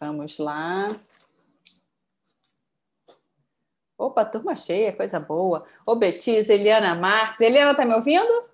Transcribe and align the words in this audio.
Vamos 0.00 0.38
lá. 0.38 0.86
Opa, 3.96 4.24
turma 4.24 4.56
cheia, 4.56 4.92
coisa 4.92 5.20
boa. 5.20 5.64
Ô, 5.86 5.94
Betis, 5.94 6.50
Eliana 6.50 6.94
Marques. 6.94 7.40
Eliana, 7.40 7.74
tá 7.74 7.84
me 7.84 7.94
ouvindo? 7.94 8.50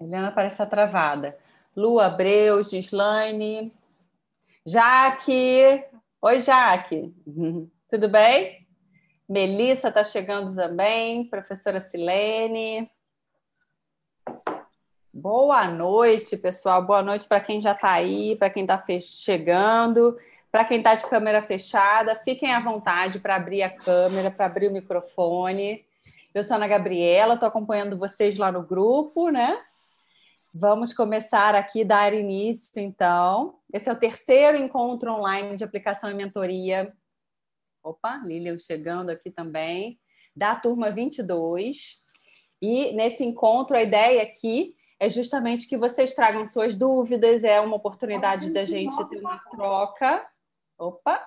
Eliana 0.00 0.32
parece 0.32 0.54
estar 0.54 0.66
travada. 0.66 1.36
Lu 1.74 1.98
Abreu, 1.98 2.62
Gislaine. 2.62 3.72
Jaque. 4.64 5.84
Oi, 6.22 6.40
Jaque. 6.40 7.12
Tudo 7.90 8.08
bem? 8.08 8.66
Melissa 9.28 9.88
está 9.88 10.04
chegando 10.04 10.54
também. 10.54 11.28
Professora 11.28 11.80
Silene. 11.80 12.90
Boa 15.16 15.68
noite, 15.68 16.36
pessoal. 16.36 16.84
Boa 16.84 17.00
noite 17.00 17.28
para 17.28 17.38
quem 17.38 17.62
já 17.62 17.70
está 17.70 17.92
aí, 17.92 18.34
para 18.34 18.50
quem 18.50 18.64
está 18.64 18.82
chegando, 19.00 20.18
para 20.50 20.64
quem 20.64 20.78
está 20.78 20.96
de 20.96 21.06
câmera 21.06 21.40
fechada. 21.40 22.20
Fiquem 22.24 22.52
à 22.52 22.58
vontade 22.58 23.20
para 23.20 23.36
abrir 23.36 23.62
a 23.62 23.70
câmera, 23.70 24.28
para 24.28 24.46
abrir 24.46 24.66
o 24.66 24.72
microfone. 24.72 25.84
Eu 26.34 26.42
sou 26.42 26.54
a 26.54 26.56
Ana 26.56 26.66
Gabriela, 26.66 27.34
estou 27.34 27.48
acompanhando 27.48 27.96
vocês 27.96 28.36
lá 28.36 28.50
no 28.50 28.64
grupo, 28.64 29.28
né? 29.28 29.56
Vamos 30.52 30.92
começar 30.92 31.54
aqui, 31.54 31.84
dar 31.84 32.12
início, 32.12 32.82
então. 32.82 33.60
Esse 33.72 33.88
é 33.88 33.92
o 33.92 33.96
terceiro 33.96 34.56
encontro 34.56 35.12
online 35.12 35.54
de 35.54 35.62
aplicação 35.62 36.10
e 36.10 36.14
mentoria. 36.14 36.92
Opa, 37.84 38.20
Lilian 38.24 38.58
chegando 38.58 39.10
aqui 39.10 39.30
também, 39.30 39.96
da 40.34 40.56
turma 40.56 40.90
22. 40.90 42.02
E 42.60 42.92
nesse 42.94 43.24
encontro, 43.24 43.76
a 43.76 43.82
ideia 43.82 44.20
aqui 44.20 44.74
é 44.74 44.83
justamente 45.08 45.68
que 45.68 45.76
vocês 45.76 46.14
tragam 46.14 46.46
suas 46.46 46.76
dúvidas, 46.76 47.44
é 47.44 47.60
uma 47.60 47.76
oportunidade 47.76 48.50
da 48.50 48.64
gente 48.64 48.96
ter 49.08 49.18
uma 49.18 49.38
troca. 49.38 50.26
Opa! 50.78 51.20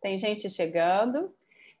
Tem 0.00 0.18
gente 0.18 0.48
chegando. 0.50 1.34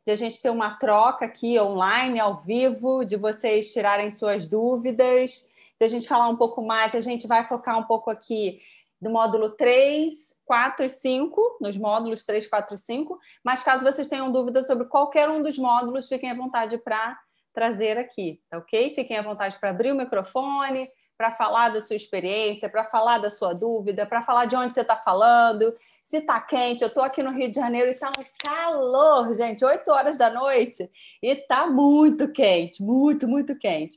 De 0.04 0.12
a 0.12 0.16
gente 0.16 0.40
ter 0.40 0.50
uma 0.50 0.78
troca 0.78 1.24
aqui 1.24 1.58
online, 1.58 2.20
ao 2.20 2.36
vivo, 2.36 3.04
de 3.04 3.16
vocês 3.16 3.72
tirarem 3.72 4.10
suas 4.10 4.46
dúvidas, 4.46 5.48
de 5.78 5.84
a 5.84 5.88
gente 5.88 6.06
falar 6.06 6.28
um 6.28 6.36
pouco 6.36 6.62
mais. 6.62 6.94
A 6.94 7.00
gente 7.00 7.26
vai 7.26 7.46
focar 7.48 7.76
um 7.76 7.82
pouco 7.82 8.08
aqui 8.08 8.60
no 9.00 9.10
módulo 9.10 9.50
3, 9.50 10.40
4 10.44 10.86
e 10.86 10.90
5, 10.90 11.58
nos 11.60 11.76
módulos 11.76 12.24
3, 12.24 12.46
4 12.46 12.74
e 12.74 12.78
5. 12.78 13.18
Mas 13.42 13.62
caso 13.62 13.84
vocês 13.84 14.08
tenham 14.08 14.30
dúvidas 14.30 14.66
sobre 14.66 14.86
qualquer 14.86 15.28
um 15.28 15.42
dos 15.42 15.58
módulos, 15.58 16.08
fiquem 16.08 16.30
à 16.30 16.34
vontade 16.34 16.78
para 16.78 17.18
trazer 17.56 17.96
aqui, 17.96 18.38
tá 18.50 18.58
ok? 18.58 18.94
Fiquem 18.94 19.16
à 19.16 19.22
vontade 19.22 19.58
para 19.58 19.70
abrir 19.70 19.90
o 19.90 19.96
microfone, 19.96 20.90
para 21.16 21.30
falar 21.30 21.70
da 21.70 21.80
sua 21.80 21.96
experiência, 21.96 22.68
para 22.68 22.84
falar 22.84 23.16
da 23.16 23.30
sua 23.30 23.54
dúvida, 23.54 24.04
para 24.04 24.20
falar 24.20 24.44
de 24.44 24.54
onde 24.54 24.74
você 24.74 24.82
está 24.82 24.94
falando, 24.94 25.74
se 26.04 26.18
está 26.18 26.38
quente. 26.38 26.82
Eu 26.82 26.88
estou 26.88 27.02
aqui 27.02 27.22
no 27.22 27.30
Rio 27.30 27.50
de 27.50 27.56
Janeiro 27.56 27.88
e 27.88 27.94
está 27.94 28.10
um 28.10 28.24
calor, 28.44 29.34
gente, 29.34 29.64
8 29.64 29.90
horas 29.90 30.18
da 30.18 30.28
noite, 30.28 30.90
e 31.22 31.28
está 31.28 31.66
muito 31.66 32.30
quente, 32.30 32.82
muito, 32.82 33.26
muito 33.26 33.58
quente. 33.58 33.96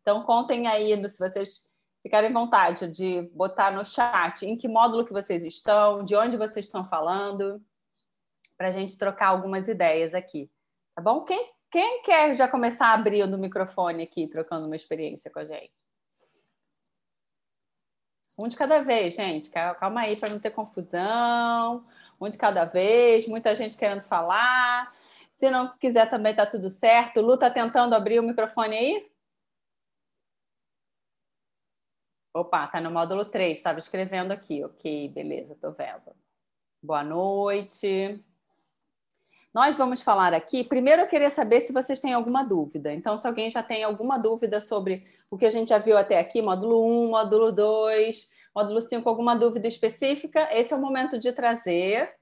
Então, 0.00 0.22
contem 0.22 0.66
aí, 0.66 0.96
se 1.10 1.18
vocês 1.18 1.70
ficarem 2.02 2.30
à 2.30 2.32
vontade 2.32 2.88
de 2.88 3.28
botar 3.34 3.70
no 3.70 3.84
chat 3.84 4.46
em 4.46 4.56
que 4.56 4.66
módulo 4.66 5.04
que 5.04 5.12
vocês 5.12 5.44
estão, 5.44 6.02
de 6.02 6.16
onde 6.16 6.38
vocês 6.38 6.64
estão 6.64 6.86
falando, 6.86 7.62
para 8.56 8.68
a 8.68 8.72
gente 8.72 8.96
trocar 8.96 9.28
algumas 9.28 9.68
ideias 9.68 10.14
aqui, 10.14 10.50
tá 10.94 11.02
bom? 11.02 11.22
Quem 11.22 11.53
quem 11.74 12.02
quer 12.02 12.36
já 12.36 12.46
começar 12.46 12.94
abrindo 12.94 13.34
o 13.34 13.38
microfone 13.38 14.04
aqui, 14.04 14.28
trocando 14.28 14.66
uma 14.66 14.76
experiência 14.76 15.28
com 15.28 15.40
a 15.40 15.44
gente? 15.44 15.72
Um 18.38 18.46
de 18.46 18.54
cada 18.54 18.80
vez, 18.80 19.16
gente. 19.16 19.50
Calma 19.50 20.02
aí 20.02 20.16
para 20.16 20.28
não 20.28 20.38
ter 20.38 20.52
confusão. 20.52 21.84
Um 22.20 22.28
de 22.28 22.38
cada 22.38 22.64
vez, 22.64 23.26
muita 23.26 23.56
gente 23.56 23.76
querendo 23.76 24.02
falar. 24.02 24.94
Se 25.32 25.50
não 25.50 25.76
quiser 25.76 26.08
também 26.08 26.32
tá 26.32 26.46
tudo 26.46 26.70
certo. 26.70 27.20
Lu 27.20 27.36
tá 27.36 27.50
tentando 27.50 27.96
abrir 27.96 28.20
o 28.20 28.22
microfone 28.22 28.76
aí? 28.76 29.10
Opa, 32.32 32.68
tá 32.68 32.80
no 32.80 32.92
módulo 32.92 33.24
3, 33.24 33.58
estava 33.58 33.80
escrevendo 33.80 34.30
aqui. 34.30 34.64
Ok, 34.64 35.08
beleza, 35.08 35.56
tô 35.60 35.72
vendo. 35.72 36.14
Boa 36.80 37.02
noite. 37.02 38.24
Nós 39.54 39.76
vamos 39.76 40.02
falar 40.02 40.34
aqui. 40.34 40.64
Primeiro, 40.64 41.02
eu 41.02 41.06
queria 41.06 41.30
saber 41.30 41.60
se 41.60 41.72
vocês 41.72 42.00
têm 42.00 42.12
alguma 42.12 42.42
dúvida. 42.42 42.92
Então, 42.92 43.16
se 43.16 43.24
alguém 43.24 43.48
já 43.48 43.62
tem 43.62 43.84
alguma 43.84 44.18
dúvida 44.18 44.60
sobre 44.60 45.06
o 45.30 45.38
que 45.38 45.46
a 45.46 45.50
gente 45.50 45.68
já 45.68 45.78
viu 45.78 45.96
até 45.96 46.18
aqui, 46.18 46.42
módulo 46.42 47.06
1, 47.06 47.10
módulo 47.10 47.52
2, 47.52 48.28
módulo 48.52 48.82
5, 48.82 49.08
alguma 49.08 49.36
dúvida 49.36 49.68
específica, 49.68 50.48
esse 50.50 50.74
é 50.74 50.76
o 50.76 50.80
momento 50.80 51.20
de 51.20 51.32
trazer. 51.32 52.12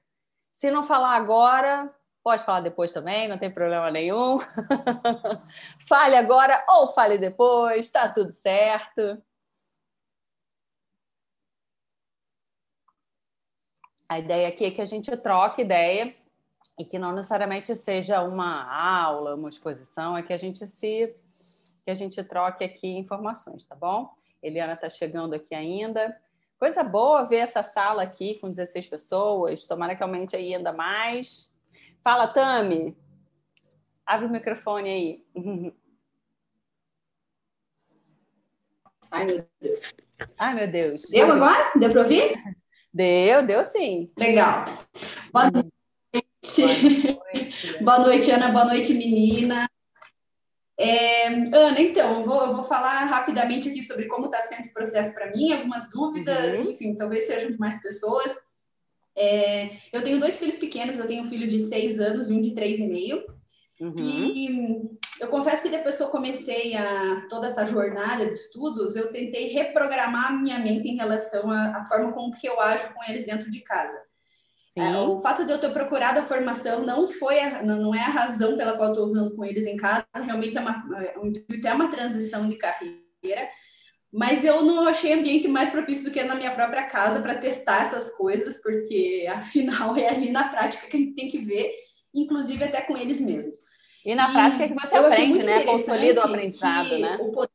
Se 0.51 0.69
não 0.69 0.83
falar 0.83 1.15
agora, 1.15 1.91
pode 2.23 2.43
falar 2.43 2.61
depois 2.61 2.93
também, 2.93 3.27
não 3.27 3.39
tem 3.39 3.51
problema 3.51 3.89
nenhum. 3.89 4.37
fale 5.87 6.15
agora 6.15 6.63
ou 6.69 6.93
fale 6.93 7.17
depois, 7.17 7.87
está 7.87 8.07
tudo 8.09 8.31
certo. 8.31 9.19
A 14.07 14.19
ideia 14.19 14.49
aqui 14.49 14.65
é 14.65 14.71
que 14.71 14.81
a 14.81 14.85
gente 14.85 15.15
troque 15.17 15.63
ideia 15.63 16.15
e 16.79 16.85
que 16.85 16.97
não 16.97 17.13
necessariamente 17.13 17.75
seja 17.75 18.21
uma 18.23 18.63
aula, 18.73 19.35
uma 19.35 19.49
exposição, 19.49 20.17
é 20.17 20.23
que 20.23 20.33
a 20.33 20.37
gente 20.37 20.67
se 20.67 21.15
que 21.85 21.91
a 21.91 21.95
gente 21.95 22.23
troque 22.23 22.63
aqui 22.63 22.87
informações, 22.87 23.65
tá 23.65 23.75
bom? 23.75 24.13
Eliana 24.41 24.73
está 24.73 24.89
chegando 24.89 25.33
aqui 25.33 25.53
ainda. 25.53 26.17
Coisa 26.57 26.81
boa 26.81 27.25
ver 27.25 27.37
essa 27.37 27.61
sala 27.61 28.03
aqui 28.03 28.35
com 28.39 28.49
16 28.49 28.87
pessoas. 28.87 29.67
Tomara 29.67 29.93
que 29.93 30.01
aumente 30.01 30.33
aí 30.33 30.55
ainda 30.55 30.71
mais. 30.71 31.53
Fala, 32.01 32.27
Tami. 32.27 32.95
Abre 34.05 34.27
o 34.27 34.29
microfone 34.29 34.89
aí. 34.89 35.25
Ai, 39.11 39.25
meu 39.25 39.45
Deus. 39.59 39.93
Ai, 40.37 40.55
meu 40.55 40.71
Deus. 40.71 41.03
Deu 41.09 41.31
agora? 41.31 41.71
Deu 41.77 41.91
para 41.91 42.01
ouvir? 42.01 42.33
Deu, 42.93 43.45
deu 43.45 43.63
sim. 43.65 44.11
Legal. 44.17 44.65
Boa 45.33 45.51
noite. 46.43 47.83
Boa 47.83 47.99
noite, 47.99 48.31
Ana. 48.31 48.51
Boa 48.51 48.65
noite, 48.65 48.93
menina. 48.93 49.67
É, 50.77 51.27
Ana, 51.27 51.79
então, 51.79 52.19
eu 52.19 52.25
vou, 52.25 52.41
eu 52.43 52.55
vou 52.55 52.63
falar 52.63 53.05
rapidamente 53.05 53.69
aqui 53.69 53.81
sobre 53.81 54.05
como 54.05 54.25
está 54.25 54.41
sendo 54.41 54.61
esse 54.61 54.73
processo 54.73 55.13
para 55.13 55.31
mim, 55.31 55.53
algumas 55.53 55.89
dúvidas, 55.89 56.59
uhum. 56.59 56.71
enfim, 56.71 56.95
talvez 56.95 57.25
sejam 57.25 57.51
de 57.51 57.59
mais 57.59 57.81
pessoas. 57.81 58.33
É, 59.15 59.77
eu 59.93 60.03
tenho 60.03 60.19
dois 60.19 60.37
filhos 60.37 60.55
pequenos, 60.55 60.97
eu 60.97 61.07
tenho 61.07 61.23
um 61.23 61.29
filho 61.29 61.47
de 61.47 61.59
seis 61.59 61.99
anos 61.99 62.29
e 62.29 62.33
um 62.33 62.41
de 62.41 62.53
três 62.53 62.79
e 62.79 62.87
meio. 62.87 63.23
Uhum. 63.79 63.95
E 63.97 64.97
eu 65.19 65.27
confesso 65.27 65.63
que 65.63 65.69
depois 65.69 65.97
que 65.97 66.03
eu 66.03 66.09
comecei 66.09 66.75
a 66.75 67.27
toda 67.29 67.47
essa 67.47 67.65
jornada 67.65 68.25
de 68.25 68.31
estudos, 68.31 68.95
eu 68.95 69.11
tentei 69.11 69.53
reprogramar 69.53 70.41
minha 70.41 70.57
mente 70.59 70.87
em 70.87 70.95
relação 70.95 71.51
à, 71.51 71.77
à 71.77 71.83
forma 71.83 72.11
com 72.13 72.31
que 72.31 72.47
eu 72.47 72.59
ajo 72.59 72.93
com 72.93 73.03
eles 73.03 73.25
dentro 73.25 73.49
de 73.51 73.61
casa. 73.61 74.01
É, 74.75 74.97
o 74.97 75.21
fato 75.21 75.45
de 75.45 75.51
eu 75.51 75.59
ter 75.59 75.71
procurado 75.71 76.19
a 76.19 76.23
formação 76.23 76.81
não 76.81 77.07
foi 77.07 77.39
a, 77.39 77.61
não 77.61 77.93
é 77.93 77.99
a 77.99 78.09
razão 78.09 78.57
pela 78.57 78.75
qual 78.75 78.89
estou 78.89 79.05
usando 79.05 79.35
com 79.35 79.45
eles 79.45 79.65
em 79.65 79.77
casa, 79.77 80.05
realmente 80.15 80.57
é 80.57 80.61
uma, 80.61 80.83
é, 80.99 81.19
o 81.19 81.27
intuito 81.27 81.67
é 81.67 81.73
uma 81.73 81.91
transição 81.91 82.49
de 82.49 82.55
carreira, 82.55 83.49
mas 84.11 84.43
eu 84.43 84.63
não 84.63 84.87
achei 84.87 85.13
ambiente 85.13 85.47
mais 85.47 85.69
propício 85.69 86.05
do 86.05 86.11
que 86.11 86.23
na 86.23 86.33
minha 86.33 86.53
própria 86.55 86.83
casa 86.87 87.21
para 87.21 87.37
testar 87.37 87.83
essas 87.83 88.17
coisas, 88.17 88.63
porque 88.63 89.27
afinal 89.33 89.95
é 89.95 90.09
ali 90.09 90.31
na 90.31 90.49
prática 90.49 90.87
que 90.87 90.97
a 90.97 90.99
gente 90.99 91.13
tem 91.13 91.27
que 91.27 91.37
ver, 91.37 91.71
inclusive 92.13 92.63
até 92.63 92.81
com 92.81 92.97
eles 92.97 93.21
mesmos. 93.21 93.59
E 94.03 94.15
na 94.15 94.29
e 94.29 94.33
prática 94.33 94.63
é 94.63 94.67
que 94.69 94.73
você 94.73 94.95
aprende, 94.95 95.43
né? 95.43 95.63
Consolida 95.65 96.21
o 96.21 96.23
aprendizado, 96.25 96.97
né? 96.97 97.17
O... 97.21 97.47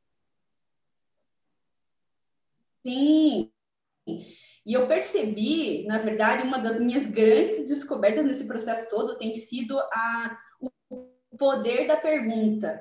Sim. 2.87 3.51
E 4.69 4.75
eu 4.75 4.87
percebi, 4.87 5.87
na 5.87 5.97
verdade, 5.97 6.43
uma 6.43 6.59
das 6.59 6.79
minhas 6.79 7.07
grandes 7.07 7.67
descobertas 7.67 8.27
nesse 8.27 8.47
processo 8.47 8.91
todo 8.91 9.17
tem 9.17 9.33
sido 9.33 9.79
a, 9.79 10.39
o 10.91 11.01
poder 11.39 11.87
da 11.87 11.97
pergunta. 11.97 12.79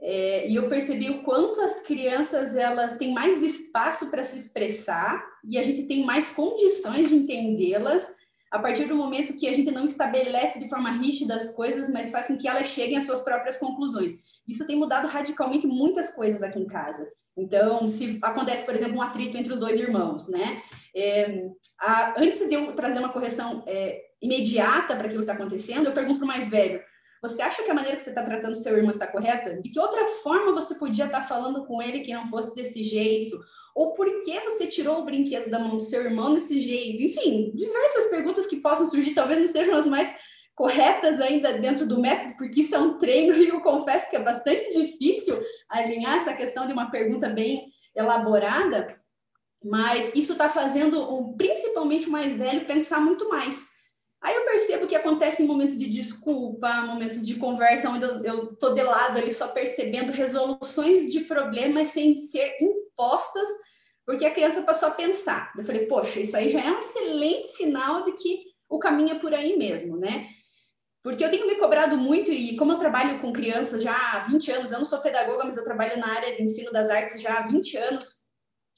É, 0.00 0.48
e 0.48 0.56
eu 0.56 0.66
percebi 0.66 1.10
o 1.10 1.22
quanto 1.22 1.60
as 1.60 1.82
crianças 1.82 2.56
elas 2.56 2.96
têm 2.96 3.12
mais 3.12 3.42
espaço 3.42 4.10
para 4.10 4.22
se 4.22 4.38
expressar 4.38 5.22
e 5.46 5.58
a 5.58 5.62
gente 5.62 5.82
tem 5.82 6.06
mais 6.06 6.30
condições 6.30 7.10
de 7.10 7.16
entendê-las 7.16 8.06
a 8.50 8.58
partir 8.58 8.86
do 8.86 8.96
momento 8.96 9.36
que 9.36 9.46
a 9.46 9.52
gente 9.52 9.70
não 9.70 9.84
estabelece 9.84 10.58
de 10.58 10.70
forma 10.70 10.90
rígida 10.90 11.36
as 11.36 11.54
coisas, 11.54 11.92
mas 11.92 12.10
faz 12.10 12.28
com 12.28 12.38
que 12.38 12.48
elas 12.48 12.68
cheguem 12.68 12.96
às 12.96 13.04
suas 13.04 13.20
próprias 13.20 13.58
conclusões. 13.58 14.12
Isso 14.48 14.66
tem 14.66 14.76
mudado 14.76 15.06
radicalmente 15.06 15.66
muitas 15.66 16.14
coisas 16.16 16.42
aqui 16.42 16.58
em 16.58 16.66
casa. 16.66 17.06
Então, 17.36 17.88
se 17.88 18.18
acontece, 18.22 18.64
por 18.64 18.74
exemplo, 18.74 18.96
um 18.96 19.02
atrito 19.02 19.36
entre 19.36 19.52
os 19.52 19.60
dois 19.60 19.78
irmãos, 19.78 20.28
né? 20.28 20.62
É, 20.94 21.48
a, 21.80 22.20
antes 22.20 22.48
de 22.48 22.54
eu 22.54 22.72
trazer 22.74 23.00
uma 23.00 23.12
correção 23.12 23.64
é, 23.66 24.00
imediata 24.22 24.94
para 24.94 25.06
aquilo 25.06 25.24
que 25.24 25.30
está 25.30 25.34
acontecendo, 25.34 25.86
eu 25.86 25.92
pergunto 25.92 26.20
para 26.20 26.24
o 26.24 26.28
mais 26.28 26.48
velho: 26.48 26.80
você 27.20 27.42
acha 27.42 27.62
que 27.62 27.70
a 27.70 27.74
maneira 27.74 27.96
que 27.96 28.02
você 28.02 28.10
está 28.10 28.22
tratando 28.22 28.54
seu 28.54 28.76
irmão 28.76 28.90
está 28.90 29.06
correta? 29.06 29.60
De 29.60 29.70
que 29.70 29.80
outra 29.80 30.06
forma 30.22 30.52
você 30.52 30.74
podia 30.76 31.06
estar 31.06 31.22
tá 31.22 31.26
falando 31.26 31.64
com 31.66 31.82
ele 31.82 32.00
que 32.00 32.12
não 32.12 32.28
fosse 32.28 32.54
desse 32.54 32.84
jeito? 32.84 33.38
Ou 33.74 33.92
por 33.94 34.06
que 34.22 34.38
você 34.40 34.68
tirou 34.68 35.00
o 35.00 35.04
brinquedo 35.04 35.50
da 35.50 35.58
mão 35.58 35.76
do 35.76 35.82
seu 35.82 36.04
irmão 36.04 36.34
desse 36.34 36.60
jeito? 36.60 37.02
Enfim, 37.02 37.50
diversas 37.54 38.08
perguntas 38.08 38.46
que 38.46 38.60
possam 38.60 38.86
surgir, 38.86 39.14
talvez 39.14 39.40
não 39.40 39.48
sejam 39.48 39.74
as 39.74 39.86
mais 39.86 40.14
corretas 40.54 41.20
ainda 41.20 41.52
dentro 41.58 41.86
do 41.86 42.00
método, 42.00 42.34
porque 42.36 42.60
isso 42.60 42.74
é 42.74 42.78
um 42.78 42.98
treino 42.98 43.34
e 43.36 43.48
eu 43.48 43.60
confesso 43.60 44.08
que 44.08 44.16
é 44.16 44.20
bastante 44.20 44.72
difícil 44.72 45.40
alinhar 45.68 46.16
essa 46.16 46.34
questão 46.34 46.66
de 46.66 46.72
uma 46.72 46.90
pergunta 46.90 47.28
bem 47.28 47.72
elaborada, 47.94 49.00
mas 49.62 50.14
isso 50.14 50.32
está 50.32 50.48
fazendo 50.48 51.00
o, 51.00 51.36
principalmente 51.36 52.08
o 52.08 52.12
mais 52.12 52.34
velho 52.36 52.66
pensar 52.66 53.00
muito 53.00 53.28
mais. 53.28 53.72
Aí 54.20 54.34
eu 54.34 54.44
percebo 54.44 54.86
que 54.86 54.96
acontece 54.96 55.42
em 55.42 55.46
momentos 55.46 55.78
de 55.78 55.88
desculpa, 55.90 56.82
momentos 56.82 57.26
de 57.26 57.34
conversa, 57.34 57.90
onde 57.90 58.04
eu 58.26 58.52
estou 58.52 58.74
de 58.74 58.82
lado 58.82 59.18
ali 59.18 59.32
só 59.32 59.48
percebendo 59.48 60.12
resoluções 60.12 61.12
de 61.12 61.20
problemas 61.20 61.88
sem 61.88 62.18
ser 62.18 62.56
impostas, 62.58 63.46
porque 64.06 64.24
a 64.24 64.32
criança 64.32 64.62
passou 64.62 64.88
a 64.88 64.92
pensar. 64.92 65.52
Eu 65.58 65.64
falei, 65.64 65.86
poxa, 65.86 66.20
isso 66.20 66.36
aí 66.36 66.48
já 66.48 66.62
é 66.62 66.70
um 66.70 66.80
excelente 66.80 67.48
sinal 67.48 68.04
de 68.04 68.12
que 68.12 68.44
o 68.66 68.78
caminho 68.78 69.14
é 69.14 69.18
por 69.18 69.34
aí 69.34 69.58
mesmo, 69.58 69.98
né? 69.98 70.26
Porque 71.04 71.22
eu 71.22 71.28
tenho 71.28 71.46
me 71.46 71.56
cobrado 71.56 71.98
muito, 71.98 72.32
e 72.32 72.56
como 72.56 72.72
eu 72.72 72.78
trabalho 72.78 73.20
com 73.20 73.30
crianças 73.30 73.82
já 73.82 73.94
há 73.94 74.20
20 74.20 74.50
anos, 74.50 74.72
eu 74.72 74.78
não 74.78 74.86
sou 74.86 75.00
pedagoga, 75.00 75.44
mas 75.44 75.58
eu 75.58 75.62
trabalho 75.62 75.98
na 75.98 76.08
área 76.08 76.34
de 76.34 76.42
ensino 76.42 76.72
das 76.72 76.88
artes 76.88 77.20
já 77.20 77.34
há 77.34 77.46
20 77.46 77.76
anos, 77.76 78.06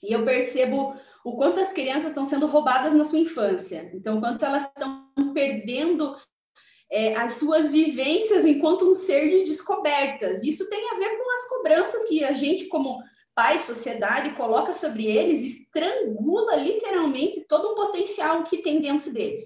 e 0.03 0.13
eu 0.13 0.25
percebo 0.25 0.97
o 1.25 1.37
quanto 1.37 1.61
as 1.61 1.73
crianças 1.73 2.09
estão 2.09 2.25
sendo 2.25 2.49
roubadas 2.49 2.93
na 2.95 3.05
sua 3.05 3.21
infância. 3.21 3.93
Então, 3.95 4.19
o 4.19 4.21
quanto 4.21 4.45
elas 4.45 4.65
estão 4.65 5.09
perdendo 5.33 6.17
é, 6.91 7.15
as 7.15 7.35
suas 7.35 7.71
vivências 7.71 8.45
enquanto 8.45 8.91
um 8.91 8.95
ser 8.97 9.31
de 9.31 9.45
descobertas. 9.45 10.43
Isso 10.43 10.69
tem 10.69 10.91
a 10.91 10.99
ver 10.99 11.17
com 11.17 11.33
as 11.33 11.49
cobranças 11.49 12.09
que 12.09 12.25
a 12.25 12.33
gente, 12.33 12.65
como 12.67 13.01
pai, 13.37 13.61
sociedade, 13.61 14.35
coloca 14.35 14.75
sobre 14.75 15.07
eles, 15.07 15.45
estrangula 15.45 16.57
literalmente 16.57 17.45
todo 17.49 17.69
o 17.69 17.75
potencial 17.77 18.43
que 18.43 18.63
tem 18.63 18.81
dentro 18.81 19.13
deles. 19.13 19.45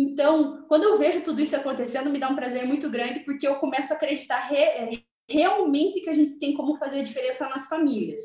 Então, 0.00 0.64
quando 0.68 0.84
eu 0.84 0.96
vejo 0.96 1.22
tudo 1.22 1.40
isso 1.40 1.56
acontecendo, 1.56 2.08
me 2.08 2.20
dá 2.20 2.28
um 2.28 2.36
prazer 2.36 2.64
muito 2.64 2.88
grande, 2.88 3.20
porque 3.20 3.48
eu 3.48 3.56
começo 3.56 3.92
a 3.92 3.96
acreditar 3.96 4.38
re 4.46 4.56
é, 4.56 4.90
realmente 5.28 6.00
que 6.00 6.08
a 6.08 6.14
gente 6.14 6.38
tem 6.38 6.54
como 6.54 6.76
fazer 6.76 7.00
a 7.00 7.02
diferença 7.02 7.48
nas 7.48 7.68
famílias. 7.68 8.22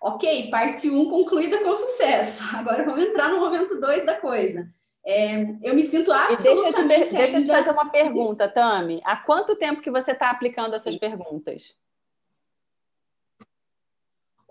Ok, 0.00 0.48
parte 0.50 0.88
1 0.88 0.98
um 0.98 1.10
concluída 1.10 1.62
com 1.62 1.76
sucesso. 1.76 2.42
Agora 2.56 2.84
vamos 2.84 3.04
entrar 3.04 3.28
no 3.28 3.38
momento 3.38 3.78
2 3.78 4.06
da 4.06 4.18
coisa. 4.18 4.66
É, 5.06 5.42
eu 5.62 5.74
me 5.74 5.82
sinto 5.82 6.10
absolutamente... 6.10 6.54
E 6.54 6.78
deixa 6.78 6.80
eu 6.80 7.08
te, 7.08 7.14
deixa 7.14 7.42
te 7.42 7.48
fazer 7.48 7.70
uma 7.70 7.90
pergunta, 7.90 8.48
Tami. 8.48 9.02
Há 9.04 9.16
quanto 9.16 9.56
tempo 9.56 9.82
que 9.82 9.90
você 9.90 10.12
está 10.12 10.30
aplicando 10.30 10.74
essas 10.74 10.96
perguntas? 10.96 11.76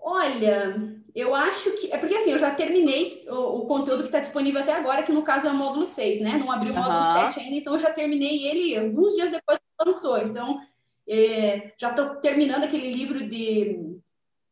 Olha, 0.06 1.00
eu 1.14 1.34
acho 1.34 1.70
que. 1.78 1.90
É 1.90 1.96
porque 1.96 2.14
assim, 2.14 2.32
eu 2.32 2.38
já 2.38 2.54
terminei 2.54 3.24
o, 3.26 3.60
o 3.60 3.66
conteúdo 3.66 4.00
que 4.00 4.08
está 4.08 4.20
disponível 4.20 4.60
até 4.60 4.74
agora, 4.74 5.02
que 5.02 5.10
no 5.10 5.22
caso 5.22 5.46
é 5.46 5.50
o 5.50 5.54
módulo 5.54 5.86
6, 5.86 6.20
né? 6.20 6.36
Não 6.36 6.52
abri 6.52 6.70
o 6.70 6.74
módulo 6.74 6.96
uhum. 6.96 7.30
7 7.32 7.40
ainda, 7.40 7.56
então 7.56 7.72
eu 7.72 7.78
já 7.78 7.90
terminei 7.90 8.46
ele 8.46 8.76
alguns 8.76 9.14
dias 9.14 9.30
depois 9.30 9.58
que 9.58 9.84
lançou. 9.86 10.18
Então, 10.18 10.60
é, 11.08 11.72
já 11.80 11.88
estou 11.88 12.16
terminando 12.16 12.64
aquele 12.64 12.92
livro 12.92 13.26
de. 13.26 13.98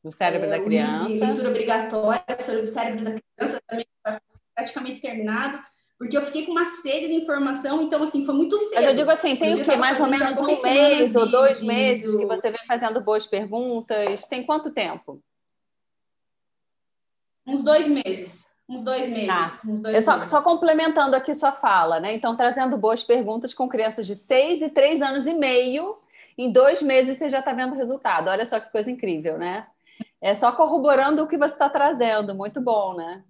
Do 0.03 0.11
cérebro 0.11 0.49
é, 0.49 0.51
da 0.51 0.65
criança. 0.65 1.27
Leitura 1.27 1.51
obrigatória 1.51 2.25
sobre 2.41 2.63
o 2.63 2.67
cérebro 2.67 3.05
da 3.05 3.11
criança, 3.11 3.61
também 3.69 3.85
está 3.99 4.21
praticamente 4.55 5.01
terminado 5.01 5.61
porque 5.99 6.17
eu 6.17 6.23
fiquei 6.23 6.45
com 6.45 6.51
uma 6.51 6.65
sede 6.65 7.07
de 7.07 7.15
informação, 7.15 7.81
então, 7.81 8.03
assim, 8.03 8.27
foi 8.27 8.35
muito 8.35 8.59
cedo. 8.59 8.75
Mas 8.75 8.87
eu 8.87 8.95
digo 8.95 9.11
assim, 9.13 9.37
tem 9.37 9.55
o 9.55 9.65
quê? 9.65 9.77
Mais 9.77 10.01
ou 10.01 10.09
menos 10.09 10.37
um 10.37 10.61
mês 10.61 11.15
ou 11.15 11.31
dois 11.31 11.63
meses 11.63 12.17
que 12.17 12.27
você 12.27 12.51
vem 12.51 12.67
fazendo 12.67 13.01
boas 13.01 13.25
perguntas? 13.25 14.27
Tem 14.27 14.45
quanto 14.45 14.73
tempo? 14.73 15.23
Uns 17.53 17.63
dois 17.63 17.89
meses. 17.89 18.47
Uns 18.69 18.83
dois 18.83 19.09
meses. 19.09 19.27
Tá. 19.27 19.61
Uns 19.67 19.81
dois 19.81 19.95
eu 19.95 20.03
só, 20.03 20.15
meses. 20.15 20.31
só 20.31 20.43
complementando 20.43 21.15
aqui 21.15 21.35
sua 21.35 21.53
fala, 21.53 22.01
né? 22.01 22.15
Então, 22.15 22.35
trazendo 22.35 22.77
boas 22.79 23.05
perguntas 23.05 23.53
com 23.53 23.69
crianças 23.69 24.07
de 24.07 24.15
seis 24.15 24.63
e 24.63 24.71
três 24.71 25.03
anos 25.03 25.27
e 25.27 25.35
meio, 25.35 25.99
em 26.39 26.51
dois 26.51 26.81
meses 26.81 27.19
você 27.19 27.29
já 27.29 27.41
está 27.41 27.53
vendo 27.53 27.75
o 27.75 27.79
resultado. 27.79 28.29
Olha 28.29 28.47
só 28.47 28.59
que 28.59 28.73
coisa 28.73 28.91
incrível, 28.91 29.37
né? 29.37 29.67
É 30.21 30.33
só 30.35 30.53
corroborando 30.53 31.23
o 31.23 31.29
que 31.29 31.37
você 31.37 31.53
está 31.53 31.69
trazendo. 31.69 32.35
Muito 32.35 32.61
bom, 32.61 32.95
né? 32.95 33.23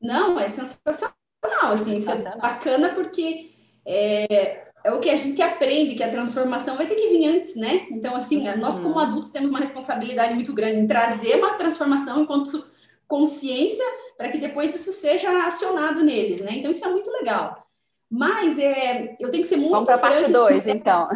Não, 0.00 0.38
é 0.38 0.48
sensacional. 0.48 1.14
Assim, 1.62 1.96
isso 1.96 2.10
é 2.10 2.36
bacana 2.36 2.90
porque 2.90 3.52
é, 3.86 4.66
é 4.84 4.92
o 4.92 5.00
que 5.00 5.08
a 5.08 5.16
gente 5.16 5.40
aprende, 5.40 5.94
que 5.94 6.02
a 6.02 6.10
transformação 6.10 6.76
vai 6.76 6.86
ter 6.86 6.96
que 6.96 7.08
vir 7.08 7.26
antes, 7.26 7.56
né? 7.56 7.86
Então, 7.90 8.14
assim, 8.14 8.42
nós 8.56 8.78
como 8.78 8.94
uhum. 8.94 9.00
adultos 9.00 9.30
temos 9.30 9.50
uma 9.50 9.60
responsabilidade 9.60 10.34
muito 10.34 10.52
grande 10.52 10.80
em 10.80 10.86
trazer 10.86 11.36
uma 11.36 11.54
transformação 11.54 12.20
enquanto 12.20 12.71
consciência 13.12 13.84
para 14.16 14.30
que 14.30 14.38
depois 14.38 14.74
isso 14.74 14.90
seja 14.94 15.46
acionado 15.46 16.02
neles, 16.02 16.40
né? 16.40 16.52
Então 16.52 16.70
isso 16.70 16.82
é 16.82 16.90
muito 16.90 17.10
legal. 17.10 17.62
Mas 18.10 18.58
é, 18.58 19.16
eu 19.20 19.30
tenho 19.30 19.42
que 19.42 19.50
ser 19.50 19.58
muito 19.58 19.72
Vamos 19.72 19.86
para 19.86 19.98
parte 19.98 20.30
2, 20.30 20.66
então. 20.68 21.10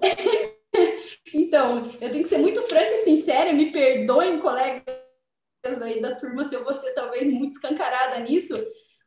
então, 1.32 1.92
eu 2.00 2.10
tenho 2.10 2.24
que 2.24 2.28
ser 2.28 2.38
muito 2.38 2.60
franca 2.62 2.92
e 2.92 3.04
sincera, 3.04 3.52
me 3.52 3.70
perdoem, 3.70 4.40
colegas 4.40 4.84
aí 5.80 6.00
da 6.00 6.16
turma, 6.16 6.42
se 6.42 6.56
eu 6.56 6.64
vou 6.64 6.74
ser 6.74 6.92
talvez 6.92 7.32
muito 7.32 7.52
escancarada 7.52 8.18
nisso, 8.18 8.56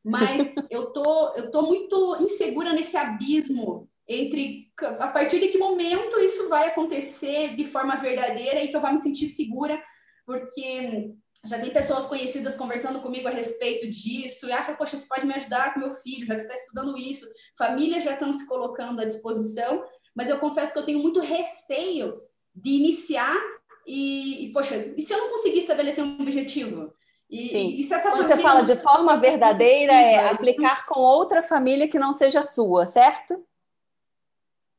mas 0.01 0.53
eu 0.71 0.93
tô, 0.93 1.33
eu 1.35 1.51
tô 1.51 1.63
muito 1.63 2.17
insegura 2.21 2.71
nesse 2.71 2.95
abismo 2.95 3.89
entre 4.07 4.71
a 4.79 5.07
partir 5.07 5.39
de 5.41 5.49
que 5.49 5.57
momento 5.57 6.17
isso 6.19 6.47
vai 6.47 6.69
acontecer 6.69 7.55
de 7.55 7.65
forma 7.65 7.97
verdadeira 7.97 8.61
e 8.61 8.69
que 8.69 8.75
eu 8.75 8.81
vá 8.81 8.91
me 8.91 8.99
sentir 8.99 9.27
segura, 9.27 9.81
porque 10.25 11.11
já 11.43 11.59
tem 11.59 11.71
pessoas 11.71 12.05
conhecidas 12.05 12.55
conversando 12.55 12.99
comigo 12.99 13.27
a 13.27 13.31
respeito 13.31 13.89
disso, 13.89 14.47
e 14.47 14.51
ah, 14.51 14.75
poxa, 14.77 14.95
você 14.95 15.07
pode 15.07 15.25
me 15.25 15.33
ajudar 15.33 15.73
com 15.73 15.79
meu 15.79 15.93
filho, 15.95 16.25
já 16.25 16.35
que 16.35 16.41
está 16.41 16.53
estudando 16.53 16.97
isso, 16.97 17.25
famílias 17.57 18.03
já 18.03 18.13
estão 18.13 18.31
se 18.31 18.47
colocando 18.47 19.01
à 19.01 19.05
disposição, 19.05 19.83
mas 20.15 20.29
eu 20.29 20.37
confesso 20.37 20.73
que 20.73 20.79
eu 20.79 20.85
tenho 20.85 20.99
muito 20.99 21.19
receio 21.19 22.21
de 22.53 22.71
iniciar 22.71 23.37
e, 23.87 24.45
e 24.45 24.53
poxa, 24.53 24.93
e 24.95 25.01
se 25.01 25.13
eu 25.13 25.17
não 25.17 25.29
conseguir 25.29 25.59
estabelecer 25.59 26.03
um 26.03 26.21
objetivo? 26.21 26.93
E, 27.29 27.49
Sim. 27.49 27.69
E 27.69 27.87
Quando 27.87 28.27
você 28.27 28.37
fala 28.37 28.61
de 28.61 28.75
forma 28.75 29.15
verdadeira, 29.17 29.93
é 29.93 30.29
aplicar 30.29 30.85
com 30.85 30.99
outra 30.99 31.41
família 31.41 31.87
que 31.87 31.97
não 31.97 32.11
seja 32.11 32.43
sua, 32.43 32.85
certo? 32.85 33.41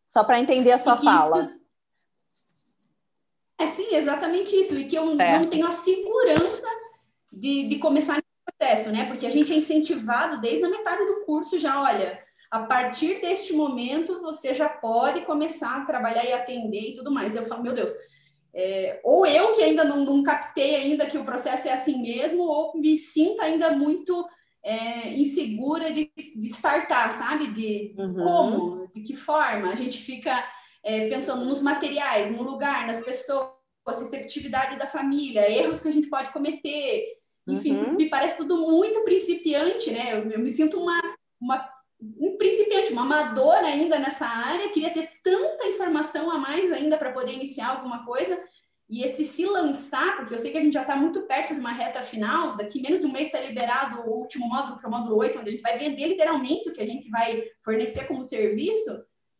Só 0.06 0.22
para 0.22 0.38
entender 0.38 0.70
a 0.70 0.78
sua 0.78 0.98
fala. 0.98 1.44
Isso 1.44 1.61
é 3.62 3.66
sim, 3.68 3.94
exatamente 3.94 4.54
isso. 4.54 4.78
E 4.78 4.84
que 4.84 4.96
eu 4.96 5.16
certo. 5.16 5.42
não 5.42 5.50
tenho 5.50 5.66
a 5.66 5.72
segurança 5.72 6.66
de, 7.32 7.68
de 7.68 7.78
começar 7.78 8.18
esse 8.18 8.58
processo, 8.58 8.90
né? 8.90 9.06
Porque 9.06 9.26
a 9.26 9.30
gente 9.30 9.52
é 9.52 9.56
incentivado 9.56 10.40
desde 10.40 10.64
a 10.64 10.70
metade 10.70 11.04
do 11.06 11.24
curso 11.24 11.58
já, 11.58 11.82
olha, 11.82 12.22
a 12.50 12.60
partir 12.60 13.20
deste 13.20 13.52
momento 13.54 14.20
você 14.20 14.54
já 14.54 14.68
pode 14.68 15.22
começar 15.22 15.78
a 15.78 15.84
trabalhar 15.86 16.24
e 16.24 16.32
atender 16.32 16.90
e 16.90 16.94
tudo 16.94 17.10
mais. 17.10 17.34
Eu 17.34 17.46
falo, 17.46 17.62
meu 17.62 17.74
Deus, 17.74 17.92
é, 18.54 19.00
ou 19.02 19.26
eu 19.26 19.54
que 19.54 19.62
ainda 19.62 19.84
não, 19.84 20.04
não, 20.04 20.22
captei 20.22 20.76
ainda 20.76 21.06
que 21.06 21.16
o 21.16 21.24
processo 21.24 21.68
é 21.68 21.72
assim 21.72 22.02
mesmo, 22.02 22.42
ou 22.42 22.78
me 22.78 22.98
sinto 22.98 23.40
ainda 23.40 23.70
muito 23.70 24.26
é, 24.62 25.14
insegura 25.14 25.90
de, 25.92 26.12
de 26.14 26.48
startar, 26.48 27.12
sabe? 27.12 27.46
De 27.48 27.94
uhum. 27.96 28.14
como, 28.14 28.90
de 28.94 29.00
que 29.00 29.16
forma. 29.16 29.70
A 29.70 29.74
gente 29.74 29.96
fica 29.96 30.44
é, 30.84 31.08
pensando 31.08 31.44
nos 31.44 31.60
materiais, 31.60 32.30
no 32.30 32.42
lugar, 32.42 32.86
nas 32.86 33.04
pessoas, 33.04 33.50
a 33.86 33.92
receptividade 33.92 34.78
da 34.78 34.86
família, 34.86 35.50
erros 35.50 35.80
que 35.80 35.88
a 35.88 35.92
gente 35.92 36.08
pode 36.08 36.32
cometer. 36.32 37.18
Enfim, 37.48 37.76
uhum. 37.76 37.94
me 37.94 38.08
parece 38.08 38.36
tudo 38.36 38.56
muito 38.56 39.02
principiante, 39.02 39.90
né? 39.90 40.12
Eu, 40.12 40.30
eu 40.30 40.38
me 40.38 40.48
sinto 40.48 40.80
uma, 40.80 41.00
uma 41.40 41.68
um 42.18 42.36
principiante, 42.36 42.92
uma 42.92 43.02
amadora 43.02 43.66
ainda 43.66 43.98
nessa 43.98 44.26
área, 44.26 44.70
queria 44.70 44.90
ter 44.90 45.08
tanta 45.22 45.66
informação 45.68 46.30
a 46.30 46.38
mais 46.38 46.72
ainda 46.72 46.96
para 46.96 47.12
poder 47.12 47.32
iniciar 47.32 47.68
alguma 47.68 48.04
coisa. 48.04 48.38
E 48.88 49.02
esse 49.02 49.24
se 49.24 49.46
lançar, 49.46 50.16
porque 50.16 50.34
eu 50.34 50.38
sei 50.38 50.50
que 50.50 50.58
a 50.58 50.60
gente 50.60 50.74
já 50.74 50.82
está 50.82 50.94
muito 50.96 51.22
perto 51.22 51.54
de 51.54 51.60
uma 51.60 51.72
reta 51.72 52.02
final, 52.02 52.56
daqui 52.56 52.82
menos 52.82 53.00
de 53.00 53.06
um 53.06 53.12
mês 53.12 53.28
está 53.28 53.40
liberado 53.40 54.02
o 54.02 54.18
último 54.18 54.48
módulo, 54.48 54.78
que 54.78 54.84
é 54.84 54.88
o 54.88 54.90
módulo 54.90 55.16
8, 55.16 55.38
onde 55.38 55.48
a 55.48 55.52
gente 55.52 55.62
vai 55.62 55.78
vender 55.78 56.08
literalmente 56.08 56.68
o 56.68 56.72
que 56.72 56.82
a 56.82 56.86
gente 56.86 57.08
vai 57.08 57.42
fornecer 57.64 58.06
como 58.06 58.22
serviço. 58.22 58.90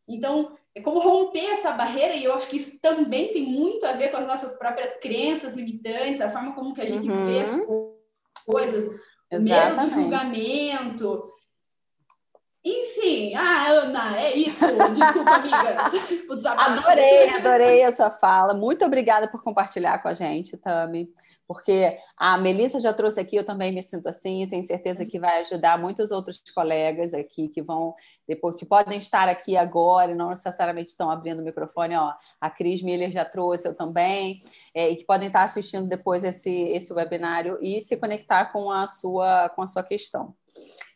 Então, 0.08 0.56
é 0.74 0.80
como 0.80 1.00
romper 1.00 1.52
essa 1.52 1.72
barreira, 1.72 2.14
e 2.14 2.24
eu 2.24 2.34
acho 2.34 2.48
que 2.48 2.56
isso 2.56 2.80
também 2.80 3.32
tem 3.32 3.44
muito 3.44 3.84
a 3.84 3.92
ver 3.92 4.10
com 4.10 4.16
as 4.16 4.26
nossas 4.26 4.58
próprias 4.58 4.96
crenças 4.96 5.54
limitantes, 5.54 6.20
a 6.20 6.30
forma 6.30 6.54
como 6.54 6.74
que 6.74 6.80
a 6.80 6.86
gente 6.86 7.08
uhum. 7.08 7.26
vê 7.26 7.40
as 7.40 7.66
coisas, 8.46 9.00
o 9.30 9.40
medo 9.40 9.76
do 9.76 9.90
julgamento. 9.90 11.28
Enfim, 12.64 13.34
ah, 13.34 13.70
Ana, 13.70 14.20
é 14.20 14.36
isso. 14.36 14.64
Desculpa, 14.94 15.30
amigas. 15.32 15.92
adorei, 16.58 17.28
adorei 17.30 17.82
a 17.82 17.90
sua 17.90 18.10
fala. 18.10 18.54
Muito 18.54 18.84
obrigada 18.84 19.26
por 19.26 19.42
compartilhar 19.42 20.00
com 20.00 20.08
a 20.08 20.14
gente, 20.14 20.56
Tami. 20.56 21.08
Porque 21.52 21.98
a 22.16 22.38
Melissa 22.38 22.80
já 22.80 22.92
trouxe 22.92 23.20
aqui, 23.20 23.36
eu 23.36 23.44
também 23.44 23.72
me 23.72 23.82
sinto 23.82 24.08
assim, 24.08 24.42
e 24.42 24.46
tenho 24.46 24.64
certeza 24.64 25.04
que 25.04 25.18
vai 25.18 25.40
ajudar 25.40 25.78
muitos 25.78 26.10
outros 26.10 26.42
colegas 26.54 27.12
aqui 27.12 27.48
que 27.48 27.60
vão, 27.60 27.94
depois, 28.26 28.56
que 28.56 28.64
podem 28.64 28.96
estar 28.96 29.28
aqui 29.28 29.54
agora 29.54 30.12
e 30.12 30.14
não 30.14 30.30
necessariamente 30.30 30.90
estão 30.90 31.10
abrindo 31.10 31.40
o 31.40 31.44
microfone. 31.44 31.94
Ó, 31.94 32.12
a 32.40 32.50
Cris 32.50 32.82
Miller 32.82 33.10
já 33.10 33.24
trouxe, 33.24 33.68
eu 33.68 33.74
também, 33.74 34.38
é, 34.74 34.88
e 34.88 34.96
que 34.96 35.04
podem 35.04 35.26
estar 35.26 35.42
assistindo 35.42 35.86
depois 35.86 36.24
esse, 36.24 36.50
esse 36.50 36.92
webinário 36.92 37.58
e 37.60 37.82
se 37.82 37.96
conectar 37.98 38.46
com 38.46 38.70
a 38.70 38.86
sua, 38.86 39.50
com 39.50 39.62
a 39.62 39.66
sua 39.66 39.82
questão. 39.82 40.34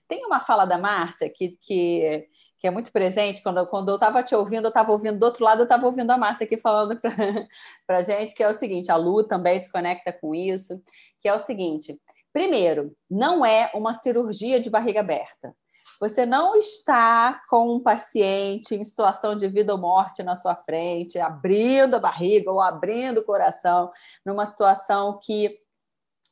Tem 0.09 0.25
uma 0.25 0.41
fala 0.41 0.65
da 0.65 0.79
Márcia 0.79 1.29
que, 1.29 1.59
que, 1.61 2.27
que 2.59 2.67
é 2.67 2.71
muito 2.71 2.93
presente. 2.93 3.43
Quando, 3.43 3.67
quando 3.67 3.89
eu 3.91 3.97
estava 3.97 4.23
te 4.23 4.35
ouvindo, 4.35 4.67
eu 4.67 4.69
estava 4.69 4.93
ouvindo 4.93 5.19
do 5.19 5.25
outro 5.25 5.45
lado, 5.45 5.61
eu 5.61 5.65
estava 5.65 5.87
ouvindo 5.87 6.11
a 6.11 6.19
Márcia 6.19 6.45
aqui 6.45 6.57
falando 6.57 6.99
para 7.01 7.97
a 7.99 8.03
gente, 8.03 8.35
que 8.35 8.43
é 8.43 8.49
o 8.49 8.55
seguinte: 8.55 8.91
a 8.91 8.97
Lu 8.97 9.25
também 9.25 9.59
se 9.61 9.71
conecta 9.71 10.13
com 10.13 10.35
isso, 10.35 10.81
que 11.21 11.29
é 11.29 11.35
o 11.35 11.39
seguinte. 11.39 12.01
Primeiro, 12.33 12.95
não 13.11 13.45
é 13.45 13.71
uma 13.75 13.95
cirurgia 13.95 14.61
de 14.61 14.69
barriga 14.69 15.01
aberta. 15.01 15.55
Você 15.99 16.27
não 16.27 16.55
está 16.55 17.43
com 17.49 17.75
um 17.75 17.83
paciente 17.83 18.75
em 18.75 18.85
situação 18.85 19.35
de 19.35 19.49
vida 19.49 19.73
ou 19.73 19.81
morte 19.81 20.23
na 20.23 20.35
sua 20.35 20.55
frente, 20.55 21.19
abrindo 21.19 21.95
a 21.95 21.99
barriga 21.99 22.51
ou 22.51 22.61
abrindo 22.61 23.19
o 23.19 23.25
coração, 23.25 23.91
numa 24.25 24.45
situação 24.45 25.19
que 25.23 25.59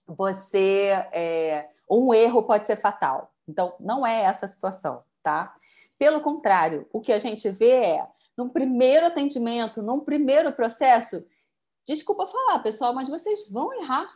você. 0.06 0.90
É, 1.12 1.68
um 1.90 2.12
erro 2.12 2.42
pode 2.42 2.66
ser 2.66 2.76
fatal. 2.76 3.30
Então, 3.48 3.74
não 3.78 4.06
é 4.06 4.22
essa 4.22 4.46
a 4.46 4.48
situação, 4.48 5.02
tá? 5.22 5.54
Pelo 5.98 6.20
contrário, 6.20 6.88
o 6.92 7.00
que 7.00 7.12
a 7.12 7.18
gente 7.18 7.48
vê 7.50 7.70
é, 7.70 8.06
num 8.36 8.48
primeiro 8.48 9.06
atendimento, 9.06 9.82
num 9.82 10.00
primeiro 10.00 10.52
processo, 10.52 11.24
desculpa 11.86 12.26
falar, 12.26 12.58
pessoal, 12.60 12.92
mas 12.92 13.08
vocês 13.08 13.48
vão 13.48 13.72
errar. 13.72 14.08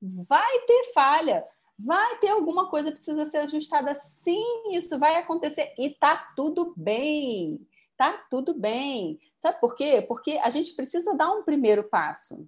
Vai 0.00 0.60
ter 0.66 0.92
falha, 0.92 1.44
vai 1.78 2.18
ter 2.18 2.28
alguma 2.28 2.68
coisa 2.68 2.90
que 2.90 2.96
precisa 2.96 3.24
ser 3.24 3.38
ajustada. 3.38 3.94
Sim, 3.94 4.72
isso 4.72 4.98
vai 4.98 5.16
acontecer 5.16 5.72
e 5.78 5.90
tá 5.90 6.32
tudo 6.36 6.74
bem. 6.76 7.66
Tá 7.96 8.12
tudo 8.30 8.52
bem. 8.52 9.18
Sabe 9.36 9.58
por 9.58 9.74
quê? 9.74 10.04
Porque 10.06 10.38
a 10.42 10.50
gente 10.50 10.74
precisa 10.74 11.14
dar 11.14 11.30
um 11.32 11.42
primeiro 11.42 11.84
passo. 11.84 12.46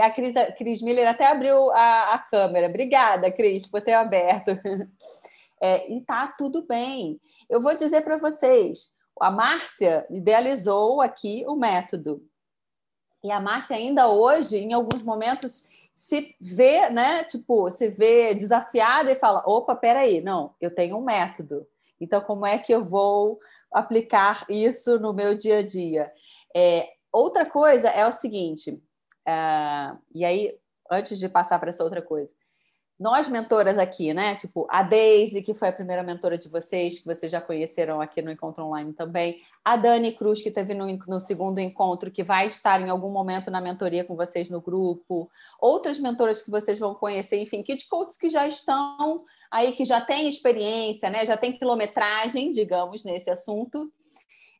A 0.00 0.10
Cris, 0.10 0.34
a 0.34 0.50
Cris 0.52 0.80
Miller 0.80 1.06
até 1.06 1.26
abriu 1.26 1.70
a, 1.72 2.14
a 2.14 2.18
câmera. 2.18 2.68
Obrigada, 2.68 3.30
Cris, 3.30 3.66
por 3.66 3.82
ter 3.82 3.92
aberto. 3.92 4.52
É, 5.64 5.90
e 5.90 6.02
tá 6.02 6.26
tudo 6.36 6.60
bem. 6.60 7.18
Eu 7.48 7.58
vou 7.58 7.74
dizer 7.74 8.02
para 8.02 8.18
vocês, 8.18 8.90
a 9.18 9.30
Márcia 9.30 10.06
idealizou 10.10 11.00
aqui 11.00 11.42
o 11.48 11.56
método. 11.56 12.22
E 13.22 13.30
a 13.30 13.40
Márcia 13.40 13.74
ainda 13.74 14.08
hoje, 14.08 14.58
em 14.58 14.74
alguns 14.74 15.02
momentos, 15.02 15.66
se 15.94 16.36
vê, 16.38 16.90
né, 16.90 17.24
tipo, 17.24 17.70
se 17.70 17.88
vê 17.88 18.34
desafiada 18.34 19.10
e 19.10 19.16
fala: 19.16 19.42
"Opa, 19.46 19.74
peraí, 19.74 20.20
não, 20.20 20.54
eu 20.60 20.70
tenho 20.70 20.98
um 20.98 21.02
método. 21.02 21.66
Então, 21.98 22.20
como 22.20 22.44
é 22.44 22.58
que 22.58 22.74
eu 22.74 22.84
vou 22.84 23.40
aplicar 23.72 24.44
isso 24.50 24.98
no 24.98 25.14
meu 25.14 25.34
dia 25.34 25.60
a 25.60 25.62
dia?" 25.66 26.12
É, 26.54 26.90
outra 27.10 27.46
coisa 27.46 27.88
é 27.88 28.06
o 28.06 28.12
seguinte, 28.12 28.70
uh, 29.26 29.98
e 30.14 30.26
aí, 30.26 30.58
antes 30.90 31.18
de 31.18 31.26
passar 31.26 31.58
para 31.58 31.70
essa 31.70 31.82
outra 31.82 32.02
coisa, 32.02 32.34
nós 32.98 33.28
mentoras 33.28 33.76
aqui, 33.76 34.14
né? 34.14 34.36
Tipo, 34.36 34.66
a 34.70 34.82
Daisy, 34.82 35.42
que 35.42 35.52
foi 35.52 35.68
a 35.68 35.72
primeira 35.72 36.02
mentora 36.02 36.38
de 36.38 36.48
vocês, 36.48 37.00
que 37.00 37.04
vocês 37.04 37.30
já 37.30 37.40
conheceram 37.40 38.00
aqui 38.00 38.22
no 38.22 38.30
Encontro 38.30 38.64
Online 38.64 38.92
também. 38.92 39.42
A 39.64 39.76
Dani 39.76 40.12
Cruz, 40.12 40.40
que 40.40 40.50
teve 40.50 40.74
no, 40.74 40.86
no, 41.08 41.18
segundo 41.18 41.58
encontro, 41.58 42.10
que 42.10 42.22
vai 42.22 42.46
estar 42.46 42.80
em 42.80 42.88
algum 42.88 43.10
momento 43.10 43.50
na 43.50 43.60
mentoria 43.60 44.04
com 44.04 44.14
vocês 44.14 44.48
no 44.48 44.60
grupo. 44.60 45.28
Outras 45.60 45.98
mentoras 45.98 46.40
que 46.40 46.50
vocês 46.50 46.78
vão 46.78 46.94
conhecer, 46.94 47.38
enfim, 47.38 47.62
kit 47.62 47.88
coaches 47.88 48.16
que 48.16 48.30
já 48.30 48.46
estão 48.46 49.24
aí, 49.50 49.72
que 49.72 49.84
já 49.84 50.00
têm 50.00 50.28
experiência, 50.28 51.10
né? 51.10 51.24
Já 51.24 51.36
tem 51.36 51.52
quilometragem, 51.52 52.52
digamos, 52.52 53.04
nesse 53.04 53.28
assunto. 53.28 53.92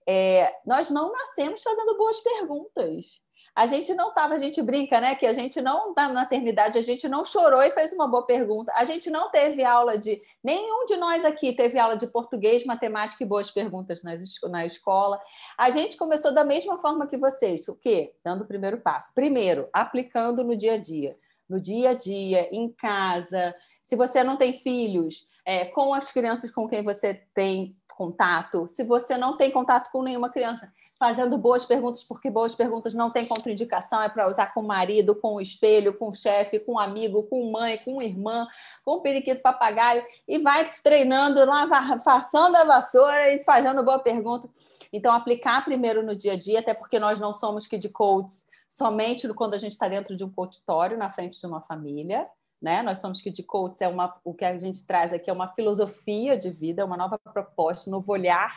É, 0.06 0.52
nós 0.66 0.90
não 0.90 1.12
nascemos 1.12 1.62
fazendo 1.62 1.96
boas 1.96 2.20
perguntas 2.20 3.23
a 3.54 3.66
gente 3.66 3.94
não 3.94 4.08
estava, 4.08 4.34
a 4.34 4.38
gente 4.38 4.60
brinca, 4.60 5.00
né? 5.00 5.14
Que 5.14 5.26
a 5.26 5.32
gente 5.32 5.60
não, 5.62 5.94
na 5.94 6.08
maternidade, 6.08 6.76
a 6.76 6.82
gente 6.82 7.08
não 7.08 7.24
chorou 7.24 7.62
e 7.62 7.70
fez 7.70 7.92
uma 7.92 8.08
boa 8.08 8.26
pergunta. 8.26 8.72
A 8.74 8.84
gente 8.84 9.08
não 9.08 9.30
teve 9.30 9.62
aula 9.62 9.96
de. 9.96 10.20
Nenhum 10.42 10.84
de 10.86 10.96
nós 10.96 11.24
aqui 11.24 11.52
teve 11.52 11.78
aula 11.78 11.96
de 11.96 12.08
português, 12.08 12.64
matemática 12.64 13.22
e 13.22 13.26
boas 13.26 13.50
perguntas 13.52 14.02
na 14.02 14.64
escola. 14.66 15.20
A 15.56 15.70
gente 15.70 15.96
começou 15.96 16.34
da 16.34 16.42
mesma 16.42 16.78
forma 16.78 17.06
que 17.06 17.16
vocês. 17.16 17.68
O 17.68 17.76
quê? 17.76 18.14
Dando 18.24 18.42
o 18.42 18.46
primeiro 18.46 18.78
passo. 18.78 19.14
Primeiro, 19.14 19.68
aplicando 19.72 20.42
no 20.42 20.56
dia 20.56 20.74
a 20.74 20.78
dia. 20.78 21.16
No 21.48 21.60
dia 21.60 21.90
a 21.90 21.94
dia, 21.94 22.48
em 22.50 22.72
casa. 22.72 23.54
Se 23.82 23.94
você 23.94 24.24
não 24.24 24.36
tem 24.36 24.52
filhos, 24.52 25.28
é, 25.44 25.66
com 25.66 25.94
as 25.94 26.10
crianças 26.10 26.50
com 26.50 26.68
quem 26.68 26.82
você 26.82 27.14
tem 27.34 27.76
contato. 27.96 28.66
Se 28.66 28.82
você 28.82 29.16
não 29.16 29.36
tem 29.36 29.50
contato 29.50 29.90
com 29.92 30.02
nenhuma 30.02 30.30
criança, 30.30 30.72
fazendo 31.04 31.36
boas 31.36 31.66
perguntas, 31.66 32.02
porque 32.02 32.30
boas 32.30 32.54
perguntas 32.54 32.94
não 32.94 33.10
tem 33.10 33.26
contraindicação, 33.26 34.00
é 34.00 34.08
para 34.08 34.26
usar 34.26 34.54
com 34.54 34.62
o 34.62 34.66
marido, 34.66 35.14
com 35.14 35.34
o 35.34 35.40
espelho, 35.40 35.92
com 35.92 36.08
o 36.08 36.14
chefe, 36.14 36.58
com 36.58 36.72
o 36.72 36.78
amigo, 36.78 37.24
com 37.24 37.52
mãe, 37.52 37.76
com 37.76 38.00
irmã, 38.00 38.46
com 38.82 38.92
o 38.92 39.00
periquito 39.02 39.42
papagaio, 39.42 40.02
e 40.26 40.38
vai 40.38 40.64
treinando 40.82 41.44
lá, 41.44 41.66
passando 42.02 42.56
a 42.56 42.64
vassoura 42.64 43.34
e 43.34 43.44
fazendo 43.44 43.84
boa 43.84 43.98
pergunta. 43.98 44.48
Então, 44.90 45.12
aplicar 45.12 45.62
primeiro 45.62 46.02
no 46.02 46.16
dia 46.16 46.32
a 46.32 46.36
dia, 46.38 46.60
até 46.60 46.72
porque 46.72 46.98
nós 46.98 47.20
não 47.20 47.34
somos 47.34 47.68
de 47.68 47.88
coaches 47.90 48.48
somente 48.66 49.28
quando 49.34 49.52
a 49.52 49.58
gente 49.58 49.72
está 49.72 49.86
dentro 49.88 50.16
de 50.16 50.24
um 50.24 50.30
coachitório, 50.30 50.96
na 50.96 51.12
frente 51.12 51.38
de 51.38 51.46
uma 51.46 51.60
família. 51.60 52.26
Né? 52.62 52.80
Nós 52.80 52.98
somos 52.98 53.20
que 53.20 53.30
de 53.30 53.42
coaches 53.42 53.82
é 53.82 53.88
uma, 53.88 54.18
o 54.24 54.32
que 54.32 54.46
a 54.46 54.58
gente 54.58 54.86
traz 54.86 55.12
aqui 55.12 55.28
é 55.28 55.32
uma 55.34 55.48
filosofia 55.48 56.38
de 56.38 56.48
vida, 56.48 56.86
uma 56.86 56.96
nova 56.96 57.18
proposta, 57.18 57.90
um 57.90 57.92
novo 57.92 58.10
olhar 58.10 58.56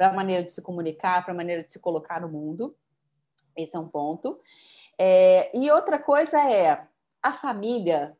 para 0.00 0.08
a 0.08 0.12
maneira 0.14 0.42
de 0.42 0.50
se 0.50 0.62
comunicar, 0.62 1.22
para 1.22 1.34
a 1.34 1.36
maneira 1.36 1.62
de 1.62 1.70
se 1.70 1.78
colocar 1.78 2.22
no 2.22 2.28
mundo. 2.30 2.74
Esse 3.54 3.76
é 3.76 3.78
um 3.78 3.86
ponto. 3.86 4.40
É, 4.98 5.54
e 5.54 5.70
outra 5.70 5.98
coisa 5.98 6.40
é 6.40 6.86
a 7.22 7.32
família 7.34 8.16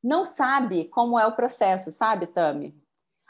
não 0.00 0.24
sabe 0.24 0.84
como 0.84 1.18
é 1.18 1.26
o 1.26 1.34
processo, 1.34 1.90
sabe, 1.90 2.28
Tami? 2.28 2.72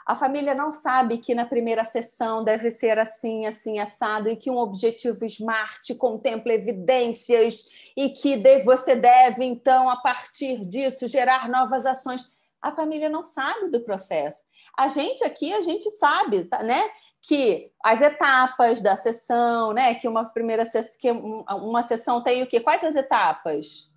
A 0.05 0.15
família 0.15 0.53
não 0.53 0.71
sabe 0.71 1.17
que 1.17 1.33
na 1.33 1.47
primeira 1.47 1.83
sessão 1.83 2.43
deve 2.43 2.69
ser 2.69 2.99
assim, 2.99 3.47
assim, 3.47 3.79
assado, 3.79 4.29
e 4.29 4.35
que 4.35 4.51
um 4.51 4.59
objetivo 4.59 5.25
SMART 5.25 5.89
contempla 5.97 6.53
evidências 6.53 7.91
e 7.97 8.09
que 8.09 8.37
você 8.63 8.95
deve, 8.95 9.43
então, 9.43 9.89
a 9.89 9.97
partir 9.97 10.63
disso, 10.63 11.07
gerar 11.07 11.49
novas 11.49 11.87
ações. 11.87 12.31
A 12.61 12.71
família 12.71 13.09
não 13.09 13.23
sabe 13.23 13.71
do 13.71 13.79
processo. 13.79 14.43
A 14.77 14.89
gente 14.89 15.23
aqui, 15.23 15.51
a 15.51 15.63
gente 15.63 15.89
sabe, 15.97 16.45
tá, 16.45 16.61
né? 16.61 16.83
Que 17.21 17.71
as 17.83 18.01
etapas 18.01 18.81
da 18.81 18.95
sessão, 18.95 19.73
né? 19.73 19.95
Que 19.95 20.07
uma 20.07 20.25
primeira 20.29 20.63
que 20.99 21.11
uma 21.11 21.83
sessão 21.83 22.21
tem 22.21 22.43
o 22.43 22.47
quê? 22.47 22.59
Quais 22.59 22.83
as 22.83 22.95
etapas 22.95 23.89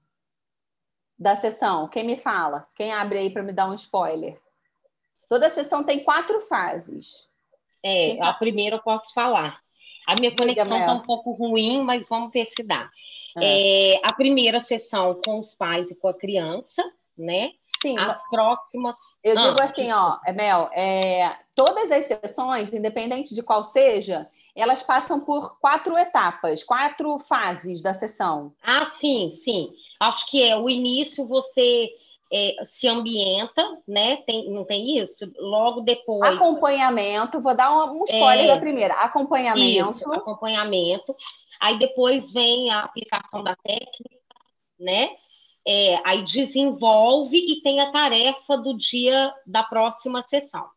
da 1.18 1.36
sessão? 1.36 1.88
Quem 1.88 2.04
me 2.04 2.16
fala? 2.16 2.66
Quem 2.74 2.92
abre 2.92 3.18
aí 3.18 3.30
para 3.30 3.42
me 3.42 3.52
dar 3.52 3.68
um 3.68 3.74
spoiler? 3.74 4.40
Toda 5.28 5.48
sessão 5.48 5.84
tem 5.84 6.04
quatro 6.04 6.40
fases. 6.40 7.28
É, 7.82 8.16
tá... 8.16 8.30
a 8.30 8.34
primeira 8.34 8.76
eu 8.76 8.82
posso 8.82 9.12
falar. 9.14 9.60
A 10.06 10.14
minha 10.16 10.34
conexão 10.34 10.78
está 10.78 10.92
um 10.92 11.02
pouco 11.02 11.32
ruim, 11.32 11.82
mas 11.82 12.08
vamos 12.08 12.32
ver 12.32 12.46
se 12.46 12.62
dá. 12.62 12.90
É. 13.38 13.94
É, 13.94 14.00
a 14.02 14.12
primeira 14.12 14.60
sessão 14.60 15.20
com 15.24 15.40
os 15.40 15.54
pais 15.54 15.90
e 15.90 15.94
com 15.94 16.08
a 16.08 16.14
criança, 16.14 16.82
né? 17.16 17.52
Sim, 17.82 17.98
as 17.98 18.28
próximas. 18.30 18.96
Eu 19.22 19.36
digo 19.36 19.60
ah, 19.60 19.64
assim, 19.64 19.90
ó, 19.92 20.18
Mel, 20.34 20.70
é, 20.72 21.36
todas 21.54 21.90
as 21.90 22.04
sessões, 22.04 22.72
independente 22.72 23.34
de 23.34 23.42
qual 23.42 23.62
seja, 23.62 24.28
elas 24.54 24.82
passam 24.82 25.24
por 25.24 25.58
quatro 25.60 25.96
etapas, 25.98 26.62
quatro 26.62 27.18
fases 27.18 27.82
da 27.82 27.92
sessão. 27.92 28.54
Ah, 28.62 28.86
sim, 28.86 29.30
sim. 29.30 29.72
Acho 29.98 30.26
que 30.30 30.42
é 30.42 30.56
o 30.56 30.70
início 30.70 31.26
você 31.26 31.90
é, 32.32 32.64
se 32.64 32.86
ambienta, 32.86 33.62
né? 33.86 34.16
Tem, 34.26 34.50
não 34.50 34.64
tem 34.64 34.98
isso? 34.98 35.30
Logo 35.38 35.80
depois. 35.80 36.34
Acompanhamento, 36.34 37.40
vou 37.40 37.54
dar 37.54 37.70
um, 37.72 38.00
um 38.00 38.04
spoiler 38.04 38.44
é, 38.44 38.54
da 38.54 38.56
primeira. 38.58 38.94
Acompanhamento. 38.94 39.90
Isso, 39.90 40.12
acompanhamento. 40.12 41.14
Aí 41.60 41.78
depois 41.78 42.32
vem 42.32 42.70
a 42.70 42.80
aplicação 42.80 43.42
da 43.42 43.54
técnica, 43.56 44.18
né? 44.78 45.10
É, 45.66 46.00
aí 46.04 46.24
desenvolve 46.24 47.36
e 47.36 47.62
tem 47.62 47.80
a 47.80 47.90
tarefa 47.92 48.56
do 48.56 48.76
dia 48.76 49.32
da 49.46 49.62
próxima 49.62 50.22
sessão. 50.22 50.68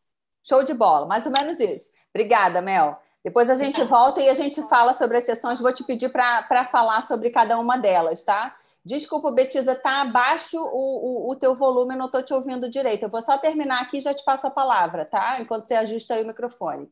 Show 0.43 0.63
de 0.63 0.73
bola, 0.73 1.07
mais 1.07 1.25
ou 1.25 1.31
menos 1.31 1.59
isso. 1.59 1.91
Obrigada, 2.13 2.61
Mel. 2.61 2.99
Depois 3.23 3.49
a 3.49 3.55
gente 3.55 3.83
volta 3.83 4.21
e 4.21 4.29
a 4.29 4.35
gente 4.35 4.61
fala 4.69 4.93
sobre 4.93 5.17
as 5.17 5.23
sessões. 5.23 5.59
Vou 5.59 5.73
te 5.73 5.83
pedir 5.83 6.09
para 6.09 6.65
falar 6.65 7.01
sobre 7.01 7.31
cada 7.31 7.57
uma 7.59 7.75
delas, 7.75 8.23
tá? 8.23 8.55
Desculpa, 8.85 9.31
Betisa, 9.31 9.73
tá 9.73 10.01
abaixo 10.01 10.59
o, 10.59 11.27
o, 11.27 11.31
o 11.31 11.35
teu 11.35 11.55
volume, 11.55 11.95
não 11.95 12.05
estou 12.05 12.21
te 12.21 12.35
ouvindo 12.35 12.69
direito. 12.69 13.01
Eu 13.01 13.09
vou 13.09 13.23
só 13.23 13.35
terminar 13.35 13.81
aqui 13.81 13.97
e 13.97 14.01
já 14.01 14.13
te 14.13 14.23
passo 14.23 14.45
a 14.45 14.51
palavra, 14.51 15.05
tá? 15.05 15.41
Enquanto 15.41 15.67
você 15.67 15.73
ajusta 15.73 16.13
aí 16.13 16.23
o 16.23 16.27
microfone. 16.27 16.87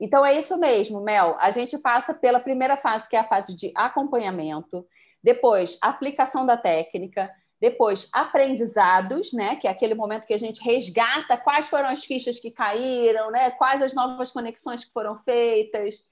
Então 0.00 0.24
é 0.24 0.32
isso 0.38 0.58
mesmo, 0.58 1.02
Mel. 1.02 1.36
A 1.38 1.50
gente 1.50 1.76
passa 1.76 2.14
pela 2.14 2.40
primeira 2.40 2.78
fase, 2.78 3.06
que 3.06 3.16
é 3.16 3.20
a 3.20 3.24
fase 3.24 3.54
de 3.54 3.70
acompanhamento, 3.74 4.86
depois 5.22 5.78
aplicação 5.82 6.46
da 6.46 6.56
técnica, 6.56 7.30
depois 7.60 8.08
aprendizados, 8.12 9.32
né? 9.32 9.56
Que 9.56 9.66
é 9.66 9.70
aquele 9.70 9.94
momento 9.94 10.26
que 10.26 10.34
a 10.34 10.38
gente 10.38 10.62
resgata 10.62 11.36
quais 11.36 11.68
foram 11.68 11.88
as 11.88 12.04
fichas 12.04 12.38
que 12.38 12.50
caíram, 12.50 13.30
né? 13.30 13.50
Quais 13.52 13.82
as 13.82 13.94
novas 13.94 14.30
conexões 14.30 14.84
que 14.84 14.92
foram 14.92 15.16
feitas 15.18 16.02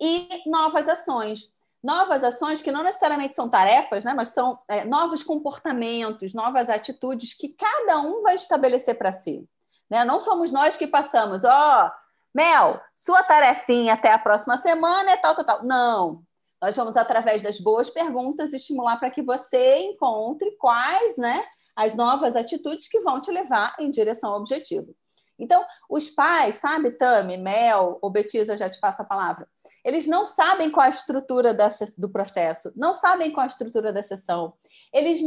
e 0.00 0.28
novas 0.46 0.88
ações 0.88 1.50
novas 1.82 2.22
ações 2.22 2.60
que 2.60 2.70
não 2.70 2.82
necessariamente 2.82 3.34
são 3.34 3.48
tarefas, 3.48 4.04
né, 4.04 4.12
mas 4.14 4.28
são 4.28 4.58
é, 4.68 4.84
novos 4.84 5.22
comportamentos, 5.22 6.34
novas 6.34 6.68
atitudes 6.68 7.32
que 7.32 7.48
cada 7.48 8.00
um 8.00 8.22
vai 8.22 8.34
estabelecer 8.34 8.98
para 8.98 9.12
si. 9.12 9.48
Né? 9.88 10.04
Não 10.04 10.20
somos 10.20 10.52
nós 10.52 10.76
que 10.76 10.86
passamos, 10.86 11.42
ó, 11.42 11.86
oh, 11.86 11.90
Mel, 12.34 12.80
sua 12.94 13.22
tarefinha 13.22 13.94
até 13.94 14.12
a 14.12 14.18
próxima 14.18 14.56
semana 14.56 15.10
é 15.10 15.16
tal, 15.16 15.34
tal, 15.34 15.44
tal. 15.44 15.64
Não. 15.64 16.22
Nós 16.60 16.76
vamos, 16.76 16.96
através 16.96 17.42
das 17.42 17.58
boas 17.58 17.88
perguntas, 17.88 18.52
estimular 18.52 18.98
para 18.98 19.10
que 19.10 19.22
você 19.22 19.78
encontre 19.78 20.50
quais 20.58 21.16
né, 21.16 21.42
as 21.74 21.94
novas 21.94 22.36
atitudes 22.36 22.88
que 22.88 23.00
vão 23.00 23.20
te 23.20 23.30
levar 23.30 23.74
em 23.78 23.90
direção 23.90 24.32
ao 24.32 24.40
objetivo. 24.40 24.94
Então, 25.38 25.64
os 25.88 26.10
pais, 26.10 26.56
sabe, 26.56 26.90
Tami, 26.90 27.38
Mel 27.38 27.98
ou 28.02 28.10
Betisa, 28.10 28.58
já 28.58 28.68
te 28.68 28.78
passo 28.78 29.00
a 29.00 29.06
palavra, 29.06 29.48
eles 29.82 30.06
não 30.06 30.26
sabem 30.26 30.70
qual 30.70 30.84
a 30.84 30.90
estrutura 30.90 31.56
do 31.96 32.10
processo, 32.10 32.70
não 32.76 32.92
sabem 32.92 33.32
qual 33.32 33.44
a 33.44 33.46
estrutura 33.46 33.90
da 33.90 34.02
sessão. 34.02 34.52
Eles 34.92 35.20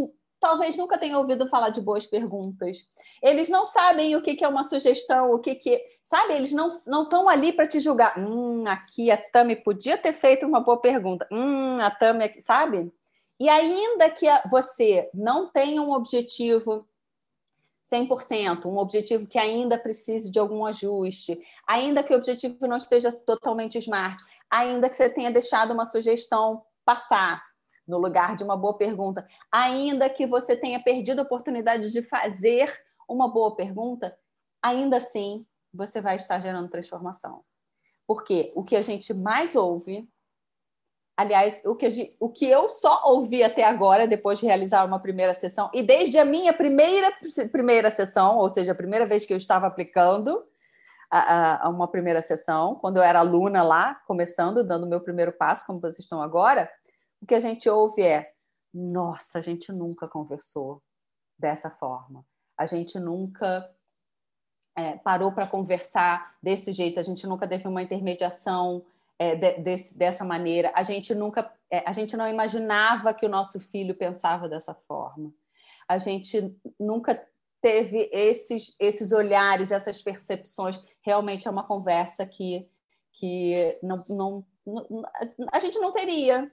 talvez 0.43 0.75
nunca 0.75 0.97
tenham 0.97 1.21
ouvido 1.21 1.47
falar 1.47 1.69
de 1.69 1.79
boas 1.79 2.05
perguntas. 2.05 2.85
Eles 3.21 3.47
não 3.47 3.65
sabem 3.65 4.13
o 4.17 4.21
que 4.21 4.43
é 4.43 4.47
uma 4.47 4.63
sugestão, 4.65 5.31
o 5.31 5.39
que 5.39 5.55
que, 5.55 5.81
sabe? 6.03 6.33
Eles 6.33 6.51
não 6.51 6.67
não 6.85 7.03
estão 7.03 7.29
ali 7.29 7.53
para 7.53 7.65
te 7.65 7.79
julgar. 7.79 8.19
Hum, 8.19 8.67
aqui 8.67 9.09
a 9.09 9.15
Tami 9.15 9.55
podia 9.55 9.97
ter 9.97 10.11
feito 10.11 10.45
uma 10.45 10.59
boa 10.59 10.81
pergunta. 10.81 11.25
Hum, 11.31 11.79
a 11.79 11.89
Tami, 11.89 12.41
sabe? 12.41 12.91
E 13.39 13.47
ainda 13.47 14.09
que 14.09 14.27
você 14.51 15.09
não 15.13 15.49
tenha 15.49 15.81
um 15.81 15.93
objetivo 15.93 16.85
100%, 17.89 18.65
um 18.65 18.77
objetivo 18.77 19.25
que 19.25 19.39
ainda 19.39 19.77
precise 19.77 20.29
de 20.29 20.39
algum 20.39 20.65
ajuste, 20.65 21.39
ainda 21.65 22.03
que 22.03 22.13
o 22.13 22.17
objetivo 22.17 22.67
não 22.67 22.77
esteja 22.77 23.13
totalmente 23.13 23.77
smart, 23.77 24.21
ainda 24.49 24.89
que 24.89 24.97
você 24.97 25.09
tenha 25.09 25.31
deixado 25.31 25.71
uma 25.73 25.85
sugestão 25.85 26.63
passar 26.83 27.41
no 27.87 27.97
lugar 27.97 28.35
de 28.35 28.43
uma 28.43 28.55
boa 28.55 28.77
pergunta, 28.77 29.25
ainda 29.51 30.09
que 30.09 30.25
você 30.25 30.55
tenha 30.55 30.81
perdido 30.81 31.19
a 31.19 31.23
oportunidade 31.23 31.91
de 31.91 32.01
fazer 32.01 32.73
uma 33.07 33.27
boa 33.27 33.55
pergunta, 33.55 34.17
ainda 34.61 34.97
assim 34.97 35.45
você 35.73 35.99
vai 36.01 36.15
estar 36.15 36.39
gerando 36.39 36.69
transformação. 36.69 37.43
Porque 38.07 38.51
o 38.55 38.63
que 38.63 38.75
a 38.75 38.81
gente 38.81 39.13
mais 39.13 39.55
ouve 39.55 40.07
Aliás, 41.15 41.61
o 41.63 41.75
que, 41.75 42.15
o 42.19 42.27
que 42.27 42.49
eu 42.49 42.67
só 42.67 43.03
ouvi 43.05 43.43
até 43.43 43.63
agora, 43.63 44.07
depois 44.07 44.39
de 44.39 44.47
realizar 44.47 44.83
uma 44.83 44.99
primeira 44.99 45.33
sessão, 45.35 45.69
e 45.71 45.83
desde 45.83 46.17
a 46.17 46.25
minha 46.25 46.51
primeira, 46.51 47.11
primeira 47.51 47.91
sessão, 47.91 48.37
ou 48.37 48.49
seja, 48.49 48.71
a 48.71 48.75
primeira 48.75 49.05
vez 49.05 49.23
que 49.23 49.31
eu 49.31 49.37
estava 49.37 49.67
aplicando 49.67 50.43
a, 51.11 51.67
a, 51.67 51.69
uma 51.69 51.87
primeira 51.87 52.19
sessão, 52.19 52.73
quando 52.75 52.97
eu 52.97 53.03
era 53.03 53.19
aluna 53.19 53.61
lá, 53.61 53.93
começando, 54.07 54.63
dando 54.63 54.85
o 54.85 54.89
meu 54.89 55.01
primeiro 55.01 55.31
passo, 55.31 55.67
como 55.67 55.79
vocês 55.79 55.99
estão 55.99 56.19
agora, 56.19 56.67
o 57.23 57.25
que 57.25 57.35
a 57.35 57.39
gente 57.39 57.69
ouve 57.69 58.01
é: 58.01 58.33
nossa, 58.73 59.39
a 59.39 59.41
gente 59.41 59.71
nunca 59.71 60.07
conversou 60.07 60.83
dessa 61.39 61.69
forma, 61.69 62.25
a 62.57 62.65
gente 62.65 62.99
nunca 62.99 63.73
é, 64.75 64.97
parou 64.97 65.31
para 65.31 65.47
conversar 65.47 66.35
desse 66.43 66.73
jeito, 66.73 66.99
a 66.99 67.03
gente 67.03 67.25
nunca 67.25 67.47
teve 67.47 67.65
uma 67.67 67.81
intermediação 67.81 68.85
é, 69.17 69.35
de, 69.35 69.53
desse, 69.59 69.97
dessa 69.97 70.25
maneira. 70.25 70.71
A 70.75 70.83
gente 70.83 71.15
nunca, 71.15 71.51
é, 71.71 71.81
a 71.87 71.93
gente 71.93 72.17
não 72.17 72.27
imaginava 72.27 73.13
que 73.13 73.25
o 73.25 73.29
nosso 73.29 73.59
filho 73.59 73.95
pensava 73.95 74.49
dessa 74.49 74.73
forma. 74.73 75.33
A 75.87 75.97
gente 75.97 76.53
nunca 76.77 77.25
teve 77.61 78.09
esses, 78.11 78.75
esses 78.79 79.13
olhares, 79.13 79.71
essas 79.71 80.01
percepções. 80.01 80.77
Realmente 81.01 81.47
é 81.47 81.51
uma 81.51 81.63
conversa 81.63 82.25
que, 82.25 82.67
que 83.13 83.79
não, 83.81 84.03
não, 84.09 84.45
não, 84.65 85.03
a 85.53 85.59
gente 85.59 85.79
não 85.79 85.93
teria, 85.93 86.51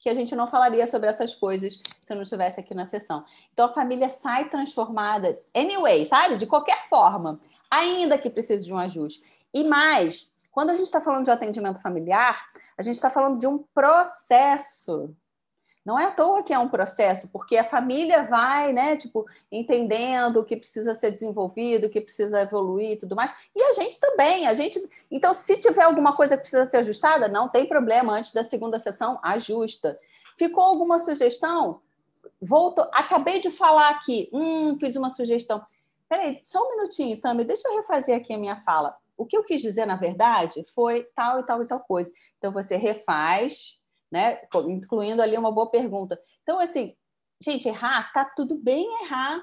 que 0.00 0.08
a 0.08 0.14
gente 0.14 0.34
não 0.34 0.46
falaria 0.46 0.86
sobre 0.86 1.08
essas 1.08 1.34
coisas 1.34 1.74
se 1.74 1.82
eu 2.08 2.16
não 2.16 2.22
estivesse 2.22 2.58
aqui 2.58 2.74
na 2.74 2.86
sessão. 2.86 3.24
Então 3.52 3.66
a 3.66 3.72
família 3.72 4.08
sai 4.08 4.48
transformada, 4.48 5.38
anyway, 5.54 6.06
sabe? 6.06 6.36
De 6.36 6.46
qualquer 6.46 6.88
forma, 6.88 7.38
ainda 7.70 8.16
que 8.16 8.30
precise 8.30 8.64
de 8.64 8.72
um 8.72 8.78
ajuste. 8.78 9.22
E 9.52 9.62
mais, 9.62 10.30
quando 10.50 10.70
a 10.70 10.74
gente 10.74 10.86
está 10.86 11.00
falando 11.00 11.24
de 11.24 11.30
atendimento 11.30 11.82
familiar, 11.82 12.46
a 12.78 12.82
gente 12.82 12.94
está 12.94 13.10
falando 13.10 13.38
de 13.38 13.46
um 13.46 13.58
processo. 13.74 15.14
Não 15.84 15.98
é 15.98 16.06
à 16.06 16.10
toa 16.10 16.42
que 16.42 16.52
é 16.52 16.58
um 16.58 16.68
processo, 16.68 17.28
porque 17.32 17.56
a 17.56 17.64
família 17.64 18.24
vai, 18.24 18.72
né, 18.72 18.96
tipo, 18.96 19.24
entendendo 19.50 20.38
o 20.38 20.44
que 20.44 20.56
precisa 20.56 20.92
ser 20.92 21.10
desenvolvido, 21.10 21.86
o 21.86 21.90
que 21.90 22.00
precisa 22.00 22.42
evoluir 22.42 22.92
e 22.92 22.96
tudo 22.96 23.16
mais. 23.16 23.34
E 23.54 23.62
a 23.62 23.72
gente 23.72 23.98
também, 23.98 24.46
a 24.46 24.52
gente. 24.52 24.78
Então, 25.10 25.32
se 25.32 25.56
tiver 25.56 25.82
alguma 25.82 26.14
coisa 26.14 26.36
que 26.36 26.42
precisa 26.42 26.66
ser 26.66 26.78
ajustada, 26.78 27.28
não 27.28 27.48
tem 27.48 27.66
problema. 27.66 28.12
Antes 28.12 28.32
da 28.32 28.44
segunda 28.44 28.78
sessão, 28.78 29.18
ajusta. 29.22 29.98
Ficou 30.36 30.62
alguma 30.62 30.98
sugestão? 30.98 31.80
Volto, 32.40 32.80
acabei 32.92 33.40
de 33.40 33.50
falar 33.50 33.90
aqui, 33.90 34.28
hum, 34.32 34.78
fiz 34.78 34.96
uma 34.96 35.08
sugestão. 35.08 35.62
Peraí, 36.08 36.40
só 36.44 36.62
um 36.62 36.70
minutinho, 36.76 37.20
Tami, 37.20 37.44
deixa 37.44 37.68
eu 37.68 37.76
refazer 37.76 38.16
aqui 38.16 38.34
a 38.34 38.38
minha 38.38 38.56
fala. 38.56 38.96
O 39.16 39.26
que 39.26 39.36
eu 39.36 39.44
quis 39.44 39.60
dizer, 39.60 39.86
na 39.86 39.96
verdade, 39.96 40.64
foi 40.74 41.04
tal 41.14 41.40
e 41.40 41.42
tal 41.44 41.62
e 41.62 41.66
tal 41.66 41.80
coisa. 41.80 42.10
Então, 42.38 42.50
você 42.50 42.76
refaz, 42.76 43.79
né? 44.10 44.40
Incluindo 44.66 45.22
ali 45.22 45.36
uma 45.36 45.52
boa 45.52 45.70
pergunta. 45.70 46.20
Então, 46.42 46.58
assim, 46.60 46.94
gente, 47.42 47.68
errar, 47.68 48.12
tá 48.12 48.24
tudo 48.24 48.56
bem 48.56 48.86
errar 49.02 49.40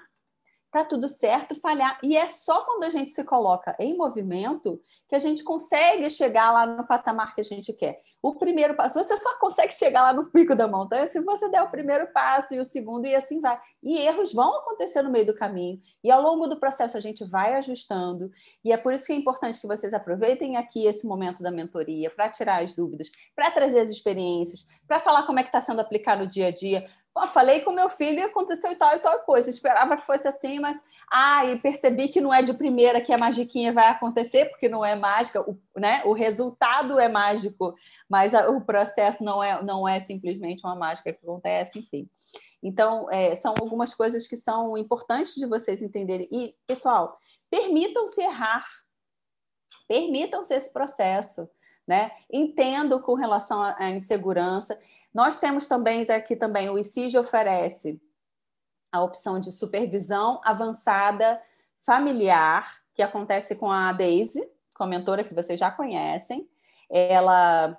tá 0.78 0.86
tudo 0.86 1.08
certo 1.08 1.56
falhar. 1.56 2.00
E 2.04 2.16
é 2.16 2.28
só 2.28 2.62
quando 2.66 2.84
a 2.84 2.90
gente 2.90 3.12
se 3.12 3.24
coloca 3.24 3.76
em 3.80 3.98
movimento 3.98 4.82
que 5.08 5.16
a 5.16 5.20
gente 5.20 5.44
consegue 5.44 6.10
chegar 6.10 6.52
lá 6.52 6.66
no 6.66 6.86
patamar 6.86 7.34
que 7.34 7.42
a 7.42 7.44
gente 7.44 7.74
quer. 7.74 8.02
O 8.22 8.36
primeiro 8.36 8.76
passo, 8.76 8.94
você 8.94 9.16
só 9.18 9.38
consegue 9.40 9.74
chegar 9.74 10.02
lá 10.02 10.14
no 10.14 10.26
pico 10.26 10.56
da 10.56 10.68
montanha 10.68 11.08
se 11.08 11.20
você 11.22 11.50
der 11.50 11.62
o 11.62 11.70
primeiro 11.70 12.08
passo 12.12 12.54
e 12.54 12.60
o 12.60 12.64
segundo, 12.64 13.06
e 13.06 13.16
assim 13.16 13.40
vai. 13.40 13.60
E 13.82 13.98
erros 13.98 14.34
vão 14.34 14.58
acontecer 14.58 15.02
no 15.02 15.12
meio 15.12 15.26
do 15.26 15.36
caminho. 15.36 15.80
E 16.04 16.12
ao 16.12 16.22
longo 16.22 16.48
do 16.48 16.60
processo 16.60 16.98
a 16.98 17.00
gente 17.00 17.24
vai 17.24 17.56
ajustando. 17.56 18.32
E 18.64 18.72
é 18.72 18.78
por 18.78 18.94
isso 18.94 19.06
que 19.06 19.14
é 19.14 19.16
importante 19.16 19.62
que 19.62 19.68
vocês 19.68 19.94
aproveitem 19.94 20.58
aqui 20.58 20.86
esse 20.86 21.08
momento 21.08 21.42
da 21.42 21.52
mentoria 21.52 22.10
para 22.10 22.30
tirar 22.30 22.64
as 22.64 22.74
dúvidas, 22.74 23.10
para 23.36 23.52
trazer 23.52 23.80
as 23.80 23.90
experiências, 23.90 24.66
para 24.88 25.00
falar 25.00 25.26
como 25.26 25.40
é 25.40 25.44
que 25.44 25.50
está 25.50 25.62
sendo 25.62 25.80
aplicado 25.80 26.24
no 26.24 26.28
dia 26.28 26.48
a 26.48 26.52
dia, 26.52 26.90
Falei 27.26 27.62
com 27.62 27.72
meu 27.72 27.90
filho 27.90 28.20
e 28.20 28.24
aconteceu 28.24 28.78
tal 28.78 28.96
e 28.96 29.00
tal 29.00 29.20
coisa. 29.24 29.50
Esperava 29.50 29.98
que 29.98 30.06
fosse 30.06 30.28
assim, 30.28 30.60
mas. 30.60 30.80
Ah, 31.10 31.46
e 31.46 31.58
percebi 31.60 32.10
que 32.10 32.20
não 32.20 32.34
é 32.34 32.42
de 32.42 32.54
primeira 32.54 33.00
que 33.00 33.14
a 33.14 33.18
magiquinha 33.18 33.72
vai 33.72 33.88
acontecer, 33.88 34.50
porque 34.50 34.68
não 34.68 34.84
é 34.84 34.94
mágica, 34.94 35.42
o, 35.42 35.58
né? 35.76 36.02
o 36.04 36.12
resultado 36.12 37.00
é 37.00 37.08
mágico, 37.08 37.74
mas 38.10 38.34
a, 38.34 38.50
o 38.50 38.60
processo 38.60 39.24
não 39.24 39.42
é, 39.42 39.64
não 39.64 39.88
é 39.88 40.02
simplesmente 40.02 40.66
uma 40.66 40.76
mágica 40.76 41.14
que 41.14 41.20
acontece, 41.24 41.80
enfim. 41.80 42.10
Então, 42.62 43.10
é, 43.12 43.36
são 43.36 43.54
algumas 43.60 43.94
coisas 43.94 44.28
que 44.28 44.36
são 44.36 44.78
importantes 44.78 45.36
de 45.36 45.46
vocês 45.46 45.82
entenderem. 45.82 46.28
E, 46.32 46.54
pessoal, 46.66 47.18
permitam-se 47.50 48.22
errar, 48.22 48.66
permitam-se 49.88 50.54
esse 50.54 50.74
processo. 50.74 51.50
Né? 51.88 52.12
Entendo 52.30 53.02
com 53.02 53.14
relação 53.14 53.62
à 53.62 53.90
insegurança. 53.90 54.78
Nós 55.14 55.40
temos 55.40 55.68
também 55.68 56.04
aqui 56.04 56.36
também 56.36 56.70
o 56.70 56.78
ICIG 56.78 57.18
oferece 57.18 58.00
a 58.92 59.04
opção 59.04 59.40
de 59.40 59.52
supervisão 59.52 60.40
avançada 60.44 61.42
familiar, 61.80 62.82
que 62.94 63.02
acontece 63.02 63.56
com 63.56 63.72
a 63.72 63.92
Daisy, 63.92 64.48
com 64.76 64.84
a 64.84 64.88
mentora 64.88 65.24
que 65.24 65.34
vocês 65.34 65.60
já 65.60 65.70
conhecem. 65.72 66.50
Ela 66.90 67.78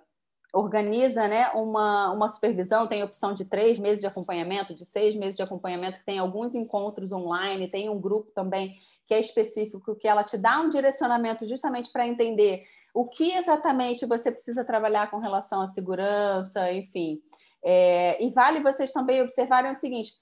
organiza 0.52 1.28
né, 1.28 1.50
uma, 1.50 2.10
uma 2.12 2.28
supervisão, 2.28 2.86
tem 2.86 3.02
opção 3.02 3.34
de 3.34 3.44
três 3.44 3.78
meses 3.78 4.00
de 4.00 4.06
acompanhamento, 4.06 4.74
de 4.74 4.84
seis 4.84 5.14
meses 5.14 5.36
de 5.36 5.42
acompanhamento, 5.42 6.00
tem 6.06 6.18
alguns 6.18 6.54
encontros 6.54 7.12
online, 7.12 7.68
tem 7.68 7.88
um 7.88 8.00
grupo 8.00 8.30
também 8.32 8.74
que 9.06 9.14
é 9.14 9.20
específico, 9.20 9.96
que 9.96 10.08
ela 10.08 10.24
te 10.24 10.38
dá 10.38 10.60
um 10.60 10.68
direcionamento 10.68 11.44
justamente 11.44 11.90
para 11.90 12.06
entender 12.06 12.64
o 12.94 13.06
que 13.06 13.32
exatamente 13.32 14.06
você 14.06 14.32
precisa 14.32 14.64
trabalhar 14.64 15.10
com 15.10 15.18
relação 15.18 15.60
à 15.60 15.66
segurança, 15.66 16.72
enfim. 16.72 17.20
É, 17.62 18.22
e 18.22 18.30
vale 18.30 18.62
vocês 18.62 18.92
também 18.92 19.20
observarem 19.20 19.70
o 19.70 19.74
seguinte: 19.74 20.12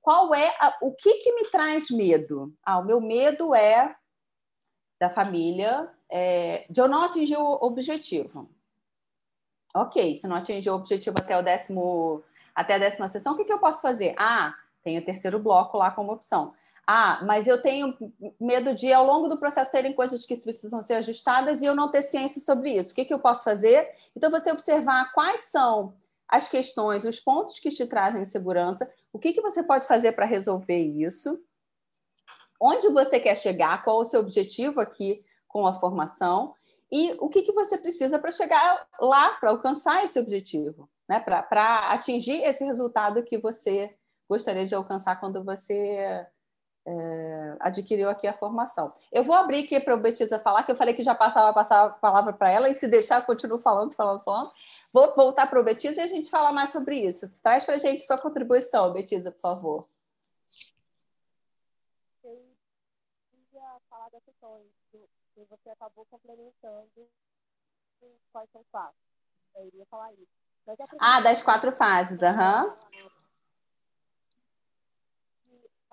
qual 0.00 0.34
é 0.34 0.48
a, 0.58 0.76
o 0.82 0.92
que, 0.92 1.14
que 1.14 1.32
me 1.32 1.50
traz 1.50 1.90
medo? 1.90 2.52
Ah, 2.64 2.78
o 2.78 2.84
meu 2.84 3.00
medo 3.00 3.54
é 3.54 3.94
da 4.98 5.10
família, 5.10 5.90
é, 6.10 6.66
de 6.70 6.80
eu 6.80 6.88
não 6.88 7.04
atingir 7.04 7.36
o 7.36 7.58
objetivo. 7.62 8.48
Ok, 9.74 10.16
se 10.16 10.28
não 10.28 10.36
atingir 10.36 10.70
o 10.70 10.76
objetivo 10.76 11.16
até 11.18 11.36
o 11.36 11.42
décimo 11.42 12.22
até 12.54 12.74
a 12.74 12.78
décima 12.78 13.08
sessão, 13.08 13.32
o 13.32 13.36
que, 13.36 13.44
que 13.44 13.52
eu 13.52 13.58
posso 13.58 13.82
fazer? 13.82 14.14
Ah, 14.16 14.54
tem 14.84 14.96
o 14.96 15.04
terceiro 15.04 15.40
bloco 15.40 15.76
lá 15.76 15.90
como 15.90 16.12
opção. 16.12 16.54
Ah, 16.86 17.20
mas 17.24 17.48
eu 17.48 17.60
tenho 17.60 17.96
medo 18.38 18.74
de, 18.74 18.92
ao 18.92 19.04
longo 19.04 19.26
do 19.26 19.38
processo, 19.38 19.72
terem 19.72 19.92
coisas 19.92 20.24
que 20.24 20.36
precisam 20.36 20.82
ser 20.82 20.94
ajustadas 20.94 21.62
e 21.62 21.66
eu 21.66 21.74
não 21.74 21.90
ter 21.90 22.02
ciência 22.02 22.40
sobre 22.40 22.72
isso. 22.78 22.92
O 22.92 22.94
que, 22.94 23.06
que 23.06 23.14
eu 23.14 23.18
posso 23.18 23.42
fazer? 23.42 23.90
Então, 24.14 24.30
você 24.30 24.52
observar 24.52 25.12
quais 25.12 25.40
são 25.40 25.94
as 26.28 26.48
questões, 26.48 27.04
os 27.04 27.18
pontos 27.18 27.58
que 27.58 27.70
te 27.70 27.86
trazem 27.86 28.22
insegurança, 28.22 28.88
o 29.12 29.18
que, 29.18 29.32
que 29.32 29.40
você 29.40 29.62
pode 29.62 29.86
fazer 29.86 30.12
para 30.12 30.26
resolver 30.26 30.78
isso, 30.78 31.42
onde 32.60 32.88
você 32.88 33.18
quer 33.18 33.36
chegar, 33.36 33.82
qual 33.82 34.00
o 34.00 34.04
seu 34.04 34.20
objetivo 34.20 34.80
aqui 34.80 35.24
com 35.48 35.66
a 35.66 35.72
formação 35.72 36.54
e 36.94 37.12
o 37.18 37.28
que, 37.28 37.42
que 37.42 37.50
você 37.50 37.76
precisa 37.76 38.20
para 38.20 38.30
chegar 38.30 38.86
lá, 39.00 39.30
para 39.30 39.50
alcançar 39.50 40.04
esse 40.04 40.16
objetivo, 40.16 40.88
né? 41.08 41.18
para 41.18 41.92
atingir 41.92 42.40
esse 42.44 42.64
resultado 42.64 43.24
que 43.24 43.36
você 43.36 43.92
gostaria 44.28 44.64
de 44.64 44.76
alcançar 44.76 45.18
quando 45.18 45.42
você 45.42 46.24
é, 46.86 47.56
adquiriu 47.58 48.08
aqui 48.08 48.28
a 48.28 48.32
formação. 48.32 48.94
Eu 49.10 49.24
vou 49.24 49.34
abrir 49.34 49.64
aqui 49.64 49.80
para 49.80 49.92
o 49.92 49.98
Betisa 49.98 50.38
falar, 50.38 50.62
que 50.62 50.70
eu 50.70 50.76
falei 50.76 50.94
que 50.94 51.02
já 51.02 51.16
passava, 51.16 51.50
a 51.60 51.88
palavra 51.90 52.32
para 52.32 52.48
ela, 52.48 52.68
e 52.68 52.74
se 52.74 52.86
deixar, 52.86 53.26
continuo 53.26 53.58
falando, 53.58 53.92
falando, 53.92 54.22
falando. 54.22 54.52
Vou 54.92 55.16
voltar 55.16 55.50
para 55.50 55.60
o 55.60 55.64
Betisa 55.64 56.00
e 56.00 56.04
a 56.04 56.06
gente 56.06 56.30
fala 56.30 56.52
mais 56.52 56.70
sobre 56.70 56.96
isso. 56.96 57.28
Traz 57.42 57.64
para 57.64 57.74
a 57.74 57.78
gente 57.78 58.02
sua 58.02 58.18
contribuição, 58.18 58.92
Betisa, 58.92 59.32
por 59.32 59.40
favor. 59.40 59.88
Eu 62.22 62.38
ia 63.52 63.80
falar 63.90 64.08
das 64.10 64.22
questões 64.22 64.83
que 65.34 65.44
você 65.44 65.70
acabou 65.70 66.06
complementando 66.10 67.08
quais 68.32 68.50
são 68.50 68.64
fases. 68.70 68.98
Eu 69.56 69.66
iria 69.66 69.86
falar 69.86 70.12
isso. 70.12 70.28
Ah, 70.98 71.20
das 71.20 71.42
quatro 71.42 71.70
fases, 71.70 72.22
aham. 72.22 72.64
Uhum 72.66 73.24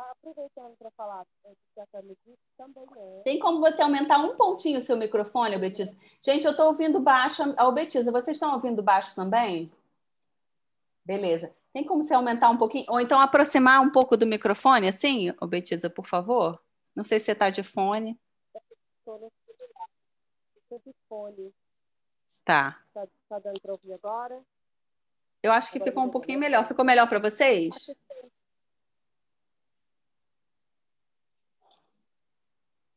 aproveitando 0.10 0.75
para 0.77 0.91
falar 0.91 1.25
que 1.43 1.80
a 1.80 2.01
disse, 2.25 2.39
também 2.58 2.86
é. 2.95 3.21
Tem 3.23 3.39
como 3.39 3.60
você 3.60 3.82
aumentar 3.82 4.17
um 4.17 4.36
pontinho 4.36 4.80
o 4.80 4.82
seu 4.82 4.97
microfone, 4.97 5.58
Betisa? 5.58 5.95
Gente, 6.21 6.45
eu 6.45 6.51
estou 6.51 6.67
ouvindo 6.67 6.99
baixo. 6.99 7.41
Ao 7.58 7.71
Betisa, 7.71 8.12
vocês 8.12 8.36
estão 8.36 8.54
ouvindo 8.54 8.82
baixo 8.82 9.15
também? 9.15 9.71
Beleza. 11.06 11.54
Tem 11.73 11.84
como 11.84 12.04
você 12.04 12.13
aumentar 12.13 12.49
um 12.49 12.58
pouquinho? 12.58 12.86
Ou 12.89 12.99
então 12.99 13.19
aproximar 13.19 13.82
um 13.82 13.91
pouco 13.91 14.17
do 14.17 14.25
microfone, 14.25 14.88
assim, 14.88 15.34
ô 15.39 15.47
Betisa, 15.47 15.89
por 15.89 16.06
favor? 16.06 16.62
Não 16.95 17.04
sei 17.04 17.19
se 17.19 17.25
você 17.25 17.32
está 17.32 17.49
de 17.49 17.63
fone. 17.63 18.19
Estou 19.01 19.31
fone. 21.09 21.53
Tá. 22.45 22.79
Está 22.87 23.07
tá 23.27 23.39
dando 23.39 23.59
para 23.59 23.71
ouvir 23.71 23.93
agora? 23.93 24.41
Eu 25.41 25.51
acho 25.51 25.71
que 25.71 25.77
agora 25.77 25.91
ficou 25.91 26.03
um 26.03 26.09
pouquinho 26.09 26.39
melhor. 26.39 26.63
Ficou 26.65 26.85
melhor 26.85 27.09
para 27.09 27.19
vocês? 27.19 27.73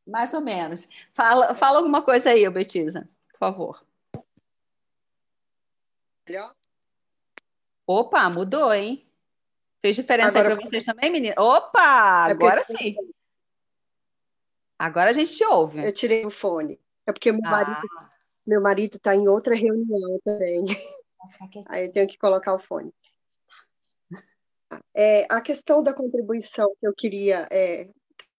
Mais 0.06 0.34
ou 0.34 0.42
menos. 0.42 0.86
Fala, 1.14 1.54
fala 1.54 1.78
alguma 1.78 2.02
coisa 2.02 2.30
aí, 2.30 2.48
Betisa, 2.50 3.08
por 3.30 3.38
favor. 3.38 3.86
Melhor? 6.28 6.54
Opa, 7.86 8.28
mudou, 8.28 8.72
hein? 8.72 9.06
Fez 9.80 9.96
diferença 9.96 10.42
para 10.42 10.54
vocês 10.54 10.84
também, 10.84 11.10
menina? 11.10 11.34
Opa, 11.38 12.28
é 12.28 12.32
agora 12.32 12.64
sim. 12.64 12.96
Agora 14.78 15.10
a 15.10 15.12
gente 15.12 15.34
te 15.34 15.44
ouve. 15.44 15.84
Eu 15.84 15.92
tirei 15.92 16.24
o 16.26 16.30
fone. 16.30 16.80
É 17.06 17.12
porque 17.12 17.30
meu 17.30 17.42
ah. 17.44 17.50
marido 17.50 17.88
meu 18.46 18.60
marido 18.60 18.96
está 18.96 19.14
em 19.14 19.26
outra 19.26 19.54
reunião 19.54 20.20
também. 20.24 20.64
Aí 21.66 21.86
eu 21.86 21.92
tenho 21.92 22.08
que 22.08 22.18
colocar 22.18 22.54
o 22.54 22.58
fone. 22.58 22.92
É, 24.94 25.26
a 25.30 25.40
questão 25.40 25.82
da 25.82 25.94
contribuição 25.94 26.74
que 26.78 26.86
eu 26.86 26.94
queria 26.94 27.48
é, 27.50 27.88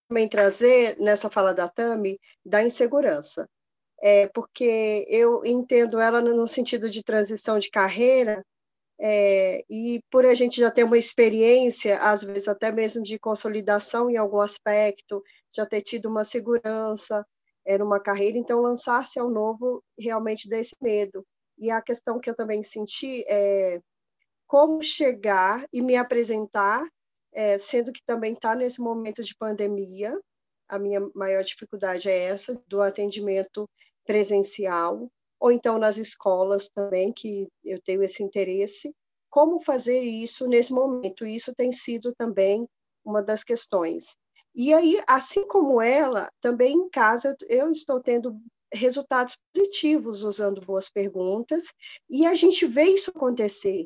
também 0.07 0.27
trazer 0.27 0.97
nessa 0.99 1.29
fala 1.29 1.53
da 1.53 1.67
Tami 1.67 2.19
da 2.45 2.61
insegurança, 2.61 3.49
é, 4.01 4.27
porque 4.27 5.05
eu 5.09 5.43
entendo 5.45 5.99
ela 5.99 6.21
no 6.21 6.45
sentido 6.45 6.89
de 6.89 7.03
transição 7.03 7.57
de 7.57 7.69
carreira, 7.69 8.45
é, 8.99 9.63
e 9.69 10.01
por 10.11 10.25
a 10.25 10.33
gente 10.33 10.59
já 10.59 10.69
ter 10.69 10.83
uma 10.83 10.97
experiência, 10.97 11.97
às 11.99 12.23
vezes 12.23 12.47
até 12.47 12.71
mesmo 12.71 13.01
de 13.03 13.17
consolidação 13.17 14.09
em 14.09 14.17
algum 14.17 14.41
aspecto, 14.41 15.23
já 15.55 15.65
ter 15.65 15.81
tido 15.81 16.07
uma 16.07 16.23
segurança 16.23 17.25
é, 17.65 17.77
numa 17.77 17.99
carreira, 17.99 18.37
então 18.37 18.61
lançar-se 18.61 19.19
ao 19.19 19.29
novo 19.29 19.83
realmente 19.97 20.49
desse 20.49 20.75
medo. 20.81 21.25
E 21.57 21.71
a 21.71 21.81
questão 21.81 22.19
que 22.19 22.29
eu 22.29 22.35
também 22.35 22.61
senti 22.63 23.23
é 23.27 23.81
como 24.47 24.81
chegar 24.81 25.65
e 25.73 25.81
me 25.81 25.95
apresentar 25.95 26.85
é, 27.35 27.57
sendo 27.57 27.91
que 27.91 28.01
também 28.05 28.33
está 28.33 28.55
nesse 28.55 28.79
momento 28.79 29.21
de 29.21 29.35
pandemia. 29.35 30.17
A 30.69 30.79
minha 30.79 31.01
maior 31.13 31.43
dificuldade 31.43 32.09
é 32.09 32.17
essa, 32.27 32.59
do 32.67 32.81
atendimento 32.81 33.69
presencial, 34.05 35.11
ou 35.39 35.51
então 35.51 35.77
nas 35.77 35.97
escolas 35.97 36.69
também, 36.69 37.11
que 37.11 37.47
eu 37.63 37.79
tenho 37.81 38.03
esse 38.03 38.23
interesse. 38.23 38.95
Como 39.29 39.61
fazer 39.61 39.99
isso 40.01 40.47
nesse 40.47 40.71
momento? 40.71 41.25
Isso 41.25 41.53
tem 41.53 41.73
sido 41.73 42.13
também 42.15 42.65
uma 43.03 43.21
das 43.21 43.43
questões. 43.43 44.05
E 44.55 44.73
aí, 44.73 45.01
assim 45.07 45.45
como 45.47 45.81
ela, 45.81 46.29
também 46.39 46.73
em 46.73 46.89
casa 46.89 47.35
eu 47.49 47.71
estou 47.71 47.99
tendo 47.99 48.39
resultados 48.73 49.37
positivos 49.53 50.23
usando 50.23 50.61
boas 50.61 50.89
perguntas, 50.89 51.65
e 52.09 52.25
a 52.25 52.35
gente 52.35 52.65
vê 52.65 52.83
isso 52.83 53.11
acontecer. 53.11 53.85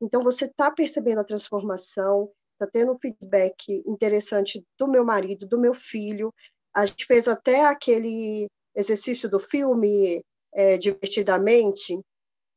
Então, 0.00 0.22
você 0.22 0.46
está 0.46 0.70
percebendo 0.70 1.20
a 1.20 1.24
transformação, 1.24 2.30
está 2.52 2.66
tendo 2.70 2.92
um 2.92 2.98
feedback 2.98 3.82
interessante 3.86 4.64
do 4.78 4.88
meu 4.88 5.04
marido, 5.04 5.46
do 5.46 5.58
meu 5.58 5.74
filho. 5.74 6.32
A 6.74 6.86
gente 6.86 7.06
fez 7.06 7.28
até 7.28 7.64
aquele 7.64 8.48
exercício 8.74 9.30
do 9.30 9.38
filme 9.38 10.22
é, 10.52 10.76
divertidamente. 10.76 12.00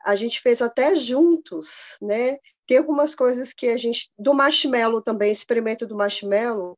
A 0.03 0.15
gente 0.15 0.41
fez 0.41 0.61
até 0.61 0.95
juntos, 0.95 1.97
né? 2.01 2.37
Tem 2.67 2.77
algumas 2.77 3.15
coisas 3.15 3.53
que 3.53 3.67
a 3.67 3.77
gente 3.77 4.09
do 4.17 4.33
marshmallow 4.33 5.01
também, 5.01 5.31
experimento 5.31 5.85
do 5.85 5.95
marshmallow, 5.95 6.75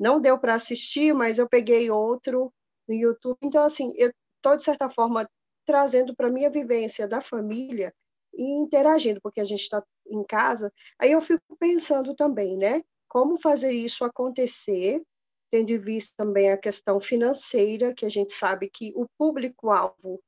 não 0.00 0.20
deu 0.20 0.38
para 0.38 0.54
assistir, 0.54 1.12
mas 1.12 1.38
eu 1.38 1.46
peguei 1.48 1.90
outro 1.90 2.52
no 2.88 2.94
YouTube. 2.94 3.36
Então 3.42 3.62
assim, 3.62 3.92
eu 3.96 4.10
estou 4.36 4.56
de 4.56 4.64
certa 4.64 4.88
forma 4.90 5.28
trazendo 5.66 6.16
para 6.16 6.30
minha 6.30 6.50
vivência 6.50 7.06
da 7.06 7.20
família 7.20 7.94
e 8.34 8.42
interagindo, 8.58 9.20
porque 9.22 9.40
a 9.40 9.44
gente 9.44 9.60
está 9.60 9.84
em 10.06 10.24
casa. 10.24 10.72
Aí 10.98 11.12
eu 11.12 11.20
fico 11.20 11.56
pensando 11.58 12.14
também, 12.14 12.56
né? 12.56 12.82
Como 13.08 13.40
fazer 13.40 13.72
isso 13.72 14.04
acontecer, 14.04 15.02
tendo 15.50 15.70
em 15.70 15.78
vista 15.78 16.14
também 16.16 16.50
a 16.50 16.56
questão 16.56 17.00
financeira, 17.00 17.94
que 17.94 18.06
a 18.06 18.08
gente 18.08 18.32
sabe 18.32 18.70
que 18.72 18.92
o 18.96 19.06
público-alvo 19.18 20.22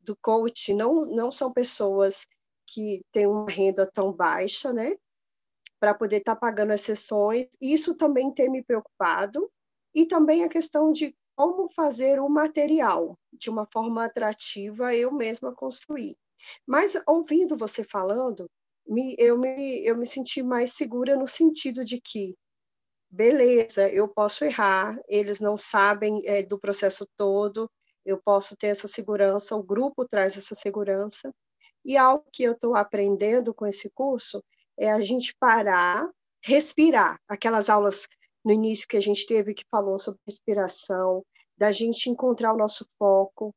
do 0.00 0.16
coach 0.16 0.72
não, 0.72 1.04
não 1.06 1.32
são 1.32 1.52
pessoas 1.52 2.26
que 2.66 3.02
têm 3.12 3.26
uma 3.26 3.50
renda 3.50 3.90
tão 3.92 4.12
baixa, 4.12 4.72
né? 4.72 4.96
Para 5.80 5.94
poder 5.94 6.18
estar 6.18 6.34
tá 6.34 6.40
pagando 6.40 6.72
as 6.72 6.80
sessões. 6.80 7.46
Isso 7.60 7.94
também 7.94 8.32
tem 8.32 8.50
me 8.50 8.62
preocupado. 8.62 9.50
E 9.94 10.06
também 10.06 10.44
a 10.44 10.48
questão 10.48 10.92
de 10.92 11.14
como 11.36 11.68
fazer 11.68 12.18
o 12.18 12.28
material 12.28 13.18
de 13.32 13.50
uma 13.50 13.66
forma 13.66 14.04
atrativa 14.04 14.94
eu 14.94 15.12
mesma 15.12 15.54
construir. 15.54 16.16
Mas 16.66 16.94
ouvindo 17.06 17.56
você 17.56 17.84
falando, 17.84 18.48
me, 18.86 19.14
eu, 19.18 19.38
me, 19.38 19.84
eu 19.84 19.96
me 19.96 20.06
senti 20.06 20.42
mais 20.42 20.72
segura 20.74 21.16
no 21.16 21.26
sentido 21.26 21.84
de 21.84 22.00
que, 22.00 22.34
beleza, 23.10 23.88
eu 23.90 24.08
posso 24.08 24.44
errar, 24.44 24.98
eles 25.08 25.40
não 25.40 25.56
sabem 25.56 26.20
é, 26.24 26.42
do 26.42 26.58
processo 26.58 27.06
todo, 27.16 27.70
eu 28.04 28.20
posso 28.22 28.56
ter 28.56 28.68
essa 28.68 28.88
segurança, 28.88 29.56
o 29.56 29.62
grupo 29.62 30.06
traz 30.08 30.36
essa 30.36 30.54
segurança. 30.54 31.32
E 31.84 31.96
algo 31.96 32.24
que 32.32 32.42
eu 32.42 32.52
estou 32.52 32.74
aprendendo 32.74 33.54
com 33.54 33.66
esse 33.66 33.90
curso 33.90 34.42
é 34.78 34.90
a 34.90 35.00
gente 35.00 35.34
parar, 35.38 36.08
respirar. 36.42 37.18
Aquelas 37.28 37.68
aulas 37.68 38.06
no 38.44 38.52
início 38.52 38.86
que 38.86 38.96
a 38.96 39.00
gente 39.00 39.26
teve 39.26 39.54
que 39.54 39.64
falou 39.70 39.98
sobre 39.98 40.20
respiração, 40.26 41.24
da 41.58 41.72
gente 41.72 42.10
encontrar 42.10 42.52
o 42.52 42.56
nosso 42.56 42.86
foco, 42.98 43.54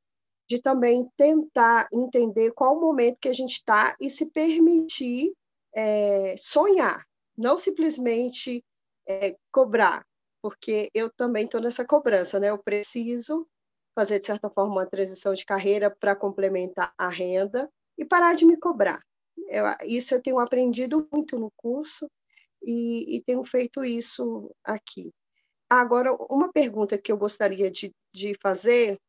de 0.50 0.60
também 0.62 1.08
tentar 1.16 1.88
entender 1.94 2.52
qual 2.54 2.76
o 2.76 2.82
momento 2.82 3.20
que 3.22 3.30
a 3.30 3.34
gente 3.34 3.54
está 3.54 3.96
e 4.00 4.10
se 4.10 4.26
permitir 4.32 5.34
é, 5.76 6.36
sonhar, 6.40 7.06
não 7.38 7.58
simplesmente 7.58 8.64
é, 9.08 9.36
cobrar, 9.52 10.04
porque 10.42 10.90
eu 10.94 11.12
também 11.12 11.46
estou 11.46 11.62
nessa 11.62 11.86
cobrança, 11.86 12.40
né? 12.40 12.50
Eu 12.50 12.58
preciso 12.58 13.48
fazer, 13.94 14.20
de 14.20 14.26
certa 14.26 14.50
forma, 14.50 14.72
uma 14.72 14.86
transição 14.86 15.34
de 15.34 15.46
carreira 15.46 15.96
para 16.00 16.16
complementar 16.16 16.94
a 16.98 17.10
renda 17.10 17.70
e 17.98 18.06
parar 18.06 18.34
de 18.34 18.46
me 18.46 18.58
cobrar. 18.58 19.04
Eu, 19.48 19.66
isso 19.86 20.14
eu 20.14 20.22
tenho 20.22 20.40
aprendido 20.40 21.08
muito 21.12 21.38
no 21.40 21.52
curso 21.52 22.10
e, 22.62 23.18
e 23.18 23.24
tenho 23.24 23.44
feito 23.44 23.84
isso 23.84 24.54
aqui. 24.64 25.12
Agora, 25.70 26.14
uma 26.30 26.52
pergunta 26.52 26.98
que 26.98 27.12
eu 27.12 27.18
gostaria 27.18 27.70
de, 27.70 27.94
de 28.14 28.36
fazer 28.42 29.00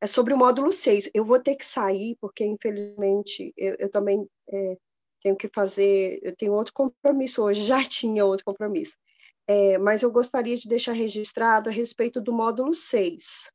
é 0.00 0.06
sobre 0.06 0.34
o 0.34 0.38
módulo 0.38 0.70
6. 0.70 1.10
Eu 1.14 1.24
vou 1.24 1.40
ter 1.40 1.56
que 1.56 1.64
sair, 1.64 2.16
porque, 2.20 2.44
infelizmente, 2.44 3.52
eu, 3.56 3.74
eu 3.78 3.90
também 3.90 4.28
é, 4.48 4.76
tenho 5.22 5.36
que 5.36 5.48
fazer, 5.48 6.20
eu 6.22 6.36
tenho 6.36 6.52
outro 6.52 6.72
compromisso 6.72 7.42
hoje, 7.42 7.62
já 7.64 7.82
tinha 7.84 8.24
outro 8.24 8.44
compromisso. 8.44 8.96
É, 9.46 9.78
mas 9.78 10.02
eu 10.02 10.12
gostaria 10.12 10.56
de 10.56 10.68
deixar 10.68 10.92
registrado 10.92 11.70
a 11.70 11.72
respeito 11.72 12.20
do 12.20 12.32
módulo 12.32 12.74
6, 12.74 13.50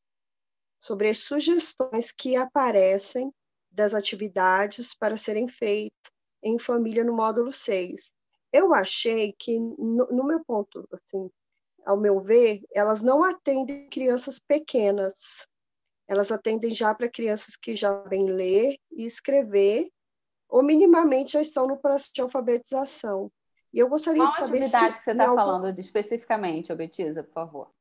sobre 0.79 1.09
as 1.09 1.19
sugestões 1.19 2.11
que 2.11 2.35
aparecem 2.35 3.31
das 3.73 3.93
atividades 3.93 4.95
para 4.95 5.17
serem 5.17 5.47
feitas 5.47 6.13
em 6.43 6.59
família 6.59 7.03
no 7.03 7.13
módulo 7.13 7.51
6. 7.51 8.11
Eu 8.51 8.73
achei 8.73 9.33
que, 9.39 9.57
no, 9.59 10.07
no 10.11 10.23
meu 10.23 10.43
ponto, 10.45 10.87
assim, 10.91 11.29
ao 11.85 11.97
meu 11.97 12.21
ver, 12.21 12.61
elas 12.73 13.01
não 13.01 13.23
atendem 13.23 13.89
crianças 13.89 14.39
pequenas, 14.39 15.13
elas 16.07 16.31
atendem 16.31 16.71
já 16.71 16.93
para 16.93 17.09
crianças 17.09 17.55
que 17.55 17.75
já 17.75 17.89
sabem 17.89 18.29
ler 18.29 18.77
e 18.91 19.05
escrever, 19.05 19.89
ou 20.47 20.61
minimamente 20.61 21.33
já 21.33 21.41
estão 21.41 21.65
no 21.65 21.77
processo 21.77 22.11
de 22.13 22.21
alfabetização. 22.21 23.31
E 23.73 23.79
eu 23.79 23.89
gostaria 23.89 24.21
Qual 24.21 24.31
de 24.31 24.37
saber. 24.37 24.57
atividade 24.57 24.97
que 24.97 25.03
você 25.03 25.11
está 25.11 25.23
algum... 25.27 25.35
falando 25.35 25.73
de, 25.73 25.81
especificamente, 25.81 26.71
Obetiza, 26.71 27.23
por 27.23 27.33
favor? 27.33 27.71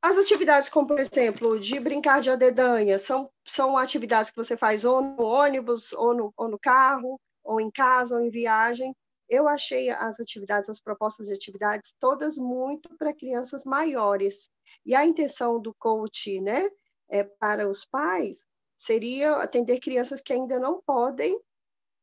As 0.00 0.16
atividades, 0.16 0.68
como 0.68 0.86
por 0.86 1.00
exemplo, 1.00 1.58
de 1.58 1.78
brincar 1.80 2.20
de 2.20 2.30
adedanha, 2.30 2.98
são, 2.98 3.30
são 3.46 3.76
atividades 3.76 4.30
que 4.30 4.36
você 4.36 4.56
faz 4.56 4.84
ou 4.84 5.02
no 5.02 5.22
ônibus, 5.22 5.92
ou 5.92 6.14
no, 6.14 6.32
ou 6.36 6.48
no 6.48 6.58
carro, 6.58 7.20
ou 7.42 7.60
em 7.60 7.70
casa, 7.70 8.14
ou 8.14 8.20
em 8.22 8.30
viagem. 8.30 8.94
Eu 9.28 9.48
achei 9.48 9.90
as 9.90 10.18
atividades, 10.20 10.70
as 10.70 10.80
propostas 10.80 11.26
de 11.26 11.34
atividades, 11.34 11.94
todas 11.98 12.36
muito 12.36 12.96
para 12.96 13.12
crianças 13.12 13.64
maiores. 13.64 14.48
E 14.86 14.94
a 14.94 15.04
intenção 15.04 15.60
do 15.60 15.74
coach, 15.74 16.40
né, 16.40 16.68
é, 17.10 17.24
para 17.24 17.68
os 17.68 17.84
pais, 17.84 18.38
seria 18.76 19.36
atender 19.36 19.80
crianças 19.80 20.20
que 20.20 20.32
ainda 20.32 20.60
não 20.60 20.80
podem 20.80 21.38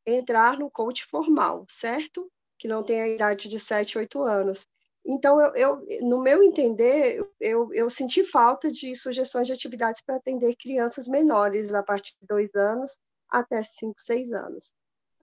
entrar 0.06 0.60
no 0.60 0.70
coach 0.70 1.06
formal, 1.06 1.66
certo? 1.70 2.30
Que 2.60 2.68
não 2.68 2.84
tem 2.84 3.02
a 3.02 3.08
idade 3.08 3.48
de 3.48 3.60
7, 3.60 3.98
8 3.98 4.22
anos. 4.22 4.68
Então, 5.06 5.40
eu, 5.40 5.54
eu, 5.56 6.08
no 6.08 6.20
meu 6.20 6.42
entender, 6.42 7.24
eu, 7.40 7.72
eu 7.74 7.90
senti 7.92 8.24
falta 8.24 8.72
de 8.72 8.96
sugestões 8.96 9.46
de 9.46 9.54
atividades 9.54 10.02
para 10.02 10.16
atender 10.16 10.56
crianças 10.56 11.08
menores, 11.08 11.74
a 11.74 11.84
partir 11.84 12.16
de 12.20 12.26
dois 12.28 12.54
anos 12.56 12.98
até 13.30 13.62
cinco, 13.62 14.02
seis 14.02 14.32
anos. 14.32 14.74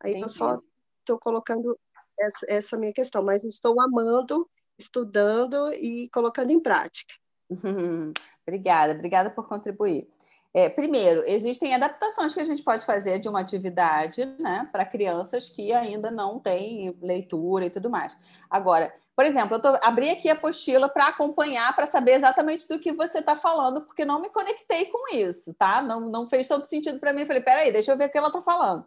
Aí 0.01 0.12
Entendi. 0.12 0.25
eu 0.25 0.29
só 0.29 0.61
estou 1.01 1.18
colocando 1.18 1.77
essa, 2.18 2.47
essa 2.49 2.79
minha 2.79 2.92
questão, 2.92 3.25
mas 3.25 3.42
estou 3.42 3.81
amando, 3.81 4.49
estudando 4.79 5.73
e 5.73 6.09
colocando 6.11 6.51
em 6.51 6.61
prática. 6.61 7.14
obrigada, 8.47 8.92
obrigada 8.92 9.31
por 9.31 9.49
contribuir. 9.49 10.09
É, 10.55 10.68
primeiro, 10.68 11.25
existem 11.27 11.75
adaptações 11.75 12.35
que 12.35 12.40
a 12.40 12.45
gente 12.45 12.62
pode 12.62 12.85
fazer 12.85 13.18
de 13.18 13.29
uma 13.29 13.40
atividade 13.40 14.27
né, 14.38 14.68
para 14.71 14.85
crianças 14.85 15.49
que 15.49 15.73
ainda 15.73 16.11
não 16.11 16.38
têm 16.38 16.95
leitura 17.01 17.64
e 17.64 17.71
tudo 17.71 17.88
mais. 17.88 18.14
Agora, 18.51 18.92
por 19.14 19.27
exemplo, 19.27 19.57
eu 19.57 19.61
tô, 19.61 19.68
abri 19.83 20.09
aqui 20.09 20.31
a 20.31 20.33
apostila 20.33 20.88
para 20.88 21.09
acompanhar, 21.09 21.75
para 21.77 21.87
saber 21.87 22.12
exatamente 22.12 22.66
do 22.66 22.79
que 22.79 22.92
você 22.92 23.18
está 23.18 23.37
falando, 23.37 23.83
porque 23.83 24.05
não 24.05 24.20
me 24.20 24.31
conectei 24.31 24.87
com 24.87 25.14
isso, 25.14 25.53
tá? 25.55 25.83
Não, 25.83 26.01
não 26.01 26.29
fez 26.29 26.48
tanto 26.48 26.66
sentido 26.66 26.98
para 26.98 27.12
mim. 27.12 27.27
Falei, 27.27 27.42
peraí, 27.42 27.70
deixa 27.70 27.92
eu 27.92 27.96
ver 27.96 28.07
o 28.07 28.11
que 28.11 28.16
ela 28.16 28.29
está 28.29 28.40
falando. 28.40 28.87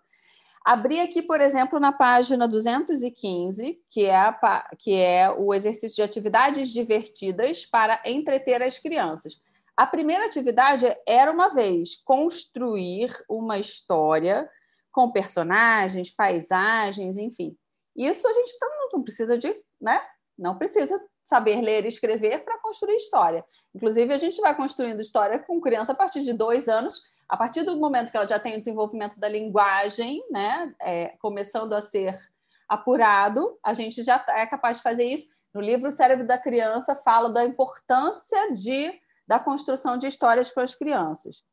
Abri 0.66 1.00
aqui, 1.00 1.22
por 1.22 1.40
exemplo, 1.40 1.80
na 1.80 1.92
página 1.92 2.48
215, 2.48 3.80
que 3.88 4.06
é, 4.06 4.16
a, 4.16 4.68
que 4.80 4.96
é 4.96 5.30
o 5.30 5.54
exercício 5.54 5.98
de 5.98 6.02
atividades 6.02 6.70
divertidas 6.70 7.68
para 7.68 8.02
entreter 8.04 8.64
as 8.64 8.80
crianças. 8.80 9.40
A 9.78 9.86
primeira 9.86 10.26
atividade 10.26 10.88
era 11.06 11.32
uma 11.32 11.50
vez 11.50 12.02
construir 12.04 13.14
uma 13.30 13.60
história 13.60 14.50
com 14.92 15.12
personagens, 15.12 16.10
paisagens, 16.10 17.16
enfim. 17.16 17.56
Isso 17.96 18.28
a 18.28 18.34
gente 18.34 18.58
não 18.92 19.04
precisa 19.04 19.38
de, 19.38 19.54
né? 19.80 20.02
Não 20.38 20.58
precisa 20.58 21.00
saber 21.24 21.62
ler 21.62 21.86
e 21.86 21.88
escrever 21.88 22.44
para 22.44 22.60
construir 22.60 22.96
história. 22.98 23.44
Inclusive, 23.74 24.14
a 24.14 24.18
gente 24.18 24.40
vai 24.42 24.56
construindo 24.56 25.02
história 25.02 25.40
com 25.40 25.60
criança 25.60 25.92
a 25.92 25.96
partir 25.96 26.22
de 26.22 26.34
dois 26.34 26.68
anos, 26.68 27.02
a 27.28 27.36
partir 27.36 27.64
do 27.64 27.78
momento 27.78 28.12
que 28.12 28.18
ela 28.18 28.28
já 28.28 28.40
tem 28.40 28.56
o 28.56 28.60
desenvolvimento 28.60 29.20
da 29.20 29.28
linguagem, 29.28 30.24
né? 30.30 30.74
É, 30.82 31.16
começando 31.20 31.74
a 31.74 31.82
ser 31.82 32.18
apurado, 32.68 33.58
a 33.64 33.74
gente 33.74 34.04
já 34.04 34.24
é 34.30 34.46
capaz 34.46 34.78
de 34.78 34.84
fazer 34.84 35.06
isso. 35.06 35.28
No 35.54 35.62
livro 35.62 35.88
O 35.88 35.92
Cérebro 35.92 36.28
da 36.28 36.38
Criança 36.38 36.96
fala 36.96 37.30
da 37.30 37.44
importância 37.44 38.54
de 38.54 38.94
da 39.28 39.40
construção 39.40 39.98
de 39.98 40.06
histórias 40.06 40.52
com 40.52 40.60
as 40.60 40.76
crianças. 40.76 41.44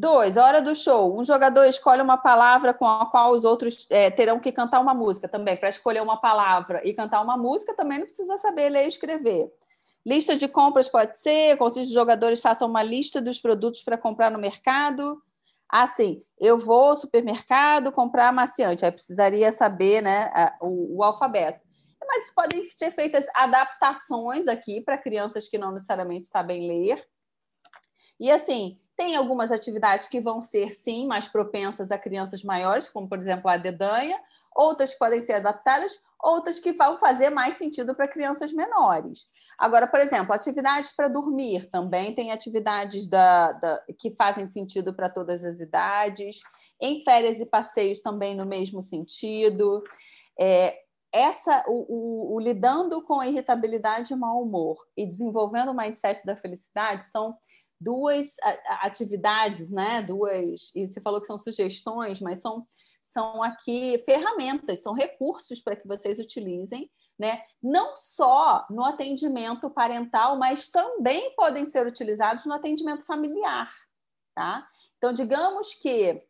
Dois, 0.00 0.38
hora 0.38 0.62
do 0.62 0.74
show. 0.74 1.14
Um 1.14 1.22
jogador 1.22 1.66
escolhe 1.66 2.00
uma 2.00 2.16
palavra 2.16 2.72
com 2.72 2.86
a 2.86 3.04
qual 3.04 3.32
os 3.32 3.44
outros 3.44 3.86
é, 3.90 4.10
terão 4.10 4.40
que 4.40 4.50
cantar 4.50 4.80
uma 4.80 4.94
música 4.94 5.28
também. 5.28 5.58
Para 5.58 5.68
escolher 5.68 6.00
uma 6.00 6.18
palavra 6.18 6.80
e 6.88 6.94
cantar 6.94 7.20
uma 7.20 7.36
música, 7.36 7.74
também 7.74 7.98
não 7.98 8.06
precisa 8.06 8.38
saber 8.38 8.70
ler 8.70 8.86
e 8.86 8.88
escrever. 8.88 9.52
Lista 10.06 10.34
de 10.34 10.48
compras 10.48 10.88
pode 10.88 11.18
ser, 11.18 11.58
consiste 11.58 11.88
os 11.88 11.92
jogadores 11.92 12.40
façam 12.40 12.66
uma 12.66 12.82
lista 12.82 13.20
dos 13.20 13.38
produtos 13.38 13.82
para 13.82 13.98
comprar 13.98 14.30
no 14.30 14.38
mercado. 14.38 15.20
Assim, 15.68 16.22
eu 16.38 16.56
vou 16.56 16.84
ao 16.84 16.96
supermercado 16.96 17.92
comprar 17.92 18.28
amaciante, 18.28 18.86
aí 18.86 18.90
precisaria 18.90 19.52
saber 19.52 20.00
né, 20.00 20.32
o, 20.62 20.96
o 20.96 21.04
alfabeto 21.04 21.62
mas 22.06 22.28
podem 22.34 22.68
ser 22.70 22.90
feitas 22.90 23.26
adaptações 23.34 24.48
aqui 24.48 24.80
para 24.80 24.98
crianças 24.98 25.48
que 25.48 25.58
não 25.58 25.70
necessariamente 25.70 26.26
sabem 26.26 26.66
ler. 26.66 27.06
E 28.20 28.30
assim, 28.30 28.78
tem 28.94 29.16
algumas 29.16 29.50
atividades 29.50 30.06
que 30.06 30.20
vão 30.20 30.42
ser, 30.42 30.72
sim, 30.72 31.06
mais 31.06 31.26
propensas 31.26 31.90
a 31.90 31.98
crianças 31.98 32.44
maiores, 32.44 32.86
como, 32.86 33.08
por 33.08 33.16
exemplo, 33.16 33.50
a 33.50 33.56
dedanha, 33.56 34.20
outras 34.54 34.92
podem 34.92 35.22
ser 35.22 35.34
adaptadas, 35.34 35.98
outras 36.22 36.58
que 36.58 36.72
vão 36.72 36.98
fazer 36.98 37.30
mais 37.30 37.54
sentido 37.54 37.94
para 37.94 38.06
crianças 38.06 38.52
menores. 38.52 39.24
Agora, 39.58 39.86
por 39.86 40.00
exemplo, 40.00 40.34
atividades 40.34 40.90
para 40.92 41.08
dormir 41.08 41.70
também 41.70 42.14
tem 42.14 42.30
atividades 42.30 43.08
da, 43.08 43.52
da 43.52 43.82
que 43.98 44.10
fazem 44.10 44.46
sentido 44.46 44.92
para 44.92 45.08
todas 45.08 45.42
as 45.42 45.60
idades. 45.60 46.40
Em 46.78 47.02
férias 47.02 47.40
e 47.40 47.46
passeios 47.46 48.00
também 48.00 48.36
no 48.36 48.44
mesmo 48.44 48.82
sentido. 48.82 49.82
É, 50.38 50.78
essa 51.12 51.64
o, 51.66 51.86
o, 51.88 52.34
o, 52.34 52.40
lidando 52.40 53.02
com 53.02 53.20
a 53.20 53.26
irritabilidade 53.26 54.12
e 54.12 54.16
mau 54.16 54.42
humor 54.42 54.78
e 54.96 55.06
desenvolvendo 55.06 55.70
o 55.70 55.76
mindset 55.76 56.24
da 56.24 56.36
felicidade 56.36 57.04
são 57.04 57.36
duas 57.80 58.36
atividades, 58.82 59.70
né? 59.70 60.02
Duas 60.02 60.70
e 60.74 60.86
você 60.86 61.00
falou 61.00 61.20
que 61.20 61.26
são 61.26 61.38
sugestões, 61.38 62.20
mas 62.20 62.42
são 62.42 62.66
são 63.06 63.42
aqui 63.42 63.98
ferramentas, 64.04 64.84
são 64.84 64.94
recursos 64.94 65.60
para 65.60 65.74
que 65.74 65.88
vocês 65.88 66.20
utilizem, 66.20 66.88
né? 67.18 67.42
Não 67.60 67.96
só 67.96 68.64
no 68.70 68.84
atendimento 68.84 69.68
parental, 69.68 70.38
mas 70.38 70.68
também 70.68 71.34
podem 71.34 71.66
ser 71.66 71.84
utilizados 71.84 72.46
no 72.46 72.54
atendimento 72.54 73.04
familiar, 73.04 73.74
tá? 74.32 74.64
Então, 74.96 75.12
digamos 75.12 75.74
que 75.74 76.22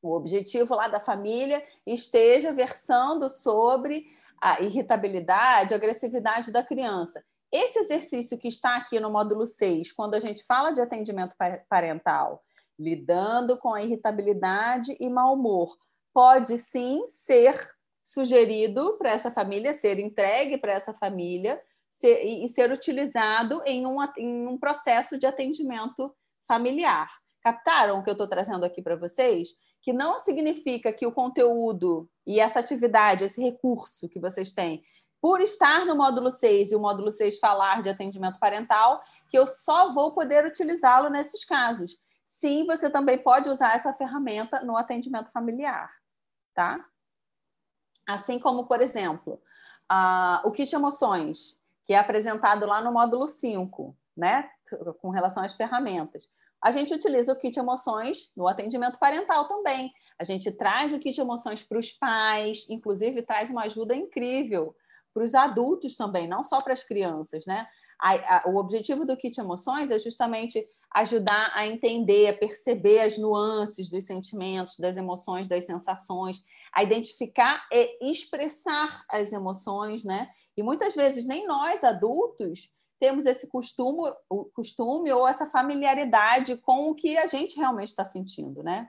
o 0.00 0.14
objetivo 0.14 0.74
lá 0.74 0.86
da 0.86 1.00
família 1.00 1.66
esteja 1.84 2.52
versando 2.52 3.28
sobre 3.28 4.06
a 4.40 4.62
irritabilidade, 4.62 5.74
a 5.74 5.76
agressividade 5.76 6.52
da 6.52 6.62
criança. 6.62 7.24
Esse 7.50 7.78
exercício 7.78 8.38
que 8.38 8.48
está 8.48 8.76
aqui 8.76 9.00
no 9.00 9.10
módulo 9.10 9.46
6, 9.46 9.92
quando 9.92 10.14
a 10.14 10.20
gente 10.20 10.44
fala 10.44 10.70
de 10.70 10.80
atendimento 10.80 11.34
parental, 11.68 12.44
lidando 12.78 13.56
com 13.56 13.72
a 13.72 13.82
irritabilidade 13.82 14.96
e 15.00 15.08
mau 15.08 15.34
humor, 15.34 15.76
pode 16.12 16.58
sim 16.58 17.04
ser 17.08 17.70
sugerido 18.04 18.96
para 18.98 19.10
essa 19.10 19.30
família, 19.30 19.72
ser 19.72 19.98
entregue 19.98 20.58
para 20.58 20.72
essa 20.72 20.94
família 20.94 21.60
ser, 21.90 22.22
e 22.24 22.48
ser 22.48 22.70
utilizado 22.70 23.60
em 23.66 23.86
um, 23.86 23.98
em 24.16 24.46
um 24.46 24.56
processo 24.56 25.18
de 25.18 25.26
atendimento 25.26 26.14
familiar. 26.46 27.10
Captaram 27.42 27.98
o 27.98 28.04
que 28.04 28.10
eu 28.10 28.12
estou 28.12 28.28
trazendo 28.28 28.64
aqui 28.64 28.80
para 28.80 28.96
vocês? 28.96 29.48
Que 29.82 29.92
não 29.92 30.18
significa 30.18 30.92
que 30.92 31.06
o 31.06 31.12
conteúdo 31.12 32.08
e 32.26 32.40
essa 32.40 32.60
atividade, 32.60 33.24
esse 33.24 33.42
recurso 33.42 34.08
que 34.08 34.18
vocês 34.18 34.52
têm, 34.52 34.82
por 35.20 35.40
estar 35.40 35.84
no 35.84 35.96
módulo 35.96 36.30
6 36.30 36.72
e 36.72 36.76
o 36.76 36.80
módulo 36.80 37.10
6 37.10 37.38
falar 37.38 37.82
de 37.82 37.90
atendimento 37.90 38.38
parental, 38.38 39.02
que 39.28 39.38
eu 39.38 39.46
só 39.46 39.92
vou 39.92 40.12
poder 40.12 40.44
utilizá-lo 40.46 41.10
nesses 41.10 41.44
casos. 41.44 41.98
Sim, 42.24 42.66
você 42.66 42.88
também 42.88 43.18
pode 43.18 43.48
usar 43.48 43.74
essa 43.74 43.92
ferramenta 43.94 44.60
no 44.60 44.76
atendimento 44.76 45.32
familiar, 45.32 45.90
tá? 46.54 46.84
Assim 48.06 48.38
como, 48.38 48.66
por 48.66 48.80
exemplo, 48.80 49.42
o 50.44 50.50
kit 50.52 50.72
emoções, 50.74 51.58
que 51.84 51.92
é 51.92 51.98
apresentado 51.98 52.66
lá 52.66 52.80
no 52.80 52.92
módulo 52.92 53.26
5, 53.26 53.96
né? 54.16 54.48
Com 55.00 55.10
relação 55.10 55.42
às 55.42 55.54
ferramentas. 55.54 56.28
A 56.62 56.70
gente 56.70 56.92
utiliza 56.92 57.32
o 57.32 57.38
kit 57.38 57.58
emoções 57.58 58.32
no 58.36 58.46
atendimento 58.48 58.98
parental 58.98 59.46
também. 59.46 59.92
A 60.18 60.24
gente 60.24 60.50
traz 60.52 60.92
o 60.92 60.98
kit 60.98 61.20
emoções 61.20 61.62
para 61.62 61.78
os 61.78 61.92
pais, 61.92 62.66
inclusive 62.68 63.22
traz 63.22 63.48
uma 63.48 63.62
ajuda 63.64 63.94
incrível 63.94 64.76
para 65.18 65.24
os 65.24 65.34
adultos 65.34 65.96
também, 65.96 66.28
não 66.28 66.44
só 66.44 66.60
para 66.60 66.72
as 66.72 66.84
crianças, 66.84 67.44
né? 67.44 67.66
A, 68.00 68.36
a, 68.36 68.48
o 68.48 68.56
objetivo 68.56 69.04
do 69.04 69.16
Kit 69.16 69.40
Emoções 69.40 69.90
é 69.90 69.98
justamente 69.98 70.64
ajudar 70.94 71.50
a 71.54 71.66
entender, 71.66 72.28
a 72.28 72.32
perceber 72.32 73.00
as 73.00 73.18
nuances 73.18 73.90
dos 73.90 74.04
sentimentos, 74.04 74.78
das 74.78 74.96
emoções, 74.96 75.48
das 75.48 75.64
sensações, 75.64 76.40
a 76.72 76.84
identificar 76.84 77.66
e 77.72 78.10
expressar 78.12 79.04
as 79.10 79.32
emoções, 79.32 80.04
né? 80.04 80.28
E 80.56 80.62
muitas 80.62 80.94
vezes 80.94 81.26
nem 81.26 81.48
nós 81.48 81.82
adultos 81.82 82.70
temos 83.00 83.26
esse 83.26 83.48
costume, 83.48 84.12
o 84.30 84.44
costume 84.44 85.10
ou 85.12 85.26
essa 85.26 85.50
familiaridade 85.50 86.56
com 86.58 86.90
o 86.90 86.94
que 86.94 87.16
a 87.16 87.26
gente 87.26 87.56
realmente 87.56 87.88
está 87.88 88.04
sentindo, 88.04 88.62
né? 88.62 88.88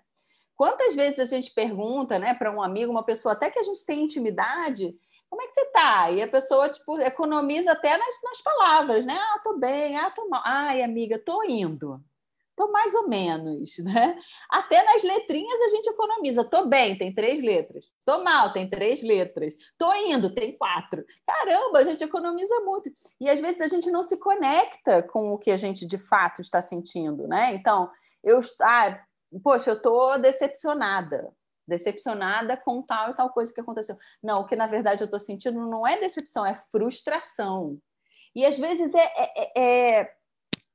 Quantas 0.56 0.94
vezes 0.94 1.20
a 1.20 1.26
gente 1.26 1.54
pergunta, 1.54 2.20
né, 2.20 2.34
para 2.34 2.54
um 2.54 2.62
amigo, 2.62 2.92
uma 2.92 3.06
pessoa 3.06 3.32
até 3.32 3.50
que 3.50 3.58
a 3.58 3.64
gente 3.64 3.84
tem 3.86 4.04
intimidade, 4.04 4.94
como 5.30 5.42
é 5.44 5.48
que 5.48 5.54
você 5.54 5.62
está? 5.62 6.12
E 6.12 6.22
a 6.22 6.28
pessoa, 6.28 6.70
tipo, 6.70 7.00
economiza 7.00 7.72
até 7.72 7.96
nas, 7.98 8.22
nas 8.24 8.42
palavras, 8.42 9.06
né? 9.06 9.14
Ah, 9.14 9.40
tô 9.44 9.58
bem, 9.58 9.96
ah, 9.98 10.10
tô 10.10 10.28
mal. 10.28 10.42
Ai, 10.44 10.82
amiga, 10.82 11.22
tô 11.24 11.44
indo. 11.44 12.04
Tô 12.56 12.72
mais 12.72 12.94
ou 12.94 13.08
menos, 13.08 13.78
né? 13.86 14.18
Até 14.50 14.84
nas 14.84 15.04
letrinhas 15.04 15.62
a 15.62 15.68
gente 15.70 15.88
economiza. 15.88 16.44
Tô 16.44 16.66
bem, 16.66 16.98
tem 16.98 17.14
três 17.14 17.44
letras. 17.44 17.94
Tô 18.04 18.24
mal, 18.24 18.52
tem 18.52 18.70
três 18.70 19.04
letras. 19.04 19.54
Tô 19.78 19.94
indo, 19.94 20.34
tem 20.34 20.58
quatro. 20.58 21.06
Caramba, 21.26 21.80
a 21.80 21.84
gente 21.84 22.04
economiza 22.04 22.60
muito. 22.62 22.92
E 23.22 23.30
às 23.30 23.40
vezes 23.40 23.62
a 23.62 23.68
gente 23.68 23.90
não 23.92 24.04
se 24.04 24.18
conecta 24.18 25.04
com 25.04 25.32
o 25.32 25.38
que 25.38 25.52
a 25.52 25.58
gente 25.58 25.86
de 25.86 25.98
fato 25.98 26.42
está 26.42 26.62
sentindo, 26.62 27.28
né? 27.28 27.54
Então, 27.54 27.90
eu, 28.24 28.40
ah, 28.64 29.00
poxa, 29.44 29.72
eu 29.72 29.82
tô 29.82 30.18
decepcionada 30.18 31.32
decepcionada 31.70 32.58
com 32.58 32.82
tal 32.82 33.12
e 33.12 33.14
tal 33.14 33.30
coisa 33.30 33.54
que 33.54 33.62
aconteceu. 33.62 33.96
Não, 34.22 34.42
o 34.42 34.46
que 34.46 34.56
na 34.56 34.68
verdade 34.68 35.02
eu 35.02 35.06
estou 35.06 35.20
sentindo 35.20 35.60
não 35.66 35.88
é 35.88 36.00
decepção, 36.00 36.46
é 36.46 36.56
frustração. 36.72 37.80
E 38.36 38.46
às 38.46 38.58
vezes 38.58 38.94
é, 38.94 39.12
é, 39.16 39.62
é, 40.00 40.14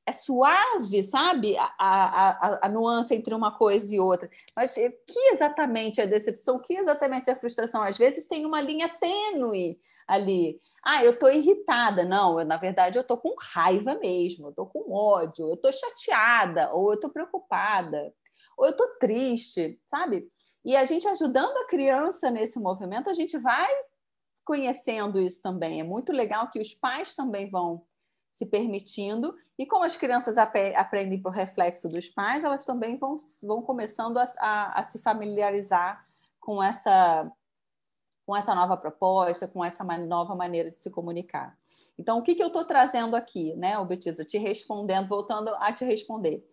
é 0.07 0.12
suave, 0.12 1.02
sabe? 1.02 1.57
A, 1.57 1.72
a, 1.78 2.66
a, 2.66 2.68
nuance 2.68 3.14
entre 3.14 3.35
uma 3.35 3.57
coisa 3.57 3.94
e 3.94 4.00
outra. 4.00 4.28
Mas 4.54 4.72
o 4.72 4.74
que 4.74 5.18
exatamente 5.33 6.00
é 6.00 6.07
decepção? 6.07 6.57
O 6.57 6.61
que 6.61 6.74
exatamente 6.74 7.30
é 7.30 7.35
frustração? 7.35 7.83
Às 7.83 7.96
vezes 7.96 8.26
tem 8.26 8.44
uma 8.44 8.61
linha 8.61 8.88
tênue 8.88 9.78
ali. 10.07 10.61
Ah, 10.85 11.04
eu 11.04 11.12
estou 11.12 11.30
irritada. 11.30 12.04
Não, 12.04 12.38
eu, 12.38 12.44
na 12.44 12.57
verdade 12.57 12.98
eu 12.98 13.02
estou 13.02 13.16
com 13.16 13.35
raiva 13.40 13.94
mesmo, 13.94 14.46
eu 14.46 14.50
estou 14.50 14.66
com 14.66 14.92
ódio, 14.92 15.48
eu 15.48 15.54
estou 15.54 15.72
chateada, 15.72 16.72
ou 16.72 16.90
eu 16.90 16.94
estou 16.94 17.11
preocupada, 17.11 18.12
ou 18.59 18.66
eu 18.66 18.72
estou 18.72 18.87
triste, 18.98 19.80
sabe? 19.87 20.26
E 20.64 20.74
a 20.77 20.85
gente 20.85 21.07
ajudando 21.07 21.57
a 21.59 21.66
criança 21.66 22.31
nesse 22.31 22.59
movimento, 22.59 23.11
a 23.11 23.12
gente 23.12 23.37
vai 23.37 23.70
conhecendo 24.44 25.20
isso 25.20 25.42
também. 25.42 25.81
É 25.81 25.85
muito 25.85 26.12
legal 26.12 26.50
que 26.50 26.59
os 26.59 26.74
pais 26.74 27.14
também 27.14 27.50
vão 27.50 27.85
se 28.31 28.46
permitindo, 28.46 29.37
e 29.57 29.64
como 29.64 29.85
as 29.85 29.96
crianças 29.96 30.37
ap 30.37 30.57
aprendem 30.74 31.22
por 31.22 31.31
reflexo 31.31 31.88
dos 31.88 32.09
pais, 32.09 32.42
elas 32.42 32.64
também 32.64 32.96
vão, 32.96 33.16
vão 33.44 33.62
começando 33.62 34.18
a, 34.18 34.24
a, 34.38 34.81
a 34.81 34.83
se 34.83 34.98
familiarizar 35.00 36.05
com 36.40 36.61
essa, 36.61 37.31
com 38.27 38.35
essa 38.35 38.55
nova 38.55 38.77
proposta, 38.77 39.46
com 39.46 39.64
essa 39.64 39.85
nova 39.85 40.35
maneira 40.35 40.72
de 40.72 40.81
se 40.81 40.90
comunicar. 40.90 41.57
Então, 41.96 42.18
o 42.18 42.22
que, 42.22 42.35
que 42.35 42.42
eu 42.42 42.48
estou 42.48 42.64
trazendo 42.64 43.14
aqui, 43.14 43.55
né, 43.55 43.79
Obetiza? 43.79 44.24
Te 44.24 44.37
respondendo, 44.37 45.09
voltando 45.09 45.55
a 45.55 45.72
te 45.72 45.85
responder 45.85 46.44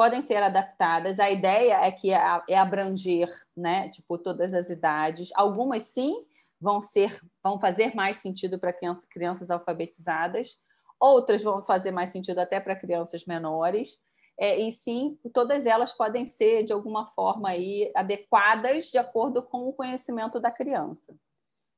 podem 0.00 0.22
ser 0.22 0.42
adaptadas. 0.42 1.20
A 1.20 1.30
ideia 1.30 1.74
é 1.84 1.92
que 1.92 2.10
é, 2.10 2.56
abranger, 2.56 3.28
né, 3.54 3.90
tipo 3.90 4.16
todas 4.16 4.54
as 4.54 4.70
idades. 4.70 5.28
Algumas 5.34 5.82
sim 5.82 6.24
vão 6.58 6.80
ser, 6.80 7.20
vão 7.44 7.60
fazer 7.60 7.94
mais 7.94 8.16
sentido 8.16 8.58
para 8.58 8.72
crianças, 8.72 9.06
crianças 9.06 9.50
alfabetizadas. 9.50 10.56
Outras 10.98 11.42
vão 11.42 11.62
fazer 11.62 11.90
mais 11.90 12.08
sentido 12.08 12.38
até 12.38 12.58
para 12.58 12.74
crianças 12.74 13.26
menores. 13.26 13.98
É, 14.38 14.58
e 14.58 14.72
sim, 14.72 15.18
todas 15.34 15.66
elas 15.66 15.92
podem 15.92 16.24
ser 16.24 16.64
de 16.64 16.72
alguma 16.72 17.06
forma 17.08 17.50
aí 17.50 17.92
adequadas 17.94 18.86
de 18.86 18.96
acordo 18.96 19.42
com 19.42 19.68
o 19.68 19.72
conhecimento 19.74 20.40
da 20.40 20.50
criança, 20.50 21.14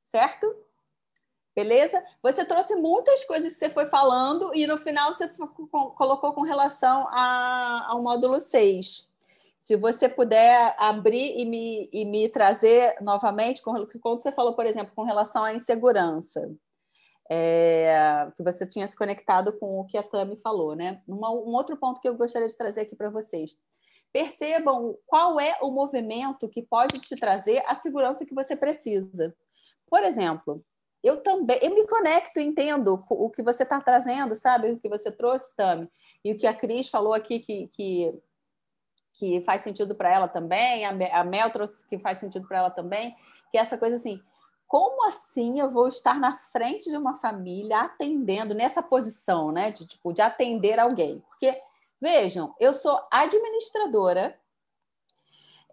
certo? 0.04 0.46
Beleza? 1.54 2.02
Você 2.22 2.44
trouxe 2.44 2.74
muitas 2.76 3.24
coisas 3.24 3.52
que 3.52 3.58
você 3.58 3.68
foi 3.68 3.86
falando 3.86 4.54
e 4.54 4.66
no 4.66 4.78
final 4.78 5.12
você 5.12 5.28
colocou 5.28 6.32
com 6.32 6.42
relação 6.42 7.06
a, 7.10 7.86
ao 7.88 8.02
módulo 8.02 8.40
6. 8.40 9.10
Se 9.60 9.76
você 9.76 10.08
puder 10.08 10.74
abrir 10.78 11.38
e 11.38 11.44
me, 11.44 11.88
e 11.92 12.04
me 12.04 12.28
trazer 12.28 12.96
novamente, 13.00 13.62
quando 13.62 13.86
você 14.20 14.32
falou, 14.32 14.54
por 14.54 14.66
exemplo, 14.66 14.92
com 14.94 15.02
relação 15.02 15.44
à 15.44 15.52
insegurança, 15.52 16.50
é, 17.30 18.28
que 18.36 18.42
você 18.42 18.66
tinha 18.66 18.86
se 18.86 18.96
conectado 18.96 19.52
com 19.58 19.78
o 19.78 19.84
que 19.84 19.96
a 19.96 20.02
Tami 20.02 20.36
falou, 20.36 20.74
né? 20.74 21.00
Uma, 21.06 21.30
um 21.30 21.54
outro 21.54 21.76
ponto 21.76 22.00
que 22.00 22.08
eu 22.08 22.16
gostaria 22.16 22.48
de 22.48 22.56
trazer 22.56 22.80
aqui 22.80 22.96
para 22.96 23.10
vocês. 23.10 23.54
Percebam 24.12 24.98
qual 25.06 25.38
é 25.38 25.56
o 25.62 25.70
movimento 25.70 26.48
que 26.48 26.62
pode 26.62 26.98
te 26.98 27.14
trazer 27.14 27.62
a 27.66 27.74
segurança 27.74 28.26
que 28.26 28.34
você 28.34 28.56
precisa. 28.56 29.34
Por 29.88 30.02
exemplo, 30.02 30.64
eu 31.02 31.22
também 31.22 31.58
eu 31.62 31.74
me 31.74 31.86
conecto, 31.86 32.40
entendo 32.40 33.04
o 33.08 33.30
que 33.30 33.42
você 33.42 33.62
está 33.62 33.80
trazendo, 33.80 34.36
sabe? 34.36 34.70
O 34.70 34.78
que 34.78 34.88
você 34.88 35.10
trouxe, 35.10 35.54
Tami, 35.56 35.88
e 36.24 36.32
o 36.32 36.36
que 36.36 36.46
a 36.46 36.54
Cris 36.54 36.88
falou 36.88 37.12
aqui 37.12 37.40
que, 37.40 37.66
que, 37.68 38.14
que 39.14 39.40
faz 39.42 39.62
sentido 39.62 39.94
para 39.94 40.10
ela 40.12 40.28
também, 40.28 40.84
a 40.84 41.24
Mel 41.24 41.50
trouxe 41.50 41.86
que 41.86 41.98
faz 41.98 42.18
sentido 42.18 42.46
para 42.46 42.58
ela 42.58 42.70
também, 42.70 43.14
que 43.50 43.58
é 43.58 43.60
essa 43.60 43.76
coisa 43.76 43.96
assim, 43.96 44.20
como 44.72 45.06
assim 45.06 45.60
eu 45.60 45.70
vou 45.70 45.86
estar 45.86 46.18
na 46.18 46.34
frente 46.34 46.88
de 46.88 46.96
uma 46.96 47.18
família 47.18 47.80
atendendo 47.80 48.54
nessa 48.54 48.82
posição, 48.82 49.52
né? 49.52 49.70
De 49.70 49.86
tipo 49.86 50.14
de 50.14 50.22
atender 50.22 50.80
alguém? 50.80 51.22
Porque 51.28 51.54
vejam, 52.00 52.54
eu 52.58 52.72
sou 52.72 52.98
administradora 53.10 54.34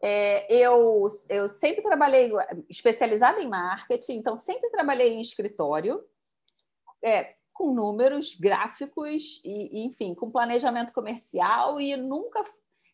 é, 0.02 0.54
eu, 0.54 1.08
eu 1.30 1.50
sempre 1.50 1.82
trabalhei 1.82 2.32
especializada 2.70 3.42
em 3.42 3.50
marketing, 3.50 4.14
então 4.14 4.38
sempre 4.38 4.70
trabalhei 4.70 5.14
em 5.14 5.22
escritório, 5.22 6.04
é, 7.04 7.34
com 7.54 7.74
números, 7.74 8.36
gráficos, 8.36 9.42
e, 9.44 9.84
enfim, 9.86 10.16
com 10.16 10.32
planejamento 10.32 10.94
comercial, 10.94 11.80
e 11.80 11.96
nunca 11.98 12.44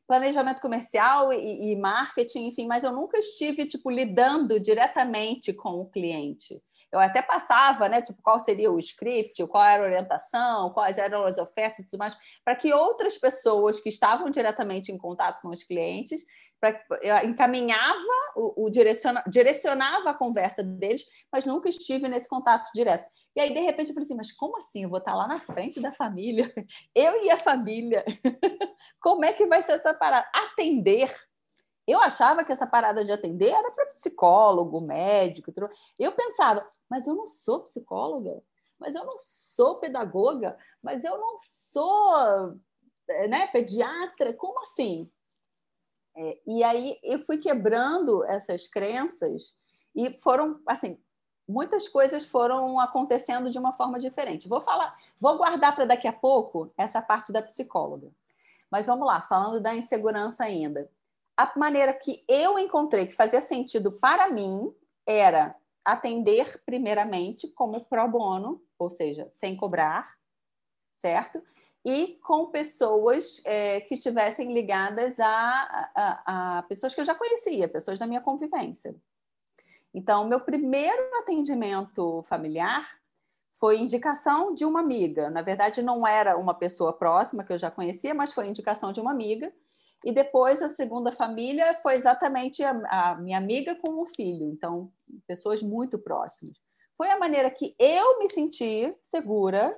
planejamento 0.07 0.61
comercial 0.61 1.33
e, 1.33 1.71
e, 1.71 1.75
marketing, 1.75 2.47
enfim, 2.47 2.67
mas 2.67 2.83
eu 2.83 2.91
nunca 2.91 3.17
estive 3.17 3.67
tipo 3.67 3.89
lidando 3.89 4.59
diretamente 4.59 5.53
com 5.53 5.81
o 5.81 5.89
cliente. 5.89 6.61
Eu 6.95 7.01
até 7.01 7.21
passava, 7.21 7.89
né, 7.89 8.01
tipo, 8.01 8.21
qual 8.21 8.39
seria 8.39 8.71
o 8.71 8.79
script, 8.79 9.45
qual 9.47 9.63
era 9.63 9.84
a 9.84 9.86
orientação, 9.86 10.71
quais 10.71 10.97
eram 10.97 11.25
as 11.25 11.38
ofertas 11.38 11.79
e 11.79 11.86
tudo 11.86 11.99
mais, 11.99 12.17
para 12.43 12.55
que 12.55 12.73
outras 12.73 13.17
pessoas 13.17 13.79
que 13.81 13.89
estavam 13.89 14.29
diretamente 14.29 14.91
em 14.91 14.97
contato 14.97 15.41
com 15.41 15.49
os 15.49 15.63
clientes 15.63 16.25
pra, 16.60 17.25
encaminhava 17.25 17.97
o, 18.36 18.65
o 18.65 18.69
direciona, 18.69 19.23
direcionava 19.27 20.10
a 20.10 20.13
conversa 20.13 20.63
deles, 20.63 21.05
mas 21.31 21.45
nunca 21.45 21.69
estive 21.69 22.08
nesse 22.08 22.29
contato 22.29 22.69
direto. 22.73 23.05
E 23.36 23.41
aí, 23.41 23.53
de 23.53 23.60
repente, 23.60 23.89
eu 23.89 23.93
falei 23.93 24.05
assim: 24.05 24.15
mas 24.15 24.31
como 24.31 24.58
assim? 24.58 24.84
Eu 24.84 24.89
vou 24.89 24.99
estar 24.99 25.13
lá 25.13 25.27
na 25.27 25.39
frente 25.39 25.81
da 25.81 25.91
família, 25.91 26.51
eu 26.95 27.23
e 27.23 27.29
a 27.29 27.38
família. 27.38 28.03
como 29.01 29.25
é 29.25 29.34
que 29.34 29.45
vai 29.45 29.62
ser 29.62 29.73
essa 29.73 29.93
parada? 29.93 30.27
Atender. 30.34 31.13
Eu 31.88 31.99
achava 31.99 32.43
que 32.43 32.51
essa 32.51 32.65
parada 32.65 33.03
de 33.03 33.12
atender 33.12 33.49
era 33.49 33.71
para 33.71 33.86
psicólogo, 33.88 34.81
médico. 34.81 35.53
Eu 35.99 36.12
pensava, 36.13 36.67
mas 36.89 37.08
eu 37.08 37.15
não 37.15 37.28
sou 37.28 37.62
psicóloga, 37.62 38.41
mas 38.80 38.95
eu 38.95 39.06
não 39.06 39.17
sou 39.19 39.80
pedagoga, 39.80 40.58
mas 40.82 41.04
eu 41.04 41.17
não 41.17 41.38
sou 41.39 42.60
né, 43.30 43.48
pediatra. 43.48 44.34
Como 44.34 44.60
assim? 44.62 45.10
É, 46.15 46.39
e 46.45 46.63
aí 46.63 47.00
eu 47.04 47.19
fui 47.19 47.38
quebrando 47.38 48.24
essas 48.26 48.67
crenças 48.67 49.54
e 49.95 50.13
foram, 50.21 50.60
assim, 50.67 51.00
muitas 51.48 51.88
coisas 51.88 52.28
foram 52.28 52.80
acontecendo 52.80 53.50
de 53.50 53.60
uma 53.60 53.74
forma 53.74 54.00
diferente. 54.00 54.48
Vou 54.48 54.62
falar, 54.62 54.98
vou 55.19 55.38
guardar 55.38 55.76
para 55.76 55.86
daqui 55.86 56.08
a 56.08 56.13
pouco 56.13 56.71
essa 56.78 57.02
parte 57.02 57.32
da 57.32 57.41
psicóloga. 57.41 58.10
Mas 58.69 58.86
vamos 58.86 59.06
lá, 59.06 59.21
falando 59.21 59.62
da 59.62 59.76
insegurança 59.76 60.43
ainda. 60.43 60.89
A 61.38 61.52
maneira 61.58 61.93
que 61.93 62.24
eu 62.28 62.58
encontrei 62.58 63.06
que 63.06 63.15
fazia 63.15 63.41
sentido 63.41 63.91
para 63.91 64.30
mim 64.30 64.74
era 65.06 65.56
atender 65.86 66.62
primeiramente 66.65 67.48
como 67.50 67.86
pro 67.86 68.08
bono, 68.08 68.62
ou 68.78 68.89
seja, 68.89 69.28
sem 69.30 69.56
cobrar, 69.56 70.15
certo? 70.98 71.41
e 71.86 72.17
com 72.24 72.48
pessoas 72.48 73.43
é, 73.45 73.80
que 73.82 73.93
estivessem 73.93 74.52
ligadas 74.52 75.19
a, 75.19 75.91
a, 75.95 76.58
a, 76.58 76.63
pessoas 76.63 76.95
que 76.95 77.00
eu 77.00 77.06
já 77.06 77.13
conhecia, 77.13 77.69
pessoas 77.69 78.00
da 78.00 78.08
minha 78.08 78.19
convivência. 78.19 78.95
Então, 79.93 80.28
meu 80.28 80.39
primeiro 80.39 81.15
atendimento 81.19 82.24
familiar 82.24 83.00
foi 83.54 83.78
indicação 83.78 84.54
de 84.54 84.65
uma 84.65 84.80
amiga. 84.80 85.30
Na 85.30 85.43
verdade, 85.43 85.84
não 85.84 86.08
era 86.08 86.36
uma 86.36 86.56
pessoa 86.56 86.91
próxima 86.91 87.43
que 87.43 87.54
eu 87.54 87.58
já 87.58 87.69
conhecia, 87.69 88.15
mas 88.15 88.34
foi 88.34 88.48
indicação 88.48 88.91
de 88.91 89.00
uma 89.00 89.12
amiga. 89.12 89.54
E 90.05 90.11
depois, 90.11 90.61
a 90.61 90.69
segunda 90.69 91.11
família 91.11 91.79
foi 91.81 91.95
exatamente 91.95 92.63
a, 92.63 92.71
a 92.71 93.15
minha 93.15 93.39
amiga 93.39 93.75
com 93.75 93.99
o 93.99 94.06
filho. 94.06 94.51
Então, 94.51 94.91
pessoas 95.25 95.63
muito 95.63 95.97
próximas. 95.97 96.56
foi 96.95 97.10
a 97.10 97.17
maneira 97.17 97.49
que 97.49 97.75
eu 97.79 98.19
me 98.19 98.29
senti 98.29 98.95
segura 99.01 99.75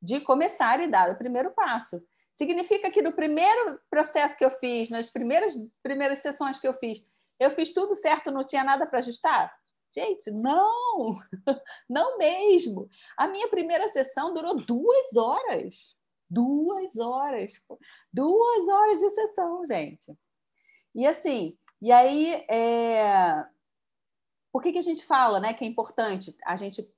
de 0.00 0.20
começar 0.20 0.80
e 0.80 0.86
dar 0.86 1.10
o 1.10 1.18
primeiro 1.18 1.50
passo. 1.50 2.00
Significa 2.36 2.90
que 2.92 3.02
no 3.02 3.12
primeiro 3.12 3.80
processo 3.90 4.38
que 4.38 4.44
eu 4.44 4.50
fiz, 4.52 4.88
nas 4.88 5.10
primeiras, 5.10 5.54
primeiras 5.82 6.18
sessões 6.18 6.60
que 6.60 6.68
eu 6.68 6.74
fiz, 6.74 7.02
eu 7.40 7.50
fiz 7.50 7.74
tudo 7.74 7.92
certo, 7.94 8.30
não 8.30 8.44
tinha 8.44 8.62
nada 8.62 8.86
para 8.86 9.00
ajustar? 9.00 9.52
Gente, 9.92 10.30
não, 10.30 11.18
não 11.90 12.18
mesmo. 12.18 12.88
A 13.16 13.26
minha 13.26 13.48
primeira 13.48 13.88
sessão 13.88 14.32
durou 14.32 14.54
duas 14.54 15.16
horas. 15.16 15.95
Duas 16.28 16.96
horas. 16.98 17.60
Duas 18.12 18.68
horas 18.68 18.98
de 18.98 19.10
sessão, 19.10 19.66
gente. 19.66 20.16
E 20.94 21.06
assim, 21.06 21.58
e 21.80 21.92
aí, 21.92 22.32
é... 22.48 23.44
por 24.50 24.62
que, 24.62 24.72
que 24.72 24.78
a 24.78 24.82
gente 24.82 25.04
fala 25.04 25.38
né, 25.38 25.52
que 25.52 25.64
é 25.64 25.68
importante 25.68 26.36
a 26.44 26.56
gente 26.56 26.90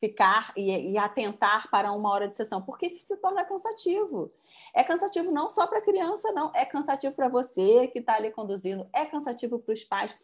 ficar 0.00 0.52
e, 0.56 0.92
e, 0.92 0.98
atentar 0.98 1.68
para 1.70 1.92
uma 1.92 2.08
hora 2.10 2.28
de 2.28 2.36
sessão, 2.36 2.62
porque 2.62 2.88
se 2.90 3.16
torna 3.16 3.44
cansativo. 3.44 4.32
É 4.74 4.84
cansativo 4.84 5.32
não 5.32 5.50
só 5.50 5.66
para 5.66 5.78
a 5.78 5.82
criança, 5.82 6.30
não, 6.32 6.52
é 6.54 6.64
cansativo 6.64 7.14
para 7.14 7.28
você 7.28 7.88
que 7.88 7.98
está 7.98 8.14
ali 8.14 8.30
conduzindo, 8.30 8.88
é 8.92 9.04
cansativo 9.04 9.58
para 9.58 9.72
os 9.72 9.84
pais. 9.84 10.16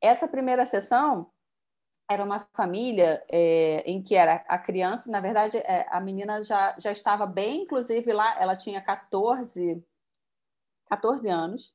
Essa 0.00 0.28
primeira 0.28 0.66
sessão 0.66 1.30
era 2.08 2.24
uma 2.24 2.40
família 2.54 3.24
é, 3.28 3.82
em 3.86 4.02
que 4.02 4.14
era 4.14 4.44
a 4.48 4.58
criança, 4.58 5.10
na 5.10 5.20
verdade, 5.20 5.56
é, 5.58 5.86
a 5.90 6.00
menina 6.00 6.42
já, 6.42 6.76
já 6.78 6.92
estava 6.92 7.26
bem, 7.26 7.62
inclusive 7.62 8.12
lá, 8.12 8.40
ela 8.40 8.54
tinha 8.54 8.80
14, 8.80 9.84
14 10.88 11.28
anos, 11.28 11.74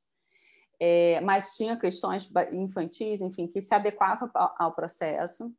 é, 0.80 1.20
mas 1.22 1.56
tinha 1.56 1.78
questões 1.78 2.30
infantis, 2.52 3.22
enfim, 3.22 3.48
que 3.48 3.62
se 3.62 3.74
adequavam 3.74 4.30
ao, 4.34 4.56
ao 4.58 4.72
processo 4.74 5.54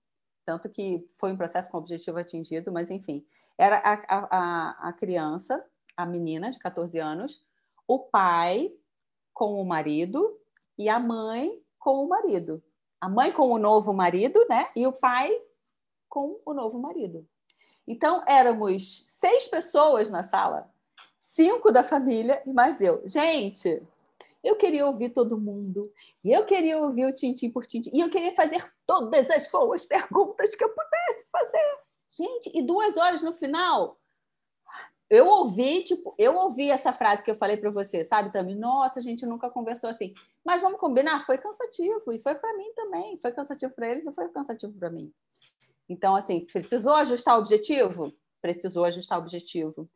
tanto 0.44 0.68
que 0.68 1.06
foi 1.18 1.32
um 1.32 1.36
processo 1.36 1.70
com 1.70 1.78
objetivo 1.78 2.18
atingido, 2.18 2.72
mas 2.72 2.90
enfim, 2.90 3.24
era 3.56 3.78
a, 3.78 3.92
a, 4.08 4.88
a 4.88 4.92
criança, 4.92 5.64
a 5.96 6.04
menina 6.04 6.50
de 6.50 6.58
14 6.58 6.98
anos, 6.98 7.44
o 7.86 7.98
pai 7.98 8.72
com 9.32 9.60
o 9.60 9.64
marido 9.64 10.38
e 10.76 10.88
a 10.88 10.98
mãe 10.98 11.62
com 11.78 12.04
o 12.04 12.08
marido. 12.08 12.62
A 13.02 13.08
mãe 13.08 13.32
com 13.32 13.50
o 13.50 13.58
novo 13.58 13.92
marido, 13.92 14.46
né? 14.48 14.68
E 14.76 14.86
o 14.86 14.92
pai 14.92 15.36
com 16.08 16.40
o 16.46 16.54
novo 16.54 16.78
marido. 16.78 17.26
Então, 17.84 18.22
éramos 18.28 19.08
seis 19.08 19.48
pessoas 19.48 20.08
na 20.08 20.22
sala, 20.22 20.70
cinco 21.20 21.72
da 21.72 21.82
família 21.82 22.40
e 22.46 22.52
mais 22.52 22.80
eu. 22.80 23.02
Gente, 23.08 23.82
eu 24.44 24.54
queria 24.54 24.86
ouvir 24.86 25.08
todo 25.08 25.36
mundo, 25.36 25.92
e 26.24 26.30
eu 26.30 26.46
queria 26.46 26.78
ouvir 26.78 27.06
o 27.06 27.12
tintim 27.12 27.50
por 27.50 27.66
tintim, 27.66 27.90
e 27.92 27.98
eu 27.98 28.08
queria 28.08 28.36
fazer 28.36 28.72
todas 28.86 29.28
as 29.30 29.50
boas 29.50 29.84
perguntas 29.84 30.54
que 30.54 30.62
eu 30.62 30.68
pudesse 30.68 31.26
fazer. 31.28 31.78
Gente, 32.08 32.52
e 32.54 32.62
duas 32.62 32.96
horas 32.96 33.20
no 33.20 33.32
final, 33.32 33.98
eu 35.10 35.26
ouvi, 35.26 35.82
tipo, 35.82 36.14
eu 36.16 36.36
ouvi 36.36 36.70
essa 36.70 36.92
frase 36.92 37.24
que 37.24 37.32
eu 37.32 37.36
falei 37.36 37.56
para 37.56 37.70
você, 37.72 38.04
sabe, 38.04 38.32
Tami? 38.32 38.54
Nossa, 38.54 39.00
a 39.00 39.02
gente 39.02 39.26
nunca 39.26 39.50
conversou 39.50 39.90
assim. 39.90 40.14
Mas 40.44 40.60
vamos 40.60 40.78
combinar, 40.78 41.24
foi 41.24 41.38
cansativo, 41.38 42.12
e 42.12 42.18
foi 42.18 42.34
para 42.34 42.56
mim 42.56 42.72
também. 42.74 43.18
Foi 43.20 43.32
cansativo 43.32 43.72
para 43.74 43.88
eles 43.88 44.06
e 44.06 44.12
foi 44.12 44.28
cansativo 44.28 44.72
para 44.72 44.90
mim. 44.90 45.12
Então, 45.88 46.16
assim, 46.16 46.44
precisou 46.46 46.94
ajustar 46.94 47.36
o 47.36 47.40
objetivo? 47.40 48.12
Precisou 48.40 48.84
ajustar 48.84 49.18
o 49.18 49.22
objetivo. 49.22 49.88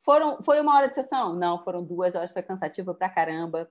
Foram, 0.00 0.42
foi 0.42 0.60
uma 0.60 0.76
hora 0.76 0.88
de 0.88 0.94
sessão? 0.94 1.34
Não, 1.34 1.62
foram 1.64 1.82
duas 1.82 2.14
horas, 2.14 2.30
foi 2.30 2.42
cansativo 2.42 2.94
para 2.94 3.08
caramba. 3.08 3.70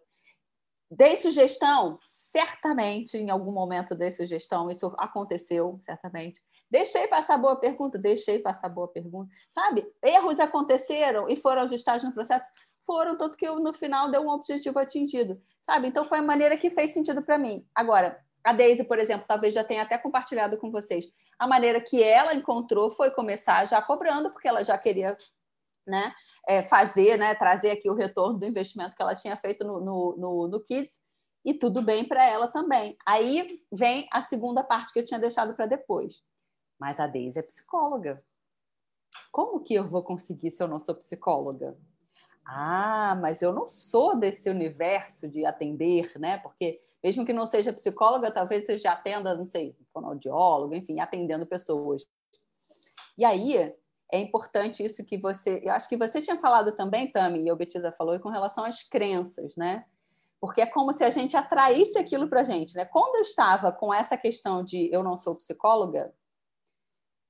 Dei 0.89 1.15
sugestão? 1.15 1.99
Certamente, 2.31 3.17
em 3.17 3.29
algum 3.29 3.51
momento 3.51 3.93
dei 3.93 4.09
sugestão, 4.09 4.69
isso 4.69 4.91
aconteceu, 4.97 5.79
certamente. 5.83 6.41
Deixei 6.73 7.07
passar 7.07 7.37
boa 7.37 7.55
pergunta, 7.55 7.99
deixei 7.99 8.39
passar 8.39 8.67
boa 8.67 8.87
pergunta. 8.87 9.29
Sabe? 9.53 9.85
Erros 10.03 10.39
aconteceram 10.39 11.29
e 11.29 11.35
foram 11.35 11.61
ajustados 11.61 12.03
no 12.03 12.11
processo? 12.11 12.43
Foram, 12.83 13.15
tanto 13.15 13.37
que 13.37 13.47
eu, 13.47 13.59
no 13.59 13.75
final 13.75 14.09
deu 14.09 14.23
um 14.23 14.29
objetivo 14.29 14.79
atingido. 14.79 15.39
Sabe? 15.61 15.87
Então, 15.87 16.03
foi 16.03 16.17
a 16.17 16.23
maneira 16.23 16.57
que 16.57 16.71
fez 16.71 16.91
sentido 16.91 17.21
para 17.21 17.37
mim. 17.37 17.63
Agora, 17.75 18.19
a 18.43 18.53
Daisy, 18.53 18.85
por 18.85 18.97
exemplo, 18.97 19.23
talvez 19.27 19.53
já 19.53 19.63
tenha 19.63 19.83
até 19.83 19.99
compartilhado 19.99 20.57
com 20.57 20.71
vocês. 20.71 21.05
A 21.37 21.45
maneira 21.45 21.79
que 21.79 22.01
ela 22.01 22.33
encontrou 22.33 22.89
foi 22.89 23.11
começar 23.11 23.67
já 23.67 23.79
cobrando, 23.79 24.31
porque 24.31 24.47
ela 24.47 24.63
já 24.63 24.75
queria 24.75 25.15
né, 25.85 26.11
é, 26.47 26.63
fazer, 26.63 27.19
né, 27.19 27.35
trazer 27.35 27.69
aqui 27.69 27.87
o 27.87 27.93
retorno 27.93 28.39
do 28.39 28.47
investimento 28.47 28.95
que 28.95 29.01
ela 29.03 29.13
tinha 29.13 29.37
feito 29.37 29.63
no, 29.63 29.79
no, 29.79 30.15
no, 30.17 30.47
no 30.47 30.59
Kids, 30.65 30.99
e 31.45 31.53
tudo 31.53 31.83
bem 31.83 32.03
para 32.03 32.25
ela 32.25 32.47
também. 32.47 32.97
Aí 33.05 33.47
vem 33.71 34.07
a 34.11 34.23
segunda 34.23 34.63
parte 34.63 34.91
que 34.91 34.99
eu 34.99 35.05
tinha 35.05 35.19
deixado 35.19 35.53
para 35.53 35.67
depois. 35.67 36.23
Mas 36.83 36.99
a 36.99 37.07
Deise 37.07 37.39
é 37.39 37.41
psicóloga. 37.41 38.19
Como 39.31 39.61
que 39.61 39.73
eu 39.73 39.87
vou 39.87 40.03
conseguir 40.03 40.51
se 40.51 40.61
eu 40.61 40.67
não 40.67 40.81
sou 40.81 40.93
psicóloga? 40.93 41.77
Ah, 42.45 43.17
mas 43.21 43.41
eu 43.41 43.53
não 43.53 43.65
sou 43.65 44.17
desse 44.17 44.49
universo 44.49 45.29
de 45.29 45.45
atender, 45.45 46.11
né? 46.19 46.39
Porque 46.39 46.81
mesmo 47.01 47.25
que 47.25 47.31
não 47.31 47.45
seja 47.45 47.71
psicóloga, 47.71 48.33
talvez 48.33 48.65
você 48.65 48.77
já 48.77 48.91
atenda, 48.91 49.33
não 49.33 49.45
sei, 49.45 49.77
fonoaudiólogo, 49.93 50.75
enfim, 50.75 50.99
atendendo 50.99 51.45
pessoas. 51.45 52.05
E 53.17 53.23
aí 53.23 53.73
é 54.11 54.19
importante 54.19 54.83
isso 54.83 55.05
que 55.05 55.17
você. 55.17 55.61
Eu 55.63 55.71
acho 55.71 55.87
que 55.87 55.95
você 55.95 56.21
tinha 56.21 56.37
falado 56.37 56.73
também, 56.73 57.09
Tami, 57.09 57.45
e 57.45 57.51
o 57.53 57.55
Betisa 57.55 57.93
falou, 57.93 58.19
com 58.19 58.27
relação 58.27 58.65
às 58.65 58.83
crenças, 58.83 59.55
né? 59.55 59.85
Porque 60.37 60.59
é 60.59 60.65
como 60.65 60.91
se 60.91 61.05
a 61.05 61.09
gente 61.09 61.37
atraísse 61.37 61.97
aquilo 61.97 62.27
para 62.27 62.41
a 62.41 62.43
gente, 62.43 62.75
né? 62.75 62.83
Quando 62.83 63.15
eu 63.15 63.21
estava 63.21 63.71
com 63.71 63.93
essa 63.93 64.17
questão 64.17 64.61
de 64.61 64.93
eu 64.93 65.01
não 65.01 65.15
sou 65.15 65.33
psicóloga, 65.33 66.13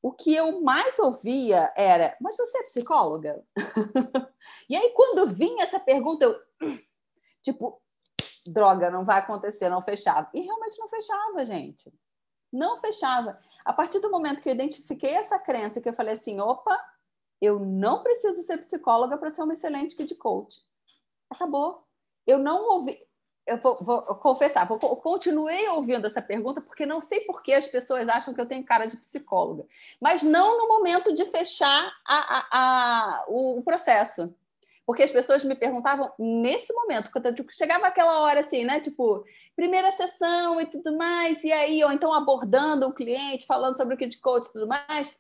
o 0.03 0.11
que 0.11 0.35
eu 0.35 0.61
mais 0.61 0.99
ouvia 0.99 1.73
era: 1.75 2.15
Mas 2.21 2.37
você 2.37 2.59
é 2.59 2.63
psicóloga? 2.63 3.43
e 4.69 4.75
aí, 4.75 4.89
quando 4.89 5.33
vinha 5.33 5.63
essa 5.63 5.79
pergunta, 5.79 6.25
eu. 6.25 6.39
Tipo, 7.41 7.81
droga, 8.47 8.89
não 8.89 9.03
vai 9.03 9.19
acontecer, 9.19 9.67
não 9.67 9.81
fechava. 9.81 10.29
E 10.33 10.39
realmente 10.39 10.79
não 10.79 10.87
fechava, 10.87 11.43
gente 11.43 11.91
não 12.53 12.77
fechava. 12.77 13.37
A 13.65 13.73
partir 13.73 13.99
do 13.99 14.11
momento 14.11 14.41
que 14.41 14.47
eu 14.47 14.53
identifiquei 14.53 15.15
essa 15.15 15.39
crença, 15.39 15.81
que 15.81 15.89
eu 15.89 15.93
falei 15.93 16.13
assim, 16.13 16.39
opa, 16.39 16.79
eu 17.41 17.59
não 17.59 18.03
preciso 18.03 18.41
ser 18.43 18.59
psicóloga 18.59 19.17
para 19.17 19.31
ser 19.31 19.41
uma 19.41 19.53
excelente 19.53 19.95
kid 19.95 20.13
coach. 20.15 20.61
Acabou. 21.29 21.83
Eu 22.25 22.37
não 22.37 22.69
ouvi, 22.69 22.97
eu 23.45 23.57
vou, 23.57 23.77
vou 23.81 24.01
confessar, 24.15 24.65
vou, 24.65 24.77
continuei 24.77 25.67
ouvindo 25.69 26.07
essa 26.07 26.21
pergunta 26.21 26.61
porque 26.61 26.85
não 26.85 27.01
sei 27.01 27.21
por 27.21 27.43
que 27.43 27.53
as 27.53 27.67
pessoas 27.67 28.07
acham 28.07 28.33
que 28.33 28.39
eu 28.39 28.45
tenho 28.45 28.63
cara 28.63 28.85
de 28.85 28.97
psicóloga, 28.97 29.65
mas 29.99 30.23
não 30.23 30.57
no 30.57 30.67
momento 30.67 31.13
de 31.13 31.25
fechar 31.25 31.91
a, 32.05 32.37
a, 32.37 32.47
a, 32.51 33.25
o, 33.27 33.59
o 33.59 33.63
processo. 33.63 34.33
Porque 34.85 35.03
as 35.03 35.11
pessoas 35.11 35.45
me 35.45 35.55
perguntavam 35.55 36.11
nesse 36.19 36.73
momento, 36.73 37.09
quando 37.09 37.33
tipo, 37.33 37.49
chegava 37.53 37.87
aquela 37.87 38.19
hora 38.19 38.41
assim, 38.41 38.65
né? 38.65 38.81
Tipo, 38.81 39.23
primeira 39.55 39.89
sessão 39.93 40.59
e 40.59 40.65
tudo 40.65 40.97
mais, 40.97 41.41
e 41.41 41.53
aí, 41.53 41.81
ou 41.85 41.91
então 41.91 42.13
abordando 42.13 42.87
o 42.87 42.93
cliente, 42.93 43.45
falando 43.45 43.77
sobre 43.77 43.95
o 43.95 43.97
kit 43.97 44.19
coach 44.19 44.47
e 44.47 44.51
tudo 44.51 44.67
mais. 44.67 45.15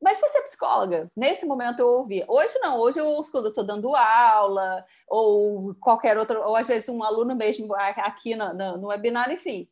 Mas 0.00 0.20
você 0.20 0.38
é 0.38 0.42
psicóloga? 0.42 1.08
Nesse 1.16 1.46
momento 1.46 1.80
eu 1.80 1.88
ouvia. 1.88 2.24
Hoje 2.28 2.58
não, 2.60 2.78
hoje 2.78 3.00
eu 3.00 3.06
ouço 3.06 3.30
quando 3.30 3.46
eu 3.46 3.50
estou 3.50 3.64
dando 3.64 3.96
aula, 3.96 4.84
ou 5.08 5.74
qualquer 5.76 6.18
outro, 6.18 6.40
ou 6.42 6.54
às 6.54 6.66
vezes 6.66 6.88
um 6.88 7.02
aluno 7.02 7.34
mesmo 7.34 7.74
aqui 7.74 8.36
no, 8.36 8.52
no, 8.52 8.76
no 8.78 8.88
webinar, 8.88 9.30
enfim. 9.32 9.68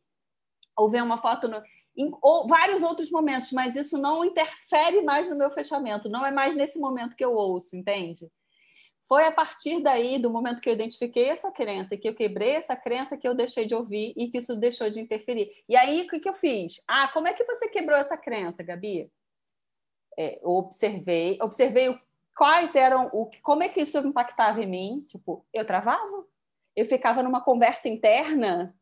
Ou 0.77 0.89
vê 0.89 0.99
uma 1.01 1.17
foto 1.17 1.47
no, 1.47 1.61
em, 1.95 2.11
ou 2.21 2.47
vários 2.47 2.83
outros 2.83 3.09
momentos, 3.11 3.51
mas 3.51 3.75
isso 3.75 3.97
não 3.97 4.25
interfere 4.25 5.01
mais 5.01 5.29
no 5.29 5.35
meu 5.35 5.51
fechamento, 5.51 6.09
não 6.09 6.25
é 6.25 6.31
mais 6.31 6.55
nesse 6.55 6.79
momento 6.79 7.15
que 7.15 7.23
eu 7.23 7.33
ouço, 7.33 7.75
entende? 7.75 8.29
Foi 9.07 9.23
a 9.25 9.31
partir 9.31 9.81
daí, 9.81 10.17
do 10.17 10.31
momento 10.31 10.59
que 10.59 10.67
eu 10.67 10.73
identifiquei 10.73 11.29
essa 11.29 11.51
crença, 11.51 11.95
que 11.95 12.09
eu 12.09 12.15
quebrei 12.15 12.51
essa 12.55 12.75
crença, 12.75 13.15
que 13.15 13.27
eu 13.27 13.35
deixei 13.35 13.65
de 13.65 13.75
ouvir 13.75 14.13
e 14.17 14.29
que 14.29 14.39
isso 14.39 14.55
deixou 14.55 14.89
de 14.89 14.99
interferir. 14.99 15.51
E 15.69 15.75
aí, 15.75 16.01
o 16.01 16.07
que, 16.07 16.19
que 16.19 16.27
eu 16.27 16.33
fiz? 16.33 16.81
Ah, 16.87 17.07
como 17.09 17.27
é 17.27 17.33
que 17.33 17.43
você 17.43 17.69
quebrou 17.69 17.97
essa 17.97 18.17
crença, 18.17 18.63
Gabi? 18.63 19.11
É, 20.17 20.39
eu 20.43 20.49
observei, 20.49 21.37
observei 21.41 21.97
quais 22.35 22.75
eram, 22.75 23.09
o, 23.13 23.29
como 23.41 23.63
é 23.63 23.69
que 23.69 23.81
isso 23.81 23.97
impactava 23.99 24.61
em 24.61 24.67
mim. 24.67 25.05
Tipo, 25.09 25.45
eu 25.53 25.65
travava, 25.65 26.25
eu 26.75 26.85
ficava 26.85 27.23
numa 27.23 27.41
conversa 27.41 27.87
interna 27.87 28.75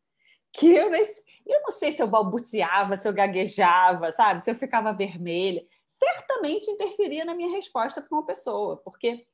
que 0.52 0.72
eu, 0.72 0.94
eu 0.94 1.62
não 1.62 1.72
sei 1.72 1.92
se 1.92 2.02
eu 2.02 2.06
balbuciava, 2.06 2.96
se 2.96 3.08
eu 3.08 3.12
gaguejava, 3.12 4.12
sabe? 4.12 4.44
Se 4.44 4.50
eu 4.50 4.54
ficava 4.54 4.92
vermelha. 4.92 5.64
Certamente 5.86 6.70
interferia 6.70 7.24
na 7.24 7.34
minha 7.34 7.50
resposta 7.50 8.00
para 8.00 8.16
uma 8.16 8.26
pessoa, 8.26 8.76
porque 8.78 9.26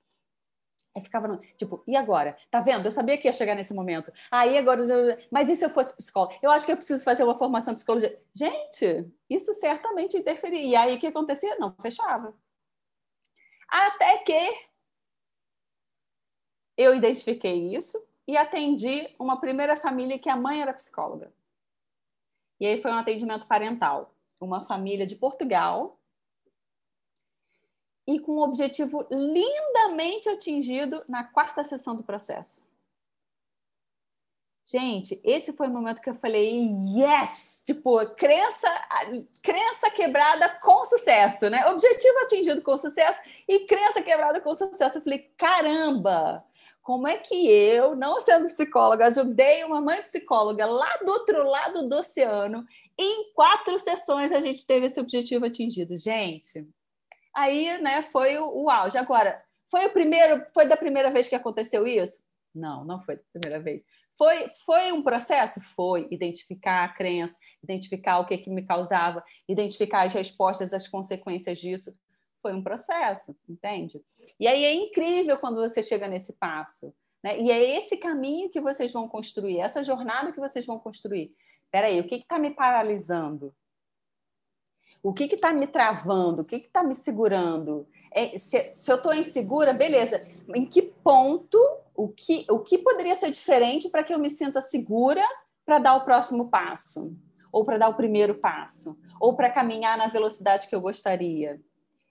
Aí 0.97 1.03
ficava, 1.03 1.29
no, 1.29 1.39
tipo, 1.57 1.83
e 1.87 1.97
agora? 1.97 2.37
Tá 2.51 2.61
vendo? 2.61 2.85
Eu 2.85 2.91
sabia 2.91 3.17
que 3.17 3.29
ia 3.29 3.33
chegar 3.33 3.55
nesse 3.55 3.73
momento. 3.73 4.13
Aí 4.31 4.59
agora, 4.59 4.83
mas 5.31 5.49
e 5.49 5.55
se 5.55 5.65
eu 5.65 5.71
fosse 5.71 5.97
psicóloga? 5.97 6.37
Eu 6.43 6.51
acho 6.51 6.67
que 6.67 6.73
eu 6.73 6.77
preciso 6.77 7.05
fazer 7.05 7.23
uma 7.23 7.39
formação 7.39 7.73
em 7.73 7.77
psicologia. 7.77 8.21
Gente, 8.35 9.09
isso 9.29 9.55
certamente 9.55 10.17
interferia. 10.17 10.63
E 10.63 10.75
aí 10.75 10.97
o 10.97 11.01
que 11.01 11.07
acontecia? 11.07 11.57
Não 11.59 11.75
fechava. 11.81 12.35
Até 13.69 14.19
que 14.19 14.71
eu 16.77 16.95
identifiquei 16.95 17.77
isso 17.77 18.05
e 18.27 18.37
atendi 18.37 19.15
uma 19.19 19.39
primeira 19.39 19.77
família 19.77 20.19
que 20.19 20.29
a 20.29 20.37
mãe 20.37 20.61
era 20.61 20.75
psicóloga. 20.75 21.33
E 22.59 22.67
aí 22.67 22.83
foi 22.83 22.91
um 22.91 22.99
atendimento 22.99 23.47
parental. 23.47 24.13
uma 24.41 24.65
família 24.65 25.07
de 25.07 25.15
Portugal 25.15 26.00
e 28.07 28.19
com 28.19 28.33
um 28.33 28.43
objetivo 28.43 29.07
lindamente 29.11 30.29
atingido 30.29 31.05
na 31.09 31.25
quarta 31.25 31.63
sessão 31.65 31.95
do 31.95 32.03
processo. 32.03 32.69
Gente, 34.71 35.21
esse 35.25 35.53
foi 35.53 35.67
o 35.67 35.71
momento 35.71 36.01
que 36.01 36.09
eu 36.09 36.15
falei, 36.15 36.71
yes! 36.97 37.61
Tipo, 37.65 38.07
crença, 38.15 38.69
crença 39.43 39.91
quebrada 39.91 40.49
com 40.61 40.85
sucesso, 40.85 41.51
né? 41.51 41.67
Objetivo 41.67 42.21
atingido 42.21 42.63
com 42.63 42.79
sucesso 42.79 43.21
e 43.49 43.67
crença 43.67 44.01
quebrada 44.01 44.41
com 44.41 44.55
sucesso. 44.55 44.99
Eu 44.99 45.03
falei, 45.03 45.31
caramba! 45.37 46.45
Como 46.83 47.07
é 47.07 47.19
que 47.19 47.51
eu, 47.51 47.97
não 47.97 48.21
sendo 48.21 48.47
psicóloga, 48.47 49.07
ajudei 49.07 49.65
uma 49.65 49.81
mãe 49.81 50.03
psicóloga 50.03 50.65
lá 50.67 50.97
do 51.05 51.13
outro 51.13 51.43
lado 51.49 51.89
do 51.89 51.97
oceano, 51.97 52.65
em 52.97 53.33
quatro 53.35 53.79
sessões 53.79 54.33
a 54.33 54.41
gente 54.41 54.67
teve 54.67 54.87
esse 54.87 55.01
objetivo 55.01 55.47
atingido. 55.47 55.97
Gente, 55.97 56.67
Aí, 57.35 57.81
né, 57.81 58.03
foi 58.03 58.39
o, 58.39 58.65
o 58.65 58.71
auge. 58.71 58.99
Agora, 58.99 59.43
foi 59.71 59.87
o 59.87 59.93
primeiro, 59.93 60.45
foi 60.53 60.67
da 60.67 60.77
primeira 60.77 61.11
vez 61.11 61.29
que 61.29 61.35
aconteceu 61.35 61.87
isso? 61.87 62.25
Não, 62.55 62.85
não 62.85 63.01
foi 63.01 63.17
da 63.17 63.23
primeira 63.33 63.63
vez. 63.63 63.83
Foi, 64.19 64.51
foi 64.67 64.93
um 64.93 65.03
processo? 65.03 65.61
Foi. 65.75 66.07
Identificar 66.11 66.85
a 66.85 66.89
crença, 66.89 67.37
identificar 67.63 68.19
o 68.19 68.27
que, 68.27 68.37
que 68.37 68.51
me 68.51 68.63
causava, 68.67 69.25
identificar 69.49 70.03
as 70.03 70.13
respostas, 70.13 70.75
as 70.75 70.89
consequências 70.89 71.59
disso. 71.59 71.95
Foi 72.43 72.53
um 72.53 72.63
processo, 72.63 73.37
entende? 73.49 74.03
E 74.39 74.49
aí 74.49 74.65
é 74.65 74.75
incrível 74.75 75.39
quando 75.39 75.61
você 75.61 75.83
chega 75.83 76.09
nesse 76.09 76.37
passo. 76.39 76.93
Né? 77.23 77.41
E 77.41 77.51
é 77.51 77.77
esse 77.77 77.97
caminho 77.97 78.51
que 78.51 78.61
vocês 78.61 78.93
vão 78.93 79.09
construir, 79.09 79.61
essa 79.61 79.85
jornada 79.85 80.33
que 80.33 80.41
vocês 80.41 80.67
vão 80.67 80.79
construir. 80.79 81.33
Peraí, 81.71 82.01
o 82.01 82.07
que 82.07 82.17
está 82.17 82.39
me 82.39 82.51
paralisando? 82.51 83.55
O 85.03 85.15
que 85.15 85.25
está 85.25 85.53
me 85.53 85.67
travando? 85.67 86.43
O 86.43 86.45
que 86.45 86.57
está 86.57 86.83
me 86.83 86.95
segurando? 86.95 87.87
É, 88.13 88.37
se, 88.37 88.75
se, 88.75 88.91
eu 88.91 88.97
estou 88.97 89.15
insegura, 89.15 89.73
beleza. 89.73 90.27
Em 90.55 90.67
que 90.67 90.83
ponto, 90.83 91.59
o 91.95 92.09
que, 92.09 92.45
o 92.51 92.61
que 92.61 92.77
poderia 92.77 93.15
ser 93.15 93.31
diferente 93.31 93.89
para 93.89 94.05
que 94.05 94.13
eu 94.13 94.19
me 94.19 94.31
sinta 94.31 94.61
segura 94.61 95.25
para 95.65 95.79
dar 95.79 95.95
o 95.97 96.05
próximo 96.05 96.51
passo? 96.51 97.17
Ou 97.51 97.65
para 97.65 97.79
dar 97.79 97.89
o 97.89 97.97
primeiro 97.97 98.35
passo? 98.35 98.97
Ou 99.19 99.35
para 99.35 99.51
caminhar 99.51 99.97
na 99.97 100.07
velocidade 100.07 100.69
que 100.69 100.75
eu 100.75 100.81
gostaria? 100.81 101.61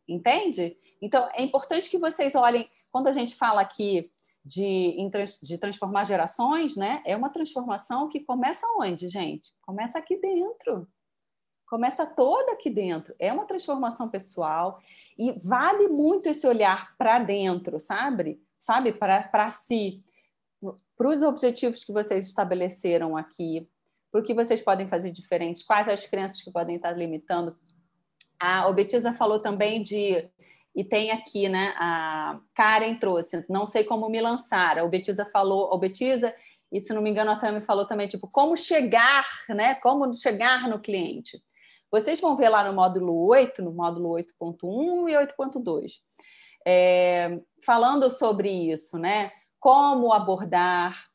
Entende? 0.07 0.75
Então, 0.99 1.29
é 1.33 1.43
importante 1.43 1.89
que 1.89 1.99
vocês 1.99 2.33
olhem, 2.33 2.67
quando 2.91 3.07
a 3.07 3.11
gente 3.11 3.35
fala 3.35 3.61
aqui 3.61 4.09
de, 4.43 4.97
de 5.43 5.57
transformar 5.59 6.05
gerações, 6.05 6.75
né? 6.75 7.03
É 7.05 7.15
uma 7.15 7.29
transformação 7.29 8.09
que 8.09 8.19
começa 8.19 8.65
onde, 8.79 9.07
gente? 9.07 9.53
Começa 9.61 9.99
aqui 9.99 10.19
dentro 10.19 10.87
começa 11.70 12.05
toda 12.05 12.53
aqui 12.53 12.70
dentro. 12.70 13.13
É 13.20 13.32
uma 13.32 13.45
transformação 13.45 14.09
pessoal 14.09 14.82
e 15.17 15.32
vale 15.43 15.88
muito 15.88 16.28
esse 16.28 16.47
olhar 16.47 16.95
para 16.97 17.20
dentro, 17.20 17.80
sabe? 17.80 18.41
Sabe, 18.59 18.91
para 18.91 19.49
si, 19.49 20.03
para 20.97 21.09
os 21.09 21.24
objetivos 21.24 21.84
que 21.84 21.93
vocês 21.93 22.28
estabeleceram 22.28 23.15
aqui, 23.15 23.70
para 24.11 24.20
o 24.20 24.24
que 24.24 24.34
vocês 24.34 24.61
podem 24.61 24.88
fazer 24.88 25.11
diferente, 25.11 25.65
quais 25.65 25.88
as 25.88 26.05
crenças 26.05 26.41
que 26.41 26.51
podem 26.51 26.76
estar 26.76 26.91
limitando. 26.91 27.57
A 28.39 28.67
Obetiza 28.67 29.13
falou 29.13 29.39
também 29.39 29.82
de 29.82 30.30
e 30.76 30.84
tem 30.84 31.11
aqui, 31.11 31.47
né? 31.49 31.74
A 31.78 32.39
Karen 32.53 32.95
trouxe, 32.95 33.45
não 33.49 33.67
sei 33.67 33.84
como 33.84 34.09
me 34.09 34.22
lançar. 34.22 34.78
A 34.78 34.84
Obetiza 34.84 35.26
falou, 35.26 35.74
Obetiza, 35.74 36.34
e 36.72 36.82
se 36.82 36.93
não 36.93 37.01
me 37.01 37.09
engano, 37.09 37.32
a 37.32 37.36
Tami 37.36 37.61
falou 37.61 37.86
também, 37.86 38.07
tipo, 38.07 38.28
como 38.28 38.55
chegar, 38.55 39.26
né? 39.49 39.76
Como 39.76 40.13
chegar 40.13 40.67
no 40.67 40.80
cliente. 40.80 41.41
Vocês 41.91 42.19
vão 42.19 42.35
ver 42.35 42.49
lá 42.49 42.63
no 42.63 42.73
módulo 42.73 43.25
8, 43.27 43.61
no 43.61 43.71
módulo 43.71 44.09
8.1 44.11 45.09
e 45.09 45.13
8.2, 45.13 45.93
é, 46.65 47.39
falando 47.65 48.11
sobre 48.11 48.49
isso, 48.49 48.97
né? 48.97 49.31
Como 49.59 50.13
abordar, 50.13 51.09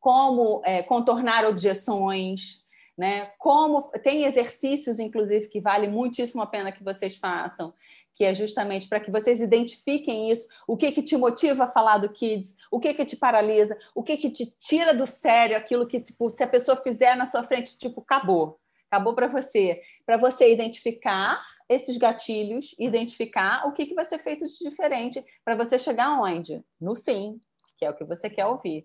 como 0.00 0.60
é, 0.64 0.82
contornar 0.82 1.44
objeções, 1.44 2.64
né? 2.98 3.30
Como 3.38 3.82
tem 4.02 4.24
exercícios, 4.24 4.98
inclusive, 4.98 5.48
que 5.48 5.60
vale 5.60 5.86
muitíssimo 5.86 6.42
a 6.42 6.46
pena 6.46 6.72
que 6.72 6.82
vocês 6.82 7.16
façam, 7.16 7.72
que 8.12 8.24
é 8.24 8.34
justamente 8.34 8.88
para 8.88 9.00
que 9.00 9.10
vocês 9.10 9.40
identifiquem 9.40 10.30
isso, 10.30 10.48
o 10.66 10.76
que 10.76 10.90
que 10.90 11.02
te 11.02 11.16
motiva 11.16 11.64
a 11.64 11.68
falar 11.68 11.98
do 11.98 12.10
Kids, 12.10 12.56
o 12.70 12.80
que 12.80 12.92
que 12.92 13.04
te 13.04 13.16
paralisa, 13.16 13.78
o 13.94 14.02
que 14.02 14.16
que 14.16 14.30
te 14.30 14.46
tira 14.58 14.92
do 14.92 15.06
sério 15.06 15.56
aquilo 15.56 15.86
que, 15.86 16.00
tipo, 16.00 16.28
se 16.28 16.42
a 16.42 16.48
pessoa 16.48 16.76
fizer 16.76 17.14
na 17.14 17.24
sua 17.24 17.42
frente, 17.44 17.78
tipo, 17.78 18.00
acabou 18.00 18.58
acabou 18.90 19.14
para 19.14 19.28
você, 19.28 19.80
para 20.04 20.16
você 20.16 20.52
identificar 20.52 21.40
esses 21.68 21.96
gatilhos, 21.96 22.74
identificar 22.78 23.66
o 23.68 23.72
que, 23.72 23.86
que 23.86 23.94
vai 23.94 24.04
ser 24.04 24.18
feito 24.18 24.46
de 24.46 24.58
diferente 24.58 25.24
para 25.44 25.54
você 25.54 25.78
chegar 25.78 26.20
onde? 26.20 26.60
No 26.80 26.96
sim, 26.96 27.40
que 27.78 27.84
é 27.84 27.90
o 27.90 27.94
que 27.94 28.04
você 28.04 28.28
quer 28.28 28.46
ouvir. 28.46 28.84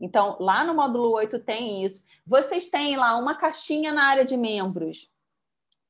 Então, 0.00 0.36
lá 0.38 0.64
no 0.64 0.74
módulo 0.74 1.10
8 1.10 1.40
tem 1.40 1.84
isso. 1.84 2.06
Vocês 2.24 2.70
têm 2.70 2.96
lá 2.96 3.16
uma 3.16 3.34
caixinha 3.34 3.92
na 3.92 4.04
área 4.04 4.24
de 4.24 4.36
membros, 4.36 5.10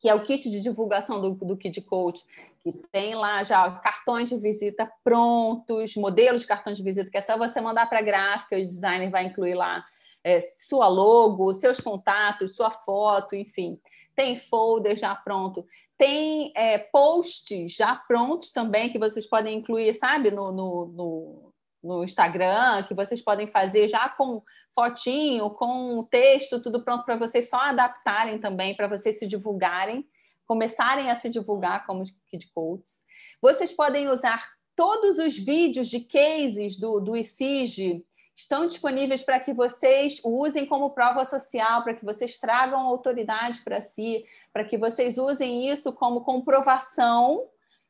que 0.00 0.08
é 0.08 0.14
o 0.14 0.24
kit 0.24 0.50
de 0.50 0.62
divulgação 0.62 1.20
do, 1.20 1.34
do 1.44 1.56
Kid 1.58 1.78
Coach, 1.82 2.24
que 2.60 2.72
tem 2.90 3.14
lá 3.14 3.42
já 3.42 3.70
cartões 3.80 4.30
de 4.30 4.38
visita 4.38 4.90
prontos, 5.04 5.94
modelos 5.94 6.40
de 6.40 6.46
cartões 6.46 6.78
de 6.78 6.82
visita, 6.82 7.10
que 7.10 7.18
é 7.18 7.20
só 7.20 7.36
você 7.36 7.60
mandar 7.60 7.86
para 7.86 7.98
a 7.98 8.02
gráfica, 8.02 8.56
o 8.56 8.60
designer 8.60 9.10
vai 9.10 9.26
incluir 9.26 9.54
lá 9.54 9.84
é, 10.22 10.40
sua 10.40 10.88
logo, 10.88 11.52
seus 11.54 11.80
contatos, 11.80 12.56
sua 12.56 12.70
foto, 12.70 13.34
enfim. 13.34 13.80
Tem 14.14 14.38
folder 14.38 14.96
já 14.96 15.14
pronto. 15.14 15.66
Tem 15.96 16.52
é, 16.54 16.78
posts 16.78 17.72
já 17.72 17.94
prontos 17.94 18.52
também 18.52 18.90
que 18.90 18.98
vocês 18.98 19.26
podem 19.26 19.58
incluir, 19.58 19.94
sabe, 19.94 20.30
no, 20.30 20.52
no, 20.52 20.86
no, 20.86 21.52
no 21.82 22.04
Instagram, 22.04 22.82
que 22.84 22.94
vocês 22.94 23.20
podem 23.20 23.46
fazer 23.46 23.88
já 23.88 24.08
com 24.08 24.42
fotinho, 24.74 25.50
com 25.50 26.04
texto, 26.04 26.62
tudo 26.62 26.82
pronto 26.82 27.04
para 27.04 27.16
vocês 27.16 27.48
só 27.48 27.58
adaptarem 27.60 28.38
também, 28.38 28.76
para 28.76 28.88
vocês 28.88 29.18
se 29.18 29.26
divulgarem, 29.26 30.06
começarem 30.46 31.10
a 31.10 31.14
se 31.14 31.28
divulgar 31.28 31.86
como 31.86 32.04
Kid 32.28 32.50
Coaches. 32.54 33.04
Vocês 33.40 33.72
podem 33.72 34.08
usar 34.08 34.48
todos 34.76 35.18
os 35.18 35.36
vídeos 35.36 35.88
de 35.88 36.00
cases 36.00 36.78
do, 36.78 37.00
do 37.00 37.16
ICIG, 37.16 38.04
estão 38.40 38.66
disponíveis 38.66 39.22
para 39.22 39.38
que 39.38 39.52
vocês 39.52 40.20
usem 40.24 40.64
como 40.66 40.90
prova 40.90 41.24
social, 41.24 41.82
para 41.84 41.94
que 41.94 42.04
vocês 42.04 42.38
tragam 42.38 42.80
autoridade 42.80 43.60
para 43.60 43.80
si, 43.80 44.24
para 44.52 44.64
que 44.64 44.78
vocês 44.78 45.18
usem 45.18 45.70
isso 45.70 45.92
como 45.92 46.22
comprovação 46.22 47.46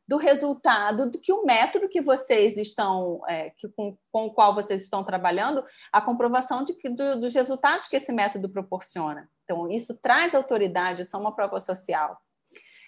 do 0.09 0.17
resultado 0.17 1.09
do 1.09 1.21
que 1.21 1.33
o 1.33 1.45
método 1.45 1.89
que 1.89 2.01
vocês 2.01 2.59
estão, 2.59 3.23
é, 3.29 3.51
que, 3.51 3.69
com, 3.69 3.97
com 4.11 4.25
o 4.27 4.35
qual 4.35 4.53
vocês 4.53 4.83
estão 4.83 5.05
trabalhando, 5.05 5.65
a 5.93 6.01
comprovação 6.01 6.65
de 6.65 6.75
do, 6.91 7.21
dos 7.21 7.33
resultados 7.33 7.87
que 7.87 7.95
esse 7.95 8.13
método 8.13 8.49
proporciona. 8.49 9.31
Então, 9.45 9.71
isso 9.71 10.01
traz 10.03 10.35
autoridade, 10.35 11.03
isso 11.03 11.17
é 11.17 11.21
uma 11.21 11.35
prova 11.35 11.61
social. 11.61 12.21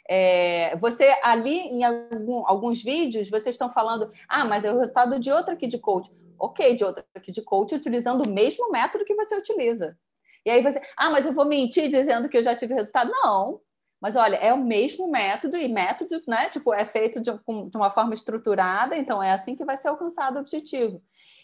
É, 0.08 0.76
você 0.78 1.16
ali 1.22 1.58
em 1.58 1.84
algum, 1.84 2.44
alguns 2.44 2.82
vídeos 2.82 3.30
vocês 3.30 3.54
estão 3.54 3.70
falando, 3.70 4.10
ah, 4.28 4.44
mas 4.44 4.64
é 4.64 4.72
o 4.72 4.78
resultado 4.80 5.16
de 5.20 5.30
outra 5.30 5.54
aqui 5.54 5.68
de 5.68 5.78
coach 5.78 6.10
ok, 6.42 6.74
de 6.74 6.84
outra 6.84 7.04
aqui 7.14 7.30
de 7.30 7.42
coach, 7.42 7.74
utilizando 7.74 8.24
o 8.24 8.28
mesmo 8.28 8.70
método 8.70 9.04
que 9.04 9.14
você 9.14 9.36
utiliza. 9.36 9.96
E 10.44 10.50
aí 10.50 10.60
você, 10.60 10.80
ah, 10.96 11.08
mas 11.10 11.24
eu 11.24 11.32
vou 11.32 11.44
mentir 11.44 11.88
dizendo 11.88 12.28
que 12.28 12.36
eu 12.36 12.42
já 12.42 12.54
tive 12.54 12.74
resultado? 12.74 13.10
Não. 13.10 13.60
Mas 14.00 14.16
olha, 14.16 14.34
é 14.36 14.52
o 14.52 14.58
mesmo 14.58 15.08
método 15.08 15.56
e 15.56 15.68
método, 15.68 16.20
né? 16.26 16.48
Tipo, 16.48 16.74
é 16.74 16.84
feito 16.84 17.20
de, 17.22 17.30
de 17.30 17.76
uma 17.76 17.90
forma 17.90 18.14
estruturada, 18.14 18.96
então 18.96 19.22
é 19.22 19.30
assim 19.30 19.54
que 19.54 19.64
vai 19.64 19.76
ser 19.76 19.88
alcançado 19.88 20.36
o 20.36 20.40
objetivo. 20.40 21.00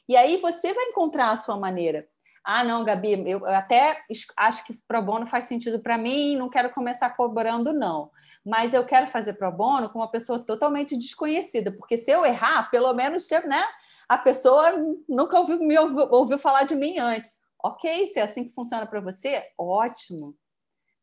E 0.09 0.17
aí 0.17 0.39
você 0.39 0.75
vai 0.75 0.87
encontrar 0.87 1.31
a 1.31 1.37
sua 1.37 1.57
maneira. 1.57 2.09
Ah, 2.43 2.65
não, 2.65 2.83
Gabi, 2.83 3.29
eu 3.29 3.45
até 3.47 4.03
acho 4.37 4.65
que 4.65 4.73
pro 4.89 5.03
bono 5.03 5.27
faz 5.27 5.45
sentido 5.45 5.81
para 5.81 5.99
mim, 5.99 6.35
não 6.35 6.49
quero 6.49 6.71
começar 6.71 7.11
cobrando, 7.11 7.73
não. 7.73 8.11
Mas 8.45 8.75
eu 8.75 8.85
quero 8.85 9.07
fazer 9.07 9.35
pro 9.35 9.53
bono 9.53 9.91
com 9.91 9.99
uma 9.99 10.11
pessoa 10.11 10.39
totalmente 10.39 10.97
desconhecida, 10.97 11.71
porque 11.71 11.99
se 11.99 12.11
eu 12.11 12.25
errar, 12.25 12.71
pelo 12.71 12.93
menos, 12.95 13.29
né, 13.47 13.65
a 14.09 14.17
pessoa 14.17 14.73
nunca 15.09 15.39
ouviu, 15.39 15.59
me 15.59 15.79
ouviu, 15.79 16.09
ouviu 16.11 16.39
falar 16.39 16.63
de 16.63 16.75
mim 16.75 16.99
antes. 16.99 17.39
Ok, 17.63 18.07
se 18.07 18.19
é 18.19 18.23
assim 18.23 18.45
que 18.45 18.55
funciona 18.55 18.87
para 18.87 19.01
você, 19.01 19.45
ótimo. 19.59 20.35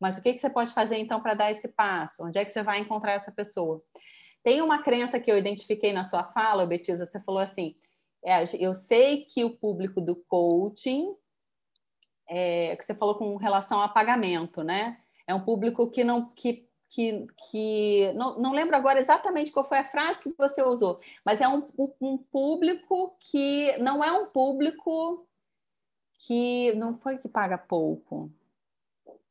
Mas 0.00 0.18
o 0.18 0.22
que, 0.22 0.32
que 0.32 0.40
você 0.40 0.50
pode 0.50 0.72
fazer 0.72 0.96
então 0.98 1.20
para 1.20 1.34
dar 1.34 1.50
esse 1.50 1.68
passo? 1.68 2.24
Onde 2.24 2.38
é 2.38 2.44
que 2.44 2.50
você 2.50 2.62
vai 2.62 2.80
encontrar 2.80 3.12
essa 3.12 3.30
pessoa? 3.30 3.82
Tem 4.42 4.60
uma 4.60 4.82
crença 4.82 5.20
que 5.20 5.30
eu 5.30 5.38
identifiquei 5.38 5.92
na 5.92 6.04
sua 6.04 6.24
fala, 6.24 6.66
Betisa, 6.66 7.06
você 7.06 7.20
falou 7.20 7.40
assim: 7.40 7.74
é, 8.24 8.42
eu 8.58 8.74
sei 8.74 9.24
que 9.24 9.44
o 9.44 9.56
público 9.56 10.00
do 10.00 10.16
coaching, 10.16 11.14
é, 12.28 12.74
que 12.76 12.84
você 12.84 12.94
falou 12.94 13.16
com 13.16 13.36
relação 13.36 13.80
a 13.80 13.88
pagamento, 13.88 14.62
né? 14.62 15.00
É 15.26 15.34
um 15.34 15.44
público 15.44 15.90
que 15.90 16.04
não 16.04 16.32
que 16.34 16.65
que, 16.88 17.26
que 17.50 18.12
não, 18.14 18.38
não 18.38 18.52
lembro 18.52 18.76
agora 18.76 18.98
exatamente 18.98 19.52
qual 19.52 19.64
foi 19.64 19.78
a 19.78 19.84
frase 19.84 20.22
que 20.22 20.34
você 20.36 20.62
usou, 20.62 21.00
mas 21.24 21.40
é 21.40 21.48
um, 21.48 21.68
um 22.00 22.16
público 22.16 23.16
que 23.20 23.76
não 23.78 24.02
é 24.02 24.12
um 24.12 24.26
público 24.26 25.26
que 26.18 26.72
não 26.74 26.96
foi 26.96 27.18
que 27.18 27.28
paga 27.28 27.58
pouco. 27.58 28.30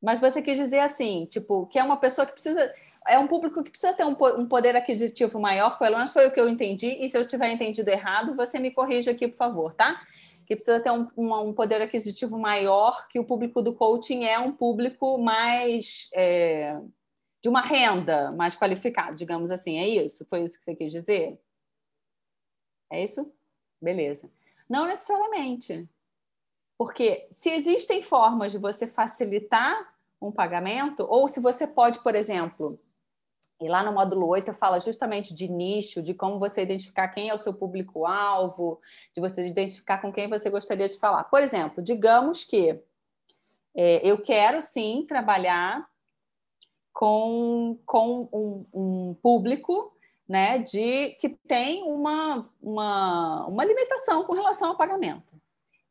mas 0.01 0.19
você 0.19 0.41
quis 0.41 0.57
dizer 0.57 0.79
assim, 0.79 1.25
tipo, 1.25 1.65
que 1.67 1.79
é 1.79 1.83
uma 1.83 1.97
pessoa 1.97 2.25
que 2.25 2.33
precisa 2.33 2.73
é 3.07 3.19
um 3.19 3.27
público 3.27 3.63
que 3.63 3.69
precisa 3.69 3.93
ter 3.93 4.03
um, 4.03 4.15
um, 4.39 4.47
poder 4.47 4.75
aquisitivo 4.75 5.39
maior, 5.39 5.77
pelo 5.77 5.97
menos 5.97 6.11
foi 6.11 6.27
o 6.27 6.31
que 6.31 6.39
eu 6.39 6.49
entendi, 6.49 6.97
e 6.99 7.07
se 7.07 7.17
eu 7.17 7.25
tiver 7.25 7.51
entendido 7.51 7.89
errado, 7.89 8.35
você 8.35 8.57
me 8.57 8.71
corrija 8.71 9.11
aqui, 9.11 9.27
por 9.27 9.37
favor, 9.37 9.73
tá? 9.73 10.01
Que 10.45 10.55
precisa 10.55 10.79
ter 10.79 10.91
um, 10.91 11.07
um, 11.15 11.53
poder 11.53 11.81
aquisitivo 11.81 12.37
maior, 12.39 13.07
que 13.07 13.19
o 13.19 13.23
público 13.23 13.61
do 13.61 13.75
coaching 13.75 14.25
é 14.25 14.39
um 14.39 14.51
público 14.51 15.19
mais 15.19 16.09
é, 16.15 16.75
de 17.45 17.49
uma 17.49 17.61
renda 17.61 18.31
mais 18.31 18.55
qualificada, 18.55 19.13
digamos 19.13 19.51
assim, 19.51 19.77
é 19.77 19.87
isso? 19.87 20.25
Foi 20.25 20.41
isso 20.41 20.57
que 20.57 20.63
você 20.63 20.75
quis 20.75 20.91
dizer? 20.91 21.39
É 22.91 23.03
isso? 23.03 23.31
Beleza. 23.79 24.31
Não 24.67 24.87
necessariamente. 24.87 25.87
Porque 26.75 27.27
se 27.29 27.51
existem 27.51 28.01
formas 28.01 28.51
de 28.51 28.57
você 28.57 28.87
facilitar 28.87 29.93
um 30.19 30.31
pagamento, 30.31 31.05
ou 31.07 31.27
se 31.27 31.39
você 31.39 31.67
pode, 31.67 31.99
por 31.99 32.15
exemplo, 32.15 32.79
e 33.61 33.69
lá 33.69 33.83
no 33.83 33.93
módulo 33.93 34.27
8 34.27 34.51
fala 34.51 34.79
justamente 34.79 35.35
de 35.35 35.47
nicho, 35.47 36.01
de 36.01 36.15
como 36.15 36.39
você 36.39 36.63
identificar 36.63 37.09
quem 37.09 37.29
é 37.29 37.33
o 37.35 37.37
seu 37.37 37.53
público-alvo, 37.53 38.81
de 39.13 39.21
você 39.21 39.47
identificar 39.47 40.01
com 40.01 40.11
quem 40.11 40.27
você 40.27 40.49
gostaria 40.49 40.89
de 40.89 40.97
falar. 40.97 41.25
Por 41.25 41.43
exemplo, 41.43 41.83
digamos 41.83 42.43
que 42.43 42.81
é, 43.75 44.01
eu 44.03 44.19
quero 44.23 44.63
sim 44.63 45.05
trabalhar 45.07 45.87
com, 46.95 47.77
com 47.85 48.29
um, 48.31 48.65
um, 48.73 49.13
público 49.21 49.93
né, 50.27 50.59
de 50.59 51.09
que 51.19 51.27
tem 51.45 51.83
uma, 51.83 52.49
uma, 52.61 53.45
uma 53.47 53.65
limitação 53.65 54.23
com 54.23 54.33
relação 54.33 54.69
ao 54.69 54.77
pagamento. 54.77 55.33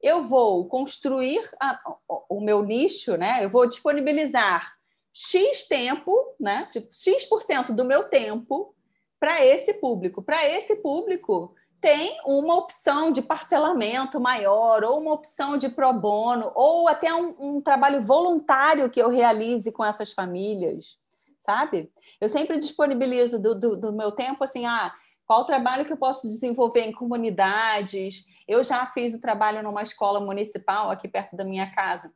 Eu 0.00 0.24
vou 0.24 0.66
construir 0.66 1.46
a, 1.60 1.78
o 2.08 2.40
meu 2.40 2.64
nicho, 2.64 3.18
né? 3.18 3.44
eu 3.44 3.50
vou 3.50 3.68
disponibilizar 3.68 4.74
X 5.12 5.68
tempo, 5.68 6.34
né? 6.40 6.66
Tipo, 6.70 6.88
X% 6.90 7.72
do 7.72 7.84
meu 7.84 8.04
tempo 8.04 8.74
para 9.20 9.44
esse 9.44 9.74
público. 9.74 10.22
Para 10.22 10.48
esse 10.48 10.76
público, 10.76 11.54
tem 11.84 12.18
uma 12.24 12.56
opção 12.56 13.12
de 13.12 13.20
parcelamento 13.20 14.18
maior, 14.18 14.82
ou 14.82 14.98
uma 14.98 15.12
opção 15.12 15.58
de 15.58 15.68
pro 15.68 15.92
bono, 15.92 16.50
ou 16.54 16.88
até 16.88 17.12
um, 17.12 17.36
um 17.38 17.60
trabalho 17.60 18.02
voluntário 18.02 18.88
que 18.88 19.02
eu 19.02 19.10
realize 19.10 19.70
com 19.70 19.84
essas 19.84 20.10
famílias, 20.10 20.96
sabe? 21.40 21.92
Eu 22.18 22.30
sempre 22.30 22.56
disponibilizo 22.56 23.38
do, 23.38 23.54
do, 23.54 23.76
do 23.76 23.92
meu 23.92 24.10
tempo 24.10 24.42
assim, 24.42 24.64
ah, 24.64 24.94
qual 25.26 25.44
trabalho 25.44 25.84
que 25.84 25.92
eu 25.92 25.98
posso 25.98 26.26
desenvolver 26.26 26.80
em 26.80 26.92
comunidades? 26.92 28.24
Eu 28.48 28.64
já 28.64 28.86
fiz 28.86 29.12
o 29.12 29.20
trabalho 29.20 29.62
numa 29.62 29.82
escola 29.82 30.18
municipal 30.18 30.90
aqui 30.90 31.06
perto 31.06 31.36
da 31.36 31.44
minha 31.44 31.70
casa 31.70 32.10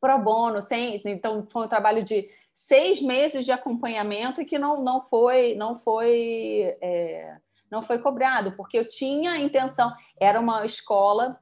pro 0.00 0.18
bono, 0.18 0.60
sem, 0.60 1.00
então 1.04 1.46
foi 1.48 1.66
um 1.66 1.68
trabalho 1.68 2.02
de 2.02 2.28
seis 2.52 3.00
meses 3.00 3.44
de 3.44 3.52
acompanhamento 3.52 4.40
e 4.40 4.44
que 4.44 4.58
não, 4.58 4.82
não 4.82 5.00
foi 5.00 5.54
não 5.54 5.78
foi 5.78 6.76
é, 6.80 7.36
não 7.70 7.82
foi 7.82 7.98
cobrado, 7.98 8.52
porque 8.52 8.78
eu 8.78 8.88
tinha 8.88 9.32
a 9.32 9.38
intenção, 9.38 9.92
era 10.20 10.40
uma 10.40 10.64
escola 10.64 11.38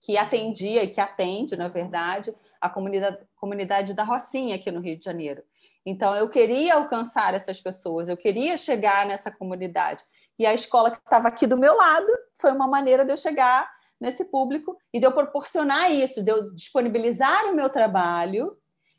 que 0.00 0.18
atendia 0.18 0.84
e 0.84 0.90
que 0.90 1.00
atende, 1.00 1.56
na 1.56 1.68
verdade, 1.68 2.34
a 2.60 2.68
comunidade, 2.68 3.18
comunidade 3.36 3.94
da 3.94 4.04
Rocinha 4.04 4.56
aqui 4.56 4.70
no 4.70 4.80
Rio 4.80 4.98
de 4.98 5.04
Janeiro. 5.04 5.42
Então, 5.86 6.14
eu 6.14 6.28
queria 6.30 6.74
alcançar 6.74 7.34
essas 7.34 7.60
pessoas, 7.60 8.08
eu 8.08 8.16
queria 8.16 8.56
chegar 8.56 9.06
nessa 9.06 9.30
comunidade. 9.30 10.02
E 10.38 10.46
a 10.46 10.54
escola 10.54 10.90
que 10.90 10.98
estava 10.98 11.28
aqui 11.28 11.46
do 11.46 11.58
meu 11.58 11.76
lado 11.76 12.06
foi 12.36 12.52
uma 12.52 12.66
maneira 12.66 13.04
de 13.04 13.12
eu 13.12 13.16
chegar 13.16 13.70
nesse 14.00 14.24
público 14.24 14.76
e 14.92 14.98
de 14.98 15.06
eu 15.06 15.12
proporcionar 15.12 15.90
isso, 15.90 16.22
de 16.22 16.30
eu 16.30 16.54
disponibilizar 16.54 17.46
o 17.46 17.54
meu 17.54 17.68
trabalho. 17.68 18.56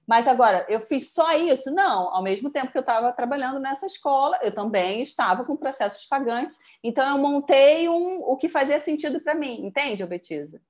Mas 0.08 0.28
agora, 0.28 0.66
eu 0.70 0.80
fiz 0.80 1.14
só 1.14 1.32
isso? 1.34 1.72
Não. 1.72 2.14
Ao 2.14 2.22
mesmo 2.22 2.50
tempo 2.50 2.72
que 2.72 2.78
eu 2.78 2.82
estava 2.82 3.12
trabalhando 3.12 3.60
nessa 3.60 3.86
escola, 3.86 4.38
eu 4.42 4.54
também 4.54 5.02
estava 5.02 5.44
com 5.44 5.58
processos 5.58 6.06
pagantes. 6.06 6.58
Então, 6.84 7.16
eu 7.16 7.22
montei 7.22 7.90
um, 7.90 8.20
o 8.20 8.38
que 8.38 8.48
fazia 8.48 8.80
sentido 8.80 9.20
para 9.20 9.34
mim. 9.34 9.66
Entende, 9.66 10.04
Obetiza? 10.04 10.62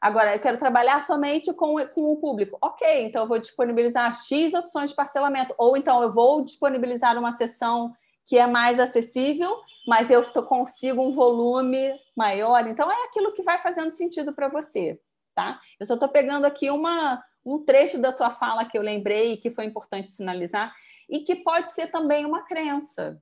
Agora, 0.00 0.34
eu 0.34 0.40
quero 0.40 0.58
trabalhar 0.58 1.02
somente 1.02 1.52
com, 1.52 1.76
com 1.88 2.12
o 2.12 2.16
público. 2.16 2.56
Ok, 2.62 3.04
então 3.04 3.22
eu 3.22 3.28
vou 3.28 3.38
disponibilizar 3.38 4.12
X 4.12 4.54
opções 4.54 4.90
de 4.90 4.96
parcelamento. 4.96 5.54
Ou 5.58 5.76
então 5.76 6.00
eu 6.02 6.12
vou 6.12 6.42
disponibilizar 6.42 7.18
uma 7.18 7.32
sessão 7.32 7.92
que 8.24 8.38
é 8.38 8.46
mais 8.46 8.78
acessível, 8.78 9.56
mas 9.86 10.10
eu 10.10 10.22
consigo 10.44 11.02
um 11.02 11.14
volume 11.14 11.92
maior. 12.16 12.66
Então, 12.66 12.90
é 12.90 13.04
aquilo 13.06 13.32
que 13.32 13.42
vai 13.42 13.58
fazendo 13.60 13.92
sentido 13.94 14.34
para 14.34 14.48
você, 14.48 15.00
tá? 15.34 15.58
Eu 15.80 15.86
só 15.86 15.94
estou 15.94 16.08
pegando 16.08 16.44
aqui 16.44 16.70
uma, 16.70 17.24
um 17.44 17.64
trecho 17.64 17.98
da 17.98 18.14
sua 18.14 18.30
fala 18.30 18.64
que 18.64 18.76
eu 18.76 18.82
lembrei 18.82 19.32
e 19.32 19.36
que 19.36 19.50
foi 19.50 19.64
importante 19.64 20.08
sinalizar, 20.08 20.74
e 21.08 21.20
que 21.20 21.36
pode 21.36 21.70
ser 21.70 21.90
também 21.90 22.24
uma 22.24 22.42
crença. 22.42 23.20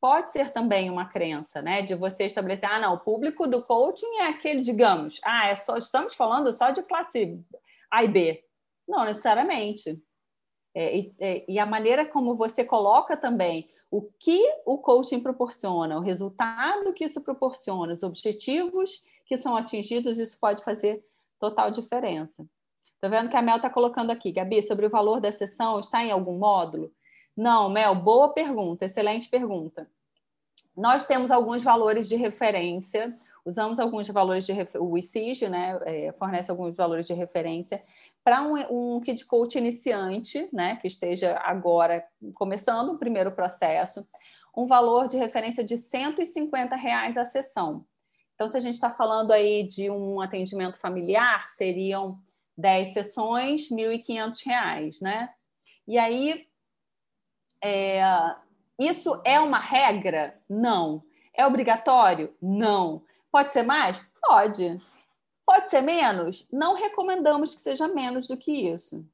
Pode 0.00 0.30
ser 0.30 0.52
também 0.52 0.88
uma 0.88 1.04
crença, 1.06 1.60
né? 1.60 1.82
De 1.82 1.94
você 1.94 2.24
estabelecer, 2.24 2.68
ah, 2.70 2.78
não, 2.78 2.94
o 2.94 3.00
público 3.00 3.46
do 3.46 3.62
coaching 3.62 4.16
é 4.20 4.28
aquele, 4.28 4.60
digamos, 4.60 5.20
ah, 5.22 5.48
é 5.48 5.54
só, 5.54 5.76
estamos 5.76 6.14
falando 6.14 6.50
só 6.52 6.70
de 6.70 6.82
classe 6.82 7.38
A 7.90 8.02
e 8.02 8.08
B. 8.08 8.44
Não 8.88 9.04
necessariamente. 9.04 10.02
É, 10.74 10.96
e, 10.96 11.14
é, 11.18 11.44
e 11.48 11.58
a 11.58 11.66
maneira 11.66 12.06
como 12.06 12.36
você 12.36 12.64
coloca 12.64 13.16
também 13.16 13.68
o 13.90 14.02
que 14.02 14.40
o 14.64 14.78
coaching 14.78 15.20
proporciona, 15.20 15.98
o 15.98 16.00
resultado 16.00 16.92
que 16.92 17.04
isso 17.04 17.20
proporciona, 17.20 17.92
os 17.92 18.02
objetivos 18.04 19.02
que 19.26 19.36
são 19.36 19.56
atingidos, 19.56 20.18
isso 20.18 20.38
pode 20.40 20.62
fazer 20.62 21.04
total 21.38 21.70
diferença. 21.70 22.46
Tá 23.00 23.08
vendo 23.08 23.30
que 23.30 23.36
a 23.36 23.40
Mel 23.40 23.56
está 23.56 23.70
colocando 23.70 24.10
aqui, 24.10 24.30
Gabi, 24.30 24.62
sobre 24.62 24.84
o 24.84 24.90
valor 24.90 25.20
da 25.20 25.32
sessão, 25.32 25.80
está 25.80 26.04
em 26.04 26.10
algum 26.10 26.36
módulo? 26.36 26.92
Não, 27.34 27.70
Mel, 27.70 27.94
boa 27.94 28.28
pergunta, 28.28 28.84
excelente 28.84 29.28
pergunta. 29.28 29.88
Nós 30.76 31.06
temos 31.06 31.30
alguns 31.30 31.62
valores 31.62 32.08
de 32.08 32.16
referência, 32.16 33.16
usamos 33.44 33.80
alguns 33.80 34.06
valores 34.08 34.44
de 34.44 34.52
o 34.78 34.98
ICIG, 34.98 35.48
né, 35.48 35.78
é, 35.86 36.12
fornece 36.12 36.50
alguns 36.50 36.76
valores 36.76 37.06
de 37.06 37.14
referência 37.14 37.82
para 38.22 38.42
um, 38.42 38.96
um 38.96 39.00
kit 39.00 39.24
coach 39.24 39.56
iniciante, 39.56 40.48
né, 40.52 40.76
que 40.76 40.86
esteja 40.86 41.38
agora 41.42 42.04
começando 42.34 42.90
o 42.90 42.98
primeiro 42.98 43.32
processo, 43.32 44.06
um 44.54 44.66
valor 44.66 45.08
de 45.08 45.16
referência 45.16 45.64
de 45.64 45.78
150 45.78 46.76
reais 46.76 47.16
a 47.16 47.24
sessão. 47.24 47.84
Então, 48.34 48.46
se 48.46 48.56
a 48.56 48.60
gente 48.60 48.74
está 48.74 48.90
falando 48.90 49.32
aí 49.32 49.62
de 49.62 49.90
um 49.90 50.20
atendimento 50.20 50.78
familiar, 50.78 51.48
seriam 51.48 52.18
10 52.60 52.92
sessões, 52.92 53.70
R$ 53.70 53.76
1.500, 53.76 55.00
né? 55.00 55.32
E 55.86 55.98
aí, 55.98 56.46
é, 57.62 58.02
isso 58.78 59.20
é 59.24 59.40
uma 59.40 59.58
regra? 59.58 60.40
Não. 60.48 61.02
É 61.34 61.46
obrigatório? 61.46 62.34
Não. 62.40 63.02
Pode 63.30 63.52
ser 63.52 63.62
mais? 63.62 64.00
Pode. 64.20 64.78
Pode 65.46 65.70
ser 65.70 65.80
menos? 65.80 66.46
Não 66.52 66.74
recomendamos 66.74 67.54
que 67.54 67.60
seja 67.60 67.88
menos 67.88 68.28
do 68.28 68.36
que 68.36 68.52
isso. 68.52 69.08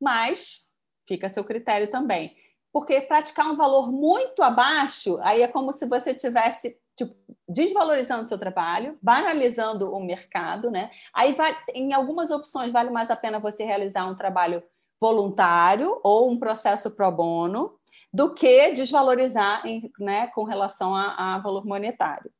Mas 0.00 0.66
fica 1.06 1.26
a 1.26 1.30
seu 1.30 1.44
critério 1.44 1.90
também. 1.90 2.36
Porque 2.72 3.00
praticar 3.00 3.46
um 3.46 3.56
valor 3.56 3.90
muito 3.90 4.42
abaixo, 4.42 5.18
aí 5.22 5.42
é 5.42 5.48
como 5.48 5.72
se 5.72 5.86
você 5.86 6.14
tivesse 6.14 6.78
tipo, 6.96 7.14
desvalorizando 7.48 8.26
seu 8.26 8.38
trabalho, 8.38 8.98
banalizando 9.02 9.92
o 9.92 10.02
mercado, 10.02 10.70
né? 10.70 10.90
Aí 11.14 11.34
vai, 11.34 11.56
em 11.74 11.92
algumas 11.92 12.30
opções 12.30 12.72
vale 12.72 12.90
mais 12.90 13.10
a 13.10 13.16
pena 13.16 13.38
você 13.38 13.64
realizar 13.64 14.06
um 14.06 14.16
trabalho 14.16 14.62
voluntário 15.00 16.00
ou 16.02 16.30
um 16.30 16.38
processo 16.38 16.90
pro 16.96 17.12
bono 17.12 17.78
do 18.12 18.34
que 18.34 18.72
desvalorizar 18.72 19.62
né, 20.00 20.28
com 20.28 20.44
relação 20.44 20.94
a, 20.94 21.34
a 21.34 21.38
valor 21.38 21.66
monetário. 21.66 22.30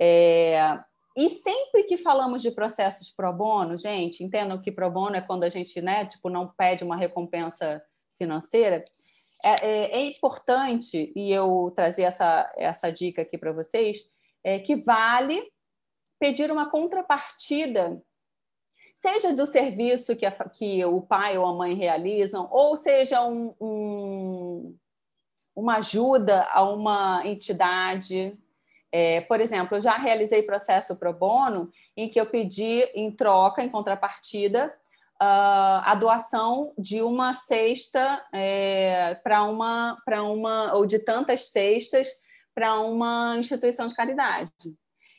É, 0.00 0.78
e 1.16 1.28
sempre 1.28 1.82
que 1.82 1.96
falamos 1.96 2.40
de 2.40 2.52
processos 2.52 3.10
pro 3.10 3.32
bono, 3.32 3.76
gente, 3.76 4.22
entendam 4.22 4.60
que 4.60 4.70
pro 4.70 4.88
bono 4.88 5.16
é 5.16 5.20
quando 5.20 5.42
a 5.42 5.48
gente, 5.48 5.80
né, 5.80 6.06
tipo, 6.06 6.30
não 6.30 6.46
pede 6.56 6.84
uma 6.84 6.96
recompensa 6.96 7.82
financeira. 8.16 8.84
É, 9.44 9.66
é, 9.66 9.98
é 9.98 10.04
importante, 10.06 11.12
e 11.14 11.32
eu 11.32 11.72
trazer 11.76 12.02
essa, 12.02 12.52
essa 12.56 12.90
dica 12.90 13.22
aqui 13.22 13.38
para 13.38 13.52
vocês, 13.52 14.04
é 14.42 14.58
que 14.58 14.76
vale 14.76 15.40
pedir 16.18 16.50
uma 16.50 16.70
contrapartida, 16.70 18.02
seja 18.96 19.32
do 19.32 19.46
serviço 19.46 20.16
que, 20.16 20.26
a, 20.26 20.32
que 20.32 20.84
o 20.84 21.00
pai 21.00 21.38
ou 21.38 21.46
a 21.46 21.54
mãe 21.54 21.74
realizam, 21.74 22.48
ou 22.50 22.76
seja 22.76 23.24
um, 23.24 23.54
um, 23.60 24.76
uma 25.54 25.76
ajuda 25.76 26.44
a 26.50 26.62
uma 26.62 27.22
entidade, 27.24 28.36
é, 28.90 29.20
por 29.22 29.40
exemplo, 29.40 29.76
eu 29.76 29.80
já 29.80 29.96
realizei 29.96 30.42
processo 30.42 30.96
pro 30.96 31.12
bono 31.12 31.70
em 31.96 32.08
que 32.08 32.20
eu 32.20 32.26
pedi 32.26 32.82
em 32.94 33.10
troca, 33.10 33.62
em 33.62 33.68
contrapartida, 33.68 34.74
uh, 35.20 35.82
a 35.84 35.94
doação 35.94 36.72
de 36.78 37.02
uma 37.02 37.34
cesta 37.34 38.24
é, 38.32 39.14
para 39.22 39.42
uma, 39.44 40.00
para 40.04 40.22
uma, 40.22 40.74
ou 40.74 40.86
de 40.86 40.98
tantas 40.98 41.50
cestas 41.50 42.08
para 42.54 42.80
uma 42.80 43.36
instituição 43.38 43.86
de 43.86 43.94
caridade. 43.94 44.52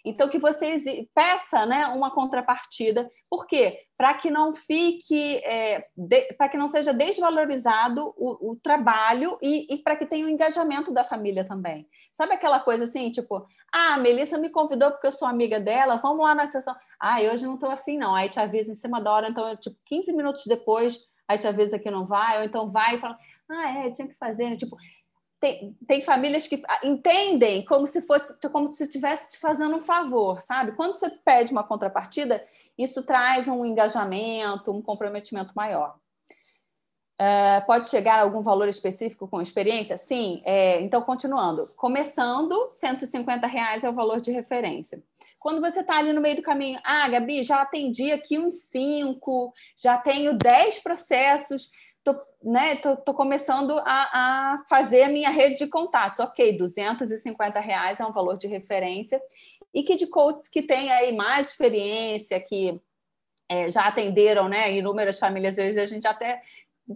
Então, 0.05 0.29
que 0.29 0.39
vocês 0.39 0.83
peça 1.13 1.65
né, 1.65 1.87
uma 1.87 2.11
contrapartida. 2.11 3.09
Por 3.29 3.45
quê? 3.45 3.85
Para 3.97 4.13
que 4.13 4.29
não 4.31 4.53
fique, 4.53 5.37
é, 5.37 5.87
para 6.37 6.49
que 6.49 6.57
não 6.57 6.67
seja 6.67 6.93
desvalorizado 6.93 8.13
o, 8.17 8.51
o 8.51 8.55
trabalho 8.55 9.37
e, 9.41 9.73
e 9.73 9.77
para 9.77 9.95
que 9.95 10.05
tenha 10.05 10.25
o 10.25 10.29
engajamento 10.29 10.91
da 10.91 11.03
família 11.03 11.43
também. 11.43 11.87
Sabe 12.13 12.33
aquela 12.33 12.59
coisa 12.59 12.85
assim, 12.85 13.11
tipo, 13.11 13.45
ah, 13.73 13.95
a 13.95 13.97
Melissa 13.97 14.37
me 14.37 14.49
convidou 14.49 14.91
porque 14.91 15.07
eu 15.07 15.11
sou 15.11 15.27
amiga 15.27 15.59
dela, 15.59 15.97
vamos 15.97 16.23
lá 16.23 16.33
na 16.33 16.47
sessão. 16.47 16.75
Ah, 16.99 17.19
hoje 17.21 17.45
não 17.45 17.55
estou 17.55 17.69
afim, 17.69 17.97
não. 17.97 18.15
Aí 18.15 18.29
te 18.29 18.39
avisa 18.39 18.71
em 18.71 18.75
cima 18.75 19.01
da 19.01 19.11
hora, 19.11 19.29
então, 19.29 19.55
tipo, 19.57 19.77
15 19.85 20.13
minutos 20.13 20.43
depois, 20.45 21.07
aí 21.27 21.37
te 21.37 21.47
avisa 21.47 21.77
que 21.77 21.91
não 21.91 22.05
vai, 22.05 22.39
ou 22.39 22.43
então 22.43 22.71
vai 22.71 22.95
e 22.95 22.97
fala, 22.97 23.17
ah, 23.49 23.85
é, 23.85 23.91
tinha 23.91 24.07
que 24.07 24.15
fazer. 24.15 24.55
Tipo, 24.55 24.75
tem, 25.39 25.75
tem 25.87 26.01
famílias 26.01 26.47
que 26.47 26.61
entendem 26.83 27.63
como 27.65 27.87
se 27.87 28.01
fosse 28.01 28.37
como 28.49 28.71
se 28.71 28.83
estivesse 28.83 29.31
te 29.31 29.39
fazendo 29.39 29.77
um 29.77 29.81
favor, 29.81 30.41
sabe? 30.41 30.73
Quando 30.73 30.93
você 30.93 31.09
pede 31.09 31.51
uma 31.51 31.63
contrapartida, 31.63 32.45
isso 32.77 33.03
traz 33.03 33.47
um 33.47 33.65
engajamento, 33.65 34.71
um 34.71 34.81
comprometimento 34.81 35.53
maior. 35.55 35.97
É, 37.21 37.59
pode 37.61 37.89
chegar 37.89 38.19
a 38.19 38.21
algum 38.21 38.41
valor 38.41 38.69
específico 38.69 39.27
com 39.27 39.41
experiência? 39.41 39.97
Sim. 39.97 40.41
É, 40.45 40.79
então, 40.79 41.01
continuando. 41.01 41.69
Começando, 41.75 42.69
150 42.71 43.45
reais 43.45 43.83
é 43.83 43.89
o 43.89 43.93
valor 43.93 44.21
de 44.21 44.31
referência. 44.31 45.03
Quando 45.37 45.59
você 45.59 45.81
está 45.81 45.97
ali 45.97 46.13
no 46.13 46.21
meio 46.21 46.37
do 46.37 46.41
caminho, 46.41 46.79
ah, 46.81 47.09
Gabi, 47.09 47.43
já 47.43 47.61
atendi 47.61 48.13
aqui 48.13 48.39
uns 48.39 48.55
cinco, 48.69 49.53
já 49.75 49.97
tenho 49.97 50.33
10 50.33 50.79
processos, 50.79 51.69
né, 52.43 52.77
tô, 52.77 52.95
tô 52.95 53.13
começando 53.13 53.77
a, 53.79 53.83
a, 53.85 54.63
fazer 54.67 55.03
a 55.03 55.09
minha 55.09 55.29
rede 55.29 55.57
de 55.57 55.67
contatos. 55.67 56.19
Ok, 56.19 56.57
250 56.57 57.59
reais 57.59 57.99
é 57.99 58.05
um 58.05 58.13
valor 58.13 58.37
de 58.37 58.47
referência. 58.47 59.21
E 59.73 59.83
que 59.83 59.95
de 59.95 60.07
coaches 60.07 60.47
que 60.47 60.61
tem 60.61 60.91
aí 60.91 61.15
mais 61.15 61.49
experiência, 61.49 62.39
que 62.39 62.79
é, 63.47 63.69
já 63.69 63.87
atenderam 63.87 64.47
né, 64.47 64.71
inúmeras 64.71 65.19
famílias, 65.19 65.57
às 65.57 65.65
vezes 65.65 65.77
a 65.81 65.85
gente 65.85 66.07
até 66.07 66.41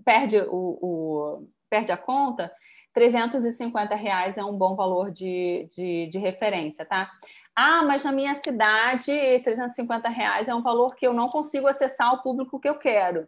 perde, 0.03 0.37
o, 0.39 0.79
o, 0.81 1.47
perde 1.69 1.91
a 1.91 1.97
conta, 1.97 2.51
350 2.93 3.95
reais 3.95 4.37
é 4.37 4.43
um 4.43 4.55
bom 4.55 4.75
valor 4.75 5.11
de, 5.11 5.67
de, 5.75 6.07
de, 6.07 6.17
referência, 6.19 6.85
tá? 6.85 7.11
Ah, 7.55 7.83
mas 7.83 8.03
na 8.03 8.11
minha 8.11 8.35
cidade, 8.35 9.11
350 9.43 10.09
reais 10.09 10.47
é 10.47 10.55
um 10.55 10.61
valor 10.61 10.95
que 10.95 11.05
eu 11.05 11.13
não 11.13 11.27
consigo 11.27 11.67
acessar 11.67 12.13
o 12.13 12.21
público 12.21 12.59
que 12.59 12.69
eu 12.69 12.77
quero 12.77 13.27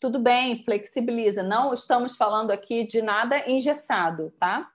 tudo 0.00 0.18
bem, 0.18 0.64
flexibiliza. 0.64 1.42
Não 1.42 1.74
estamos 1.74 2.16
falando 2.16 2.50
aqui 2.50 2.84
de 2.84 3.02
nada 3.02 3.48
engessado, 3.48 4.32
tá? 4.40 4.68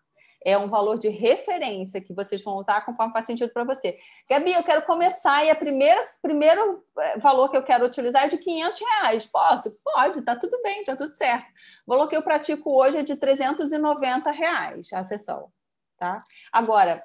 É 0.45 0.55
um 0.55 0.69
valor 0.69 0.99
de 0.99 1.09
referência 1.09 1.99
que 1.99 2.13
vocês 2.13 2.43
vão 2.43 2.57
usar 2.57 2.85
conforme 2.85 3.11
faz 3.11 3.25
sentido 3.25 3.51
para 3.51 3.63
você. 3.63 3.97
Gabi, 4.29 4.53
eu 4.53 4.63
quero 4.63 4.83
começar 4.83 5.43
e 5.43 5.49
a 5.49 5.55
primeira 5.55 5.99
primeiro 6.21 6.85
eh, 6.99 7.17
valor 7.17 7.49
que 7.49 7.57
eu 7.57 7.63
quero 7.63 7.83
utilizar 7.83 8.25
é 8.25 8.27
de 8.27 8.37
500 8.37 8.79
reais. 8.79 9.25
Posso? 9.25 9.75
Pode, 9.83 10.21
tá 10.21 10.35
tudo 10.35 10.61
bem, 10.61 10.83
tá 10.83 10.95
tudo 10.95 11.15
certo. 11.15 11.47
O 11.87 11.91
valor 11.91 12.07
que 12.07 12.15
eu 12.15 12.21
pratico 12.21 12.69
hoje 12.79 12.99
é 12.99 13.03
de 13.03 13.15
390 13.15 14.29
reais 14.29 14.93
a 14.93 15.03
sessão, 15.03 15.51
tá? 15.97 16.19
Agora, 16.53 17.01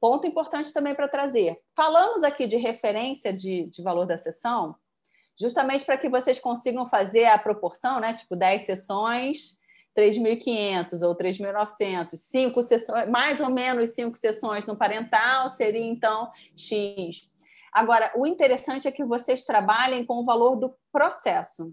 ponto 0.00 0.26
importante 0.26 0.72
também 0.72 0.96
para 0.96 1.06
trazer. 1.06 1.60
Falamos 1.76 2.24
aqui 2.24 2.48
de 2.48 2.56
referência 2.56 3.32
de, 3.32 3.66
de 3.66 3.82
valor 3.84 4.04
da 4.04 4.18
sessão, 4.18 4.74
justamente 5.40 5.84
para 5.84 5.96
que 5.96 6.08
vocês 6.08 6.38
consigam 6.38 6.86
fazer 6.88 7.24
a 7.24 7.38
proporção, 7.38 7.98
né? 7.98 8.12
Tipo, 8.12 8.36
10 8.36 8.62
sessões, 8.62 9.58
3.500 9.96 11.06
ou 11.06 11.16
3.900, 11.16 12.16
cinco 12.16 12.62
sessões, 12.62 13.08
mais 13.08 13.40
ou 13.40 13.50
menos 13.50 13.90
cinco 13.90 14.16
sessões 14.16 14.66
no 14.66 14.76
parental, 14.76 15.48
seria 15.48 15.84
então 15.84 16.30
X. 16.56 17.28
Agora, 17.72 18.12
o 18.16 18.26
interessante 18.26 18.86
é 18.86 18.92
que 18.92 19.04
vocês 19.04 19.44
trabalhem 19.44 20.04
com 20.04 20.20
o 20.20 20.24
valor 20.24 20.56
do 20.56 20.74
processo, 20.92 21.72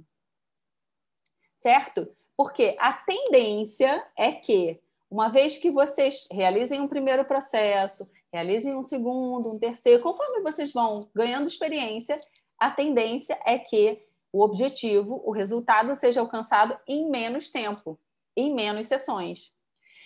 certo? 1.55 2.07
Porque 2.36 2.76
a 2.80 2.93
tendência 2.93 4.05
é 4.15 4.32
que, 4.32 4.80
uma 5.09 5.28
vez 5.28 5.57
que 5.57 5.72
vocês 5.72 6.28
realizem 6.32 6.80
um 6.80 6.88
primeiro 6.88 7.26
processo, 7.26 8.07
realizem 8.32 8.76
um 8.76 8.84
segundo, 8.84 9.51
um 9.51 9.59
terceiro, 9.59 10.03
conforme 10.03 10.41
vocês 10.41 10.72
vão 10.72 11.09
ganhando 11.15 11.47
experiência, 11.47 12.20
a 12.60 12.72
tendência 12.72 13.39
é 13.45 13.58
que 13.58 14.01
o 14.32 14.41
objetivo, 14.41 15.22
o 15.26 15.32
resultado, 15.32 15.95
seja 15.95 16.20
alcançado 16.20 16.78
em 16.88 17.10
menos 17.10 17.49
tempo, 17.49 17.99
em 18.36 18.53
menos 18.53 18.88
sessões. 18.88 19.51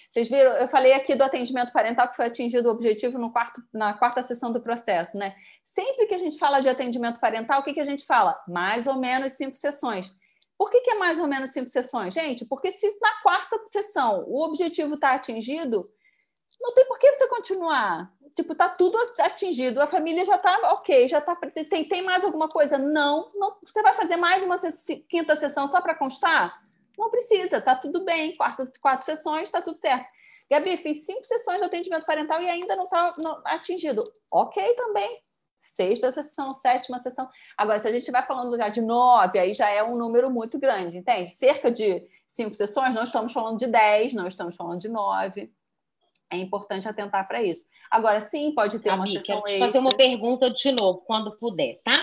Vocês 0.10 0.28
viram, 0.28 0.52
eu 0.58 0.68
falei 0.68 0.92
aqui 0.94 1.16
do 1.16 1.24
atendimento 1.24 1.72
parental 1.72 2.10
que 2.10 2.18
foi 2.18 2.26
atingido 2.26 2.68
o 2.68 2.72
objetivo 2.72 3.18
no 3.18 3.32
quarto, 3.32 3.64
na 3.74 3.94
quarta 3.94 4.22
sessão 4.22 4.52
do 4.52 4.62
processo, 4.62 5.18
né? 5.18 5.34
Sempre 5.64 6.06
que 6.06 6.14
a 6.14 6.18
gente 6.18 6.38
fala 6.38 6.60
de 6.60 6.68
atendimento 6.68 7.20
parental, 7.20 7.62
o 7.62 7.64
que, 7.64 7.74
que 7.74 7.80
a 7.80 7.86
gente 7.86 8.06
fala? 8.06 8.38
Mais 8.46 8.88
ou 8.88 9.00
menos 9.00 9.34
cinco 9.34 9.56
sessões. 9.56 10.14
Por 10.58 10.70
que, 10.70 10.82
que 10.82 10.92
é 10.92 10.96
mais 10.96 11.18
ou 11.18 11.28
menos 11.28 11.52
cinco 11.52 11.70
sessões? 11.70 12.14
Gente, 12.14 12.46
porque 12.46 12.72
se 12.72 13.00
na 13.00 13.22
quarta 13.24 13.58
sessão 13.68 14.26
o 14.28 14.44
objetivo 14.44 14.96
está 14.96 15.14
atingido, 15.14 15.90
não 16.60 16.74
tem 16.74 16.86
por 16.86 17.00
que 17.00 17.14
você 17.14 17.28
continuar 17.28 18.14
tipo, 18.36 18.56
tá 18.56 18.70
tudo 18.70 18.98
atingido, 19.20 19.82
a 19.82 19.88
família 19.88 20.26
já 20.26 20.38
tá 20.38 20.58
ok, 20.74 21.08
já 21.08 21.22
tá. 21.22 21.36
Tem, 21.70 21.88
tem 21.88 22.02
mais 22.02 22.24
alguma 22.24 22.48
coisa? 22.48 22.78
Não, 22.78 23.28
não. 23.36 23.58
Você 23.66 23.82
vai 23.82 23.94
fazer 23.94 24.16
mais 24.16 24.44
uma 24.44 24.56
quinta 25.08 25.36
sessão 25.36 25.68
só 25.68 25.82
para 25.82 25.96
constar? 25.96 26.62
Não 26.98 27.10
precisa, 27.10 27.62
tá 27.62 27.76
tudo 27.76 28.04
bem. 28.04 28.36
Quatro 28.36 29.06
sessões, 29.06 29.50
tá 29.50 29.62
tudo 29.62 29.80
certo. 29.80 30.06
Gabi, 30.50 30.78
fiz 30.78 31.06
cinco 31.06 31.24
sessões 31.26 31.60
de 31.60 31.66
atendimento 31.66 32.06
parental 32.06 32.42
e 32.42 32.50
ainda 32.50 32.76
não 32.76 32.84
está 32.84 33.12
atingido. 33.46 34.04
Ok 34.32 34.76
também. 34.76 35.22
Sexta 35.60 36.12
sessão, 36.12 36.54
sétima 36.54 37.00
sessão. 37.00 37.30
Agora, 37.56 37.80
se 37.80 37.88
a 37.88 37.92
gente 37.92 38.12
vai 38.12 38.26
falando 38.26 38.58
já 38.58 38.68
de 38.68 38.82
nove, 38.82 39.40
aí 39.40 39.54
já 39.54 39.70
é 39.70 39.84
um 39.84 39.96
número 39.96 40.30
muito 40.30 40.60
grande, 40.60 40.98
entende? 40.98 41.30
Cerca 41.30 41.72
de 41.72 42.06
cinco 42.28 42.56
sessões, 42.56 42.96
não 42.96 43.04
estamos 43.04 43.32
falando 43.32 43.60
de 43.60 43.68
dez, 43.68 44.14
não 44.14 44.28
estamos 44.28 44.56
falando 44.56 44.80
de 44.80 44.90
nove 44.90 45.54
é 46.32 46.38
importante 46.38 46.88
atentar 46.88 47.28
para 47.28 47.44
isso. 47.44 47.66
Agora, 47.90 48.22
sim, 48.22 48.54
pode 48.54 48.80
ter 48.80 48.90
Amiga, 48.90 49.02
uma 49.02 49.08
sessão 49.08 49.42
quero 49.42 49.50
extra. 49.50 49.68
fazer 49.68 49.80
uma 49.80 49.96
pergunta 49.96 50.50
de 50.50 50.72
novo, 50.72 51.00
quando 51.06 51.38
puder, 51.38 51.82
tá? 51.84 51.98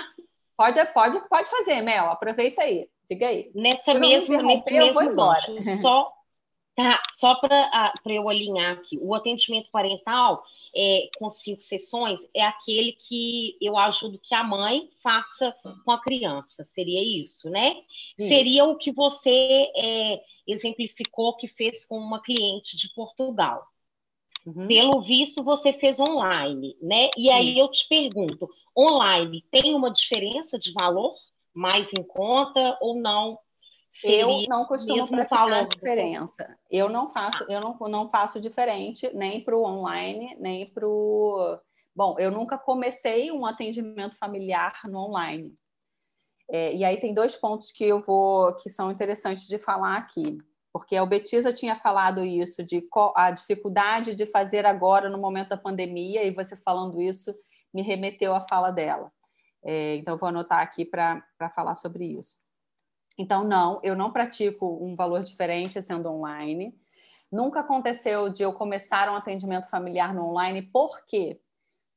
Pode, 0.57 0.85
pode, 0.93 1.29
pode 1.29 1.49
fazer, 1.49 1.81
Mel. 1.83 2.11
Aproveita 2.11 2.62
aí. 2.62 2.89
Diga 3.09 3.29
aí. 3.29 3.51
Nessa 3.55 3.95
mesmo, 3.95 4.43
nesse 4.43 4.70
mesmo 4.70 5.14
gancho, 5.14 5.81
só, 5.81 6.12
tá, 6.76 7.01
só 7.16 7.37
para 7.37 7.91
eu 8.07 8.29
alinhar 8.29 8.72
aqui, 8.72 8.99
o 9.01 9.14
atendimento 9.14 9.70
parental 9.70 10.45
é, 10.76 11.09
com 11.18 11.31
cinco 11.31 11.62
sessões 11.62 12.18
é 12.35 12.45
aquele 12.45 12.93
que 12.93 13.57
eu 13.62 13.79
ajudo 13.79 14.20
que 14.22 14.35
a 14.35 14.45
mãe 14.45 14.91
faça 15.03 15.55
com 15.85 15.91
a 15.91 16.03
criança. 16.03 16.64
Seria 16.64 17.03
isso, 17.03 17.49
né? 17.49 17.76
Isso. 18.18 18.29
Seria 18.29 18.64
o 18.64 18.76
que 18.76 18.93
você 18.93 19.70
é, 19.74 20.20
exemplificou 20.47 21.37
que 21.37 21.49
fez 21.49 21.85
com 21.87 21.97
uma 21.99 22.20
cliente 22.20 22.76
de 22.76 22.93
Portugal. 22.93 23.66
Uhum. 24.49 24.66
Pelo 24.66 25.03
visto, 25.03 25.44
você 25.44 25.74
fez 25.74 26.01
online, 26.01 26.74
né? 26.80 27.11
E 27.18 27.28
aí 27.28 27.59
eu 27.59 27.70
te 27.70 27.86
pergunto, 27.86 28.49
online 28.76 29.44
tem 29.51 29.74
uma 29.74 29.92
diferença 29.92 30.59
de 30.59 30.72
valor 30.72 31.14
mais 31.53 31.92
em 31.92 32.03
conta 32.03 32.78
ou 32.80 32.99
não? 32.99 33.38
eu 34.05 34.44
não 34.49 34.64
costumo 34.64 35.07
praticar 35.09 35.66
diferença. 35.66 36.57
Eu 36.70 36.88
não 36.88 37.11
faço, 37.11 37.44
eu 37.49 37.61
não, 37.61 37.76
não 37.88 38.09
faço 38.09 38.40
diferente 38.40 39.11
nem 39.12 39.42
para 39.42 39.57
o 39.57 39.64
online, 39.64 40.36
nem 40.38 40.66
para 40.72 40.86
o. 40.86 41.59
Bom, 41.94 42.14
eu 42.18 42.30
nunca 42.30 42.57
comecei 42.57 43.32
um 43.32 43.44
atendimento 43.44 44.16
familiar 44.16 44.80
no 44.84 45.01
online. 45.01 45.53
É, 46.51 46.74
e 46.74 46.84
aí 46.84 46.96
tem 46.99 47.12
dois 47.12 47.34
pontos 47.34 47.72
que 47.72 47.84
eu 47.84 47.99
vou 47.99 48.55
que 48.55 48.70
são 48.70 48.90
interessantes 48.90 49.46
de 49.46 49.59
falar 49.59 49.96
aqui 49.99 50.38
porque 50.73 50.97
a 50.97 51.07
Betisa 51.07 51.53
tinha 51.53 51.77
falado 51.77 52.25
isso, 52.25 52.64
de 52.64 52.79
a 53.14 53.31
dificuldade 53.31 54.14
de 54.14 54.27
fazer 54.27 54.66
agora 54.66 55.09
no 55.09 55.19
momento 55.19 55.49
da 55.49 55.57
pandemia, 55.57 56.25
e 56.25 56.31
você 56.31 56.57
falando 56.57 57.01
isso 57.01 57.35
me 57.73 57.83
remeteu 57.83 58.35
à 58.35 58.41
fala 58.41 58.71
dela. 58.71 59.12
É, 59.62 59.97
então, 59.97 60.16
vou 60.16 60.29
anotar 60.29 60.61
aqui 60.61 60.85
para 60.85 61.23
falar 61.55 61.75
sobre 61.75 62.05
isso. 62.05 62.39
Então, 63.19 63.45
não, 63.45 63.81
eu 63.83 63.97
não 63.97 64.12
pratico 64.12 64.79
um 64.81 64.95
valor 64.95 65.25
diferente 65.25 65.83
sendo 65.83 66.09
online. 66.09 66.79
Nunca 67.31 67.61
aconteceu 67.61 68.29
de 68.29 68.43
eu 68.43 68.53
começar 68.53 69.11
um 69.11 69.16
atendimento 69.16 69.69
familiar 69.69 70.14
no 70.14 70.25
online, 70.25 70.62
por 70.62 71.05
quê? 71.05 71.41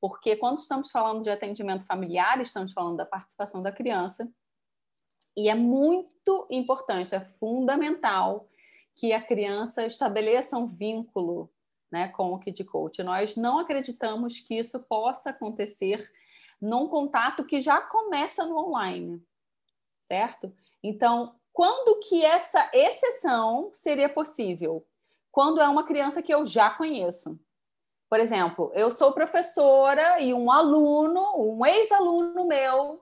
Porque 0.02 0.36
quando 0.36 0.58
estamos 0.58 0.90
falando 0.90 1.22
de 1.22 1.30
atendimento 1.30 1.86
familiar, 1.86 2.42
estamos 2.42 2.74
falando 2.74 2.98
da 2.98 3.06
participação 3.06 3.62
da 3.62 3.72
criança, 3.72 4.28
e 5.38 5.48
é 5.48 5.56
muito 5.56 6.48
importante, 6.50 7.16
é 7.16 7.22
fundamental 7.22 8.48
que 8.96 9.14
a 9.14 9.22
criança 9.22 9.86
estabeleça 9.86 10.58
um 10.58 10.68
vínculo 10.68 11.50
né, 11.92 12.08
com 12.08 12.32
o 12.34 12.40
Kid 12.40 12.64
Coach. 12.64 13.04
Nós 13.04 13.36
não 13.36 13.60
acreditamos 13.60 14.40
que 14.40 14.58
isso 14.58 14.80
possa 14.84 15.32
acontecer 15.32 16.10
num 16.62 16.88
contato 16.88 17.44
que 17.44 17.60
já 17.60 17.82
começa 17.82 18.46
no 18.46 18.58
online, 18.58 19.22
certo? 20.02 20.54
Então, 20.82 21.36
quando 21.52 22.00
que 22.08 22.24
essa 22.24 22.70
exceção 22.74 23.72
seria 23.74 24.08
possível? 24.08 24.86
Quando 25.32 25.60
é 25.60 25.68
uma 25.68 25.86
criança 25.86 26.22
que 26.22 26.34
eu 26.34 26.46
já 26.46 26.70
conheço. 26.70 27.40
Por 28.10 28.20
exemplo, 28.20 28.72
eu 28.74 28.92
sou 28.92 29.14
professora 29.14 30.20
e 30.20 30.34
um 30.34 30.52
aluno, 30.52 31.22
um 31.38 31.66
ex-aluno 31.66 32.46
meu, 32.46 33.02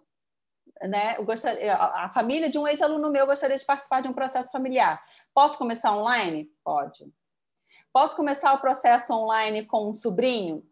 né, 0.83 1.15
gostaria, 1.23 1.75
a 1.75 2.09
família 2.09 2.49
de 2.49 2.57
um 2.57 2.67
ex-aluno 2.67 3.09
meu 3.09 3.25
gostaria 3.25 3.57
de 3.57 3.65
participar 3.65 4.01
de 4.01 4.07
um 4.07 4.13
processo 4.13 4.51
familiar. 4.51 5.03
Posso 5.33 5.57
começar 5.57 5.95
online? 5.95 6.49
Pode. 6.63 7.05
Posso 7.91 8.15
começar 8.15 8.53
o 8.53 8.59
processo 8.59 9.13
online 9.13 9.65
com 9.65 9.89
um 9.89 9.93
sobrinho? 9.93 10.63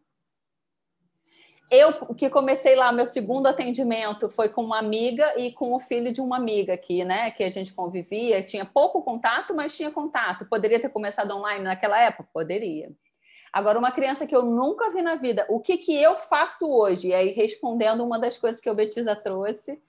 Eu 1.69 2.15
que 2.15 2.29
comecei 2.29 2.75
lá, 2.75 2.93
meu 2.93 3.05
segundo 3.05 3.47
atendimento 3.47 4.29
foi 4.29 4.47
com 4.47 4.63
uma 4.63 4.79
amiga 4.79 5.37
e 5.37 5.51
com 5.51 5.73
o 5.73 5.79
filho 5.79 6.13
de 6.13 6.21
uma 6.21 6.37
amiga 6.37 6.73
aqui, 6.73 7.03
né? 7.03 7.29
Que 7.31 7.43
a 7.43 7.49
gente 7.49 7.73
convivia, 7.73 8.41
tinha 8.41 8.65
pouco 8.65 9.03
contato, 9.03 9.53
mas 9.53 9.75
tinha 9.75 9.91
contato. 9.91 10.45
Poderia 10.45 10.79
ter 10.79 10.89
começado 10.89 11.35
online 11.35 11.65
naquela 11.65 11.99
época? 11.99 12.29
Poderia. 12.31 12.89
Agora, 13.57 13.79
uma 13.79 13.91
criança 13.91 14.27
que 14.27 14.35
eu 14.35 14.45
nunca 14.45 14.91
vi 14.91 15.01
na 15.01 15.15
vida, 15.15 15.43
o 15.49 15.59
que, 15.59 15.79
que 15.79 15.99
eu 15.99 16.15
faço 16.15 16.71
hoje? 16.71 17.07
E 17.07 17.13
aí, 17.15 17.31
respondendo 17.31 18.05
uma 18.05 18.19
das 18.19 18.37
coisas 18.37 18.61
que 18.61 18.69
o 18.69 18.75
Betisa 18.75 19.15
trouxe 19.15 19.81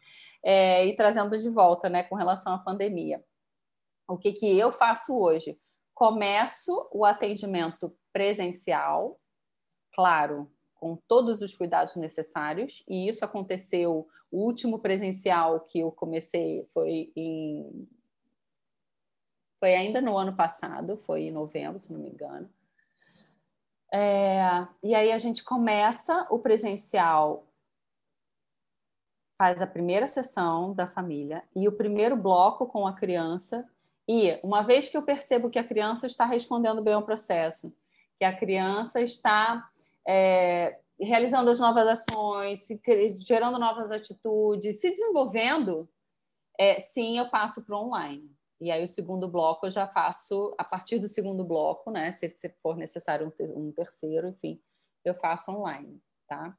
é, 0.43 0.87
e 0.87 0.97
trazendo 0.97 1.37
de 1.37 1.51
volta, 1.51 1.87
né, 1.91 2.03
com 2.03 2.15
relação 2.15 2.55
à 2.55 2.59
pandemia. 2.59 3.23
O 4.09 4.17
que, 4.17 4.33
que 4.33 4.59
eu 4.59 4.73
faço 4.73 5.15
hoje? 5.15 5.61
Começo 5.93 6.89
o 6.91 7.05
atendimento 7.05 7.95
presencial, 8.11 9.21
claro, 9.93 10.51
com 10.75 10.97
todos 11.07 11.43
os 11.43 11.55
cuidados 11.55 11.95
necessários, 11.95 12.83
e 12.89 13.07
isso 13.07 13.23
aconteceu. 13.23 14.09
O 14.33 14.47
último 14.47 14.79
presencial 14.79 15.61
que 15.61 15.81
eu 15.81 15.93
comecei 15.93 16.67
foi 16.73 17.13
em. 17.15 17.87
Foi 19.61 19.75
ainda 19.75 20.01
no 20.01 20.17
ano 20.17 20.35
passado, 20.35 20.97
foi 20.97 21.25
em 21.25 21.31
novembro, 21.31 21.79
se 21.79 21.93
não 21.93 22.01
me 22.01 22.09
engano. 22.09 22.49
É, 23.93 24.67
e 24.83 24.95
aí 24.95 25.13
a 25.13 25.19
gente 25.19 25.43
começa 25.43 26.27
o 26.31 26.39
presencial, 26.39 27.47
faz 29.39 29.63
a 29.63 29.67
primeira 29.67 30.07
sessão 30.07 30.75
da 30.75 30.87
família 30.87 31.43
e 31.55 31.69
o 31.69 31.73
primeiro 31.73 32.17
bloco 32.17 32.67
com 32.67 32.87
a 32.87 32.93
criança. 32.93 33.67
E 34.07 34.39
uma 34.43 34.63
vez 34.63 34.89
que 34.89 34.97
eu 34.97 35.03
percebo 35.03 35.51
que 35.51 35.59
a 35.59 35.65
criança 35.65 36.07
está 36.07 36.25
respondendo 36.25 36.83
bem 36.83 36.95
ao 36.95 37.03
processo, 37.03 37.73
que 38.19 38.25
a 38.25 38.37
criança 38.37 39.01
está 39.01 39.69
é, 40.07 40.79
realizando 41.01 41.51
as 41.51 41.61
novas 41.61 41.87
ações, 41.87 42.67
gerando 43.19 43.59
novas 43.59 43.93
atitudes, 43.93 44.81
se 44.81 44.91
desenvolvendo, 44.91 45.89
é, 46.59 46.81
sim, 46.81 47.19
eu 47.19 47.29
passo 47.29 47.63
para 47.63 47.77
o 47.77 47.87
online. 47.87 48.38
E 48.61 48.71
aí 48.71 48.83
o 48.83 48.89
segundo 48.89 49.29
bloco 49.29 49.67
eu 49.67 49.71
já 49.71 49.87
faço 49.87 50.55
a 50.59 50.65
partir 50.65 50.99
do 50.99 51.07
segundo 51.07 51.45
bloco, 51.45 51.91
né? 51.91 52.11
Se, 52.13 52.29
se 52.37 52.49
for 52.63 52.77
necessário 52.77 53.33
um, 53.55 53.73
terceiro, 53.73 54.29
enfim, 54.29 54.61
eu 55.05 55.15
faço 55.15 55.51
online, 55.51 56.03
tá? 56.27 56.57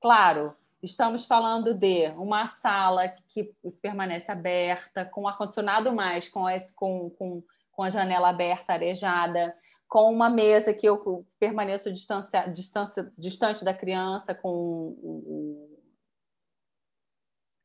Claro, 0.00 0.54
estamos 0.82 1.24
falando 1.24 1.74
de 1.74 2.08
uma 2.10 2.46
sala 2.46 3.08
que 3.28 3.52
permanece 3.82 4.30
aberta, 4.30 5.04
com 5.04 5.26
ar 5.26 5.36
condicionado 5.36 5.92
mais, 5.92 6.28
com 6.28 6.48
esse, 6.48 6.74
com, 6.74 7.10
com, 7.10 7.42
com 7.72 7.82
a 7.82 7.90
janela 7.90 8.28
aberta, 8.28 8.74
arejada, 8.74 9.56
com 9.88 10.12
uma 10.12 10.30
mesa 10.30 10.72
que 10.72 10.86
eu 10.86 11.26
permaneço 11.38 11.92
distância, 11.92 12.46
distância, 12.46 13.12
distante 13.16 13.64
da 13.64 13.74
criança, 13.74 14.34
com 14.34 14.48
o. 14.48 15.65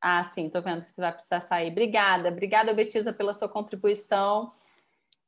Ah, 0.01 0.23
sim, 0.23 0.47
estou 0.47 0.61
vendo 0.61 0.83
que 0.83 0.91
você 0.91 1.01
vai 1.01 1.13
precisar 1.13 1.39
sair. 1.41 1.71
Obrigada, 1.71 2.29
obrigada, 2.29 2.73
Betisa, 2.73 3.13
pela 3.13 3.33
sua 3.33 3.47
contribuição. 3.47 4.51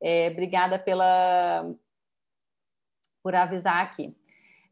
É, 0.02 0.28
obrigada 0.30 0.78
pela 0.78 1.64
por 3.22 3.34
avisar 3.34 3.82
aqui. 3.82 4.14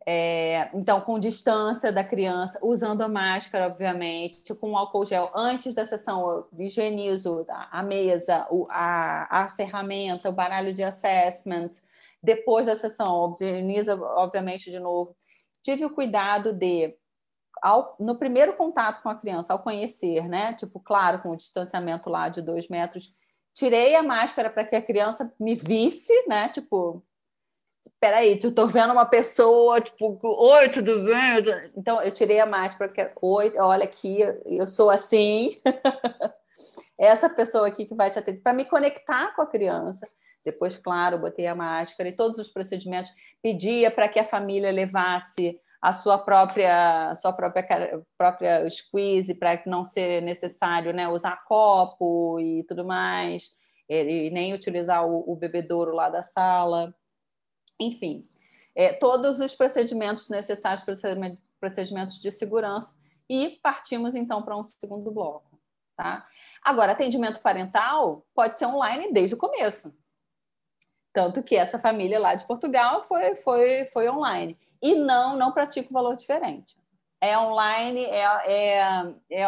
É, 0.04 0.68
então, 0.74 1.00
com 1.00 1.18
distância 1.18 1.92
da 1.92 2.02
criança, 2.02 2.58
usando 2.62 3.02
a 3.02 3.08
máscara, 3.08 3.66
obviamente, 3.66 4.52
com 4.54 4.76
álcool 4.76 5.04
gel. 5.04 5.30
Antes 5.34 5.74
da 5.74 5.86
sessão, 5.86 6.28
eu 6.28 6.48
higienizo 6.58 7.46
a 7.48 7.82
mesa, 7.82 8.46
a, 8.68 9.42
a 9.42 9.48
ferramenta, 9.50 10.28
o 10.28 10.32
baralho 10.32 10.72
de 10.72 10.82
assessment, 10.82 11.70
depois 12.22 12.66
da 12.66 12.76
sessão, 12.76 13.14
organiza, 13.14 13.94
obviamente, 13.96 14.70
de 14.70 14.78
novo. 14.78 15.16
Tive 15.62 15.84
o 15.84 15.94
cuidado 15.94 16.52
de, 16.52 16.96
ao, 17.62 17.96
no 18.00 18.16
primeiro 18.16 18.54
contato 18.54 19.00
com 19.02 19.08
a 19.08 19.14
criança, 19.14 19.52
ao 19.52 19.60
conhecer, 19.60 20.28
né? 20.28 20.52
Tipo, 20.54 20.80
claro, 20.80 21.20
com 21.20 21.30
o 21.30 21.36
distanciamento 21.36 22.10
lá 22.10 22.28
de 22.28 22.42
dois 22.42 22.68
metros, 22.68 23.14
tirei 23.54 23.94
a 23.94 24.02
máscara 24.02 24.50
para 24.50 24.64
que 24.64 24.74
a 24.74 24.82
criança 24.82 25.32
me 25.38 25.54
visse, 25.54 26.12
né? 26.26 26.48
Tipo, 26.48 27.04
peraí, 28.00 28.36
eu 28.42 28.52
tô 28.52 28.66
vendo 28.66 28.92
uma 28.92 29.06
pessoa, 29.06 29.80
tipo, 29.80 30.18
oi, 30.22 30.68
tudo 30.70 31.04
bem? 31.04 31.70
Então, 31.76 32.02
eu 32.02 32.10
tirei 32.10 32.40
a 32.40 32.46
máscara, 32.46 32.88
porque, 32.88 33.12
oi, 33.20 33.54
olha 33.56 33.84
aqui, 33.84 34.18
eu 34.44 34.66
sou 34.66 34.90
assim. 34.90 35.56
Essa 36.98 37.30
pessoa 37.30 37.68
aqui 37.68 37.84
que 37.84 37.94
vai 37.94 38.10
te 38.10 38.18
atender, 38.18 38.40
para 38.40 38.52
me 38.52 38.64
conectar 38.64 39.34
com 39.36 39.42
a 39.42 39.46
criança. 39.46 40.06
Depois, 40.44 40.76
claro, 40.76 41.18
botei 41.18 41.46
a 41.46 41.54
máscara 41.54 42.08
e 42.08 42.16
todos 42.16 42.40
os 42.40 42.48
procedimentos. 42.48 43.12
Pedia 43.40 43.88
para 43.90 44.08
que 44.08 44.18
a 44.18 44.24
família 44.24 44.72
levasse 44.72 45.56
a 45.82 45.92
sua 45.92 46.16
própria, 46.16 47.10
a 47.10 47.14
sua 47.16 47.32
própria, 47.32 48.00
própria 48.16 48.70
squeeze 48.70 49.34
para 49.34 49.60
não 49.66 49.84
ser 49.84 50.22
necessário 50.22 50.92
né, 50.92 51.08
usar 51.08 51.44
copo 51.44 52.38
e 52.38 52.62
tudo 52.68 52.84
mais, 52.84 53.50
e, 53.88 54.30
nem 54.30 54.54
utilizar 54.54 55.04
o, 55.04 55.24
o 55.30 55.34
bebedouro 55.34 55.92
lá 55.92 56.08
da 56.08 56.22
sala. 56.22 56.94
Enfim, 57.80 58.22
é, 58.76 58.92
todos 58.92 59.40
os 59.40 59.56
procedimentos 59.56 60.28
necessários, 60.28 60.84
procedimentos 61.58 62.20
de 62.20 62.30
segurança, 62.30 62.94
e 63.28 63.58
partimos 63.60 64.14
então 64.14 64.40
para 64.42 64.56
um 64.56 64.62
segundo 64.62 65.10
bloco. 65.10 65.60
Tá? 65.96 66.26
Agora, 66.62 66.92
atendimento 66.92 67.40
parental 67.40 68.24
pode 68.34 68.56
ser 68.56 68.66
online 68.66 69.12
desde 69.12 69.34
o 69.34 69.38
começo. 69.38 69.92
Tanto 71.12 71.42
que 71.42 71.56
essa 71.56 71.78
família 71.78 72.20
lá 72.20 72.34
de 72.36 72.46
Portugal 72.46 73.02
foi, 73.02 73.34
foi, 73.34 73.84
foi 73.86 74.08
online. 74.08 74.56
E 74.82 74.94
não, 74.94 75.36
não 75.36 75.52
pratico 75.52 75.92
valor 75.92 76.16
diferente. 76.16 76.76
É 77.20 77.38
online, 77.38 78.04
é, 78.04 78.24
é, 78.46 79.14
é, 79.30 79.46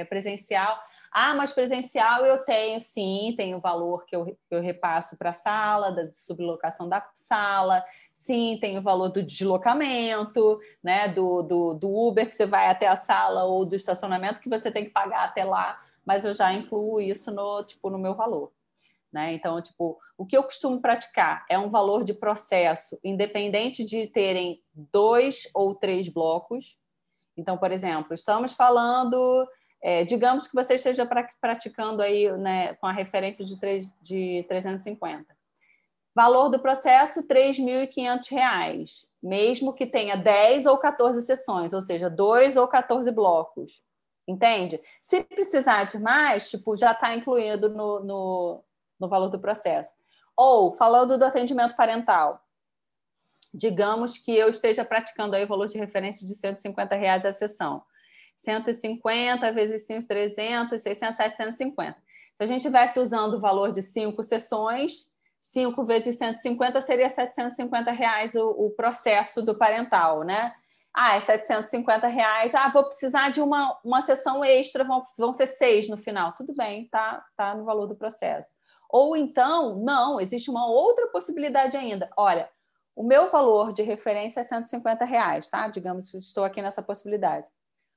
é 0.00 0.04
presencial. 0.04 0.78
Ah, 1.12 1.34
mas 1.34 1.52
presencial 1.52 2.24
eu 2.24 2.42
tenho, 2.42 2.80
sim, 2.80 3.34
tem 3.36 3.54
o 3.54 3.60
valor 3.60 4.06
que 4.06 4.16
eu, 4.16 4.24
que 4.24 4.54
eu 4.54 4.62
repasso 4.62 5.18
para 5.18 5.28
a 5.28 5.34
sala, 5.34 5.92
da 5.92 6.10
sublocação 6.10 6.88
da 6.88 7.06
sala, 7.14 7.84
sim, 8.14 8.56
tem 8.58 8.78
o 8.78 8.82
valor 8.82 9.10
do 9.10 9.22
deslocamento, 9.22 10.58
né, 10.82 11.08
do, 11.08 11.42
do, 11.42 11.74
do 11.74 11.94
Uber 11.94 12.26
que 12.26 12.34
você 12.34 12.46
vai 12.46 12.68
até 12.68 12.86
a 12.86 12.96
sala 12.96 13.44
ou 13.44 13.64
do 13.66 13.76
estacionamento 13.76 14.40
que 14.40 14.48
você 14.48 14.70
tem 14.70 14.84
que 14.84 14.90
pagar 14.90 15.24
até 15.24 15.44
lá, 15.44 15.78
mas 16.02 16.24
eu 16.24 16.32
já 16.32 16.50
incluo 16.50 16.98
isso 16.98 17.30
no, 17.30 17.62
tipo, 17.62 17.90
no 17.90 17.98
meu 17.98 18.14
valor. 18.14 18.50
Né? 19.12 19.34
Então, 19.34 19.60
tipo, 19.60 19.98
o 20.16 20.24
que 20.24 20.36
eu 20.36 20.42
costumo 20.42 20.80
praticar 20.80 21.44
é 21.48 21.58
um 21.58 21.68
valor 21.68 22.02
de 22.02 22.14
processo, 22.14 22.98
independente 23.04 23.84
de 23.84 24.06
terem 24.06 24.62
dois 24.72 25.50
ou 25.54 25.74
três 25.74 26.08
blocos. 26.08 26.78
Então, 27.36 27.58
por 27.58 27.70
exemplo, 27.70 28.14
estamos 28.14 28.54
falando, 28.54 29.46
é, 29.82 30.04
digamos 30.04 30.48
que 30.48 30.54
você 30.54 30.76
esteja 30.76 31.06
praticando 31.40 32.00
aí 32.00 32.32
né, 32.38 32.74
com 32.74 32.86
a 32.86 32.92
referência 32.92 33.44
de, 33.44 33.60
3, 33.60 33.94
de 34.00 34.46
350. 34.48 35.26
Valor 36.14 36.48
do 36.48 36.58
processo, 36.58 37.20
R$ 37.20 37.26
3.500, 37.26 39.06
mesmo 39.22 39.72
que 39.72 39.86
tenha 39.86 40.14
10 40.14 40.66
ou 40.66 40.78
14 40.78 41.22
sessões, 41.22 41.72
ou 41.72 41.82
seja, 41.82 42.10
dois 42.10 42.56
ou 42.56 42.68
14 42.68 43.10
blocos. 43.10 43.82
Entende? 44.28 44.80
Se 45.00 45.24
precisar 45.24 45.84
de 45.84 45.98
mais, 45.98 46.48
tipo, 46.48 46.76
já 46.76 46.92
está 46.92 47.14
incluído 47.14 47.68
no, 47.70 48.00
no, 48.00 48.64
no 49.02 49.08
valor 49.08 49.28
do 49.28 49.38
processo. 49.38 49.92
Ou, 50.34 50.74
falando 50.74 51.18
do 51.18 51.24
atendimento 51.24 51.76
parental, 51.76 52.40
digamos 53.52 54.16
que 54.16 54.34
eu 54.34 54.48
esteja 54.48 54.84
praticando 54.84 55.36
aí 55.36 55.44
o 55.44 55.48
valor 55.48 55.68
de 55.68 55.76
referência 55.76 56.26
de 56.26 56.34
150 56.34 56.94
reais 56.94 57.26
a 57.26 57.32
sessão. 57.32 57.82
150 58.36 59.52
vezes 59.52 59.86
5, 59.86 60.08
300, 60.08 60.80
600, 60.80 61.16
750. 61.16 61.96
Se 62.34 62.42
a 62.42 62.46
gente 62.46 62.58
estivesse 62.58 62.98
usando 62.98 63.34
o 63.34 63.40
valor 63.40 63.70
de 63.70 63.82
cinco 63.82 64.22
sessões, 64.22 65.10
5 65.42 65.84
vezes 65.84 66.16
150 66.16 66.80
seria 66.80 67.08
750 67.08 67.90
reais 67.90 68.34
o, 68.34 68.48
o 68.50 68.70
processo 68.70 69.42
do 69.42 69.56
parental, 69.56 70.22
né? 70.22 70.54
Ah, 70.94 71.16
é 71.16 71.20
750 71.20 72.06
reais. 72.06 72.54
Ah, 72.54 72.68
vou 72.68 72.84
precisar 72.84 73.30
de 73.30 73.40
uma, 73.40 73.78
uma 73.84 74.00
sessão 74.02 74.44
extra, 74.44 74.84
vão, 74.84 75.02
vão 75.16 75.32
ser 75.32 75.46
seis 75.46 75.88
no 75.88 75.96
final. 75.96 76.32
Tudo 76.32 76.54
bem, 76.54 76.86
tá, 76.88 77.24
tá 77.36 77.54
no 77.54 77.64
valor 77.64 77.86
do 77.86 77.96
processo. 77.96 78.50
Ou 78.92 79.16
então, 79.16 79.76
não, 79.76 80.20
existe 80.20 80.50
uma 80.50 80.66
outra 80.66 81.08
possibilidade 81.08 81.78
ainda. 81.78 82.10
Olha, 82.14 82.50
o 82.94 83.02
meu 83.02 83.30
valor 83.30 83.72
de 83.72 83.82
referência 83.82 84.40
é 84.40 84.44
150 84.44 85.02
reais, 85.06 85.48
tá? 85.48 85.66
Digamos 85.66 86.10
que 86.10 86.18
estou 86.18 86.44
aqui 86.44 86.60
nessa 86.60 86.82
possibilidade. 86.82 87.46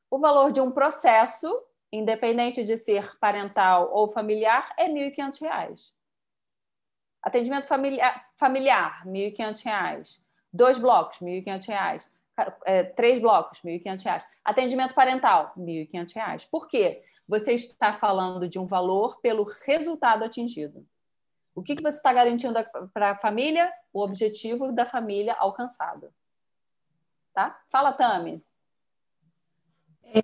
O 0.10 0.18
valor 0.18 0.54
de 0.54 0.62
um 0.62 0.72
processo, 0.72 1.62
independente 1.92 2.64
de 2.64 2.78
ser 2.78 3.20
parental 3.20 3.90
ou 3.92 4.08
familiar, 4.08 4.74
é 4.78 4.86
R$ 4.86 5.12
1.500. 5.12 5.92
Atendimento 7.22 7.68
familiar, 7.68 8.30
familiar 8.38 9.04
R$ 9.04 9.12
1.500. 9.12 10.18
Dois 10.54 10.78
blocos, 10.78 11.20
R$ 11.20 11.42
1.500. 11.42 12.04
É, 12.66 12.84
três 12.84 13.22
blocos, 13.22 13.60
R$ 13.64 13.80
1.500. 13.80 14.24
Atendimento 14.44 14.94
parental, 14.94 15.54
R$ 15.56 15.64
1.500. 15.64 16.48
Por 16.50 16.68
quê? 16.68 17.04
Você 17.28 17.54
está 17.54 17.94
falando 17.94 18.48
de 18.48 18.60
um 18.60 18.66
valor 18.66 19.20
pelo 19.22 19.44
resultado 19.66 20.24
atingido. 20.24 20.86
O 21.56 21.64
que, 21.64 21.76
que 21.76 21.82
você 21.82 21.98
está 21.98 22.12
garantindo 22.12 22.54
para 22.94 23.12
a 23.12 23.16
família? 23.16 23.72
O 23.94 24.02
objetivo 24.02 24.74
da 24.74 24.86
família 24.86 25.34
alcançado. 25.40 26.10
Tá? 27.34 27.58
Fala, 27.72 27.94
Tami. 27.94 28.44
É, 30.04 30.22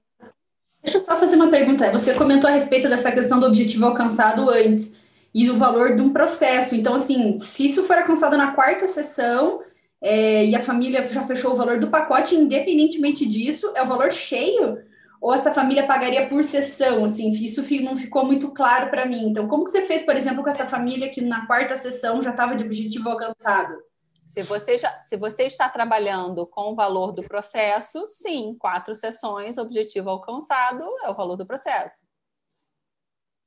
deixa 0.84 0.98
eu 0.98 1.02
só 1.02 1.16
fazer 1.18 1.38
uma 1.38 1.50
pergunta. 1.50 1.90
Você 1.92 2.14
comentou 2.14 2.50
a 2.50 2.54
respeito 2.54 2.90
dessa 2.90 3.12
questão 3.12 3.40
do 3.40 3.46
objetivo 3.46 3.86
alcançado 3.86 4.50
antes 4.50 5.00
e 5.34 5.46
do 5.48 5.58
valor 5.58 5.96
de 5.96 6.02
um 6.02 6.12
processo. 6.12 6.76
Então, 6.76 6.96
assim, 6.96 7.40
se 7.40 7.66
isso 7.66 7.88
for 7.88 7.98
alcançado 7.98 8.38
na 8.38 8.54
quarta 8.54 8.88
sessão 8.88 9.64
é, 10.02 10.46
e 10.46 10.56
a 10.56 10.64
família 10.64 11.08
já 11.08 11.26
fechou 11.28 11.54
o 11.54 11.56
valor 11.56 11.80
do 11.80 11.90
pacote, 11.90 12.36
independentemente 12.36 13.26
disso, 13.26 13.72
é 13.76 13.84
o 13.84 13.88
valor 13.88 14.12
cheio? 14.12 14.84
Ou 15.22 15.32
essa 15.32 15.54
família 15.54 15.86
pagaria 15.86 16.28
por 16.28 16.44
sessão? 16.44 17.06
Assim, 17.06 17.32
isso 17.32 17.62
não 17.84 17.96
ficou 17.96 18.26
muito 18.26 18.50
claro 18.50 18.90
para 18.90 19.06
mim. 19.06 19.30
Então, 19.30 19.48
como 19.48 19.64
que 19.64 19.70
você 19.70 19.84
fez, 19.84 20.04
por 20.04 20.16
exemplo, 20.16 20.44
com 20.44 20.50
essa 20.50 20.66
família 20.66 21.10
que 21.10 21.22
na 21.22 21.46
quarta 21.46 21.78
sessão 21.78 22.24
já 22.24 22.32
estava 22.32 22.56
de 22.56 22.66
objetivo 22.66 23.10
alcançado? 23.10 23.78
Se 24.26 24.42
você, 24.42 24.78
já, 24.78 24.90
se 25.04 25.18
você 25.18 25.44
está 25.44 25.70
trabalhando 25.70 26.48
com 26.48 26.72
o 26.72 26.76
valor 26.76 27.12
do 27.12 27.22
processo, 27.22 28.08
sim, 28.08 28.56
quatro 28.58 28.96
sessões, 28.96 29.58
objetivo 29.58 30.10
alcançado 30.10 30.84
é 31.04 31.10
o 31.10 31.16
valor 31.16 31.36
do 31.36 31.46
processo. 31.46 32.08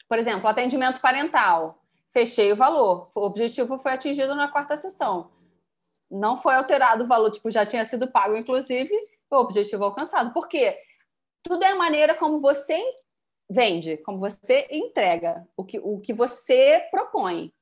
Por 0.09 0.19
exemplo, 0.19 0.47
atendimento 0.47 1.01
parental. 1.01 1.83
Fechei 2.13 2.53
o 2.53 2.57
valor. 2.57 3.11
O 3.15 3.23
objetivo 3.23 3.79
foi 3.79 3.93
atingido 3.93 4.35
na 4.37 4.47
quarta 4.47 4.77
sessão. 4.77 5.34
Não 6.11 6.37
foi 6.37 6.55
alterado 6.55 7.05
o 7.05 7.07
valor, 7.07 7.31
tipo, 7.31 7.51
já 7.51 7.65
tinha 7.65 7.85
sido 7.85 8.11
pago, 8.11 8.37
inclusive, 8.37 8.93
o 9.31 9.37
objetivo 9.37 9.85
alcançado. 9.85 10.33
Por 10.33 10.49
quê? 10.49 10.79
Tudo 11.43 11.65
é 11.65 11.69
a 11.69 11.77
maneira 11.77 12.15
como 12.15 12.41
você 12.41 12.81
vende, 13.49 13.97
como 13.99 14.19
você 14.19 14.67
entrega, 14.71 15.47
o 15.57 15.65
que, 15.65 15.79
o 15.79 16.01
que 16.01 16.13
você 16.13 16.87
propõe. 16.91 17.53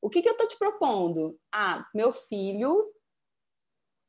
O 0.00 0.08
que, 0.08 0.22
que 0.22 0.28
eu 0.28 0.32
estou 0.32 0.46
te 0.46 0.58
propondo? 0.58 1.38
Ah, 1.52 1.86
meu 1.94 2.12
filho 2.12 2.92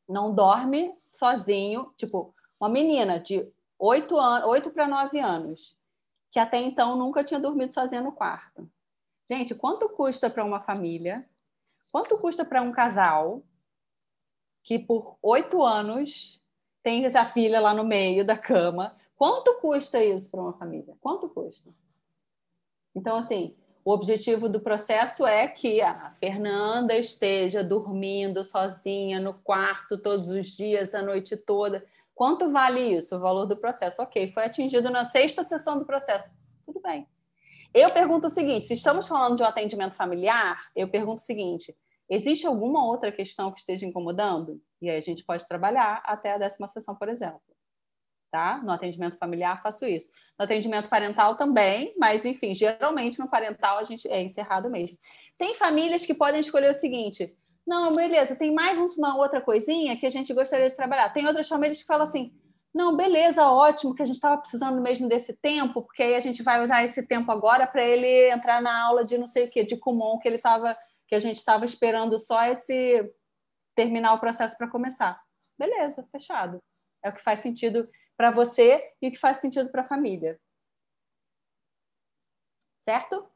não 0.07 0.33
dorme 0.33 0.95
sozinho, 1.11 1.93
tipo, 1.97 2.33
uma 2.59 2.69
menina 2.69 3.19
de 3.19 3.51
8 3.77 4.17
anos, 4.17 4.49
8 4.49 4.71
para 4.71 4.88
9 4.88 5.19
anos, 5.19 5.77
que 6.31 6.39
até 6.39 6.57
então 6.57 6.95
nunca 6.95 7.23
tinha 7.23 7.39
dormido 7.39 7.73
sozinha 7.73 8.01
no 8.01 8.11
quarto. 8.11 8.69
Gente, 9.27 9.53
quanto 9.53 9.89
custa 9.89 10.29
para 10.29 10.45
uma 10.45 10.61
família? 10.61 11.27
Quanto 11.91 12.17
custa 12.17 12.45
para 12.45 12.61
um 12.61 12.71
casal 12.71 13.43
que 14.68 14.78
por 14.78 15.18
oito 15.24 15.63
anos 15.63 16.43
tem 16.84 17.05
essa 17.05 17.24
filha 17.24 17.61
lá 17.61 17.74
no 17.74 17.86
meio 17.86 18.26
da 18.26 18.36
cama? 18.36 18.93
Quanto 19.15 19.61
custa 19.61 20.03
isso 20.03 20.30
para 20.30 20.41
uma 20.41 20.51
família? 20.51 20.93
Quanto 20.99 21.30
custa? 21.30 21.70
Então, 22.93 23.15
assim, 23.15 23.55
o 23.86 23.91
objetivo 23.91 24.49
do 24.49 24.59
processo 24.59 25.26
é 25.26 25.47
que 25.47 25.82
a 25.82 26.11
Fernanda 26.20 26.93
esteja 26.97 27.63
dormindo 27.63 28.43
sozinha 28.43 29.22
no 29.22 29.36
quarto 29.36 29.97
todos 29.97 30.32
os 30.32 30.47
dias, 30.47 30.93
a 30.93 31.01
noite 31.01 31.38
toda. 31.38 31.86
Quanto 32.13 32.51
vale 32.51 32.82
isso? 32.82 33.15
O 33.15 33.22
valor 33.22 33.45
do 33.45 33.55
processo. 33.55 34.01
Ok, 34.01 34.34
foi 34.34 34.43
atingido 34.43 34.89
na 34.89 35.07
sexta 35.07 35.43
sessão 35.43 35.80
do 35.80 35.86
processo. 35.86 36.26
Tudo 36.65 36.82
bem. 36.82 37.07
Eu 37.74 37.89
pergunto 37.91 38.28
o 38.28 38.30
seguinte: 38.30 38.65
se 38.65 38.74
estamos 38.74 39.07
falando 39.07 39.38
de 39.38 39.43
um 39.43 39.45
atendimento 39.45 39.95
familiar, 39.95 40.59
eu 40.76 40.89
pergunto 40.89 41.22
o 41.22 41.26
seguinte: 41.26 41.74
existe 42.09 42.45
alguma 42.45 42.85
outra 42.85 43.11
questão 43.11 43.51
que 43.51 43.59
esteja 43.59 43.85
incomodando? 43.85 44.61
E 44.81 44.89
aí 44.89 44.97
a 44.97 45.01
gente 45.01 45.23
pode 45.23 45.47
trabalhar 45.47 46.01
até 46.05 46.33
a 46.33 46.37
décima 46.37 46.67
sessão, 46.67 46.95
por 46.95 47.09
exemplo. 47.09 47.41
Tá? 48.29 48.61
No 48.61 48.71
atendimento 48.71 49.17
familiar, 49.17 49.61
faço 49.61 49.85
isso. 49.85 50.09
No 50.37 50.45
atendimento 50.45 50.89
parental 50.89 51.35
também, 51.35 51.93
mas 51.97 52.25
enfim, 52.25 52.53
geralmente 52.53 53.19
no 53.19 53.29
parental 53.29 53.77
a 53.77 53.83
gente 53.83 54.07
é 54.09 54.21
encerrado 54.21 54.69
mesmo. 54.69 54.97
Tem 55.37 55.55
famílias 55.55 56.05
que 56.05 56.13
podem 56.13 56.41
escolher 56.41 56.69
o 56.69 56.73
seguinte: 56.73 57.33
não, 57.65 57.95
beleza, 57.95 58.35
tem 58.35 58.53
mais 58.53 58.77
uma 58.97 59.17
outra 59.17 59.41
coisinha 59.41 59.97
que 59.97 60.05
a 60.05 60.09
gente 60.09 60.33
gostaria 60.33 60.67
de 60.67 60.75
trabalhar. 60.75 61.09
Tem 61.09 61.25
outras 61.25 61.47
famílias 61.47 61.79
que 61.79 61.85
falam 61.85 62.03
assim: 62.03 62.33
não, 62.77 62.95
beleza, 62.95 63.49
ótimo, 63.49 63.95
que 63.95 64.03
a 64.03 64.05
gente 64.05 64.17
estava 64.17 64.37
precisando 64.37 64.79
mesmo 64.79 65.09
desse 65.09 65.35
tempo, 65.35 65.81
porque 65.81 66.03
aí 66.03 66.15
a 66.15 66.19
gente 66.19 66.43
vai 66.43 66.61
usar 66.61 66.83
esse 66.83 67.07
tempo 67.07 67.31
agora 67.31 67.65
para 67.65 67.83
ele 67.83 68.29
entrar 68.29 68.61
na 68.61 68.85
aula 68.85 69.03
de 69.03 69.17
não 69.17 69.25
sei 69.25 69.45
o 69.45 69.49
que, 69.49 69.63
de 69.63 69.77
Kumon, 69.77 70.19
que 70.19 70.27
ele 70.27 70.35
estava, 70.35 70.77
que 71.07 71.15
a 71.15 71.19
gente 71.19 71.37
estava 71.37 71.65
esperando 71.65 72.19
só 72.19 72.43
esse 72.43 73.11
terminar 73.75 74.13
o 74.13 74.19
processo 74.19 74.57
para 74.57 74.69
começar. 74.69 75.21
Beleza, 75.57 76.07
fechado. 76.11 76.61
É 77.03 77.09
o 77.09 77.13
que 77.13 77.21
faz 77.21 77.39
sentido 77.39 77.89
para 78.15 78.31
você 78.31 78.81
e 79.01 79.07
o 79.07 79.11
que 79.11 79.17
faz 79.17 79.37
sentido 79.37 79.69
para 79.71 79.81
a 79.81 79.87
família. 79.87 80.39
Certo? 82.81 83.29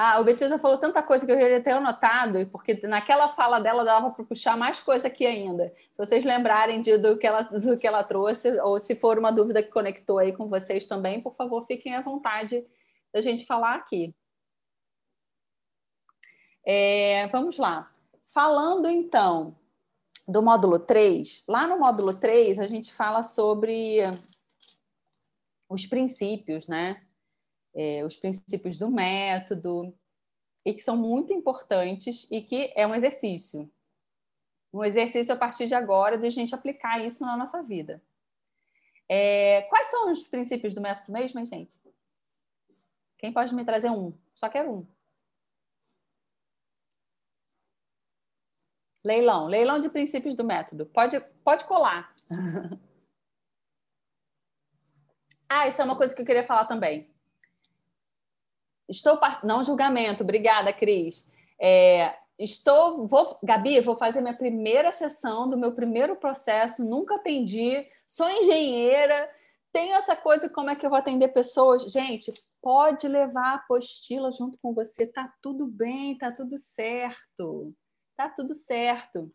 Ah, 0.00 0.20
o 0.20 0.24
Betisa 0.24 0.60
falou 0.60 0.78
tanta 0.78 1.02
coisa 1.02 1.26
que 1.26 1.32
eu 1.32 1.40
já 1.40 1.60
ter 1.60 1.72
anotado, 1.72 2.46
porque 2.52 2.86
naquela 2.86 3.26
fala 3.28 3.58
dela 3.58 3.84
dava 3.84 4.12
para 4.12 4.24
puxar 4.24 4.56
mais 4.56 4.78
coisa 4.78 5.08
aqui 5.08 5.26
ainda. 5.26 5.74
Se 5.76 5.98
vocês 5.98 6.24
lembrarem 6.24 6.80
de, 6.80 6.96
do, 6.98 7.18
que 7.18 7.26
ela, 7.26 7.42
do 7.42 7.76
que 7.76 7.84
ela 7.84 8.04
trouxe, 8.04 8.60
ou 8.60 8.78
se 8.78 8.94
for 8.94 9.18
uma 9.18 9.32
dúvida 9.32 9.60
que 9.60 9.70
conectou 9.70 10.18
aí 10.18 10.32
com 10.32 10.48
vocês 10.48 10.86
também, 10.86 11.20
por 11.20 11.34
favor, 11.34 11.66
fiquem 11.66 11.96
à 11.96 12.00
vontade 12.00 12.64
da 13.12 13.20
gente 13.20 13.44
falar 13.44 13.74
aqui. 13.74 14.14
É, 16.70 17.26
vamos 17.28 17.56
lá. 17.56 17.90
Falando 18.26 18.88
então 18.88 19.56
do 20.26 20.42
módulo 20.42 20.78
3, 20.78 21.46
lá 21.48 21.66
no 21.66 21.78
módulo 21.78 22.12
3 22.12 22.58
a 22.58 22.66
gente 22.66 22.92
fala 22.92 23.22
sobre 23.22 24.00
os 25.70 25.86
princípios, 25.86 26.66
né? 26.66 27.08
é, 27.78 28.04
os 28.04 28.16
princípios 28.16 28.76
do 28.76 28.90
método, 28.90 29.96
e 30.66 30.74
que 30.74 30.80
são 30.80 30.96
muito 30.96 31.32
importantes 31.32 32.26
e 32.28 32.42
que 32.42 32.72
é 32.74 32.84
um 32.84 32.94
exercício. 32.94 33.70
Um 34.72 34.84
exercício 34.84 35.32
a 35.32 35.36
partir 35.36 35.66
de 35.66 35.74
agora 35.74 36.18
de 36.18 36.26
a 36.26 36.30
gente 36.30 36.54
aplicar 36.54 37.02
isso 37.04 37.24
na 37.24 37.36
nossa 37.36 37.62
vida. 37.62 38.02
É, 39.08 39.62
quais 39.62 39.86
são 39.86 40.10
os 40.10 40.26
princípios 40.26 40.74
do 40.74 40.80
método 40.80 41.12
mesmo, 41.12 41.38
hein, 41.38 41.46
gente? 41.46 41.80
Quem 43.16 43.32
pode 43.32 43.54
me 43.54 43.64
trazer 43.64 43.90
um? 43.90 44.12
Só 44.34 44.48
quero 44.48 44.70
um. 44.70 44.86
Leilão, 49.04 49.46
leilão 49.46 49.78
de 49.78 49.88
princípios 49.88 50.34
do 50.34 50.44
método. 50.44 50.86
Pode, 50.86 51.20
pode 51.44 51.64
colar. 51.64 52.14
ah, 55.48 55.68
isso 55.68 55.80
é 55.80 55.84
uma 55.84 55.96
coisa 55.96 56.14
que 56.14 56.22
eu 56.22 56.26
queria 56.26 56.46
falar 56.46 56.66
também. 56.66 57.10
Estou 58.88 59.18
part... 59.18 59.44
não 59.46 59.62
julgamento, 59.62 60.22
obrigada, 60.22 60.72
Cris. 60.72 61.24
É, 61.60 62.16
estou, 62.38 63.06
vou, 63.06 63.38
Gabi, 63.42 63.80
vou 63.80 63.96
fazer 63.96 64.20
minha 64.20 64.36
primeira 64.36 64.90
sessão 64.92 65.48
do 65.48 65.58
meu 65.58 65.74
primeiro 65.74 66.16
processo, 66.16 66.84
nunca 66.84 67.16
atendi, 67.16 67.86
sou 68.06 68.28
engenheira, 68.30 69.28
tenho 69.72 69.94
essa 69.94 70.16
coisa 70.16 70.48
como 70.48 70.70
é 70.70 70.76
que 70.76 70.86
eu 70.86 70.90
vou 70.90 70.98
atender 70.98 71.28
pessoas. 71.28 71.82
Gente, 71.82 72.32
pode 72.62 73.06
levar 73.06 73.52
a 73.52 73.54
apostila 73.56 74.30
junto 74.30 74.56
com 74.58 74.72
você, 74.72 75.06
tá 75.06 75.32
tudo 75.42 75.66
bem, 75.66 76.16
tá 76.16 76.32
tudo 76.32 76.58
certo. 76.58 77.74
Tá 78.18 78.28
tudo 78.28 78.52
certo. 78.52 79.32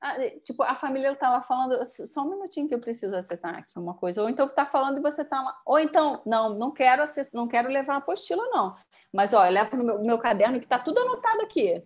Ah, 0.00 0.16
tipo, 0.42 0.62
a 0.62 0.74
família 0.74 1.14
tá 1.14 1.28
lá 1.28 1.42
falando, 1.42 1.84
só 1.84 2.22
um 2.22 2.30
minutinho 2.30 2.66
que 2.66 2.74
eu 2.74 2.80
preciso 2.80 3.14
acessar 3.14 3.56
aqui 3.58 3.78
uma 3.78 3.92
coisa. 3.92 4.22
Ou 4.22 4.30
então 4.30 4.48
tá 4.48 4.64
falando 4.64 4.96
e 4.96 5.02
você 5.02 5.22
tá 5.22 5.42
lá. 5.42 5.60
Ou 5.66 5.78
então, 5.78 6.22
não, 6.24 6.58
não 6.58 6.70
quero 6.70 7.02
acessar, 7.02 7.34
não 7.34 7.46
quero 7.46 7.68
levar 7.68 7.92
a 7.92 7.96
apostila, 7.98 8.42
não. 8.48 8.74
Mas, 9.12 9.34
ó, 9.34 9.44
eu 9.44 9.52
levo 9.52 9.76
no 9.76 9.84
meu, 9.84 10.02
meu 10.02 10.18
caderno 10.18 10.58
que 10.58 10.66
tá 10.66 10.78
tudo 10.78 10.98
anotado 11.00 11.42
aqui. 11.42 11.82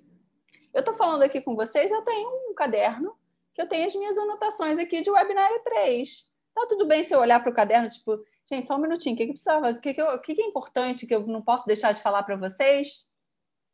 Eu 0.73 0.85
tô 0.85 0.95
falando 0.95 1.25
aqui 1.25 1.41
com 1.41 1.57
vocês, 1.57 1.91
eu 1.91 2.03
tenho 2.03 2.29
um 2.49 2.55
caderno 2.55 3.19
que 3.53 3.61
eu 3.61 3.69
tenho 3.69 3.85
as 3.89 3.95
minhas 3.97 4.17
anotações 4.17 4.79
aqui 4.79 5.01
de 5.03 5.11
webinário 5.11 5.61
3. 5.65 6.31
Tá 6.55 6.65
tudo 6.69 6.87
bem 6.87 7.03
se 7.03 7.13
eu 7.13 7.19
olhar 7.19 7.41
para 7.41 7.51
o 7.51 7.55
caderno, 7.55 7.91
tipo, 7.91 8.23
gente, 8.49 8.69
só 8.69 8.77
um 8.77 8.81
minutinho, 8.81 9.17
o 9.17 9.19
que, 9.19 9.27
que 9.27 9.33
precisava? 9.33 9.69
O 9.71 9.81
que, 9.81 9.95
que, 9.95 10.03
o 10.03 10.21
que, 10.21 10.35
que 10.37 10.43
é 10.43 10.47
importante 10.47 11.09
que 11.09 11.15
eu 11.15 11.27
não 11.27 11.43
posso 11.43 11.67
deixar 11.67 11.91
de 11.93 12.01
falar 12.01 12.23
para 12.23 12.37
vocês? 12.37 13.06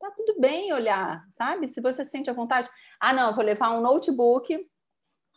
Tá 0.02 0.10
tudo 0.16 0.34
bem 0.40 0.72
olhar, 0.72 1.24
sabe? 1.30 1.68
Se 1.68 1.80
você 1.80 2.04
sente 2.04 2.28
a 2.28 2.32
vontade. 2.32 2.68
Ah, 2.98 3.12
não, 3.12 3.32
vou 3.34 3.44
levar 3.44 3.70
um 3.70 3.80
notebook. 3.80 4.68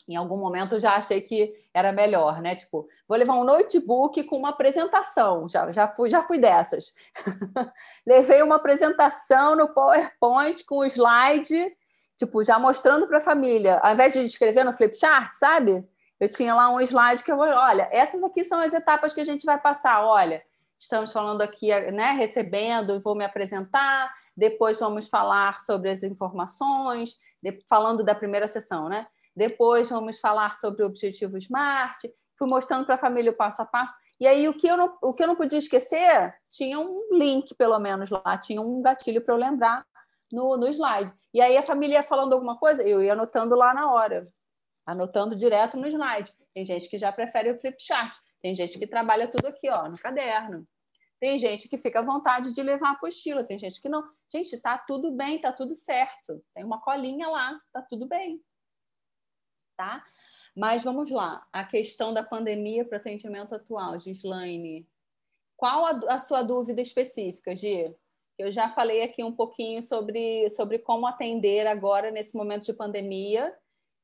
Em 0.08 0.16
algum 0.16 0.38
momento 0.38 0.80
já 0.80 0.96
achei 0.96 1.22
que 1.22 1.54
era 1.74 1.92
melhor, 1.92 2.42
né? 2.42 2.56
Tipo, 2.56 2.88
vou 3.08 3.18
levar 3.18 3.34
um 3.34 3.44
notebook 3.44 4.24
com 4.24 4.38
uma 4.38 4.50
apresentação. 4.50 5.48
Já, 5.48 5.72
já, 5.72 5.88
fui, 5.88 6.10
já 6.10 6.24
fui 6.24 6.40
dessas. 6.40 6.94
Levei 8.06 8.42
uma 8.42 8.56
apresentação 8.56 9.56
no 9.56 9.74
PowerPoint 9.74 10.64
com 10.66 10.80
o 10.80 10.86
slide, 10.86 11.76
tipo, 12.18 12.44
já 12.44 12.58
mostrando 12.58 13.08
para 13.08 13.20
a 13.20 13.22
família. 13.22 13.80
Ao 13.80 13.94
invés 13.94 14.14
de 14.14 14.22
escrever 14.22 14.64
no 14.64 14.74
flipchart, 14.74 15.32
sabe? 15.34 15.88
Eu 16.20 16.30
tinha 16.30 16.56
lá 16.56 16.70
um 16.70 16.80
slide 16.82 17.24
que 17.24 17.32
eu 17.32 17.38
vou, 17.38 17.48
olha, 17.48 17.90
essas 17.92 18.24
aqui 18.24 18.44
são 18.44 18.60
as 18.62 18.74
etapas 18.74 19.14
que 19.14 19.22
a 19.22 19.26
gente 19.26 19.46
vai 19.46 19.60
passar. 19.60 20.06
Olha, 20.06 20.42
estamos 20.80 21.12
falando 21.12 21.42
aqui, 21.42 21.68
né, 21.92 22.12
recebendo, 22.12 23.02
vou 23.02 23.16
me 23.16 23.26
apresentar, 23.26 24.14
depois 24.36 24.80
vamos 24.80 25.08
falar 25.08 25.62
sobre 25.62 25.90
as 25.90 26.04
informações, 26.04 27.18
falando 27.70 28.04
da 28.04 28.16
primeira 28.16 28.48
sessão, 28.48 28.90
né? 28.90 29.08
Depois 29.36 29.90
vamos 29.90 30.20
falar 30.20 30.56
sobre 30.56 30.84
o 30.84 30.88
objetivo 30.88 31.38
SMART. 31.38 32.04
Fui 32.38 32.48
mostrando 32.48 32.86
para 32.86 32.96
a 32.96 33.00
família 33.00 33.32
o 33.32 33.36
passo 33.36 33.62
a 33.62 33.66
passo. 33.66 33.94
E 34.20 34.26
aí, 34.28 34.48
o 34.48 34.54
que, 34.54 34.68
eu 34.68 34.78
não, 34.78 34.98
o 35.02 35.14
que 35.14 35.24
eu 35.24 35.28
não 35.28 35.36
podia 35.36 35.60
esquecer, 35.60 36.34
tinha 36.50 36.80
um 36.80 37.10
link, 37.12 37.54
pelo 37.56 37.78
menos, 37.80 38.10
lá, 38.10 38.38
tinha 38.38 38.62
um 38.62 38.82
gatilho 38.82 39.22
para 39.22 39.34
eu 39.34 39.38
lembrar 39.38 39.86
no, 40.32 40.56
no 40.56 40.68
slide. 40.70 41.14
E 41.34 41.42
aí, 41.42 41.58
a 41.58 41.64
família 41.64 41.96
ia 41.96 42.04
falando 42.04 42.34
alguma 42.34 42.58
coisa, 42.58 42.82
eu 42.84 43.04
ia 43.04 43.14
anotando 43.14 43.56
lá 43.56 43.74
na 43.74 43.92
hora, 43.92 44.28
anotando 44.86 45.36
direto 45.36 45.78
no 45.78 45.88
slide. 45.88 46.34
Tem 46.54 46.66
gente 46.66 46.90
que 46.90 46.98
já 46.98 47.12
prefere 47.12 47.52
o 47.52 47.60
flip 47.60 47.76
chart, 47.78 48.16
tem 48.42 48.56
gente 48.56 48.80
que 48.80 48.88
trabalha 48.88 49.28
tudo 49.28 49.48
aqui, 49.48 49.70
ó, 49.70 49.90
no 49.90 49.98
caderno. 49.98 50.66
Tem 51.20 51.38
gente 51.38 51.70
que 51.70 51.78
fica 51.78 52.00
à 52.00 52.04
vontade 52.04 52.54
de 52.54 52.62
levar 52.62 52.90
a 52.90 52.92
apostila, 52.92 53.44
tem 53.44 53.58
gente 53.58 53.82
que 53.82 53.90
não. 53.90 54.04
Gente, 54.32 54.60
tá 54.60 54.78
tudo 54.78 55.12
bem, 55.12 55.40
tá 55.40 55.52
tudo 55.52 55.74
certo. 55.74 56.44
Tem 56.54 56.64
uma 56.64 56.82
colinha 56.82 57.28
lá, 57.30 57.60
tá 57.72 57.82
tudo 57.82 58.06
bem. 58.06 58.44
Tá? 59.78 60.04
Mas 60.56 60.84
vamos 60.84 61.10
lá, 61.10 61.46
a 61.52 61.66
questão 61.66 62.14
da 62.14 62.24
pandemia 62.24 62.86
para 62.86 62.98
o 62.98 63.00
atendimento 63.00 63.54
atual, 63.54 64.00
Gislaine. 64.00 64.88
Qual 65.58 65.86
a, 65.86 66.16
a, 66.16 66.20
sua 66.20 66.42
dúvida 66.42 66.82
específica, 66.82 67.56
Gi? 67.56 67.94
Eu 68.38 68.52
já 68.52 68.70
falei 68.70 69.02
aqui 69.02 69.24
um 69.24 69.34
pouquinho 69.34 69.84
sobre, 69.84 70.50
sobre 70.50 70.80
como 70.80 71.08
atender 71.08 71.68
agora 71.68 72.10
nesse 72.10 72.36
momento 72.38 72.66
de 72.66 72.74
pandemia. 72.74 73.54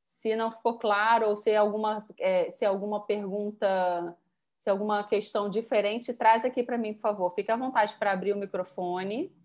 Se 0.04 0.36
não 0.36 0.52
ficou 0.52 0.78
claro 0.78 1.30
ou 1.30 1.36
se 1.36 1.56
alguma, 1.56 2.06
é, 2.18 2.50
se 2.50 2.66
alguma 2.66 3.06
pergunta, 3.06 4.18
se 4.62 4.70
alguma 4.70 5.04
questão 5.04 5.50
diferente, 5.50 6.14
traz 6.14 6.46
aqui 6.46 6.62
para 6.62 6.78
mim, 6.78 6.94
por 6.94 7.02
favor. 7.02 7.34
Fique 7.34 7.52
à 7.52 7.56
vontade 7.56 7.96
para 7.98 8.12
abrir 8.12 8.32
o 8.32 8.38
microfone. 8.38 9.36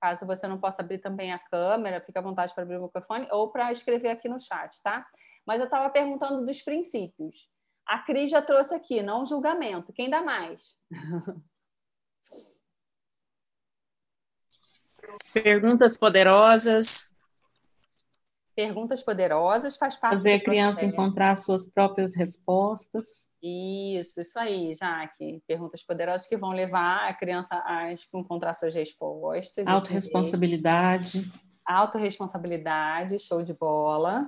Caso 0.00 0.26
você 0.26 0.48
não 0.48 0.58
possa 0.58 0.82
abrir 0.82 0.98
também 0.98 1.32
a 1.32 1.38
câmera, 1.38 2.00
fique 2.00 2.18
à 2.18 2.20
vontade 2.20 2.52
para 2.52 2.64
abrir 2.64 2.76
o 2.76 2.82
microfone 2.82 3.28
ou 3.30 3.52
para 3.52 3.70
escrever 3.70 4.08
aqui 4.08 4.28
no 4.28 4.40
chat, 4.40 4.82
tá? 4.82 5.06
Mas 5.46 5.60
eu 5.60 5.66
estava 5.66 5.88
perguntando 5.88 6.44
dos 6.44 6.62
princípios. 6.62 7.48
A 7.86 8.00
Cris 8.00 8.28
já 8.28 8.42
trouxe 8.42 8.74
aqui, 8.74 9.04
não 9.04 9.24
julgamento. 9.24 9.92
Quem 9.92 10.10
dá 10.10 10.20
mais? 10.20 10.76
Perguntas 15.32 15.96
poderosas. 15.96 17.14
Perguntas 18.56 19.00
poderosas 19.00 19.76
faz 19.76 19.94
parte 19.94 20.14
Fazer 20.14 20.32
a 20.32 20.42
criança 20.42 20.84
encontrar 20.84 21.36
suas 21.36 21.68
próprias 21.68 22.16
respostas. 22.16 23.30
Isso, 23.48 24.20
isso 24.20 24.36
aí, 24.38 24.74
Jaque. 24.74 25.40
Perguntas 25.46 25.80
poderosas 25.82 26.26
que 26.26 26.36
vão 26.36 26.50
levar 26.50 27.08
a 27.08 27.14
criança 27.14 27.62
a 27.64 27.92
encontrar 28.12 28.52
suas 28.52 28.74
respostas. 28.74 29.64
Autoresponsabilidade. 29.66 31.30
Autoresponsabilidade, 31.64 33.20
show 33.20 33.44
de 33.44 33.54
bola. 33.54 34.26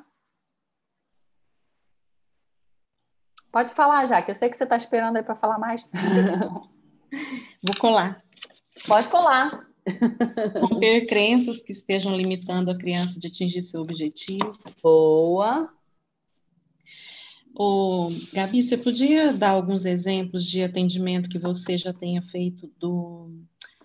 Pode 3.51 3.73
falar, 3.73 4.07
já, 4.07 4.23
que 4.23 4.31
eu 4.31 4.35
sei 4.37 4.49
que 4.49 4.57
você 4.57 4.65
está 4.65 4.77
esperando 4.77 5.17
aí 5.17 5.23
para 5.23 5.35
falar 5.35 5.59
mais. 5.59 5.85
Vou 7.61 7.77
colar. 7.81 8.23
Pode 8.87 9.09
colar. 9.09 9.67
Romper 10.61 11.07
crenças 11.07 11.61
que 11.61 11.73
estejam 11.73 12.15
limitando 12.15 12.71
a 12.71 12.79
criança 12.79 13.19
de 13.19 13.27
atingir 13.27 13.63
seu 13.63 13.81
objetivo. 13.81 14.57
Boa. 14.81 15.73
Ô, 17.61 18.09
Gabi, 18.33 18.63
você 18.63 18.77
podia 18.77 19.33
dar 19.33 19.51
alguns 19.51 19.85
exemplos 19.85 20.45
de 20.45 20.63
atendimento 20.63 21.29
que 21.29 21.41
você 21.41 21.77
já 21.77 21.93
tenha 21.93 22.23
feito 22.23 22.69
do 22.79 23.33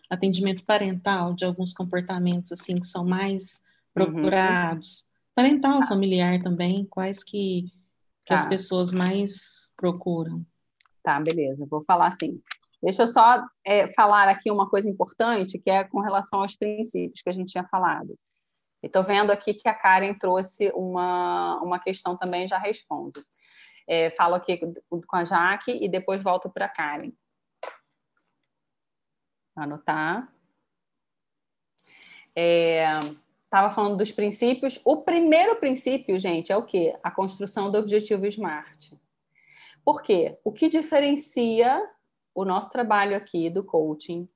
atendimento 0.09 0.63
parental, 0.63 1.34
de 1.34 1.43
alguns 1.43 1.74
comportamentos 1.74 2.51
assim 2.51 2.76
que 2.76 2.86
são 2.86 3.03
mais 3.03 3.59
uhum. 3.97 4.05
procurados? 4.05 4.99
Uhum. 4.99 5.05
Parental, 5.34 5.80
tá. 5.80 5.88
familiar 5.88 6.43
também, 6.43 6.86
quais 6.86 7.24
que 7.24 7.71
que 8.26 8.34
tá. 8.34 8.36
as 8.36 8.45
pessoas 8.45 8.91
mais 8.91 9.69
procuram. 9.76 10.45
Tá, 11.03 11.19
beleza, 11.19 11.65
vou 11.69 11.84
falar 11.84 12.07
assim. 12.07 12.41
Deixa 12.82 13.03
eu 13.03 13.07
só 13.07 13.43
é, 13.65 13.91
falar 13.93 14.28
aqui 14.28 14.51
uma 14.51 14.69
coisa 14.69 14.89
importante, 14.89 15.59
que 15.59 15.69
é 15.69 15.84
com 15.84 16.01
relação 16.01 16.41
aos 16.41 16.55
princípios 16.55 17.21
que 17.21 17.30
a 17.30 17.34
gente 17.34 17.51
tinha 17.51 17.65
falado. 17.65 18.17
Estou 18.82 19.03
vendo 19.03 19.32
aqui 19.32 19.53
que 19.53 19.69
a 19.69 19.74
Karen 19.74 20.13
trouxe 20.13 20.71
uma, 20.76 21.61
uma 21.61 21.80
questão 21.80 22.17
também, 22.17 22.47
já 22.47 22.57
respondo. 22.57 23.21
É, 23.88 24.09
falo 24.11 24.36
aqui 24.36 24.59
com 24.89 25.15
a 25.15 25.23
Jaque 25.23 25.71
e 25.71 25.89
depois 25.89 26.21
volto 26.21 26.49
para 26.49 26.65
a 26.65 26.69
Karen. 26.69 27.11
Anotar. 29.55 30.31
É, 32.36 32.86
estava 33.43 33.69
falando 33.69 33.97
dos 33.97 34.11
princípios. 34.11 34.79
O 34.84 35.03
primeiro 35.03 35.55
princípio, 35.57 36.19
gente, 36.19 36.51
é 36.51 36.57
o 36.57 36.63
quê? 36.63 36.97
A 37.03 37.11
construção 37.11 37.69
do 37.69 37.77
objetivo 37.77 38.25
SMART. 38.25 38.93
Por 39.86 40.01
quê? 40.01 40.39
O 40.43 40.51
que 40.51 40.69
diferencia 40.69 41.81
o 42.34 42.45
nosso 42.45 42.71
trabalho 42.71 43.15
aqui 43.15 43.49
do 43.49 43.63
coaching 43.63 44.27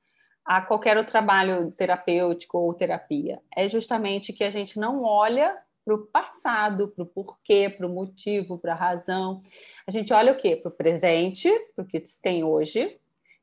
a 0.47 0.61
qualquer 0.61 0.97
outro 0.97 1.11
trabalho 1.11 1.71
terapêutico 1.71 2.57
ou 2.57 2.73
terapia 2.73 3.41
é 3.53 3.67
justamente 3.67 4.31
que 4.31 4.45
a 4.45 4.49
gente 4.49 4.79
não 4.79 5.03
olha 5.03 5.57
para 5.88 5.95
o 5.95 6.05
passado, 6.05 6.89
para 6.89 7.03
o 7.03 7.07
porquê, 7.07 7.69
para 7.69 7.88
o 7.88 7.89
motivo, 7.89 8.57
para 8.57 8.73
a 8.73 8.75
razão. 8.75 9.39
A 9.88 9.91
gente 9.91 10.11
olha 10.11 10.33
o 10.33 10.35
quê? 10.35 10.57
Para 10.57 10.67
o 10.67 10.75
presente, 10.75 11.49
para 11.73 11.85
o 11.85 11.88
que 11.88 12.03
tem 12.21 12.43
hoje, 12.43 12.99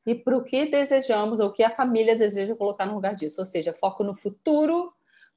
e 0.06 0.14
para 0.14 0.36
o 0.36 0.44
que 0.44 0.66
desejamos 0.66 1.40
ou 1.40 1.50
que 1.50 1.62
a 1.62 1.70
família 1.70 2.14
deseja 2.14 2.54
colocar 2.54 2.84
no 2.84 2.94
lugar 2.94 3.14
disso. 3.14 3.40
Ou 3.40 3.46
seja, 3.46 3.72
foco 3.72 4.04
no 4.04 4.14
futuro 4.14 4.92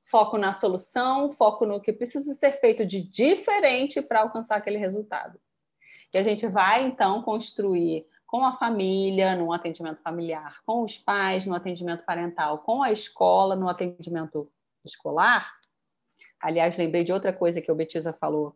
foco 0.10 0.38
na 0.38 0.54
solução, 0.54 1.32
foco 1.34 1.66
no 1.66 1.82
que 1.82 1.92
precisa 1.92 2.34
ser 2.34 2.54
feito 2.62 2.86
de 2.86 3.02
diferente 3.02 4.02
para 4.02 4.22
alcançar 4.22 4.56
aquele 4.56 4.78
resultado. 4.78 5.38
E 6.14 6.18
a 6.18 6.24
gente 6.24 6.48
vai, 6.48 6.86
então, 6.86 7.22
construir 7.22 8.06
com 8.26 8.46
a 8.46 8.54
família, 8.54 9.36
no 9.36 9.52
atendimento 9.52 10.02
familiar, 10.02 10.60
com 10.66 10.82
os 10.82 10.98
pais, 10.98 11.46
no 11.46 11.54
atendimento 11.54 12.06
parental, 12.06 12.60
com 12.60 12.82
a 12.82 12.92
escola, 12.92 13.54
no 13.54 13.68
atendimento 13.68 14.50
escolar. 14.86 15.58
Aliás, 16.42 16.78
lembrei 16.78 17.04
de 17.04 17.12
outra 17.12 17.34
coisa 17.34 17.62
que 17.62 17.72
o 17.72 17.76
Betisa 17.76 18.14
falou, 18.14 18.56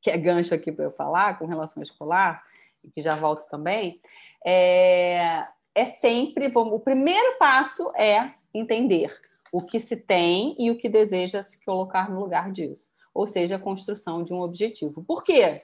que 0.00 0.10
é 0.10 0.16
gancho 0.16 0.54
aqui 0.54 0.70
para 0.70 0.84
eu 0.84 0.92
falar 0.92 1.38
com 1.38 1.46
relação 1.46 1.80
ao 1.80 1.84
escolar, 1.84 2.42
e 2.82 2.90
que 2.90 3.00
já 3.00 3.14
volto 3.14 3.48
também. 3.48 4.00
É, 4.44 5.46
é 5.74 5.84
sempre, 5.84 6.50
o 6.54 6.80
primeiro 6.80 7.38
passo 7.38 7.92
é 7.96 8.32
entender 8.52 9.16
o 9.52 9.62
que 9.62 9.80
se 9.80 10.04
tem 10.04 10.54
e 10.58 10.70
o 10.70 10.76
que 10.76 10.88
deseja 10.88 11.42
se 11.42 11.64
colocar 11.64 12.10
no 12.10 12.20
lugar 12.20 12.50
disso. 12.50 12.92
Ou 13.14 13.26
seja, 13.26 13.56
a 13.56 13.60
construção 13.60 14.22
de 14.22 14.32
um 14.32 14.40
objetivo. 14.40 15.02
Por 15.02 15.24
quê? 15.24 15.58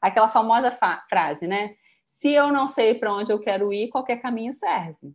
Aquela 0.00 0.28
famosa 0.28 0.76
frase, 1.08 1.46
né? 1.46 1.74
Se 2.04 2.32
eu 2.32 2.52
não 2.52 2.68
sei 2.68 2.94
para 2.94 3.12
onde 3.12 3.32
eu 3.32 3.40
quero 3.40 3.72
ir, 3.72 3.88
qualquer 3.88 4.20
caminho 4.20 4.52
serve. 4.52 5.14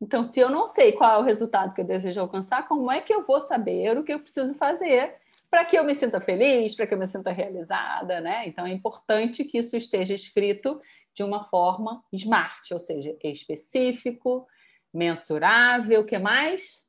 Então, 0.00 0.22
se 0.22 0.40
eu 0.40 0.50
não 0.50 0.66
sei 0.66 0.92
qual 0.92 1.10
é 1.10 1.18
o 1.18 1.24
resultado 1.24 1.74
que 1.74 1.80
eu 1.80 1.84
desejo 1.84 2.20
alcançar, 2.20 2.68
como 2.68 2.90
é 2.90 3.00
que 3.00 3.14
eu 3.14 3.24
vou 3.24 3.40
saber 3.40 3.96
o 3.96 4.04
que 4.04 4.12
eu 4.12 4.20
preciso 4.20 4.54
fazer 4.54 5.16
para 5.50 5.64
que 5.64 5.78
eu 5.78 5.84
me 5.84 5.94
sinta 5.94 6.20
feliz, 6.20 6.74
para 6.74 6.86
que 6.86 6.92
eu 6.92 6.98
me 6.98 7.06
sinta 7.06 7.30
realizada, 7.30 8.20
né? 8.20 8.46
Então, 8.46 8.66
é 8.66 8.72
importante 8.72 9.44
que 9.44 9.58
isso 9.58 9.76
esteja 9.76 10.12
escrito 10.12 10.80
de 11.14 11.22
uma 11.22 11.44
forma 11.44 12.04
smart, 12.12 12.74
ou 12.74 12.80
seja, 12.80 13.16
específico, 13.24 14.46
mensurável, 14.92 16.02
o 16.02 16.06
que 16.06 16.18
mais? 16.18 16.84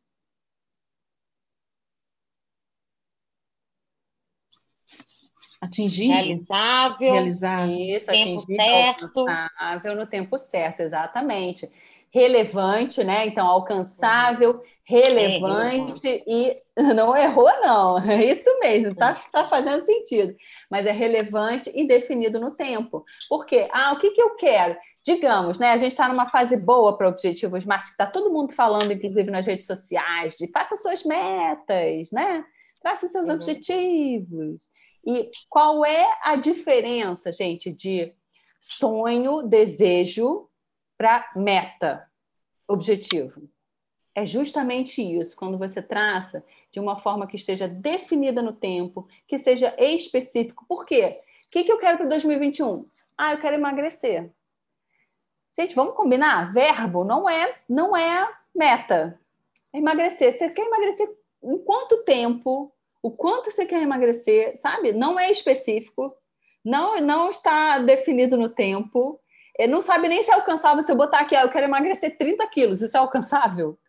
Atingir. 5.62 6.08
Realizável. 6.08 7.14
Realizável. 7.14 7.76
Isso, 7.76 8.08
tempo 8.08 8.40
atingir 8.40 8.56
certo. 8.56 9.06
alcançável 9.06 9.96
no 9.96 10.06
tempo 10.06 10.38
certo, 10.38 10.82
exatamente. 10.82 11.72
Relevante, 12.10 13.04
né? 13.04 13.26
Então, 13.26 13.46
alcançável, 13.46 14.62
relevante 14.84 16.08
é, 16.08 16.24
e 16.26 16.62
não 16.96 17.16
errou, 17.16 17.52
não. 17.62 18.00
É 18.00 18.24
isso 18.24 18.58
mesmo, 18.60 18.96
tá, 18.96 19.16
tá 19.32 19.46
fazendo 19.46 19.86
sentido. 19.86 20.34
Mas 20.72 20.86
é 20.86 20.92
relevante 20.92 21.70
e 21.76 21.86
definido 21.86 22.40
no 22.40 22.52
tempo. 22.52 23.04
Por 23.28 23.46
quê? 23.46 23.68
Ah, 23.72 23.92
o 23.94 24.00
que, 24.00 24.12
que 24.12 24.22
eu 24.22 24.36
quero? 24.36 24.78
Digamos, 25.04 25.60
né? 25.60 25.72
A 25.72 25.78
gente 25.78 25.92
está 25.92 26.08
numa 26.08 26.30
fase 26.30 26.56
boa 26.56 26.98
para 26.98 27.10
objetivos 27.10 27.64
Smart, 27.64 27.84
que 27.84 27.92
está 27.92 28.06
todo 28.06 28.32
mundo 28.32 28.54
falando, 28.54 28.92
inclusive 28.94 29.30
nas 29.30 29.46
redes 29.46 29.68
sociais, 29.68 30.36
de 30.38 30.50
faça 30.52 30.78
suas 30.78 31.04
metas, 31.04 32.12
né? 32.12 32.46
Traça 32.82 33.10
seus 33.10 33.28
uhum. 33.28 33.36
objetivos. 33.36 34.62
E 35.06 35.30
qual 35.50 35.86
é 35.86 36.06
a 36.22 36.36
diferença, 36.38 37.32
gente, 37.32 37.72
de 37.72 38.14
sonho, 38.60 39.44
desejo 39.44 40.50
para 40.98 41.30
meta, 41.36 42.07
objetivo? 42.68 43.50
É 44.14 44.26
justamente 44.26 45.02
isso, 45.02 45.36
quando 45.36 45.58
você 45.58 45.82
traça 45.82 46.44
de 46.72 46.80
uma 46.80 46.98
forma 46.98 47.28
que 47.28 47.36
esteja 47.36 47.68
definida 47.68 48.42
no 48.42 48.54
tempo, 48.54 49.08
que 49.28 49.38
seja 49.38 49.76
específico. 49.78 50.66
Por 50.68 50.86
quê? 50.86 51.22
O 51.46 51.50
que, 51.52 51.64
que 51.64 51.72
eu 51.72 51.78
quero 51.78 51.98
para 51.98 52.08
2021? 52.08 52.86
Ah, 53.18 53.34
eu 53.34 53.40
quero 53.40 53.56
emagrecer. 53.56 54.32
Gente, 55.58 55.76
vamos 55.76 55.96
combinar? 55.96 56.52
Verbo 56.52 57.04
não 57.04 57.30
é, 57.30 57.56
não 57.70 57.96
é 57.96 58.28
meta. 58.54 59.20
É 59.72 59.78
emagrecer. 59.78 60.38
Você 60.38 60.50
quer 60.50 60.66
emagrecer 60.66 61.10
em 61.44 61.58
quanto 61.60 62.04
tempo? 62.04 62.74
o 63.02 63.12
quanto 63.12 63.50
você 63.50 63.66
quer 63.66 63.82
emagrecer, 63.82 64.58
sabe? 64.58 64.92
Não 64.92 65.20
é 65.20 65.32
específico, 65.32 66.14
não, 66.64 66.98
não 66.98 67.30
está 67.30 67.80
definido 67.80 68.36
no 68.36 68.50
tempo, 68.50 69.20
não 69.66 69.82
sabe 69.82 70.08
nem 70.08 70.22
se 70.22 70.30
é 70.30 70.34
alcançável. 70.36 70.84
Se 70.84 70.92
eu 70.92 70.96
botar 70.96 71.22
aqui, 71.22 71.36
ah, 71.36 71.42
eu 71.42 71.50
quero 71.50 71.66
emagrecer 71.66 72.18
30 72.18 72.46
quilos, 72.48 72.82
isso 72.82 72.96
é 72.96 73.00
alcançável? 73.00 73.80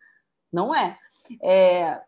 Não 0.51 0.73
é. 0.73 0.97
é. 1.43 2.01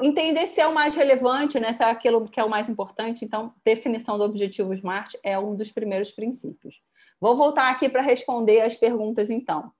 Entender 0.00 0.46
se 0.46 0.60
é 0.60 0.66
o 0.66 0.74
mais 0.74 0.94
relevante, 0.94 1.60
né? 1.60 1.72
se 1.72 1.82
é 1.82 1.90
aquilo 1.90 2.26
que 2.26 2.40
é 2.40 2.44
o 2.44 2.50
mais 2.50 2.68
importante. 2.68 3.24
Então, 3.24 3.52
definição 3.64 4.16
do 4.16 4.24
objetivo 4.24 4.72
SMART 4.72 5.14
é 5.22 5.38
um 5.38 5.54
dos 5.54 5.70
primeiros 5.70 6.10
princípios. 6.10 6.80
Vou 7.20 7.36
voltar 7.36 7.70
aqui 7.70 7.88
para 7.88 8.00
responder 8.00 8.62
as 8.62 8.74
perguntas, 8.74 9.28
então. 9.28 9.70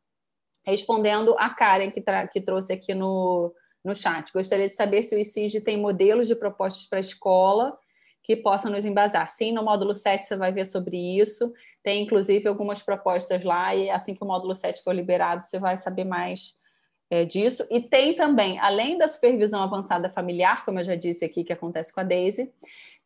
Respondendo 0.65 1.35
a 1.39 1.51
Karen, 1.51 1.91
que, 1.91 2.03
que 2.33 2.41
trouxe 2.41 2.73
aqui 2.73 2.95
no, 2.95 3.53
no 3.85 3.95
chat. 3.95 4.31
Gostaria 4.33 4.69
de 4.69 4.77
saber 4.77 5.03
se 5.03 5.17
o 5.17 5.19
ICIG 5.19 5.61
tem 5.63 5.77
modelos 5.77 6.29
de 6.29 6.37
propostas 6.37 6.87
para 6.87 6.99
a 6.99 7.01
escola 7.01 7.77
que 8.23 8.37
possam 8.37 8.71
nos 8.71 8.85
embasar. 8.85 9.29
Sim, 9.31 9.53
no 9.53 9.65
módulo 9.65 9.95
7 9.95 10.27
você 10.27 10.37
vai 10.37 10.53
ver 10.53 10.67
sobre 10.67 10.97
isso. 10.97 11.53
Tem, 11.89 12.03
inclusive, 12.03 12.47
algumas 12.47 12.83
propostas 12.83 13.43
lá, 13.45 13.75
e 13.75 13.89
assim 13.89 14.15
que 14.15 14.23
o 14.23 14.27
módulo 14.27 14.55
7 14.55 14.83
for 14.85 14.95
liberado, 14.95 15.43
você 15.43 15.59
vai 15.59 15.75
saber 15.75 16.05
mais 16.05 16.55
é, 17.09 17.25
disso. 17.25 17.67
E 17.71 17.81
tem 17.81 18.13
também, 18.13 18.59
além 18.59 18.99
da 18.99 19.09
supervisão 19.09 19.63
avançada 19.63 20.11
familiar, 20.11 20.67
como 20.67 20.79
eu 20.81 20.85
já 20.85 20.95
disse 20.95 21.25
aqui, 21.25 21.43
que 21.43 21.53
acontece 21.55 21.91
com 21.91 22.01
a 22.01 22.03
Daisy, 22.03 22.53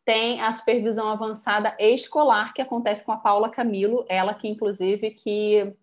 tem 0.03 0.41
a 0.41 0.51
supervisão 0.51 1.07
avançada 1.07 1.73
escolar, 1.79 2.53
que 2.53 2.61
acontece 2.61 3.05
com 3.05 3.13
a 3.13 3.17
Paula 3.17 3.47
Camilo, 3.47 4.05
ela 4.09 4.33
que, 4.33 4.49
inclusive, 4.49 5.11
que 5.11 5.73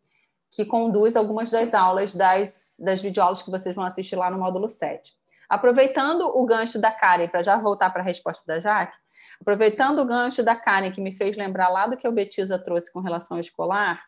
que 0.51 0.65
conduz 0.65 1.17
algumas 1.17 1.51
das 1.51 1.73
aulas 1.73 2.13
das, 2.13 2.77
das 2.81 3.01
videoaulas 3.01 3.41
que 3.41 3.51
vocês 3.53 3.75
vão 3.75 3.85
assistir 3.85 4.17
lá 4.17 4.29
no 4.31 4.39
módulo 4.39 4.69
7. 4.69 5.17
Aproveitando 5.51 6.23
o 6.29 6.47
gancho 6.47 6.81
da 6.81 6.93
Karen, 6.93 7.29
para 7.29 7.43
já 7.43 7.57
voltar 7.57 7.91
para 7.91 8.03
a 8.03 8.05
resposta 8.05 8.45
da 8.47 8.61
Jaque, 8.61 8.97
aproveitando 9.41 9.99
o 9.99 10.05
gancho 10.05 10.45
da 10.45 10.55
Karen, 10.55 10.93
que 10.93 11.01
me 11.01 11.13
fez 11.13 11.37
lembrar 11.37 11.69
lá 11.69 11.89
do 11.89 11.97
que 11.97 12.07
o 12.07 12.13
Betisa 12.13 12.57
trouxe 12.57 12.93
com 12.93 13.01
relação 13.01 13.37
ao 13.37 13.41
escolar, 13.41 14.01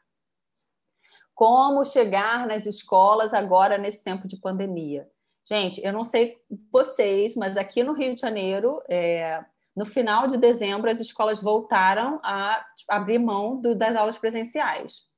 como 1.35 1.85
chegar 1.85 2.47
nas 2.47 2.65
escolas 2.65 3.35
agora 3.35 3.77
nesse 3.77 4.05
tempo 4.05 4.29
de 4.29 4.37
pandemia? 4.37 5.09
Gente, 5.45 5.85
eu 5.85 5.93
não 5.93 6.05
sei 6.05 6.39
vocês, 6.71 7.35
mas 7.35 7.57
aqui 7.57 7.83
no 7.83 7.93
Rio 7.93 8.15
de 8.15 8.21
Janeiro, 8.21 8.81
é, 8.89 9.45
no 9.75 9.85
final 9.85 10.29
de 10.29 10.37
dezembro, 10.37 10.89
as 10.89 11.01
escolas 11.01 11.43
voltaram 11.43 12.21
a 12.23 12.65
abrir 12.89 13.19
mão 13.19 13.61
do, 13.61 13.75
das 13.75 13.97
aulas 13.97 14.17
presenciais 14.17 15.11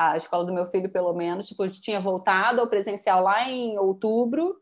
a 0.00 0.16
escola 0.16 0.46
do 0.46 0.52
meu 0.52 0.66
filho, 0.66 0.90
pelo 0.90 1.12
menos, 1.12 1.46
tipo, 1.46 1.68
tinha 1.68 2.00
voltado 2.00 2.60
ao 2.60 2.68
presencial 2.68 3.22
lá 3.22 3.48
em 3.48 3.78
outubro, 3.78 4.56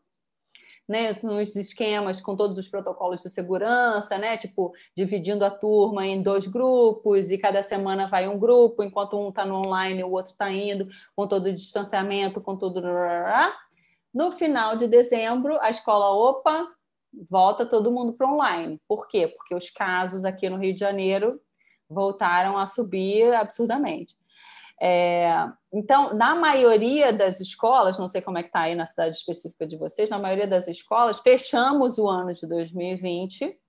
né, 0.89 1.15
nos 1.21 1.55
esquemas 1.55 2.19
com 2.19 2.35
todos 2.35 2.57
os 2.57 2.67
protocolos 2.67 3.21
de 3.21 3.29
segurança, 3.29 4.17
né, 4.17 4.35
tipo, 4.37 4.73
dividindo 4.97 5.45
a 5.45 5.51
turma 5.51 6.07
em 6.07 6.23
dois 6.23 6.47
grupos 6.47 7.29
e 7.29 7.37
cada 7.37 7.61
semana 7.61 8.07
vai 8.07 8.27
um 8.27 8.39
grupo, 8.39 8.83
enquanto 8.83 9.15
um 9.15 9.29
está 9.29 9.45
no 9.45 9.67
online, 9.67 10.03
o 10.03 10.11
outro 10.11 10.31
está 10.31 10.51
indo, 10.51 10.89
com 11.15 11.27
todo 11.27 11.45
o 11.45 11.53
distanciamento, 11.53 12.41
com 12.41 12.57
tudo. 12.57 12.81
No 14.11 14.31
final 14.31 14.75
de 14.75 14.87
dezembro, 14.87 15.61
a 15.61 15.69
escola, 15.69 16.09
opa, 16.09 16.67
volta 17.29 17.67
todo 17.67 17.91
mundo 17.91 18.13
para 18.13 18.27
online. 18.27 18.81
Por 18.87 19.07
quê? 19.07 19.27
Porque 19.27 19.53
os 19.53 19.69
casos 19.69 20.25
aqui 20.25 20.49
no 20.49 20.57
Rio 20.57 20.73
de 20.73 20.79
Janeiro 20.79 21.39
voltaram 21.87 22.57
a 22.57 22.65
subir 22.65 23.31
absurdamente. 23.35 24.18
É, 24.81 25.49
então, 25.73 26.13
na 26.13 26.33
maioria 26.35 27.11
das 27.11 27.39
escolas, 27.39 27.99
não 27.99 28.07
sei 28.07 28.21
como 28.21 28.37
é 28.37 28.43
que 28.43 28.49
está 28.49 28.61
aí 28.61 28.75
na 28.75 28.85
cidade 28.85 29.15
específica 29.15 29.67
de 29.67 29.77
vocês, 29.77 30.09
na 30.09 30.17
maioria 30.17 30.47
das 30.47 30.67
escolas, 30.67 31.19
fechamos 31.19 31.97
o 31.97 32.07
ano 32.07 32.33
de 32.33 32.47
2020 32.47 33.59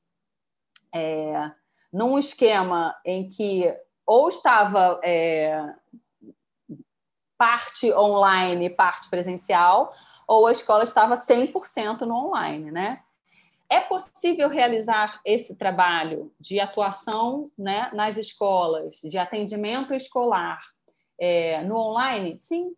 é, 0.95 1.51
num 1.93 2.19
esquema 2.19 2.95
em 3.05 3.29
que 3.29 3.65
ou 4.07 4.29
estava 4.29 5.01
é, 5.05 5.63
parte 7.39 7.93
online, 7.95 8.69
parte 8.71 9.09
presencial, 9.09 9.95
ou 10.27 10.47
a 10.47 10.53
escola 10.53 10.85
estava 10.85 11.15
100% 11.15 12.03
no 12.03 12.15
online, 12.15 12.71
né? 12.71 13.03
É 13.69 13.79
possível 13.79 14.49
realizar 14.49 15.21
esse 15.25 15.57
trabalho 15.57 16.33
de 16.41 16.59
atuação 16.59 17.51
né, 17.57 17.89
nas 17.95 18.19
escolas, 18.19 18.97
de 18.97 19.17
atendimento 19.17 19.95
escolar, 19.95 20.61
é, 21.21 21.63
no 21.63 21.77
online? 21.77 22.39
Sim. 22.41 22.75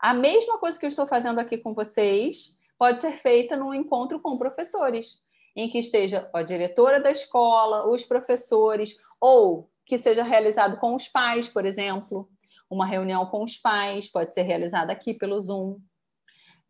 A 0.00 0.12
mesma 0.12 0.58
coisa 0.58 0.78
que 0.78 0.84
eu 0.84 0.90
estou 0.90 1.06
fazendo 1.06 1.38
aqui 1.38 1.56
com 1.56 1.72
vocês 1.72 2.58
pode 2.76 2.98
ser 3.00 3.12
feita 3.12 3.56
num 3.56 3.72
encontro 3.72 4.20
com 4.20 4.36
professores, 4.36 5.22
em 5.56 5.68
que 5.68 5.78
esteja 5.78 6.28
a 6.34 6.42
diretora 6.42 7.00
da 7.00 7.10
escola, 7.10 7.88
os 7.88 8.04
professores, 8.04 8.96
ou 9.20 9.70
que 9.86 9.96
seja 9.96 10.22
realizado 10.22 10.78
com 10.78 10.94
os 10.94 11.08
pais, 11.08 11.48
por 11.48 11.64
exemplo. 11.64 12.28
Uma 12.68 12.86
reunião 12.86 13.24
com 13.26 13.44
os 13.44 13.56
pais 13.56 14.10
pode 14.10 14.34
ser 14.34 14.42
realizada 14.42 14.92
aqui 14.92 15.14
pelo 15.14 15.40
Zoom. 15.40 15.78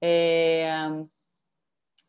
É... 0.02 0.70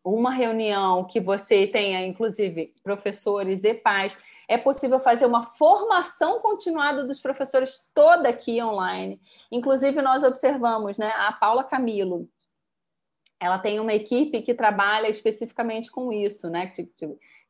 Uma 0.03 0.31
reunião 0.31 1.05
que 1.05 1.19
você 1.19 1.65
tenha, 1.65 2.05
inclusive, 2.05 2.75
professores 2.83 3.63
e 3.63 3.73
pais 3.73 4.15
é 4.47 4.57
possível 4.57 4.99
fazer 4.99 5.25
uma 5.25 5.43
formação 5.43 6.39
continuada 6.39 7.03
dos 7.03 7.19
professores 7.19 7.91
toda 7.93 8.29
aqui 8.29 8.61
online. 8.61 9.19
Inclusive, 9.51 10.01
nós 10.01 10.23
observamos 10.23 10.97
né, 10.97 11.11
a 11.15 11.33
Paula 11.33 11.63
Camilo. 11.63 12.29
Ela 13.39 13.59
tem 13.59 13.79
uma 13.79 13.93
equipe 13.93 14.41
que 14.41 14.53
trabalha 14.53 15.07
especificamente 15.07 15.91
com 15.91 16.11
isso, 16.11 16.49
né? 16.49 16.71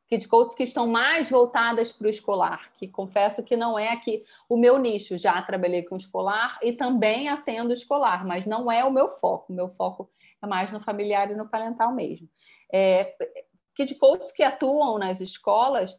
Kid 0.08 0.28
Coaches 0.28 0.54
que 0.54 0.62
estão 0.62 0.86
mais 0.86 1.28
voltadas 1.28 1.90
para 1.90 2.06
o 2.06 2.10
escolar, 2.10 2.72
que 2.74 2.86
confesso 2.86 3.42
que 3.42 3.56
não 3.56 3.78
é 3.78 3.88
aqui 3.88 4.24
o 4.48 4.56
meu 4.56 4.78
nicho. 4.78 5.18
Já 5.18 5.40
trabalhei 5.42 5.82
com 5.82 5.96
escolar 5.96 6.58
e 6.62 6.72
também 6.72 7.28
atendo 7.28 7.72
escolar, 7.72 8.24
mas 8.24 8.46
não 8.46 8.70
é 8.70 8.84
o 8.84 8.92
meu 8.92 9.08
foco. 9.08 9.52
O 9.52 9.56
meu 9.56 9.68
foco 9.68 10.08
é 10.42 10.46
mais 10.46 10.72
no 10.72 10.80
familiar 10.80 11.30
e 11.30 11.34
no 11.34 11.48
parental 11.48 11.92
mesmo. 11.92 12.28
É, 12.72 13.14
Kid 13.74 13.94
Coaches 13.96 14.32
que 14.32 14.42
atuam 14.42 14.98
nas 14.98 15.20
escolas 15.20 15.98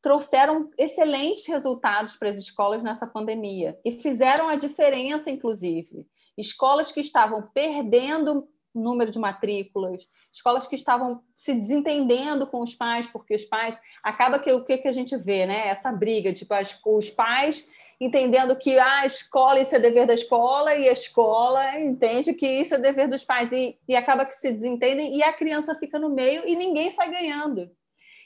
trouxeram 0.00 0.70
excelentes 0.78 1.46
resultados 1.46 2.16
para 2.16 2.28
as 2.28 2.36
escolas 2.36 2.82
nessa 2.82 3.06
pandemia 3.06 3.78
e 3.84 3.92
fizeram 3.92 4.48
a 4.48 4.56
diferença, 4.56 5.30
inclusive. 5.30 6.06
Escolas 6.36 6.92
que 6.92 7.00
estavam 7.00 7.42
perdendo 7.52 8.48
número 8.74 9.10
de 9.10 9.18
matrículas, 9.18 10.04
escolas 10.32 10.66
que 10.66 10.76
estavam 10.76 11.20
se 11.34 11.54
desentendendo 11.54 12.46
com 12.46 12.60
os 12.60 12.74
pais, 12.74 13.06
porque 13.06 13.34
os 13.34 13.44
pais 13.44 13.80
acaba 14.02 14.38
que 14.38 14.52
o 14.52 14.64
que, 14.64 14.78
que 14.78 14.88
a 14.88 14.92
gente 14.92 15.16
vê, 15.16 15.46
né? 15.46 15.68
Essa 15.68 15.90
briga, 15.90 16.32
tipo, 16.32 16.54
os 16.86 17.10
pais 17.10 17.68
entendendo 18.00 18.56
que 18.56 18.78
ah, 18.78 19.00
a 19.00 19.06
escola 19.06 19.60
isso 19.60 19.74
é 19.74 19.78
dever 19.78 20.06
da 20.06 20.14
escola 20.14 20.74
e 20.76 20.88
a 20.88 20.92
escola 20.92 21.80
entende 21.80 22.32
que 22.32 22.46
isso 22.46 22.74
é 22.74 22.78
dever 22.78 23.08
dos 23.08 23.24
pais 23.24 23.50
e, 23.50 23.76
e 23.88 23.96
acaba 23.96 24.24
que 24.24 24.34
se 24.34 24.52
desentendem 24.52 25.16
e 25.16 25.22
a 25.22 25.32
criança 25.32 25.74
fica 25.74 25.98
no 25.98 26.08
meio 26.08 26.46
e 26.46 26.54
ninguém 26.54 26.90
sai 26.90 27.10
ganhando. 27.10 27.68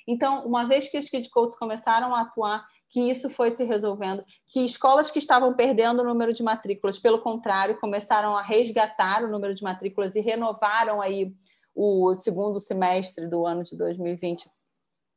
Então, 0.07 0.47
uma 0.47 0.65
vez 0.65 0.91
que 0.91 0.99
os 0.99 1.09
Kid 1.09 1.29
Coaches 1.31 1.59
começaram 1.59 2.15
a 2.15 2.23
atuar, 2.23 2.65
que 2.89 3.01
isso 3.01 3.31
foi 3.31 3.51
se 3.51 3.65
resolvendo, 3.65 4.23
que 4.47 4.65
escolas 4.65 5.11
que 5.11 5.19
estavam 5.19 5.55
perdendo 5.55 6.03
o 6.03 6.05
número 6.05 6.33
de 6.33 6.43
matrículas, 6.43 6.99
pelo 6.99 7.21
contrário, 7.21 7.81
começaram 7.81 8.37
a 8.37 8.43
resgatar 8.43 9.25
o 9.25 9.31
número 9.31 9.55
de 9.55 9.63
matrículas 9.63 10.15
e 10.15 10.21
renovaram 10.21 11.01
aí 11.01 11.33
o 11.75 12.15
segundo 12.15 12.61
semestre 12.61 13.27
do 13.27 13.47
ano 13.47 13.65
de 13.65 13.77
2020, 13.79 14.49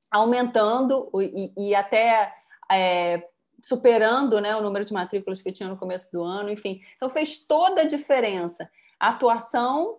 aumentando 0.09 1.11
e, 1.19 1.69
e 1.69 1.75
até 1.75 2.33
é, 2.71 3.27
superando 3.61 4.39
né, 4.39 4.55
o 4.55 4.61
número 4.61 4.85
de 4.85 4.93
matrículas 4.93 5.41
que 5.41 5.51
tinha 5.51 5.67
no 5.67 5.77
começo 5.77 6.09
do 6.11 6.23
ano, 6.23 6.49
enfim. 6.49 6.79
Então, 6.95 7.09
fez 7.09 7.45
toda 7.45 7.81
a 7.81 7.87
diferença. 7.87 8.69
A 8.99 9.09
atuação 9.09 9.97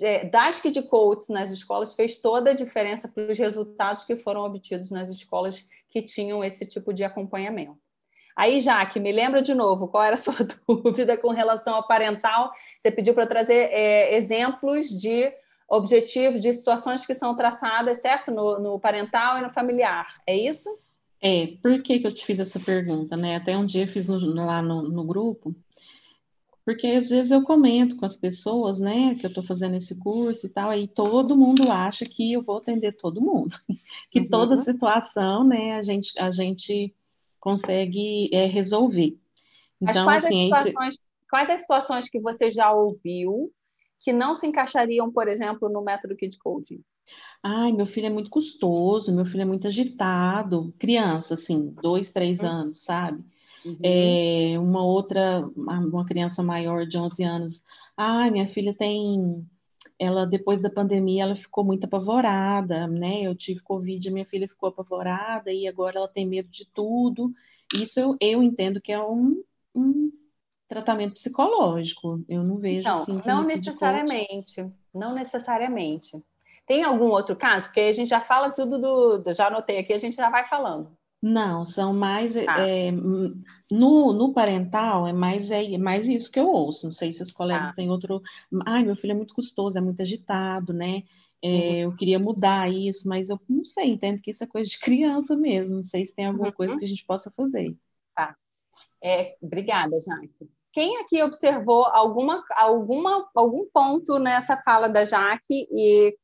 é, 0.00 0.26
das 0.26 0.60
Kid 0.60 0.82
Coaches 0.82 1.28
nas 1.28 1.50
escolas 1.50 1.94
fez 1.94 2.16
toda 2.16 2.50
a 2.50 2.54
diferença 2.54 3.08
para 3.08 3.30
os 3.30 3.38
resultados 3.38 4.04
que 4.04 4.16
foram 4.16 4.42
obtidos 4.42 4.90
nas 4.90 5.08
escolas 5.08 5.66
que 5.88 6.02
tinham 6.02 6.44
esse 6.44 6.68
tipo 6.68 6.92
de 6.92 7.04
acompanhamento. 7.04 7.78
Aí, 8.36 8.60
Jaque, 8.60 9.00
me 9.00 9.10
lembra 9.10 9.40
de 9.40 9.54
novo, 9.54 9.88
qual 9.88 10.04
era 10.04 10.14
a 10.14 10.18
sua 10.18 10.34
dúvida 10.68 11.16
com 11.16 11.30
relação 11.30 11.74
ao 11.74 11.86
parental? 11.86 12.52
Você 12.80 12.90
pediu 12.90 13.14
para 13.14 13.26
trazer 13.26 13.70
é, 13.72 14.14
exemplos 14.14 14.90
de 14.90 15.32
objetivos, 15.68 16.40
de 16.40 16.52
situações 16.52 17.06
que 17.06 17.14
são 17.14 17.34
traçadas, 17.34 18.02
certo? 18.02 18.30
No, 18.30 18.58
no, 18.58 18.78
parental 18.78 19.38
e 19.38 19.42
no 19.42 19.50
familiar, 19.50 20.20
é 20.26 20.36
isso? 20.36 20.68
É, 21.20 21.54
por 21.62 21.82
que, 21.82 21.98
que 21.98 22.06
eu 22.06 22.14
te 22.14 22.26
fiz 22.26 22.38
essa 22.38 22.60
pergunta, 22.60 23.16
né? 23.16 23.36
Até 23.36 23.56
um 23.56 23.64
dia 23.64 23.84
eu 23.84 23.88
fiz 23.88 24.06
no, 24.06 24.18
lá 24.34 24.60
no, 24.60 24.82
no 24.82 25.02
grupo, 25.02 25.56
porque 26.66 26.88
às 26.88 27.08
vezes 27.08 27.30
eu 27.30 27.44
comento 27.44 27.94
com 27.94 28.04
as 28.04 28.16
pessoas, 28.16 28.80
né, 28.80 29.14
que 29.14 29.24
eu 29.24 29.28
estou 29.28 29.44
fazendo 29.44 29.76
esse 29.76 29.94
curso 29.94 30.46
e 30.46 30.48
tal, 30.48 30.68
aí 30.68 30.88
todo 30.88 31.36
mundo 31.36 31.70
acha 31.70 32.04
que 32.04 32.32
eu 32.32 32.42
vou 32.42 32.58
atender 32.58 32.96
todo 32.96 33.20
mundo, 33.20 33.54
que 34.10 34.18
uhum. 34.18 34.28
toda 34.28 34.56
situação, 34.56 35.44
né, 35.44 35.76
a 35.76 35.82
gente, 35.82 36.12
a 36.18 36.32
gente 36.32 36.92
consegue 37.38 38.28
é, 38.32 38.46
resolver. 38.46 39.16
Então, 39.80 40.04
quais, 40.04 40.24
assim, 40.24 40.52
as 40.52 40.64
situações, 40.64 40.94
esse... 40.94 41.02
quais 41.30 41.50
as 41.50 41.60
situações 41.60 42.10
que 42.10 42.18
você 42.18 42.50
já 42.50 42.72
ouviu 42.72 43.52
que 44.00 44.12
não 44.12 44.34
se 44.34 44.48
encaixariam, 44.48 45.12
por 45.12 45.28
exemplo, 45.28 45.68
no 45.68 45.84
método 45.84 46.16
Kid 46.16 46.36
Coding? 46.36 46.82
Ai, 47.44 47.70
meu 47.70 47.86
filho 47.86 48.06
é 48.06 48.10
muito 48.10 48.28
custoso, 48.28 49.14
meu 49.14 49.24
filho 49.24 49.42
é 49.42 49.44
muito 49.44 49.68
agitado. 49.68 50.74
Criança, 50.80 51.34
assim, 51.34 51.72
dois, 51.80 52.10
três 52.10 52.40
uhum. 52.40 52.48
anos, 52.48 52.82
sabe? 52.82 53.24
Uhum. 53.66 53.78
É, 53.82 54.58
uma 54.58 54.84
outra, 54.84 55.40
uma 55.56 56.04
criança 56.04 56.42
maior 56.42 56.86
de 56.86 56.96
11 56.96 57.24
anos. 57.24 57.62
Ai, 57.96 58.30
minha 58.30 58.46
filha 58.46 58.72
tem 58.72 59.44
ela 59.98 60.26
depois 60.26 60.60
da 60.60 60.70
pandemia 60.70 61.22
ela 61.22 61.34
ficou 61.34 61.64
muito 61.64 61.84
apavorada, 61.84 62.86
né? 62.86 63.22
Eu 63.22 63.34
tive 63.34 63.60
covid, 63.60 64.10
minha 64.10 64.26
filha 64.26 64.46
ficou 64.46 64.68
apavorada 64.68 65.50
e 65.50 65.66
agora 65.66 65.96
ela 65.96 66.08
tem 66.08 66.26
medo 66.26 66.50
de 66.50 66.66
tudo. 66.66 67.32
Isso 67.74 67.98
eu, 67.98 68.16
eu 68.20 68.42
entendo 68.42 68.80
que 68.80 68.92
é 68.92 69.00
um, 69.00 69.42
um 69.74 70.12
tratamento 70.68 71.14
psicológico. 71.14 72.22
Eu 72.28 72.44
não 72.44 72.58
vejo 72.58 72.86
não, 72.86 73.02
assim. 73.02 73.22
Não 73.24 73.42
necessariamente, 73.42 74.70
não 74.94 75.14
necessariamente. 75.14 76.22
Tem 76.66 76.82
algum 76.82 77.06
outro 77.06 77.34
caso? 77.34 77.66
Porque 77.66 77.80
a 77.80 77.92
gente 77.92 78.08
já 78.08 78.20
fala 78.20 78.50
tudo 78.50 78.78
do, 78.78 79.18
do 79.18 79.32
já 79.32 79.46
anotei 79.46 79.78
aqui, 79.78 79.92
a 79.92 79.98
gente 79.98 80.16
já 80.16 80.28
vai 80.28 80.46
falando. 80.46 80.96
Não, 81.22 81.64
são 81.64 81.94
mais 81.94 82.34
tá. 82.34 82.60
é, 82.60 82.90
no, 82.92 84.12
no 84.12 84.32
parental 84.32 85.06
é 85.06 85.12
mais 85.12 85.50
é 85.50 85.76
mais 85.78 86.08
isso 86.08 86.30
que 86.30 86.38
eu 86.38 86.46
ouço. 86.46 86.84
Não 86.84 86.90
sei 86.90 87.12
se 87.12 87.22
os 87.22 87.32
colegas 87.32 87.70
tá. 87.70 87.76
têm 87.76 87.90
outro. 87.90 88.22
Ai, 88.66 88.84
meu 88.84 88.94
filho 88.94 89.12
é 89.12 89.14
muito 89.14 89.34
custoso, 89.34 89.78
é 89.78 89.80
muito 89.80 90.02
agitado, 90.02 90.72
né? 90.72 91.02
É, 91.42 91.48
uhum. 91.48 91.74
Eu 91.76 91.96
queria 91.96 92.18
mudar 92.18 92.70
isso, 92.70 93.08
mas 93.08 93.28
eu 93.28 93.40
não 93.48 93.64
sei, 93.64 93.90
entendo 93.90 94.20
que 94.20 94.30
isso 94.30 94.44
é 94.44 94.46
coisa 94.46 94.68
de 94.68 94.78
criança 94.80 95.36
mesmo. 95.36 95.76
Não 95.76 95.82
sei 95.82 96.04
se 96.04 96.14
tem 96.14 96.26
alguma 96.26 96.48
uhum. 96.48 96.52
coisa 96.52 96.76
que 96.76 96.84
a 96.84 96.88
gente 96.88 97.04
possa 97.04 97.30
fazer. 97.30 97.76
Tá. 98.14 98.36
É, 99.02 99.36
obrigada, 99.40 99.96
Jaque. 100.00 100.50
Quem 100.72 100.98
aqui 100.98 101.22
observou 101.22 101.86
alguma, 101.86 102.44
alguma, 102.54 103.26
algum 103.34 103.66
ponto 103.72 104.18
nessa 104.18 104.58
fala 104.58 104.88
da 104.88 105.06
Jaque 105.06 105.66
e 105.70 106.14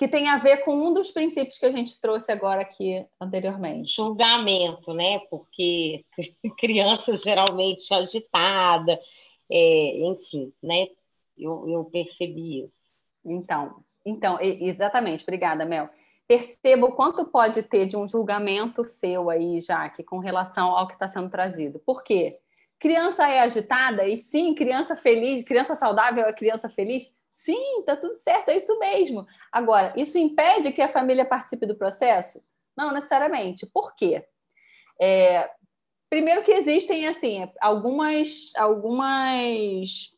que 0.00 0.08
tem 0.08 0.30
a 0.30 0.38
ver 0.38 0.64
com 0.64 0.74
um 0.74 0.94
dos 0.94 1.10
princípios 1.10 1.58
que 1.58 1.66
a 1.66 1.70
gente 1.70 2.00
trouxe 2.00 2.32
agora 2.32 2.62
aqui 2.62 3.04
anteriormente. 3.20 3.94
Julgamento, 3.94 4.94
né? 4.94 5.18
Porque 5.30 6.06
criança 6.58 7.14
geralmente 7.18 7.92
agitada, 7.92 8.98
é, 9.52 9.98
enfim, 10.06 10.54
né? 10.62 10.88
Eu, 11.36 11.68
eu 11.68 11.84
percebi 11.84 12.62
isso. 12.62 12.72
Então, 13.22 13.84
então, 14.02 14.38
exatamente, 14.40 15.22
obrigada, 15.22 15.66
Mel. 15.66 15.90
Perceba 16.26 16.86
o 16.86 16.92
quanto 16.92 17.26
pode 17.26 17.62
ter 17.62 17.84
de 17.84 17.94
um 17.94 18.08
julgamento 18.08 18.84
seu 18.84 19.28
aí, 19.28 19.60
Jaque, 19.60 20.02
com 20.02 20.18
relação 20.18 20.74
ao 20.74 20.86
que 20.86 20.94
está 20.94 21.08
sendo 21.08 21.28
trazido. 21.28 21.78
Por 21.78 22.02
quê? 22.02 22.38
Criança 22.78 23.28
é 23.28 23.40
agitada, 23.40 24.08
e 24.08 24.16
sim, 24.16 24.54
criança 24.54 24.96
feliz, 24.96 25.44
criança 25.44 25.76
saudável 25.76 26.24
é 26.24 26.32
criança 26.32 26.70
feliz, 26.70 27.14
Sim, 27.44 27.82
tá 27.86 27.96
tudo 27.96 28.14
certo, 28.16 28.50
é 28.50 28.56
isso 28.56 28.78
mesmo. 28.78 29.26
Agora, 29.50 29.94
isso 29.96 30.18
impede 30.18 30.72
que 30.72 30.82
a 30.82 30.88
família 30.88 31.24
participe 31.24 31.66
do 31.66 31.76
processo? 31.76 32.42
Não 32.76 32.92
necessariamente. 32.92 33.66
Por 33.66 33.94
quê? 33.94 34.26
É, 35.00 35.50
primeiro 36.10 36.42
que 36.42 36.52
existem 36.52 37.08
assim 37.08 37.50
algumas 37.60 38.52
algumas 38.56 40.10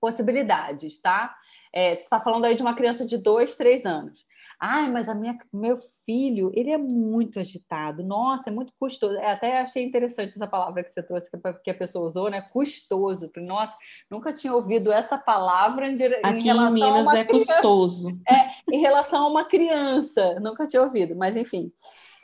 possibilidades, 0.00 1.00
tá? 1.02 1.36
É, 1.72 1.94
você 1.94 2.02
está 2.02 2.20
falando 2.20 2.44
aí 2.44 2.54
de 2.54 2.62
uma 2.62 2.74
criança 2.74 3.06
de 3.06 3.16
dois, 3.16 3.56
três 3.56 3.86
anos. 3.86 4.24
Ai, 4.62 4.90
mas 4.90 5.08
a 5.08 5.14
minha, 5.14 5.38
meu 5.54 5.78
filho, 6.04 6.52
ele 6.54 6.70
é 6.70 6.76
muito 6.76 7.40
agitado. 7.40 8.02
Nossa, 8.02 8.50
é 8.50 8.52
muito 8.52 8.74
custoso. 8.78 9.16
É, 9.16 9.30
até 9.30 9.58
achei 9.58 9.82
interessante 9.82 10.34
essa 10.34 10.46
palavra 10.46 10.84
que 10.84 10.92
você 10.92 11.02
trouxe, 11.02 11.30
que 11.64 11.70
a 11.70 11.74
pessoa 11.74 12.06
usou, 12.06 12.28
né? 12.28 12.42
Custoso. 12.42 13.30
Nossa, 13.38 13.74
nunca 14.10 14.34
tinha 14.34 14.54
ouvido 14.54 14.92
essa 14.92 15.16
palavra 15.16 15.88
em, 15.88 15.94
Aqui 15.94 16.40
em 16.40 16.42
relação 16.42 16.76
em 16.76 16.80
Minas 16.80 17.06
a 17.06 17.10
uma 17.10 17.18
é 17.18 17.24
criança. 17.24 17.52
custoso. 17.54 18.08
É, 18.28 18.50
em 18.70 18.80
relação 18.80 19.24
a 19.24 19.28
uma 19.28 19.44
criança. 19.46 20.34
Nunca 20.40 20.66
tinha 20.68 20.82
ouvido, 20.82 21.16
mas 21.16 21.36
enfim. 21.36 21.72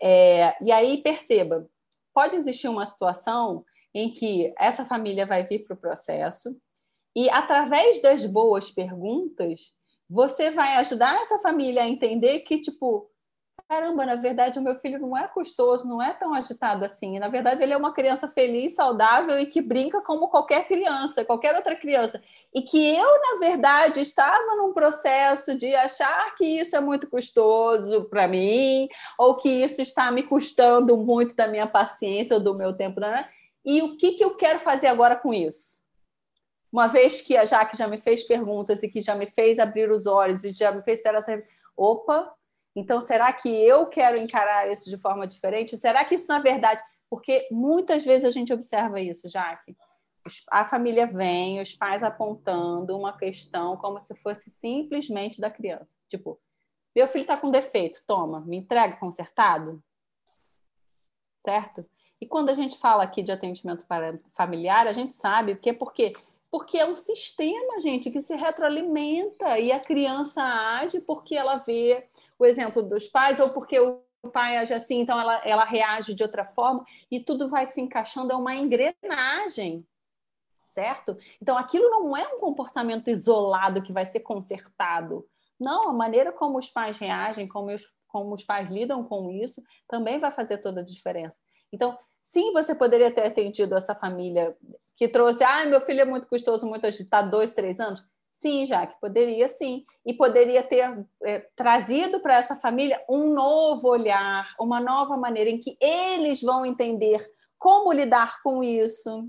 É, 0.02 0.54
e 0.62 0.70
aí, 0.70 0.98
perceba, 0.98 1.66
pode 2.12 2.36
existir 2.36 2.68
uma 2.68 2.84
situação 2.84 3.64
em 3.94 4.10
que 4.10 4.52
essa 4.58 4.84
família 4.84 5.24
vai 5.24 5.42
vir 5.42 5.64
para 5.64 5.72
o 5.72 5.78
processo 5.78 6.54
e 7.16 7.30
através 7.30 8.02
das 8.02 8.26
boas 8.26 8.70
perguntas, 8.70 9.72
você 10.08 10.50
vai 10.50 10.76
ajudar 10.76 11.18
essa 11.22 11.38
família 11.38 11.82
a 11.82 11.88
entender 11.88 12.40
que, 12.40 12.60
tipo, 12.60 13.10
caramba, 13.66 14.04
na 14.04 14.16
verdade 14.16 14.58
o 14.58 14.62
meu 14.62 14.76
filho 14.76 15.00
não 15.00 15.16
é 15.16 15.26
custoso, 15.26 15.88
não 15.88 16.00
é 16.00 16.12
tão 16.12 16.34
agitado 16.34 16.84
assim. 16.84 17.18
Na 17.18 17.28
verdade, 17.28 17.62
ele 17.62 17.72
é 17.72 17.76
uma 17.76 17.94
criança 17.94 18.28
feliz, 18.28 18.74
saudável 18.74 19.40
e 19.40 19.46
que 19.46 19.62
brinca 19.62 20.02
como 20.02 20.28
qualquer 20.28 20.68
criança, 20.68 21.24
qualquer 21.24 21.56
outra 21.56 21.74
criança. 21.74 22.22
E 22.54 22.60
que 22.60 22.94
eu, 22.94 23.08
na 23.22 23.40
verdade, 23.40 24.00
estava 24.00 24.54
num 24.56 24.74
processo 24.74 25.56
de 25.56 25.74
achar 25.74 26.34
que 26.36 26.44
isso 26.44 26.76
é 26.76 26.80
muito 26.80 27.08
custoso 27.08 28.04
para 28.10 28.28
mim, 28.28 28.88
ou 29.18 29.36
que 29.36 29.48
isso 29.48 29.80
está 29.80 30.12
me 30.12 30.22
custando 30.22 30.96
muito 30.98 31.34
da 31.34 31.48
minha 31.48 31.66
paciência 31.66 32.36
ou 32.36 32.42
do 32.42 32.54
meu 32.54 32.76
tempo. 32.76 33.00
Né? 33.00 33.26
E 33.64 33.82
o 33.82 33.96
que, 33.96 34.12
que 34.12 34.24
eu 34.24 34.36
quero 34.36 34.60
fazer 34.60 34.88
agora 34.88 35.16
com 35.16 35.32
isso? 35.32 35.85
Uma 36.76 36.88
vez 36.88 37.22
que 37.22 37.34
a 37.38 37.44
Jaque 37.46 37.74
já 37.74 37.88
me 37.88 37.98
fez 37.98 38.22
perguntas 38.22 38.82
e 38.82 38.88
que 38.90 39.00
já 39.00 39.14
me 39.14 39.26
fez 39.26 39.58
abrir 39.58 39.90
os 39.90 40.06
olhos 40.06 40.44
e 40.44 40.52
já 40.52 40.70
me 40.70 40.82
fez 40.82 41.00
ter 41.00 41.14
essa. 41.14 41.42
Opa, 41.74 42.30
então 42.76 43.00
será 43.00 43.32
que 43.32 43.48
eu 43.48 43.86
quero 43.86 44.18
encarar 44.18 44.70
isso 44.70 44.90
de 44.90 44.98
forma 44.98 45.26
diferente? 45.26 45.74
Será 45.78 46.04
que 46.04 46.14
isso, 46.14 46.28
na 46.28 46.38
verdade. 46.38 46.82
Porque 47.08 47.48
muitas 47.50 48.04
vezes 48.04 48.26
a 48.26 48.30
gente 48.30 48.52
observa 48.52 49.00
isso, 49.00 49.26
Jaque. 49.26 49.74
A 50.50 50.66
família 50.66 51.06
vem, 51.06 51.62
os 51.62 51.72
pais 51.72 52.02
apontando 52.02 52.94
uma 52.94 53.16
questão 53.16 53.78
como 53.78 53.98
se 53.98 54.14
fosse 54.16 54.50
simplesmente 54.50 55.40
da 55.40 55.50
criança. 55.50 55.96
Tipo, 56.10 56.38
meu 56.94 57.08
filho 57.08 57.22
está 57.22 57.38
com 57.38 57.50
defeito, 57.50 58.02
toma, 58.06 58.40
me 58.40 58.58
entrega 58.58 58.98
consertado. 58.98 59.82
Certo? 61.38 61.86
E 62.20 62.26
quando 62.26 62.50
a 62.50 62.54
gente 62.54 62.76
fala 62.76 63.02
aqui 63.02 63.22
de 63.22 63.32
atendimento 63.32 63.86
familiar, 64.34 64.86
a 64.86 64.92
gente 64.92 65.14
sabe 65.14 65.56
que 65.56 65.72
porque 65.72 66.12
porque 66.56 66.78
é 66.78 66.86
um 66.86 66.96
sistema, 66.96 67.78
gente, 67.80 68.10
que 68.10 68.22
se 68.22 68.34
retroalimenta 68.34 69.58
e 69.58 69.70
a 69.70 69.78
criança 69.78 70.42
age 70.42 71.02
porque 71.02 71.36
ela 71.36 71.58
vê 71.58 72.08
o 72.38 72.46
exemplo 72.46 72.82
dos 72.82 73.06
pais 73.06 73.38
ou 73.38 73.50
porque 73.50 73.78
o 73.78 74.00
pai 74.32 74.56
age 74.56 74.72
assim, 74.72 75.00
então 75.00 75.20
ela, 75.20 75.36
ela 75.44 75.66
reage 75.66 76.14
de 76.14 76.22
outra 76.22 76.46
forma 76.46 76.82
e 77.10 77.20
tudo 77.20 77.46
vai 77.46 77.66
se 77.66 77.78
encaixando, 77.82 78.32
é 78.32 78.34
uma 78.34 78.54
engrenagem, 78.56 79.86
certo? 80.66 81.18
Então 81.42 81.58
aquilo 81.58 81.90
não 81.90 82.16
é 82.16 82.26
um 82.26 82.38
comportamento 82.38 83.10
isolado 83.10 83.82
que 83.82 83.92
vai 83.92 84.06
ser 84.06 84.20
consertado. 84.20 85.28
Não, 85.60 85.90
a 85.90 85.92
maneira 85.92 86.32
como 86.32 86.56
os 86.56 86.70
pais 86.70 86.96
reagem, 86.96 87.46
como 87.46 87.70
os, 87.70 87.82
como 88.08 88.34
os 88.34 88.44
pais 88.44 88.70
lidam 88.70 89.04
com 89.04 89.30
isso, 89.30 89.62
também 89.86 90.18
vai 90.18 90.30
fazer 90.30 90.56
toda 90.62 90.80
a 90.80 90.84
diferença. 90.84 91.36
Então, 91.70 91.98
sim, 92.22 92.50
você 92.54 92.74
poderia 92.74 93.10
ter 93.10 93.26
atendido 93.26 93.74
essa 93.74 93.94
família 93.94 94.56
que 94.96 95.08
trouxe, 95.08 95.44
ah, 95.44 95.64
meu 95.66 95.80
filho 95.80 96.00
é 96.00 96.04
muito 96.04 96.26
custoso, 96.26 96.66
muito 96.66 96.86
agitado, 96.86 97.30
dois, 97.30 97.52
três 97.52 97.78
anos. 97.78 98.02
Sim, 98.32 98.66
Jaque, 98.66 98.98
poderia 99.00 99.48
sim. 99.48 99.84
E 100.04 100.12
poderia 100.12 100.62
ter 100.62 101.06
é, 101.24 101.46
trazido 101.54 102.20
para 102.20 102.36
essa 102.36 102.56
família 102.56 103.02
um 103.08 103.32
novo 103.32 103.88
olhar, 103.88 104.54
uma 104.60 104.80
nova 104.80 105.16
maneira 105.16 105.50
em 105.50 105.58
que 105.58 105.76
eles 105.80 106.42
vão 106.42 106.64
entender 106.64 107.26
como 107.58 107.92
lidar 107.92 108.42
com 108.42 108.62
isso, 108.62 109.28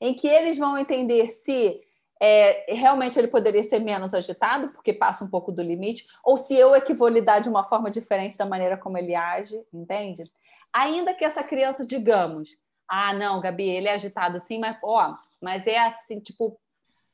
em 0.00 0.14
que 0.14 0.26
eles 0.26 0.58
vão 0.58 0.78
entender 0.78 1.30
se 1.30 1.80
é, 2.20 2.74
realmente 2.74 3.18
ele 3.18 3.28
poderia 3.28 3.62
ser 3.62 3.78
menos 3.78 4.14
agitado, 4.14 4.70
porque 4.70 4.92
passa 4.92 5.24
um 5.24 5.30
pouco 5.30 5.52
do 5.52 5.62
limite, 5.62 6.06
ou 6.24 6.38
se 6.38 6.56
eu 6.56 6.74
é 6.74 6.80
que 6.80 6.94
vou 6.94 7.08
lidar 7.08 7.40
de 7.40 7.48
uma 7.48 7.64
forma 7.64 7.90
diferente 7.90 8.38
da 8.38 8.46
maneira 8.46 8.76
como 8.76 8.96
ele 8.96 9.14
age, 9.14 9.62
entende? 9.72 10.24
Ainda 10.72 11.12
que 11.12 11.24
essa 11.24 11.42
criança, 11.42 11.86
digamos, 11.86 12.56
ah, 12.88 13.12
não, 13.12 13.40
Gabi, 13.40 13.68
ele 13.68 13.88
é 13.88 13.94
agitado 13.94 14.38
sim, 14.40 14.58
mas, 14.58 14.78
ó, 14.82 15.16
mas 15.40 15.66
é 15.66 15.78
assim, 15.78 16.20
tipo, 16.20 16.58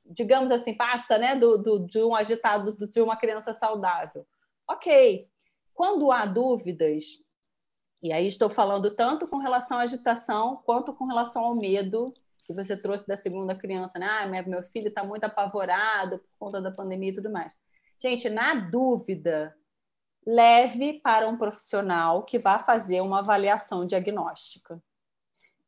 digamos 0.04 0.50
assim, 0.50 0.74
passa, 0.74 1.16
né, 1.18 1.34
do, 1.34 1.58
do, 1.58 1.78
de 1.86 2.02
um 2.02 2.14
agitado 2.14 2.74
de 2.74 3.00
uma 3.00 3.16
criança 3.16 3.54
saudável. 3.54 4.26
Ok. 4.68 5.28
Quando 5.74 6.12
há 6.12 6.26
dúvidas, 6.26 7.04
e 8.02 8.12
aí 8.12 8.26
estou 8.26 8.50
falando 8.50 8.94
tanto 8.94 9.26
com 9.26 9.38
relação 9.38 9.78
à 9.78 9.82
agitação 9.82 10.60
quanto 10.64 10.92
com 10.92 11.06
relação 11.06 11.44
ao 11.44 11.54
medo 11.54 12.12
que 12.44 12.52
você 12.52 12.76
trouxe 12.76 13.06
da 13.06 13.16
segunda 13.16 13.54
criança, 13.54 13.98
né? 13.98 14.06
Ah, 14.06 14.42
meu 14.42 14.62
filho 14.64 14.88
está 14.88 15.04
muito 15.04 15.24
apavorado 15.24 16.18
por 16.18 16.38
conta 16.38 16.60
da 16.60 16.70
pandemia 16.70 17.10
e 17.10 17.14
tudo 17.14 17.30
mais. 17.30 17.52
Gente, 17.98 18.28
na 18.28 18.54
dúvida, 18.54 19.56
leve 20.26 20.94
para 20.94 21.28
um 21.28 21.36
profissional 21.36 22.24
que 22.24 22.38
vá 22.38 22.58
fazer 22.58 23.00
uma 23.00 23.20
avaliação 23.20 23.86
diagnóstica. 23.86 24.82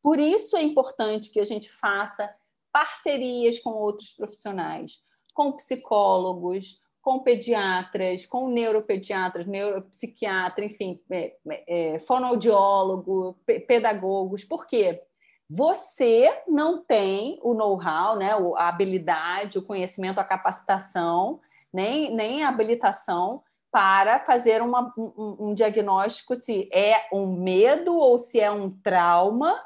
Por 0.04 0.18
isso 0.18 0.54
é 0.54 0.62
importante 0.62 1.30
que 1.30 1.40
a 1.40 1.46
gente 1.46 1.72
faça 1.72 2.30
parcerias 2.70 3.58
com 3.58 3.70
outros 3.70 4.12
profissionais, 4.12 5.02
com 5.32 5.50
psicólogos, 5.52 6.78
com 7.00 7.20
pediatras, 7.20 8.26
com 8.26 8.50
neuropediatras, 8.50 9.46
neuropsiquiatra, 9.46 10.62
enfim, 10.62 11.00
é, 11.10 11.36
é, 11.66 11.98
fonoaudiólogo, 12.00 13.40
pedagogos. 13.66 14.44
Por 14.44 14.66
quê? 14.66 15.02
Você 15.48 16.30
não 16.46 16.84
tem 16.84 17.38
o 17.42 17.54
know-how, 17.54 18.14
né, 18.18 18.32
a 18.56 18.68
habilidade, 18.68 19.56
o 19.56 19.62
conhecimento, 19.62 20.18
a 20.18 20.24
capacitação, 20.24 21.40
nem, 21.72 22.14
nem 22.14 22.44
a 22.44 22.50
habilitação 22.50 23.42
para 23.70 24.20
fazer 24.20 24.60
uma, 24.60 24.92
um, 24.98 25.36
um 25.48 25.54
diagnóstico 25.54 26.36
se 26.36 26.68
é 26.70 27.08
um 27.10 27.26
medo 27.26 27.96
ou 27.96 28.18
se 28.18 28.38
é 28.38 28.50
um 28.50 28.70
trauma 28.70 29.58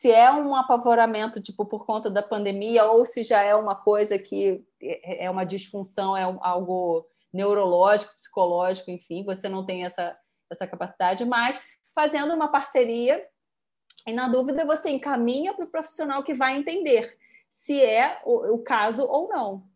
se 0.00 0.10
é 0.10 0.32
um 0.32 0.56
apavoramento 0.56 1.42
tipo 1.42 1.66
por 1.66 1.84
conta 1.84 2.08
da 2.08 2.22
pandemia 2.22 2.86
ou 2.86 3.04
se 3.04 3.22
já 3.22 3.42
é 3.42 3.54
uma 3.54 3.74
coisa 3.74 4.18
que 4.18 4.64
é, 4.82 5.26
é 5.26 5.30
uma 5.30 5.44
disfunção, 5.44 6.16
é 6.16 6.22
algo 6.22 7.06
neurológico, 7.30 8.14
psicológico, 8.14 8.90
enfim, 8.90 9.22
você 9.26 9.46
não 9.46 9.66
tem 9.66 9.84
essa, 9.84 10.18
essa 10.48 10.66
capacidade, 10.66 11.26
mas 11.26 11.60
fazendo 11.94 12.32
uma 12.32 12.48
parceria 12.48 13.22
e 14.06 14.12
na 14.14 14.26
dúvida 14.26 14.64
você 14.64 14.88
encaminha 14.88 15.52
para 15.52 15.66
o 15.66 15.70
profissional 15.70 16.22
que 16.22 16.32
vai 16.32 16.56
entender 16.56 17.14
se 17.50 17.78
é 17.78 18.22
o, 18.24 18.54
o 18.54 18.58
caso 18.62 19.04
ou 19.04 19.28
não. 19.28 19.68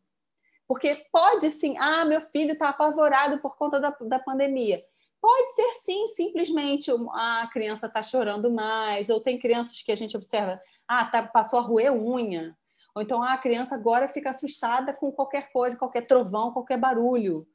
Porque 0.66 1.04
pode 1.12 1.50
sim, 1.50 1.76
ah, 1.76 2.06
meu 2.06 2.22
filho 2.22 2.54
está 2.54 2.70
apavorado 2.70 3.40
por 3.40 3.56
conta 3.56 3.78
da, 3.78 3.90
da 3.90 4.18
pandemia. 4.18 4.82
Pode 5.24 5.54
ser 5.54 5.70
sim, 5.72 6.06
simplesmente 6.08 6.90
a 7.14 7.48
criança 7.50 7.86
está 7.86 8.02
chorando 8.02 8.50
mais, 8.50 9.08
ou 9.08 9.18
tem 9.18 9.38
crianças 9.38 9.80
que 9.80 9.90
a 9.90 9.96
gente 9.96 10.14
observa, 10.14 10.60
ah, 10.86 11.06
tá, 11.06 11.22
passou 11.22 11.58
a 11.58 11.62
roer 11.62 11.90
unha, 11.94 12.54
ou 12.94 13.00
então 13.00 13.22
ah, 13.22 13.32
a 13.32 13.38
criança 13.38 13.74
agora 13.74 14.06
fica 14.06 14.28
assustada 14.28 14.92
com 14.92 15.10
qualquer 15.10 15.50
coisa, 15.50 15.78
qualquer 15.78 16.02
trovão, 16.02 16.52
qualquer 16.52 16.78
barulho. 16.78 17.48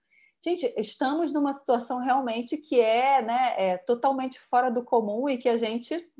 Gente, 0.43 0.73
estamos 0.77 1.31
numa 1.31 1.53
situação 1.53 1.99
realmente 1.99 2.57
que 2.57 2.79
é, 2.81 3.21
né, 3.21 3.53
é 3.55 3.77
totalmente 3.77 4.39
fora 4.39 4.71
do 4.71 4.83
comum 4.83 5.29
e 5.29 5.37
que 5.37 5.47
a 5.47 5.57
gente 5.57 6.11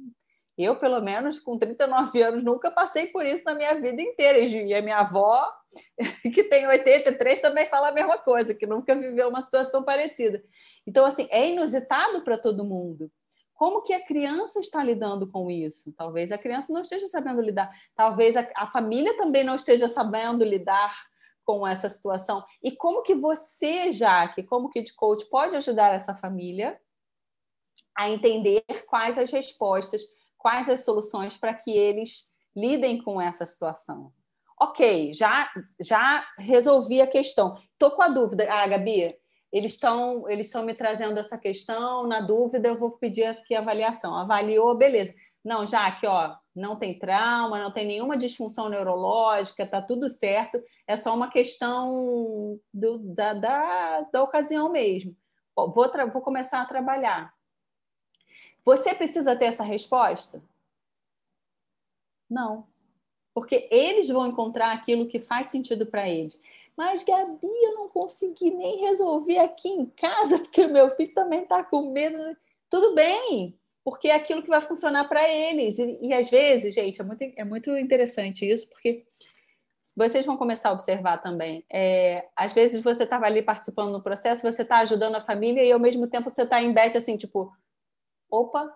eu, 0.63 0.75
pelo 0.75 0.99
menos, 0.99 1.39
com 1.39 1.57
39 1.57 2.21
anos, 2.21 2.43
nunca 2.43 2.69
passei 2.69 3.07
por 3.07 3.25
isso 3.25 3.45
na 3.45 3.53
minha 3.53 3.79
vida 3.79 4.01
inteira. 4.01 4.39
E 4.39 4.73
a 4.73 4.81
minha 4.81 4.97
avó, 4.97 5.49
que 6.33 6.43
tem 6.43 6.67
83, 6.67 7.41
também 7.41 7.65
fala 7.67 7.87
a 7.87 7.93
mesma 7.93 8.17
coisa, 8.17 8.53
que 8.53 8.65
nunca 8.65 8.93
viveu 8.93 9.29
uma 9.29 9.41
situação 9.41 9.83
parecida. 9.83 10.43
Então, 10.85 11.05
assim, 11.05 11.27
é 11.31 11.49
inusitado 11.49 12.23
para 12.23 12.37
todo 12.37 12.65
mundo. 12.65 13.09
Como 13.53 13.81
que 13.81 13.93
a 13.93 14.05
criança 14.05 14.59
está 14.59 14.83
lidando 14.83 15.29
com 15.29 15.49
isso? 15.49 15.93
Talvez 15.93 16.31
a 16.31 16.37
criança 16.37 16.73
não 16.73 16.81
esteja 16.81 17.07
sabendo 17.07 17.41
lidar. 17.41 17.69
Talvez 17.95 18.35
a, 18.35 18.45
a 18.55 18.67
família 18.67 19.15
também 19.17 19.43
não 19.43 19.55
esteja 19.55 19.87
sabendo 19.87 20.43
lidar 20.43 20.93
com 21.45 21.65
essa 21.65 21.89
situação. 21.89 22.43
E 22.61 22.71
como 22.71 23.01
que 23.01 23.15
você, 23.15 23.91
Jaque, 23.91 24.43
como 24.43 24.69
Kid 24.69 24.93
Coach, 24.93 25.25
pode 25.29 25.55
ajudar 25.55 25.93
essa 25.93 26.13
família 26.13 26.79
a 27.97 28.09
entender 28.09 28.63
quais 28.87 29.17
as 29.17 29.31
respostas 29.31 30.01
quais 30.39 30.67
as 30.67 30.83
soluções 30.83 31.37
para 31.37 31.53
que 31.53 31.69
eles 31.69 32.23
lidem 32.55 32.97
com 32.97 33.21
essa 33.21 33.45
situação. 33.45 34.11
Ok, 34.59 35.13
já, 35.13 35.49
já 35.79 36.25
resolvi 36.37 37.01
a 37.01 37.07
questão. 37.07 37.55
Estou 37.73 37.91
com 37.91 38.01
a 38.01 38.07
dúvida. 38.07 38.51
Ah, 38.51 38.67
Gabi, 38.67 39.15
eles 39.51 39.73
estão 39.73 40.27
eles 40.27 40.47
estão 40.47 40.63
me 40.63 40.73
trazendo 40.73 41.17
essa 41.19 41.37
questão. 41.37 42.07
Na 42.07 42.21
dúvida, 42.21 42.67
eu 42.67 42.77
vou 42.77 42.91
pedir 42.91 43.25
aqui 43.25 43.55
a 43.55 43.59
avaliação. 43.59 44.15
Avaliou, 44.15 44.75
beleza. 44.75 45.13
Não, 45.43 45.65
já 45.65 45.89
que 45.91 46.05
ó, 46.05 46.35
não 46.53 46.75
tem 46.75 46.97
trauma, 46.99 47.59
não 47.59 47.71
tem 47.71 47.85
nenhuma 47.87 48.17
disfunção 48.17 48.67
neurológica, 48.67 49.65
tá 49.65 49.81
tudo 49.81 50.09
certo. 50.09 50.61
É 50.85 50.95
só 50.95 51.15
uma 51.15 51.29
questão 51.29 52.59
do, 52.73 52.97
da, 52.99 53.33
da, 53.33 54.01
da 54.11 54.23
ocasião 54.23 54.69
mesmo. 54.69 55.15
Vou, 55.55 55.71
vou 55.71 56.21
começar 56.21 56.61
a 56.61 56.65
trabalhar. 56.65 57.33
Você 58.69 58.93
precisa 58.93 59.35
ter 59.35 59.45
essa 59.45 59.63
resposta? 59.63 60.43
Não. 62.29 62.67
Porque 63.33 63.67
eles 63.71 64.07
vão 64.09 64.27
encontrar 64.27 64.73
aquilo 64.73 65.07
que 65.07 65.19
faz 65.19 65.47
sentido 65.47 65.87
para 65.87 66.07
eles. 66.07 66.39
Mas, 66.77 67.03
Gabi, 67.03 67.39
eu 67.41 67.73
não 67.73 67.89
consegui 67.89 68.51
nem 68.51 68.81
resolver 68.81 69.39
aqui 69.39 69.69
em 69.69 69.87
casa, 69.87 70.37
porque 70.39 70.67
meu 70.67 70.95
filho 70.95 71.15
também 71.15 71.41
está 71.41 71.63
com 71.63 71.91
medo. 71.91 72.37
Tudo 72.69 72.93
bem, 72.93 73.57
porque 73.83 74.09
é 74.09 74.13
aquilo 74.13 74.43
que 74.43 74.49
vai 74.49 74.61
funcionar 74.61 75.09
para 75.09 75.27
eles. 75.27 75.79
E, 75.79 75.97
e, 76.03 76.13
às 76.13 76.29
vezes, 76.29 76.75
gente, 76.75 77.01
é 77.01 77.03
muito, 77.03 77.23
é 77.23 77.43
muito 77.43 77.75
interessante 77.75 78.47
isso, 78.47 78.69
porque 78.69 79.03
vocês 79.95 80.27
vão 80.27 80.37
começar 80.37 80.69
a 80.69 80.73
observar 80.73 81.17
também. 81.17 81.65
É, 81.71 82.27
às 82.35 82.53
vezes 82.53 82.83
você 82.83 83.01
estava 83.01 83.25
ali 83.25 83.41
participando 83.41 83.93
do 83.93 84.03
processo, 84.03 84.43
você 84.43 84.61
está 84.61 84.77
ajudando 84.77 85.15
a 85.15 85.25
família 85.25 85.63
e 85.63 85.71
ao 85.71 85.79
mesmo 85.79 86.05
tempo 86.05 86.29
você 86.29 86.43
está 86.43 86.61
em 86.61 86.71
bet 86.71 86.95
assim, 86.95 87.17
tipo, 87.17 87.51
opa, 88.29 88.71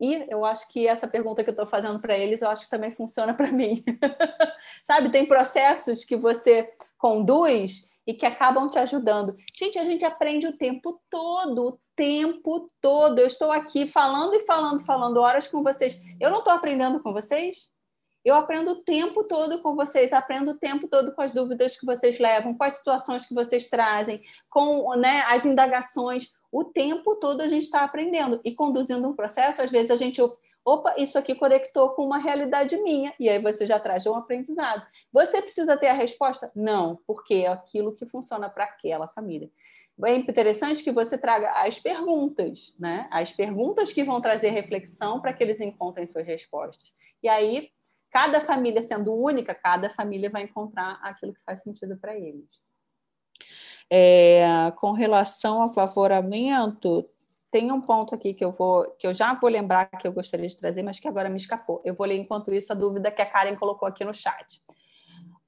e 0.00 0.26
eu 0.28 0.44
acho 0.44 0.68
que 0.68 0.86
essa 0.86 1.08
pergunta 1.08 1.42
que 1.42 1.50
eu 1.50 1.52
estou 1.52 1.66
fazendo 1.66 1.98
para 1.98 2.16
eles, 2.16 2.40
eu 2.40 2.48
acho 2.48 2.64
que 2.64 2.70
também 2.70 2.92
funciona 2.92 3.34
para 3.34 3.50
mim. 3.50 3.82
Sabe, 4.86 5.10
tem 5.10 5.26
processos 5.26 6.04
que 6.04 6.16
você 6.16 6.72
conduz 6.96 7.90
e 8.06 8.14
que 8.14 8.24
acabam 8.24 8.70
te 8.70 8.78
ajudando. 8.78 9.36
Gente, 9.54 9.78
a 9.78 9.84
gente 9.84 10.04
aprende 10.04 10.46
o 10.46 10.56
tempo 10.56 11.00
todo, 11.10 11.68
o 11.68 11.80
tempo 11.96 12.70
todo. 12.80 13.18
Eu 13.18 13.26
estou 13.26 13.50
aqui 13.50 13.86
falando 13.88 14.34
e 14.34 14.40
falando, 14.46 14.84
falando 14.84 15.20
horas 15.20 15.48
com 15.48 15.62
vocês. 15.62 16.00
Eu 16.20 16.30
não 16.30 16.38
estou 16.38 16.52
aprendendo 16.52 17.00
com 17.00 17.12
vocês? 17.12 17.70
Eu 18.24 18.34
aprendo 18.34 18.72
o 18.72 18.82
tempo 18.82 19.24
todo 19.24 19.60
com 19.60 19.74
vocês, 19.74 20.12
aprendo 20.12 20.52
o 20.52 20.58
tempo 20.58 20.86
todo 20.86 21.12
com 21.12 21.22
as 21.22 21.34
dúvidas 21.34 21.78
que 21.78 21.86
vocês 21.86 22.18
levam, 22.18 22.54
com 22.54 22.64
as 22.64 22.74
situações 22.74 23.26
que 23.26 23.34
vocês 23.34 23.68
trazem, 23.68 24.22
com 24.48 24.94
né, 24.96 25.22
as 25.28 25.44
indagações 25.44 26.32
o 26.50 26.64
tempo 26.64 27.16
todo 27.16 27.40
a 27.40 27.46
gente 27.46 27.64
está 27.64 27.82
aprendendo 27.82 28.40
e 28.44 28.54
conduzindo 28.54 29.06
um 29.06 29.14
processo, 29.14 29.62
às 29.62 29.70
vezes 29.70 29.90
a 29.90 29.96
gente 29.96 30.20
opa, 30.64 30.94
isso 30.98 31.18
aqui 31.18 31.34
conectou 31.34 31.90
com 31.90 32.04
uma 32.04 32.18
realidade 32.18 32.76
minha, 32.82 33.14
e 33.18 33.28
aí 33.28 33.38
você 33.40 33.64
já 33.64 33.80
traz 33.80 34.06
um 34.06 34.14
aprendizado. 34.14 34.86
Você 35.10 35.40
precisa 35.40 35.76
ter 35.78 35.88
a 35.88 35.94
resposta? 35.94 36.52
Não, 36.54 36.98
porque 37.06 37.34
é 37.34 37.48
aquilo 37.48 37.94
que 37.94 38.04
funciona 38.04 38.50
para 38.50 38.64
aquela 38.64 39.08
família. 39.08 39.50
É 40.04 40.14
interessante 40.14 40.84
que 40.84 40.92
você 40.92 41.18
traga 41.18 41.50
as 41.62 41.80
perguntas, 41.80 42.74
né? 42.78 43.08
As 43.10 43.32
perguntas 43.32 43.92
que 43.92 44.04
vão 44.04 44.20
trazer 44.20 44.50
reflexão 44.50 45.20
para 45.20 45.32
que 45.32 45.42
eles 45.42 45.60
encontrem 45.60 46.06
suas 46.06 46.26
respostas. 46.26 46.92
E 47.22 47.28
aí, 47.28 47.70
cada 48.10 48.40
família 48.40 48.80
sendo 48.80 49.12
única, 49.12 49.54
cada 49.54 49.88
família 49.90 50.30
vai 50.30 50.42
encontrar 50.42 51.00
aquilo 51.02 51.34
que 51.34 51.42
faz 51.42 51.62
sentido 51.62 51.96
para 51.96 52.16
eles. 52.16 52.60
É, 53.90 54.70
com 54.76 54.92
relação 54.92 55.62
ao 55.62 55.72
favoramento, 55.72 57.08
tem 57.50 57.72
um 57.72 57.80
ponto 57.80 58.14
aqui 58.14 58.34
que 58.34 58.44
eu 58.44 58.52
vou, 58.52 58.84
que 58.98 59.06
eu 59.06 59.14
já 59.14 59.34
vou 59.34 59.48
lembrar 59.48 59.86
que 59.86 60.06
eu 60.06 60.12
gostaria 60.12 60.46
de 60.46 60.56
trazer, 60.56 60.82
mas 60.82 61.00
que 61.00 61.08
agora 61.08 61.30
me 61.30 61.38
escapou. 61.38 61.80
Eu 61.84 61.94
vou 61.94 62.06
ler 62.06 62.16
enquanto 62.16 62.52
isso 62.52 62.72
a 62.72 62.76
dúvida 62.76 63.10
que 63.10 63.22
a 63.22 63.26
Karen 63.26 63.56
colocou 63.56 63.88
aqui 63.88 64.04
no 64.04 64.12
chat. 64.12 64.62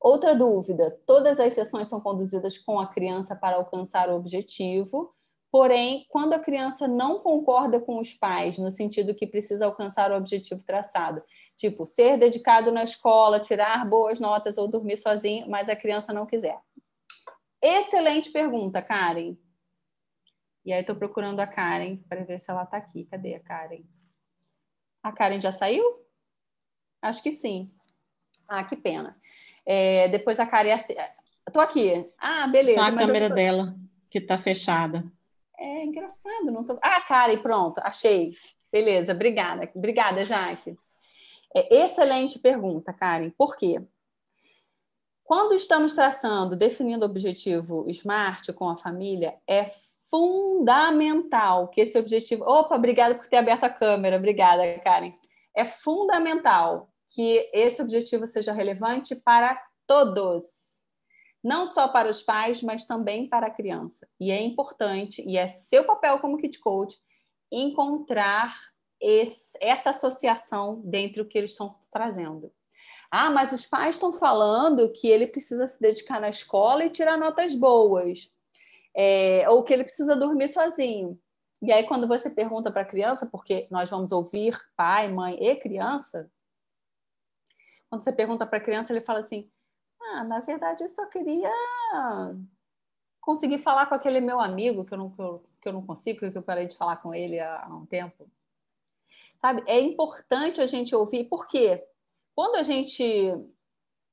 Outra 0.00 0.34
dúvida: 0.34 0.98
todas 1.06 1.38
as 1.38 1.52
sessões 1.52 1.88
são 1.88 2.00
conduzidas 2.00 2.56
com 2.56 2.80
a 2.80 2.86
criança 2.86 3.36
para 3.36 3.56
alcançar 3.56 4.08
o 4.08 4.16
objetivo, 4.16 5.14
porém, 5.52 6.06
quando 6.08 6.32
a 6.32 6.38
criança 6.38 6.88
não 6.88 7.20
concorda 7.20 7.78
com 7.78 7.98
os 7.98 8.14
pais, 8.14 8.56
no 8.56 8.72
sentido 8.72 9.14
que 9.14 9.26
precisa 9.26 9.66
alcançar 9.66 10.10
o 10.10 10.16
objetivo 10.16 10.62
traçado, 10.64 11.22
tipo 11.56 11.84
ser 11.84 12.16
dedicado 12.16 12.72
na 12.72 12.82
escola, 12.82 13.38
tirar 13.38 13.86
boas 13.86 14.18
notas 14.18 14.56
ou 14.56 14.66
dormir 14.66 14.96
sozinho, 14.96 15.46
mas 15.50 15.68
a 15.68 15.76
criança 15.76 16.14
não 16.14 16.24
quiser. 16.24 16.58
Excelente 17.62 18.30
pergunta, 18.30 18.80
Karen. 18.80 19.36
E 20.64 20.72
aí, 20.72 20.80
estou 20.80 20.96
procurando 20.96 21.40
a 21.40 21.46
Karen 21.46 21.96
para 22.08 22.24
ver 22.24 22.38
se 22.38 22.50
ela 22.50 22.64
está 22.64 22.76
aqui. 22.76 23.04
Cadê 23.06 23.34
a 23.34 23.40
Karen? 23.40 23.82
A 25.02 25.12
Karen 25.12 25.40
já 25.40 25.52
saiu? 25.52 25.84
Acho 27.02 27.22
que 27.22 27.32
sim. 27.32 27.72
Ah, 28.46 28.64
que 28.64 28.76
pena. 28.76 29.18
É, 29.64 30.08
depois 30.08 30.38
a 30.38 30.46
Karen. 30.46 30.74
Estou 30.74 31.62
aqui. 31.62 32.10
Ah, 32.18 32.46
beleza. 32.46 32.80
Só 32.80 32.86
a 32.86 32.96
câmera 32.96 33.28
tô... 33.28 33.34
dela, 33.34 33.76
que 34.10 34.18
está 34.18 34.38
fechada. 34.38 35.04
É 35.58 35.84
engraçado, 35.84 36.46
não 36.46 36.64
tô. 36.64 36.78
Ah, 36.82 37.00
Karen, 37.02 37.38
pronto, 37.38 37.78
achei. 37.78 38.34
Beleza, 38.72 39.12
obrigada. 39.12 39.70
Obrigada, 39.74 40.24
Jaque. 40.24 40.76
É, 41.54 41.82
excelente 41.82 42.38
pergunta, 42.38 42.92
Karen. 42.92 43.30
Por 43.30 43.56
quê? 43.56 43.82
Quando 45.30 45.54
estamos 45.54 45.94
traçando, 45.94 46.56
definindo 46.56 47.06
o 47.06 47.08
objetivo 47.08 47.88
SMART 47.88 48.52
com 48.52 48.68
a 48.68 48.74
família, 48.74 49.38
é 49.46 49.70
fundamental 50.10 51.68
que 51.68 51.82
esse 51.82 51.96
objetivo. 51.96 52.42
Opa, 52.42 52.74
obrigada 52.74 53.14
por 53.14 53.28
ter 53.28 53.36
aberto 53.36 53.62
a 53.62 53.70
câmera, 53.70 54.16
obrigada, 54.16 54.64
Karen. 54.80 55.12
É 55.54 55.64
fundamental 55.64 56.92
que 57.14 57.48
esse 57.54 57.80
objetivo 57.80 58.26
seja 58.26 58.52
relevante 58.52 59.14
para 59.14 59.56
todos, 59.86 60.42
não 61.44 61.64
só 61.64 61.86
para 61.86 62.10
os 62.10 62.20
pais, 62.20 62.60
mas 62.60 62.84
também 62.84 63.28
para 63.28 63.46
a 63.46 63.54
criança. 63.54 64.08
E 64.18 64.32
é 64.32 64.42
importante, 64.42 65.22
e 65.24 65.38
é 65.38 65.46
seu 65.46 65.84
papel 65.84 66.18
como 66.18 66.38
Kid 66.38 66.58
Coach, 66.58 66.98
encontrar 67.52 68.52
esse, 69.00 69.56
essa 69.60 69.90
associação 69.90 70.82
dentro 70.84 71.22
do 71.22 71.28
que 71.28 71.38
eles 71.38 71.52
estão 71.52 71.76
trazendo. 71.92 72.52
Ah, 73.10 73.30
mas 73.30 73.52
os 73.52 73.66
pais 73.66 73.96
estão 73.96 74.12
falando 74.12 74.92
que 74.92 75.08
ele 75.08 75.26
precisa 75.26 75.66
se 75.66 75.80
dedicar 75.80 76.20
na 76.20 76.28
escola 76.28 76.84
e 76.84 76.90
tirar 76.90 77.18
notas 77.18 77.54
boas, 77.54 78.32
é, 78.94 79.48
ou 79.48 79.64
que 79.64 79.72
ele 79.72 79.84
precisa 79.84 80.14
dormir 80.14 80.48
sozinho. 80.48 81.18
E 81.60 81.72
aí, 81.72 81.84
quando 81.84 82.06
você 82.06 82.30
pergunta 82.30 82.70
para 82.70 82.82
a 82.82 82.86
criança, 82.86 83.26
porque 83.26 83.66
nós 83.70 83.90
vamos 83.90 84.12
ouvir 84.12 84.58
pai, 84.76 85.08
mãe 85.08 85.36
e 85.42 85.56
criança, 85.56 86.30
quando 87.88 88.02
você 88.02 88.12
pergunta 88.12 88.46
para 88.46 88.58
a 88.58 88.62
criança, 88.62 88.92
ele 88.92 89.04
fala 89.04 89.18
assim: 89.18 89.50
Ah, 90.00 90.24
na 90.24 90.40
verdade, 90.40 90.84
eu 90.84 90.88
só 90.88 91.04
queria 91.06 91.50
conseguir 93.20 93.58
falar 93.58 93.86
com 93.86 93.94
aquele 93.94 94.20
meu 94.20 94.40
amigo 94.40 94.84
que 94.84 94.94
eu 94.94 94.98
não, 94.98 95.10
que 95.10 95.68
eu, 95.68 95.72
não 95.72 95.84
consigo, 95.84 96.20
que 96.30 96.38
eu 96.38 96.42
parei 96.42 96.66
de 96.66 96.76
falar 96.76 96.96
com 96.98 97.12
ele 97.12 97.38
há, 97.40 97.64
há 97.64 97.76
um 97.76 97.84
tempo. 97.84 98.30
Sabe? 99.40 99.62
É 99.66 99.80
importante 99.80 100.60
a 100.60 100.66
gente 100.66 100.94
ouvir, 100.94 101.24
por 101.24 101.48
quê? 101.48 101.84
Quando 102.34 102.56
a 102.56 102.62
gente 102.62 103.34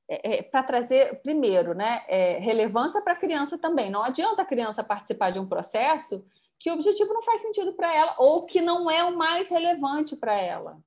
é, 0.08 0.38
é, 0.38 0.42
para 0.42 0.62
trazer, 0.62 1.20
primeiro, 1.22 1.74
né, 1.74 2.02
é, 2.08 2.38
relevância 2.38 3.02
para 3.02 3.12
a 3.12 3.18
criança 3.18 3.58
também. 3.58 3.90
Não 3.90 4.02
adianta 4.02 4.42
a 4.42 4.46
criança 4.46 4.82
participar 4.82 5.30
de 5.30 5.38
um 5.38 5.46
processo 5.46 6.24
que 6.58 6.70
o 6.70 6.74
objetivo 6.74 7.12
não 7.12 7.22
faz 7.22 7.42
sentido 7.42 7.74
para 7.74 7.94
ela 7.94 8.14
ou 8.18 8.44
que 8.44 8.60
não 8.60 8.90
é 8.90 9.04
o 9.04 9.16
mais 9.16 9.48
relevante 9.48 10.16
para 10.16 10.34
ela 10.34 10.78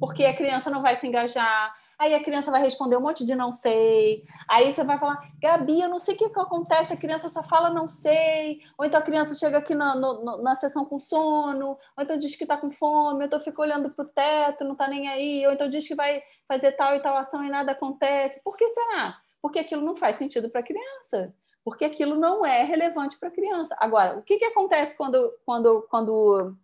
porque 0.00 0.24
a 0.24 0.34
criança 0.34 0.70
não 0.70 0.80
vai 0.80 0.96
se 0.96 1.06
engajar, 1.06 1.74
aí 1.98 2.14
a 2.14 2.24
criança 2.24 2.50
vai 2.50 2.62
responder 2.62 2.96
um 2.96 3.02
monte 3.02 3.24
de 3.24 3.34
não 3.34 3.52
sei, 3.52 4.24
aí 4.48 4.72
você 4.72 4.82
vai 4.82 4.98
falar, 4.98 5.30
Gabi, 5.38 5.82
eu 5.82 5.88
não 5.90 5.98
sei 5.98 6.14
o 6.14 6.18
que, 6.18 6.30
que 6.30 6.40
acontece, 6.40 6.94
a 6.94 6.96
criança 6.96 7.28
só 7.28 7.42
fala 7.42 7.68
não 7.68 7.86
sei, 7.86 8.60
ou 8.78 8.86
então 8.86 8.98
a 8.98 9.02
criança 9.02 9.34
chega 9.34 9.58
aqui 9.58 9.74
na, 9.74 9.94
no, 9.94 10.42
na 10.42 10.54
sessão 10.54 10.86
com 10.86 10.98
sono, 10.98 11.78
ou 11.96 12.02
então 12.02 12.16
diz 12.16 12.34
que 12.34 12.44
está 12.44 12.56
com 12.56 12.70
fome, 12.70 13.18
ou 13.18 13.24
então 13.24 13.38
fica 13.38 13.60
olhando 13.60 13.90
para 13.90 14.04
o 14.04 14.08
teto, 14.08 14.64
não 14.64 14.72
está 14.72 14.88
nem 14.88 15.06
aí, 15.06 15.46
ou 15.46 15.52
então 15.52 15.68
diz 15.68 15.86
que 15.86 15.94
vai 15.94 16.22
fazer 16.48 16.72
tal 16.72 16.96
e 16.96 17.00
tal 17.00 17.16
ação 17.18 17.44
e 17.44 17.50
nada 17.50 17.72
acontece. 17.72 18.40
Por 18.42 18.56
que 18.56 18.66
será? 18.70 19.18
Porque 19.42 19.58
aquilo 19.58 19.84
não 19.84 19.94
faz 19.94 20.16
sentido 20.16 20.48
para 20.50 20.60
a 20.60 20.64
criança 20.64 21.34
porque 21.62 21.84
aquilo 21.84 22.16
não 22.16 22.44
é 22.44 22.62
relevante 22.62 23.18
para 23.18 23.28
a 23.28 23.32
criança. 23.32 23.76
Agora, 23.78 24.18
o 24.18 24.22
que, 24.22 24.38
que 24.38 24.46
acontece 24.46 24.96
quando, 24.96 25.32
quando, 25.44 25.86
quando 25.90 26.56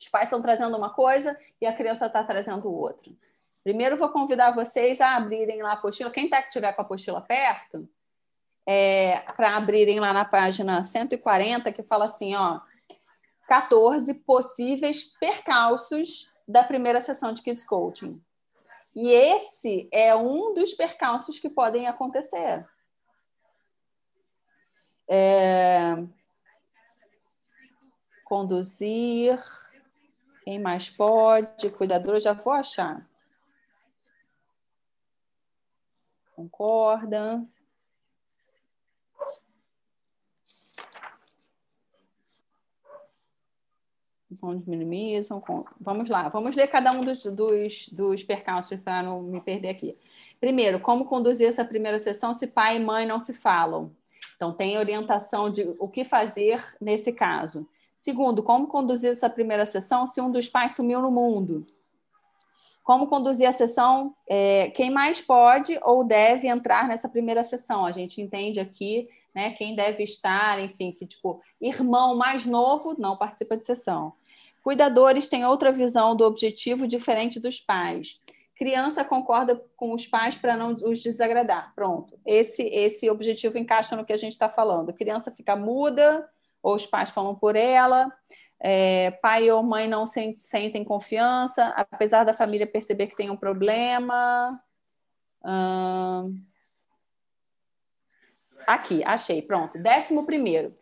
os 0.00 0.08
pais 0.08 0.24
estão 0.24 0.40
trazendo 0.40 0.74
uma 0.76 0.88
coisa 0.88 1.38
e 1.60 1.66
a 1.66 1.74
criança 1.74 2.06
está 2.06 2.24
trazendo 2.24 2.72
outra. 2.72 3.12
Primeiro, 3.62 3.98
vou 3.98 4.08
convidar 4.08 4.52
vocês 4.52 4.98
a 4.98 5.14
abrirem 5.14 5.62
lá 5.62 5.70
a 5.70 5.74
apostila. 5.74 6.10
Quem 6.10 6.24
está 6.24 6.42
que 6.42 6.50
tiver 6.50 6.72
com 6.72 6.80
a 6.80 6.84
apostila 6.84 7.20
perto, 7.20 7.86
é, 8.66 9.18
para 9.36 9.56
abrirem 9.56 10.00
lá 10.00 10.14
na 10.14 10.24
página 10.24 10.82
140, 10.82 11.70
que 11.70 11.82
fala 11.82 12.06
assim: 12.06 12.34
ó, 12.34 12.60
14 13.46 14.14
possíveis 14.14 15.04
percalços 15.20 16.30
da 16.48 16.64
primeira 16.64 17.00
sessão 17.02 17.34
de 17.34 17.42
Kids 17.42 17.64
Coaching. 17.64 18.22
E 18.96 19.10
esse 19.10 19.86
é 19.92 20.16
um 20.16 20.54
dos 20.54 20.72
percalços 20.72 21.38
que 21.38 21.50
podem 21.50 21.86
acontecer. 21.86 22.66
É... 25.06 25.96
Conduzir 28.24 29.59
quem 30.44 30.58
mais 30.58 30.88
pode? 30.88 31.70
Cuidadora, 31.70 32.20
já 32.20 32.32
vou 32.32 32.52
achar. 32.52 33.08
Concorda? 36.34 37.46
Vamos 44.40 44.64
minimizam. 44.64 45.42
Vamos 45.80 46.08
lá, 46.08 46.28
vamos 46.28 46.54
ler 46.54 46.68
cada 46.68 46.92
um 46.92 47.04
dos, 47.04 47.24
dos, 47.24 47.88
dos 47.88 48.22
percalços 48.22 48.78
para 48.80 49.02
não 49.02 49.22
me 49.22 49.40
perder 49.40 49.68
aqui. 49.68 49.98
Primeiro, 50.38 50.80
como 50.80 51.04
conduzir 51.04 51.48
essa 51.48 51.64
primeira 51.64 51.98
sessão 51.98 52.32
se 52.32 52.46
pai 52.46 52.76
e 52.76 52.80
mãe 52.80 53.06
não 53.06 53.18
se 53.18 53.34
falam? 53.34 53.94
Então, 54.36 54.52
tem 54.54 54.78
orientação 54.78 55.50
de 55.50 55.74
o 55.78 55.88
que 55.88 56.04
fazer 56.04 56.64
nesse 56.80 57.12
caso. 57.12 57.68
Segundo, 58.00 58.42
como 58.42 58.66
conduzir 58.66 59.10
essa 59.10 59.28
primeira 59.28 59.66
sessão 59.66 60.06
se 60.06 60.22
um 60.22 60.30
dos 60.30 60.48
pais 60.48 60.72
sumiu 60.72 61.02
no 61.02 61.10
mundo? 61.10 61.66
Como 62.82 63.06
conduzir 63.06 63.46
a 63.46 63.52
sessão? 63.52 64.16
É, 64.26 64.70
quem 64.70 64.90
mais 64.90 65.20
pode 65.20 65.78
ou 65.82 66.02
deve 66.02 66.48
entrar 66.48 66.88
nessa 66.88 67.10
primeira 67.10 67.44
sessão? 67.44 67.84
A 67.84 67.92
gente 67.92 68.22
entende 68.22 68.58
aqui 68.58 69.06
né, 69.34 69.50
quem 69.50 69.74
deve 69.74 70.02
estar, 70.02 70.58
enfim, 70.58 70.92
que 70.92 71.04
tipo, 71.04 71.42
irmão 71.60 72.16
mais 72.16 72.46
novo 72.46 72.96
não 72.98 73.18
participa 73.18 73.54
de 73.54 73.66
sessão. 73.66 74.14
Cuidadores 74.62 75.28
têm 75.28 75.44
outra 75.44 75.70
visão 75.70 76.16
do 76.16 76.24
objetivo 76.24 76.88
diferente 76.88 77.38
dos 77.38 77.60
pais. 77.60 78.18
Criança 78.56 79.04
concorda 79.04 79.62
com 79.76 79.92
os 79.92 80.06
pais 80.06 80.38
para 80.38 80.56
não 80.56 80.74
os 80.74 81.02
desagradar. 81.02 81.74
Pronto. 81.74 82.18
Esse, 82.24 82.62
esse 82.62 83.10
objetivo 83.10 83.58
encaixa 83.58 83.94
no 83.94 84.06
que 84.06 84.12
a 84.14 84.16
gente 84.16 84.32
está 84.32 84.48
falando. 84.48 84.94
Criança 84.94 85.30
fica 85.30 85.54
muda, 85.54 86.26
ou 86.62 86.74
os 86.74 86.86
pais 86.86 87.10
falam 87.10 87.34
por 87.34 87.56
ela, 87.56 88.10
é, 88.62 89.10
pai 89.22 89.50
ou 89.50 89.62
mãe 89.62 89.88
não 89.88 90.06
sentem 90.06 90.84
confiança, 90.84 91.68
apesar 91.68 92.24
da 92.24 92.34
família 92.34 92.66
perceber 92.66 93.06
que 93.06 93.16
tem 93.16 93.30
um 93.30 93.36
problema. 93.36 94.62
Hum... 95.42 96.36
Aqui, 98.66 99.02
achei, 99.06 99.40
pronto. 99.40 99.78
Décimo 99.78 100.26
primeiro. 100.26 100.74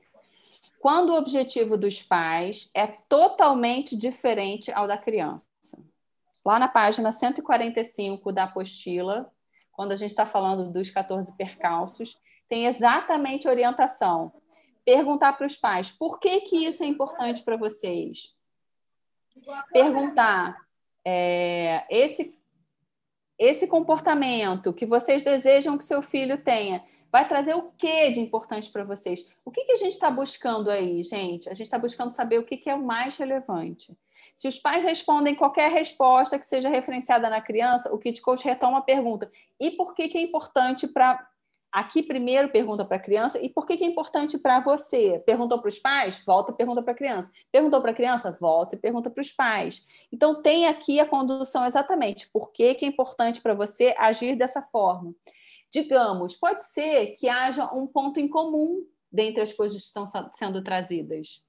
Quando 0.81 1.11
o 1.11 1.17
objetivo 1.17 1.77
dos 1.77 2.03
pais 2.03 2.69
é 2.75 2.87
totalmente 2.87 3.97
diferente 3.97 4.73
ao 4.73 4.89
da 4.89 4.99
criança. 4.99 5.47
Lá 6.45 6.59
na 6.59 6.69
página 6.69 7.13
145 7.13 8.33
da 8.33 8.45
apostila, 8.45 9.31
quando 9.73 9.93
a 9.93 9.97
gente 9.97 10.11
está 10.11 10.27
falando 10.27 10.73
dos 10.73 10.91
14 10.91 11.37
percalços, 11.37 12.19
tem 12.49 12.67
exatamente 12.67 13.49
orientação 13.49 14.33
Perguntar 14.89 15.35
para 15.35 15.47
os 15.47 15.55
pais 15.55 15.91
por 15.91 16.19
que, 16.19 16.41
que 16.41 16.65
isso 16.65 16.83
é 16.83 16.87
importante 16.87 17.43
para 17.43 17.59
vocês. 17.59 18.35
Perguntar 19.71 20.57
é, 21.05 21.85
esse, 21.91 22.35
esse 23.39 23.67
comportamento 23.67 24.73
que 24.73 24.87
vocês 24.87 25.23
desejam 25.23 25.77
que 25.77 25.85
seu 25.85 26.01
filho 26.01 26.43
tenha 26.43 26.83
vai 27.13 27.29
trazer 27.29 27.53
o 27.53 27.71
que 27.73 28.13
de 28.13 28.21
importante 28.21 28.71
para 28.71 28.83
vocês? 28.83 29.29
O 29.45 29.51
que, 29.51 29.67
que 29.67 29.73
a 29.73 29.77
gente 29.77 29.93
está 29.93 30.11
buscando 30.11 30.71
aí, 30.71 31.05
gente? 31.05 31.51
A 31.51 31.53
gente 31.53 31.67
está 31.67 31.79
buscando 31.79 32.15
saber 32.15 32.39
o 32.39 32.45
que, 32.45 32.57
que 32.57 32.71
é 32.71 32.75
o 32.75 32.83
mais 32.83 33.15
relevante. 33.19 33.95
Se 34.35 34.49
os 34.49 34.59
pais 34.59 34.83
respondem 34.83 35.35
qualquer 35.35 35.71
resposta 35.71 36.39
que 36.39 36.47
seja 36.47 36.71
referenciada 36.71 37.29
na 37.29 37.43
criança, 37.43 37.93
o 37.93 37.99
Kid 37.99 38.23
Coach 38.23 38.43
retoma 38.43 38.79
a 38.79 38.83
pergunta: 38.83 39.31
e 39.61 39.71
por 39.71 39.95
que, 39.95 40.09
que 40.09 40.17
é 40.17 40.23
importante 40.23 40.89
para 40.89 41.29
Aqui, 41.71 42.03
primeiro, 42.03 42.49
pergunta 42.49 42.85
para 42.85 42.97
a 42.97 43.01
criança. 43.01 43.39
E 43.41 43.51
por 43.51 43.67
que, 43.67 43.77
que 43.77 43.85
é 43.85 43.87
importante 43.87 44.39
para 44.39 44.59
você? 44.59 45.19
Perguntou 45.27 45.61
para 45.61 45.69
os 45.69 45.79
pais? 45.79 46.23
Volta 46.25 46.51
e 46.51 46.55
pergunta 46.55 46.83
para 46.83 46.93
a 46.93 46.97
criança. 46.97 47.31
Perguntou 47.53 47.81
para 47.83 47.91
a 47.91 47.95
criança? 47.95 48.37
Volta 48.41 48.75
e 48.75 48.79
pergunta 48.79 49.11
para 49.11 49.21
os 49.21 49.31
pais. 49.31 49.85
Então, 50.11 50.41
tem 50.41 50.67
aqui 50.67 50.99
a 50.99 51.07
condução 51.07 51.67
exatamente. 51.67 52.29
Por 52.31 52.53
que, 52.53 52.75
que 52.75 52.87
é 52.87 52.89
importante 52.89 53.43
para 53.43 53.55
você 53.55 53.95
agir 53.99 54.35
dessa 54.35 54.63
forma? 54.63 55.15
Digamos, 55.71 56.35
pode 56.37 56.63
ser 56.63 57.09
que 57.19 57.29
haja 57.29 57.71
um 57.75 57.87
ponto 57.87 58.19
em 58.19 58.29
comum 58.29 58.87
dentre 59.13 59.43
as 59.43 59.53
coisas 59.53 59.79
que 59.79 59.87
estão 59.87 60.07
sendo 60.33 60.63
trazidas. 60.63 61.45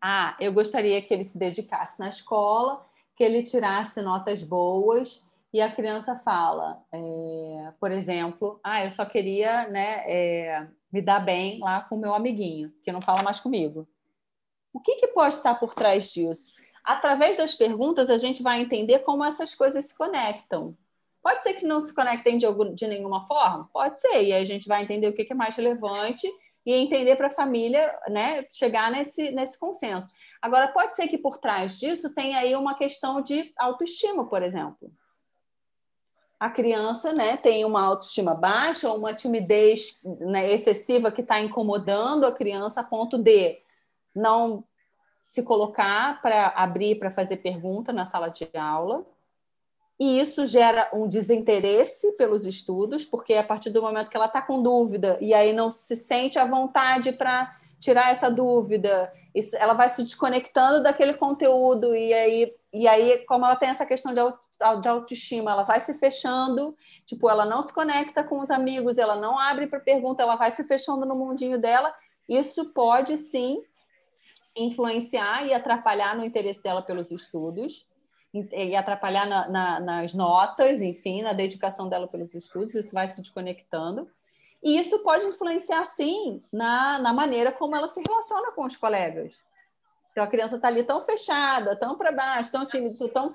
Ah, 0.00 0.36
eu 0.40 0.52
gostaria 0.52 1.02
que 1.02 1.12
ele 1.12 1.24
se 1.24 1.38
dedicasse 1.38 1.98
na 1.98 2.08
escola, 2.08 2.86
que 3.14 3.22
ele 3.22 3.42
tirasse 3.42 4.00
notas 4.00 4.42
boas 4.42 5.27
e 5.52 5.62
a 5.62 5.72
criança 5.72 6.16
fala, 6.16 6.82
é, 6.92 7.72
por 7.80 7.90
exemplo, 7.90 8.60
ah, 8.62 8.84
eu 8.84 8.90
só 8.90 9.06
queria 9.06 9.66
né, 9.68 10.04
é, 10.06 10.66
me 10.92 11.00
dar 11.00 11.20
bem 11.20 11.58
lá 11.60 11.80
com 11.80 11.96
o 11.96 11.98
meu 11.98 12.14
amiguinho, 12.14 12.70
que 12.82 12.92
não 12.92 13.00
fala 13.00 13.22
mais 13.22 13.40
comigo. 13.40 13.88
O 14.72 14.80
que, 14.80 14.96
que 14.96 15.08
pode 15.08 15.34
estar 15.34 15.54
por 15.54 15.74
trás 15.74 16.12
disso? 16.12 16.52
Através 16.84 17.38
das 17.38 17.54
perguntas, 17.54 18.10
a 18.10 18.18
gente 18.18 18.42
vai 18.42 18.60
entender 18.60 19.00
como 19.00 19.24
essas 19.24 19.54
coisas 19.54 19.86
se 19.86 19.96
conectam. 19.96 20.76
Pode 21.22 21.42
ser 21.42 21.54
que 21.54 21.66
não 21.66 21.80
se 21.80 21.94
conectem 21.94 22.36
de, 22.36 22.44
algum, 22.44 22.74
de 22.74 22.86
nenhuma 22.86 23.26
forma? 23.26 23.68
Pode 23.72 24.00
ser, 24.00 24.22
e 24.22 24.32
aí 24.32 24.42
a 24.42 24.44
gente 24.44 24.68
vai 24.68 24.82
entender 24.82 25.08
o 25.08 25.14
que, 25.14 25.24
que 25.24 25.32
é 25.32 25.36
mais 25.36 25.56
relevante 25.56 26.30
e 26.64 26.72
entender 26.74 27.16
para 27.16 27.28
a 27.28 27.30
família 27.30 27.98
né, 28.08 28.44
chegar 28.50 28.90
nesse, 28.90 29.30
nesse 29.30 29.58
consenso. 29.58 30.10
Agora, 30.42 30.68
pode 30.68 30.94
ser 30.94 31.08
que 31.08 31.16
por 31.16 31.38
trás 31.38 31.78
disso 31.78 32.12
tenha 32.12 32.38
aí 32.38 32.54
uma 32.54 32.74
questão 32.74 33.22
de 33.22 33.52
autoestima, 33.56 34.28
por 34.28 34.42
exemplo 34.42 34.92
a 36.40 36.48
criança 36.48 37.12
né, 37.12 37.36
tem 37.36 37.64
uma 37.64 37.82
autoestima 37.82 38.34
baixa 38.34 38.88
ou 38.88 38.98
uma 38.98 39.12
timidez 39.12 40.00
né, 40.04 40.52
excessiva 40.52 41.10
que 41.10 41.20
está 41.20 41.40
incomodando 41.40 42.24
a 42.24 42.32
criança 42.32 42.80
a 42.80 42.84
ponto 42.84 43.18
de 43.18 43.58
não 44.14 44.64
se 45.26 45.42
colocar 45.42 46.22
para 46.22 46.46
abrir 46.48 46.98
para 46.98 47.10
fazer 47.10 47.38
pergunta 47.38 47.92
na 47.92 48.04
sala 48.04 48.28
de 48.28 48.48
aula. 48.56 49.04
E 50.00 50.20
isso 50.20 50.46
gera 50.46 50.88
um 50.92 51.08
desinteresse 51.08 52.12
pelos 52.12 52.46
estudos, 52.46 53.04
porque 53.04 53.34
a 53.34 53.42
partir 53.42 53.70
do 53.70 53.82
momento 53.82 54.08
que 54.08 54.16
ela 54.16 54.26
está 54.26 54.40
com 54.40 54.62
dúvida 54.62 55.18
e 55.20 55.34
aí 55.34 55.52
não 55.52 55.72
se 55.72 55.96
sente 55.96 56.38
à 56.38 56.46
vontade 56.46 57.10
para 57.12 57.52
tirar 57.78 58.10
essa 58.10 58.30
dúvida, 58.30 59.12
isso, 59.34 59.56
ela 59.56 59.74
vai 59.74 59.88
se 59.88 60.02
desconectando 60.02 60.82
daquele 60.82 61.14
conteúdo 61.14 61.94
e 61.94 62.12
aí 62.12 62.52
e 62.72 62.86
aí, 62.86 63.24
como 63.24 63.46
ela 63.46 63.56
tem 63.56 63.70
essa 63.70 63.86
questão 63.86 64.12
de, 64.12 64.20
auto, 64.20 64.40
de 64.80 64.88
autoestima, 64.88 65.50
ela 65.52 65.62
vai 65.62 65.80
se 65.80 65.94
fechando, 65.94 66.76
tipo, 67.06 67.28
ela 67.30 67.46
não 67.46 67.62
se 67.62 67.72
conecta 67.72 68.22
com 68.22 68.40
os 68.40 68.50
amigos, 68.50 68.98
ela 68.98 69.16
não 69.16 69.38
abre 69.38 69.66
para 69.66 69.80
pergunta, 69.80 70.22
ela 70.22 70.36
vai 70.36 70.50
se 70.50 70.64
fechando 70.64 71.06
no 71.06 71.16
mundinho 71.16 71.58
dela. 71.58 71.94
Isso 72.28 72.72
pode 72.74 73.16
sim 73.16 73.62
influenciar 74.54 75.46
e 75.46 75.54
atrapalhar 75.54 76.14
no 76.14 76.24
interesse 76.24 76.62
dela 76.62 76.82
pelos 76.82 77.10
estudos 77.10 77.86
e 78.34 78.76
atrapalhar 78.76 79.26
na, 79.26 79.48
na, 79.48 79.80
nas 79.80 80.12
notas, 80.12 80.82
enfim, 80.82 81.22
na 81.22 81.32
dedicação 81.32 81.88
dela 81.88 82.06
pelos 82.06 82.34
estudos, 82.34 82.74
isso 82.74 82.92
vai 82.92 83.06
se 83.06 83.22
desconectando. 83.22 84.10
E 84.62 84.78
isso 84.78 84.98
pode 85.00 85.24
influenciar, 85.26 85.84
sim, 85.84 86.42
na, 86.52 86.98
na 86.98 87.12
maneira 87.12 87.52
como 87.52 87.76
ela 87.76 87.86
se 87.86 88.02
relaciona 88.06 88.52
com 88.52 88.64
os 88.64 88.76
colegas. 88.76 89.34
Então, 90.10 90.24
a 90.24 90.30
criança 90.30 90.56
está 90.56 90.66
ali 90.66 90.82
tão 90.82 91.00
fechada, 91.00 91.76
tão 91.76 91.96
para 91.96 92.10
baixo, 92.10 92.50
tão, 92.50 92.66
tão 92.66 93.32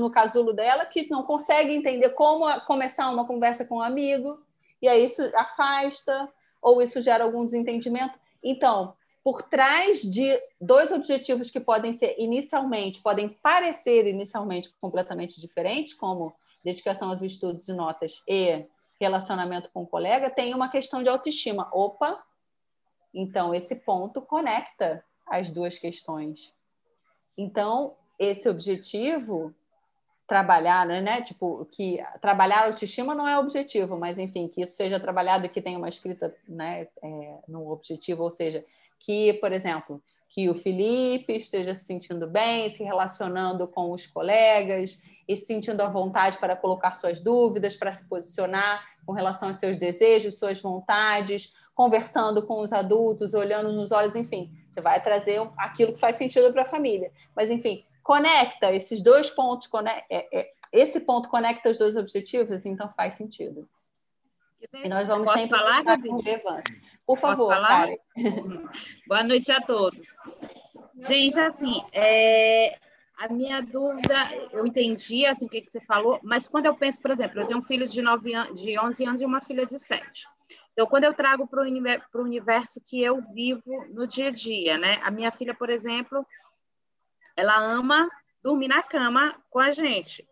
no 0.00 0.10
casulo 0.10 0.52
dela, 0.52 0.84
que 0.84 1.08
não 1.08 1.22
consegue 1.22 1.72
entender 1.72 2.10
como 2.10 2.48
começar 2.62 3.08
uma 3.10 3.24
conversa 3.24 3.64
com 3.64 3.76
um 3.76 3.82
amigo, 3.82 4.42
e 4.82 4.88
aí 4.88 5.04
isso 5.04 5.22
afasta, 5.36 6.28
ou 6.60 6.82
isso 6.82 7.00
gera 7.00 7.22
algum 7.22 7.44
desentendimento. 7.44 8.18
Então, 8.42 8.94
por 9.22 9.42
trás 9.42 10.02
de 10.02 10.36
dois 10.60 10.90
objetivos 10.90 11.50
que 11.50 11.60
podem 11.60 11.92
ser 11.92 12.16
inicialmente, 12.18 13.00
podem 13.00 13.28
parecer 13.28 14.06
inicialmente 14.06 14.70
completamente 14.80 15.40
diferentes, 15.40 15.94
como 15.94 16.34
dedicação 16.64 17.08
aos 17.10 17.22
estudos 17.22 17.68
e 17.68 17.72
notas 17.72 18.22
e 18.26 18.64
relacionamento 19.00 19.70
com 19.72 19.82
o 19.82 19.86
colega, 19.86 20.28
tem 20.28 20.54
uma 20.54 20.68
questão 20.68 21.02
de 21.02 21.08
autoestima. 21.08 21.68
Opa! 21.72 22.22
Então, 23.12 23.54
esse 23.54 23.76
ponto 23.76 24.20
conecta 24.20 25.04
as 25.26 25.50
duas 25.50 25.78
questões. 25.78 26.54
Então, 27.36 27.96
esse 28.18 28.48
objetivo 28.48 29.54
trabalhar, 30.26 30.86
né? 30.86 31.22
Tipo, 31.22 31.66
que 31.72 31.98
trabalhar 32.20 32.66
autoestima 32.66 33.16
não 33.16 33.26
é 33.26 33.36
objetivo, 33.36 33.98
mas 33.98 34.16
enfim, 34.16 34.46
que 34.46 34.62
isso 34.62 34.76
seja 34.76 35.00
trabalhado 35.00 35.46
e 35.46 35.48
que 35.48 35.60
tenha 35.60 35.76
uma 35.76 35.88
escrita, 35.88 36.32
né, 36.48 36.86
é, 37.02 37.38
no 37.48 37.68
objetivo, 37.68 38.22
ou 38.22 38.30
seja, 38.30 38.64
que, 39.00 39.32
por 39.34 39.50
exemplo, 39.50 40.00
que 40.28 40.48
o 40.48 40.54
Felipe 40.54 41.32
esteja 41.32 41.74
se 41.74 41.84
sentindo 41.84 42.28
bem, 42.28 42.70
se 42.70 42.84
relacionando 42.84 43.66
com 43.66 43.90
os 43.90 44.06
colegas 44.06 45.02
e 45.30 45.36
sentindo 45.36 45.80
a 45.80 45.88
vontade 45.88 46.38
para 46.38 46.56
colocar 46.56 46.96
suas 46.96 47.20
dúvidas, 47.20 47.76
para 47.76 47.92
se 47.92 48.08
posicionar 48.08 48.84
com 49.06 49.12
relação 49.12 49.46
aos 49.46 49.58
seus 49.58 49.76
desejos, 49.76 50.34
suas 50.34 50.60
vontades, 50.60 51.54
conversando 51.72 52.44
com 52.44 52.58
os 52.58 52.72
adultos, 52.72 53.32
olhando 53.32 53.72
nos 53.72 53.92
olhos, 53.92 54.16
enfim, 54.16 54.52
você 54.68 54.80
vai 54.80 55.00
trazer 55.00 55.40
aquilo 55.56 55.92
que 55.92 56.00
faz 56.00 56.16
sentido 56.16 56.52
para 56.52 56.62
a 56.62 56.66
família. 56.66 57.12
Mas, 57.34 57.48
enfim, 57.48 57.84
conecta 58.02 58.72
esses 58.72 59.04
dois 59.04 59.30
pontos, 59.30 59.68
é, 60.10 60.40
é, 60.40 60.52
esse 60.72 60.98
ponto 60.98 61.28
conecta 61.28 61.70
os 61.70 61.78
dois 61.78 61.96
objetivos, 61.96 62.66
então 62.66 62.92
faz 62.96 63.14
sentido. 63.14 63.68
E 64.82 64.88
nós 64.88 65.06
vamos 65.06 65.28
Posso 65.28 65.38
sempre 65.38 65.56
falar, 65.56 65.84
Gabi? 65.84 66.10
Por 67.06 67.16
favor? 67.16 67.54
Boa 69.06 69.22
noite 69.22 69.52
a 69.52 69.60
todos. 69.60 70.16
Gente, 70.98 71.38
assim, 71.38 71.84
é, 71.92 72.76
a 73.20 73.28
minha 73.28 73.60
dúvida, 73.60 74.16
eu 74.50 74.66
entendi 74.66 75.26
assim, 75.26 75.44
o 75.44 75.48
que, 75.48 75.60
que 75.60 75.70
você 75.70 75.80
falou, 75.82 76.18
mas 76.22 76.48
quando 76.48 76.64
eu 76.64 76.74
penso, 76.74 77.02
por 77.02 77.10
exemplo, 77.10 77.38
eu 77.38 77.46
tenho 77.46 77.60
um 77.60 77.62
filho 77.62 77.86
de, 77.86 78.00
9 78.00 78.34
an 78.34 78.54
de 78.54 78.80
11 78.80 79.04
anos 79.04 79.20
e 79.20 79.26
uma 79.26 79.42
filha 79.42 79.66
de 79.66 79.78
7. 79.78 80.26
Então, 80.72 80.86
quando 80.86 81.04
eu 81.04 81.12
trago 81.12 81.46
para 81.46 81.60
o 81.60 82.22
universo 82.22 82.80
que 82.80 83.02
eu 83.02 83.20
vivo 83.34 83.84
no 83.90 84.06
dia 84.06 84.28
a 84.28 84.30
dia, 84.30 84.78
né? 84.78 84.98
A 85.02 85.10
minha 85.10 85.30
filha, 85.30 85.54
por 85.54 85.68
exemplo, 85.68 86.26
ela 87.36 87.58
ama 87.58 88.08
dormir 88.42 88.68
na 88.68 88.82
cama 88.82 89.36
com 89.50 89.58
a 89.58 89.70
gente. 89.70 90.26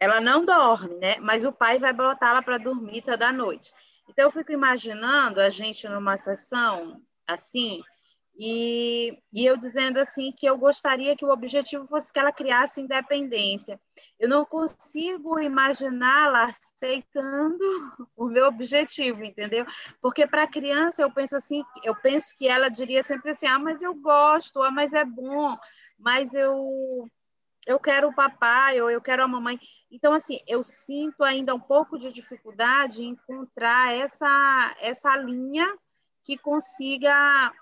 Ela 0.00 0.20
não 0.20 0.44
dorme, 0.44 0.96
né? 0.96 1.20
Mas 1.20 1.44
o 1.44 1.52
pai 1.52 1.78
vai 1.78 1.92
botá-la 1.92 2.42
para 2.42 2.58
dormir 2.58 3.02
toda 3.02 3.32
noite. 3.32 3.72
Então, 4.08 4.24
eu 4.24 4.32
fico 4.32 4.50
imaginando 4.50 5.40
a 5.40 5.48
gente 5.48 5.88
numa 5.88 6.16
sessão 6.16 7.00
assim, 7.24 7.82
e, 8.38 9.18
e, 9.32 9.46
eu 9.46 9.56
dizendo 9.56 9.98
assim 9.98 10.30
que 10.30 10.44
eu 10.46 10.58
gostaria 10.58 11.16
que 11.16 11.24
o 11.24 11.30
objetivo 11.30 11.86
fosse 11.86 12.12
que 12.12 12.18
ela 12.18 12.30
criasse 12.30 12.82
independência. 12.82 13.80
Eu 14.20 14.28
não 14.28 14.44
consigo 14.44 15.40
imaginá-la 15.40 16.44
aceitando 16.44 17.58
o 18.14 18.26
meu 18.26 18.46
objetivo, 18.46 19.24
entendeu? 19.24 19.64
Porque 20.02 20.26
para 20.26 20.46
criança 20.46 21.00
eu 21.00 21.10
penso 21.10 21.34
assim, 21.34 21.64
eu 21.82 21.94
penso 21.94 22.34
que 22.36 22.46
ela 22.46 22.68
diria 22.68 23.02
sempre 23.02 23.30
assim: 23.30 23.46
"Ah, 23.46 23.58
mas 23.58 23.80
eu 23.80 23.94
gosto, 23.94 24.62
ah, 24.62 24.70
mas 24.70 24.92
é 24.92 25.04
bom, 25.04 25.56
mas 25.98 26.34
eu 26.34 27.08
eu 27.66 27.80
quero 27.80 28.08
o 28.08 28.14
papai 28.14 28.80
ou 28.82 28.90
eu 28.90 29.00
quero 29.00 29.22
a 29.24 29.28
mamãe". 29.28 29.58
Então 29.90 30.12
assim, 30.12 30.40
eu 30.46 30.62
sinto 30.62 31.24
ainda 31.24 31.54
um 31.54 31.60
pouco 31.60 31.98
de 31.98 32.12
dificuldade 32.12 33.02
em 33.02 33.10
encontrar 33.10 33.94
essa 33.96 34.76
essa 34.82 35.16
linha 35.16 35.66
que 36.22 36.36
consiga 36.36 37.52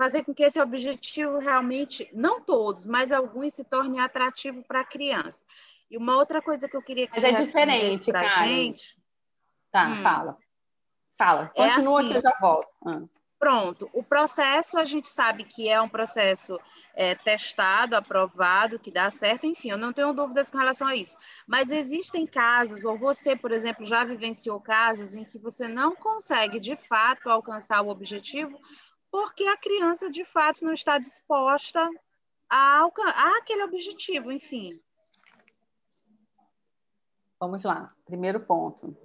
fazer 0.00 0.24
com 0.24 0.32
que 0.32 0.42
esse 0.42 0.58
objetivo 0.58 1.38
realmente, 1.38 2.08
não 2.10 2.40
todos, 2.40 2.86
mas 2.86 3.12
alguns 3.12 3.52
se 3.52 3.62
torne 3.62 4.00
atrativo 4.00 4.62
para 4.62 4.80
a 4.80 4.84
criança. 4.84 5.44
E 5.90 5.98
uma 5.98 6.16
outra 6.16 6.40
coisa 6.40 6.66
que 6.66 6.74
eu 6.74 6.80
queria 6.80 7.06
que 7.06 7.20
Mas 7.20 7.24
é 7.24 7.44
diferente 7.44 8.10
para 8.10 8.22
a 8.22 8.46
gente. 8.46 8.96
Tá, 9.70 9.88
hum, 9.88 10.02
fala. 10.02 10.38
Fala. 11.18 11.52
É 11.54 11.68
Continua 11.68 11.98
é 11.98 12.00
assim, 12.00 12.12
que 12.12 12.16
eu 12.16 12.22
já 12.22 12.32
volto. 12.40 12.68
Ah. 12.86 13.02
Pronto. 13.38 13.90
O 13.92 14.02
processo 14.02 14.78
a 14.78 14.84
gente 14.84 15.06
sabe 15.06 15.44
que 15.44 15.68
é 15.68 15.78
um 15.78 15.88
processo 15.88 16.58
é, 16.94 17.14
testado, 17.14 17.94
aprovado, 17.94 18.78
que 18.78 18.90
dá 18.90 19.10
certo, 19.10 19.46
enfim, 19.46 19.70
eu 19.70 19.78
não 19.78 19.92
tenho 19.92 20.14
dúvidas 20.14 20.48
com 20.48 20.56
relação 20.56 20.86
a 20.86 20.96
isso. 20.96 21.14
Mas 21.46 21.70
existem 21.70 22.26
casos, 22.26 22.86
ou 22.86 22.96
você, 22.96 23.36
por 23.36 23.52
exemplo, 23.52 23.84
já 23.84 24.02
vivenciou 24.02 24.58
casos 24.60 25.14
em 25.14 25.24
que 25.24 25.38
você 25.38 25.68
não 25.68 25.94
consegue 25.94 26.58
de 26.58 26.74
fato 26.74 27.28
alcançar 27.28 27.82
o 27.82 27.90
objetivo 27.90 28.58
porque 29.10 29.44
a 29.44 29.56
criança 29.56 30.10
de 30.10 30.24
fato 30.24 30.64
não 30.64 30.72
está 30.72 30.98
disposta 30.98 31.88
a, 32.48 32.82
a 32.82 33.36
aquele 33.38 33.62
objetivo, 33.62 34.30
enfim. 34.30 34.80
Vamos 37.38 37.62
lá, 37.62 37.94
primeiro 38.04 38.40
ponto. 38.40 38.96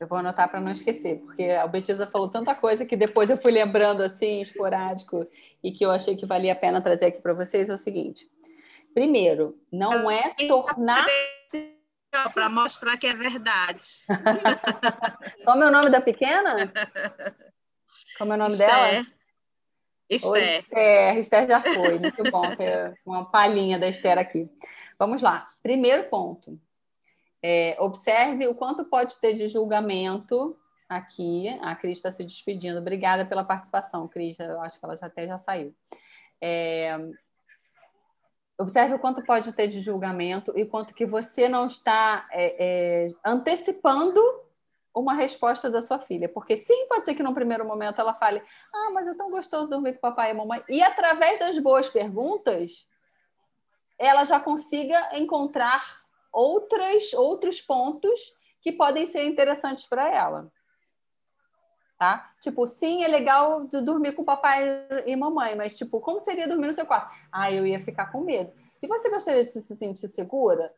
Eu 0.00 0.06
vou 0.06 0.18
anotar 0.18 0.48
para 0.48 0.60
não 0.60 0.70
esquecer, 0.70 1.18
porque 1.18 1.42
a 1.42 1.66
Betisa 1.66 2.06
falou 2.06 2.28
tanta 2.28 2.54
coisa 2.54 2.86
que 2.86 2.96
depois 2.96 3.30
eu 3.30 3.36
fui 3.36 3.50
lembrando 3.50 4.00
assim, 4.00 4.40
esporádico, 4.40 5.26
e 5.62 5.72
que 5.72 5.84
eu 5.84 5.90
achei 5.90 6.16
que 6.16 6.24
valia 6.24 6.52
a 6.52 6.56
pena 6.56 6.80
trazer 6.80 7.06
aqui 7.06 7.20
para 7.20 7.34
vocês. 7.34 7.68
É 7.68 7.74
o 7.74 7.78
seguinte: 7.78 8.30
primeiro, 8.94 9.58
não 9.72 10.08
é 10.08 10.34
tornar 10.46 11.04
para 12.34 12.48
mostrar 12.48 12.96
que 12.96 13.06
é 13.06 13.14
verdade. 13.14 13.84
Como 15.44 15.62
é 15.62 15.68
o 15.68 15.70
nome 15.70 15.90
da 15.90 16.00
pequena? 16.00 16.72
Como 18.18 18.32
é 18.32 18.36
o 18.36 18.38
nome 18.38 18.52
Esther. 18.52 18.68
dela? 18.68 19.06
Esther. 20.08 20.60
Esther. 20.60 21.18
Esther 21.18 21.46
já 21.46 21.60
foi, 21.60 21.98
muito 21.98 22.22
bom 22.30 22.56
ter 22.56 22.98
uma 23.04 23.30
palhinha 23.30 23.78
da 23.78 23.88
Esther 23.88 24.18
aqui. 24.18 24.50
Vamos 24.98 25.22
lá. 25.22 25.48
Primeiro 25.62 26.04
ponto. 26.04 26.58
É, 27.42 27.76
observe 27.78 28.46
o 28.48 28.54
quanto 28.54 28.84
pode 28.84 29.20
ter 29.20 29.34
de 29.34 29.48
julgamento 29.48 30.58
aqui. 30.88 31.48
A 31.62 31.74
Cris 31.76 31.98
está 31.98 32.10
se 32.10 32.24
despedindo. 32.24 32.78
Obrigada 32.78 33.24
pela 33.24 33.44
participação, 33.44 34.08
Cris. 34.08 34.38
Eu 34.38 34.60
acho 34.60 34.78
que 34.78 34.84
ela 34.84 34.96
já 34.96 35.06
até 35.06 35.26
já 35.26 35.38
saiu. 35.38 35.74
É, 36.40 36.98
Observe 38.58 38.94
o 38.94 38.98
quanto 38.98 39.22
pode 39.22 39.52
ter 39.52 39.68
de 39.68 39.80
julgamento 39.80 40.52
e 40.56 40.66
quanto 40.66 40.92
que 40.92 41.06
você 41.06 41.48
não 41.48 41.66
está 41.66 42.26
é, 42.32 42.56
é, 42.58 43.06
antecipando 43.24 44.20
uma 44.92 45.14
resposta 45.14 45.70
da 45.70 45.80
sua 45.80 46.00
filha. 46.00 46.28
Porque 46.28 46.56
sim, 46.56 46.86
pode 46.88 47.04
ser 47.04 47.14
que 47.14 47.22
num 47.22 47.32
primeiro 47.32 47.64
momento 47.64 48.00
ela 48.00 48.14
fale: 48.14 48.42
Ah, 48.74 48.90
mas 48.92 49.06
é 49.06 49.14
tão 49.14 49.30
gostoso 49.30 49.70
dormir 49.70 49.94
com 49.94 50.00
papai 50.00 50.32
e 50.32 50.34
mamãe. 50.34 50.62
E 50.68 50.82
através 50.82 51.38
das 51.38 51.56
boas 51.58 51.88
perguntas, 51.88 52.86
ela 53.96 54.24
já 54.24 54.40
consiga 54.40 55.16
encontrar 55.16 55.84
outras, 56.32 57.12
outros 57.12 57.60
pontos 57.60 58.18
que 58.60 58.72
podem 58.72 59.06
ser 59.06 59.24
interessantes 59.24 59.86
para 59.86 60.12
ela 60.12 60.50
tá? 61.98 62.30
Tipo, 62.40 62.66
sim, 62.66 63.02
é 63.02 63.08
legal 63.08 63.64
dormir 63.64 64.12
com 64.12 64.24
papai 64.24 64.86
e 65.04 65.16
mamãe, 65.16 65.56
mas 65.56 65.76
tipo, 65.76 66.00
como 66.00 66.20
seria 66.20 66.46
dormir 66.46 66.68
no 66.68 66.72
seu 66.72 66.86
quarto? 66.86 67.12
Ah, 67.32 67.50
eu 67.50 67.66
ia 67.66 67.82
ficar 67.84 68.12
com 68.12 68.20
medo. 68.20 68.52
E 68.80 68.86
você 68.86 69.10
gostaria 69.10 69.42
de 69.42 69.50
se 69.50 69.60
sentir 69.74 70.06
segura? 70.06 70.72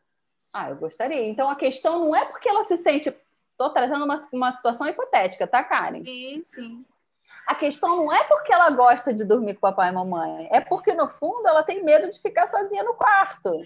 Ah, 0.51 0.71
eu 0.71 0.75
gostaria. 0.75 1.29
Então 1.29 1.49
a 1.49 1.55
questão 1.55 1.99
não 1.99 2.15
é 2.15 2.25
porque 2.25 2.49
ela 2.49 2.63
se 2.63 2.75
sente. 2.77 3.15
Estou 3.51 3.69
trazendo 3.69 4.03
uma, 4.03 4.19
uma 4.33 4.51
situação 4.53 4.87
hipotética, 4.87 5.45
tá, 5.45 5.63
Karen? 5.63 6.03
Sim, 6.03 6.41
sim. 6.43 6.85
A 7.47 7.55
questão 7.55 7.95
não 7.95 8.11
é 8.11 8.23
porque 8.23 8.51
ela 8.51 8.69
gosta 8.71 9.13
de 9.13 9.23
dormir 9.23 9.53
com 9.53 9.61
papai 9.61 9.89
e 9.89 9.93
mamãe, 9.93 10.49
é 10.51 10.59
porque 10.59 10.93
no 10.93 11.07
fundo 11.07 11.47
ela 11.47 11.63
tem 11.63 11.83
medo 11.83 12.09
de 12.09 12.19
ficar 12.19 12.47
sozinha 12.47 12.83
no 12.83 12.93
quarto. 12.95 13.65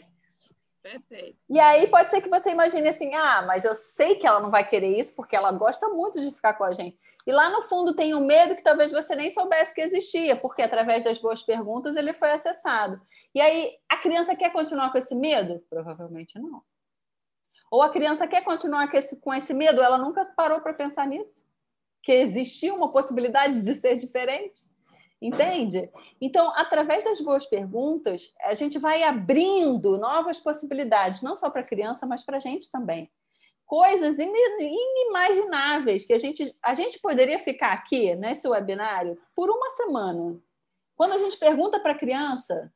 Perfeito. 0.86 1.36
E 1.50 1.60
aí 1.60 1.88
pode 1.88 2.12
ser 2.12 2.22
que 2.22 2.30
você 2.30 2.52
imagine 2.52 2.88
assim: 2.88 3.12
ah, 3.16 3.44
mas 3.48 3.66
eu 3.66 3.74
sei 3.74 4.18
que 4.18 4.28
ela 4.28 4.40
não 4.40 4.52
vai 4.52 4.70
querer 4.70 5.00
isso 5.00 5.16
porque 5.16 5.36
ela 5.36 5.52
gosta 5.52 5.90
muito 5.90 6.22
de 6.22 6.32
ficar 6.32 6.54
com 6.54 6.64
a 6.64 6.74
gente. 6.74 6.96
E 7.26 7.32
lá 7.32 7.50
no 7.50 7.64
fundo 7.64 7.96
tem 7.96 8.14
um 8.14 8.24
medo 8.24 8.56
que 8.56 8.62
talvez 8.62 8.92
você 8.92 9.16
nem 9.16 9.32
soubesse 9.32 9.74
que 9.74 9.82
existia, 9.82 10.36
porque 10.36 10.62
através 10.62 11.04
das 11.04 11.18
boas 11.18 11.42
perguntas 11.42 11.96
ele 11.96 12.14
foi 12.14 12.30
acessado. 12.30 13.02
E 13.34 13.42
aí 13.42 13.72
a 13.90 13.98
criança 13.98 14.36
quer 14.36 14.54
continuar 14.54 14.92
com 14.92 15.00
esse 15.00 15.16
medo? 15.16 15.60
Provavelmente 15.68 16.38
não. 16.38 16.62
Ou 17.72 17.82
a 17.82 17.90
criança 17.90 18.28
quer 18.28 18.44
continuar 18.44 18.88
com 18.92 18.96
esse, 18.96 19.20
com 19.22 19.34
esse 19.34 19.56
medo? 19.56 19.82
Ela 19.82 19.98
nunca 19.98 20.24
parou 20.38 20.62
para 20.62 20.72
pensar 20.72 21.08
nisso? 21.08 21.48
Que 22.04 22.12
existia 22.12 22.76
uma 22.76 22.92
possibilidade 22.92 23.60
de 23.66 23.74
ser 23.74 23.96
diferente? 23.98 24.62
Entende? 25.26 25.92
Então, 26.22 26.54
através 26.56 27.04
das 27.04 27.20
boas 27.20 27.48
perguntas, 27.48 28.32
a 28.42 28.54
gente 28.54 28.78
vai 28.78 29.02
abrindo 29.02 29.98
novas 29.98 30.40
possibilidades, 30.40 31.24
não 31.24 31.36
só 31.36 31.50
para 31.50 31.62
a 31.62 31.66
criança, 31.66 32.06
mas 32.06 32.24
para 32.24 32.38
a 32.38 32.40
gente 32.40 32.70
também. 32.70 33.12
Coisas 33.66 34.20
inimagináveis 34.20 36.06
que 36.06 36.14
a 36.14 36.20
gente, 36.20 36.56
a 36.62 36.76
gente 36.76 37.00
poderia 37.00 37.40
ficar 37.40 37.74
aqui 37.74 38.14
nesse 38.14 38.48
webinário 38.48 39.20
por 39.34 39.50
uma 39.50 39.72
semana. 39.72 40.40
Quando 40.96 41.14
a 41.14 41.18
gente 41.18 41.38
pergunta 41.38 41.80
para 41.80 41.94
a 41.94 41.98
criança, 41.98 42.72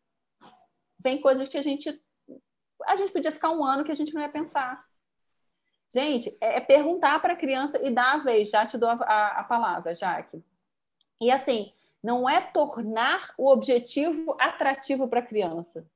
vem 0.98 1.22
coisas 1.22 1.48
que 1.48 1.58
a 1.58 1.62
gente 1.62 2.02
a 2.88 2.96
gente 2.96 3.12
podia 3.12 3.32
ficar 3.32 3.52
um 3.52 3.64
ano 3.64 3.84
que 3.84 3.92
a 3.92 3.96
gente 3.96 4.14
não 4.14 4.22
ia 4.22 4.30
pensar. 4.30 4.84
Gente, 5.94 6.36
é, 6.42 6.58
é 6.58 6.60
perguntar 6.60 7.22
para 7.22 7.34
a 7.34 7.38
criança 7.38 7.80
e 7.86 7.92
dar 7.92 8.14
a 8.16 8.24
vez. 8.24 8.50
Já 8.50 8.66
te 8.66 8.76
dou 8.76 8.90
a, 8.90 8.94
a, 8.94 9.40
a 9.42 9.44
palavra, 9.44 9.94
Jaque. 9.94 10.44
E 11.22 11.30
assim, 11.30 11.74
não 12.04 12.30
é 12.30 12.40
tornar 12.42 13.34
o 13.38 13.50
objetivo 13.50 14.36
atrativo 14.40 15.08
para 15.08 15.20
a 15.20 15.26
criança. 15.26 15.90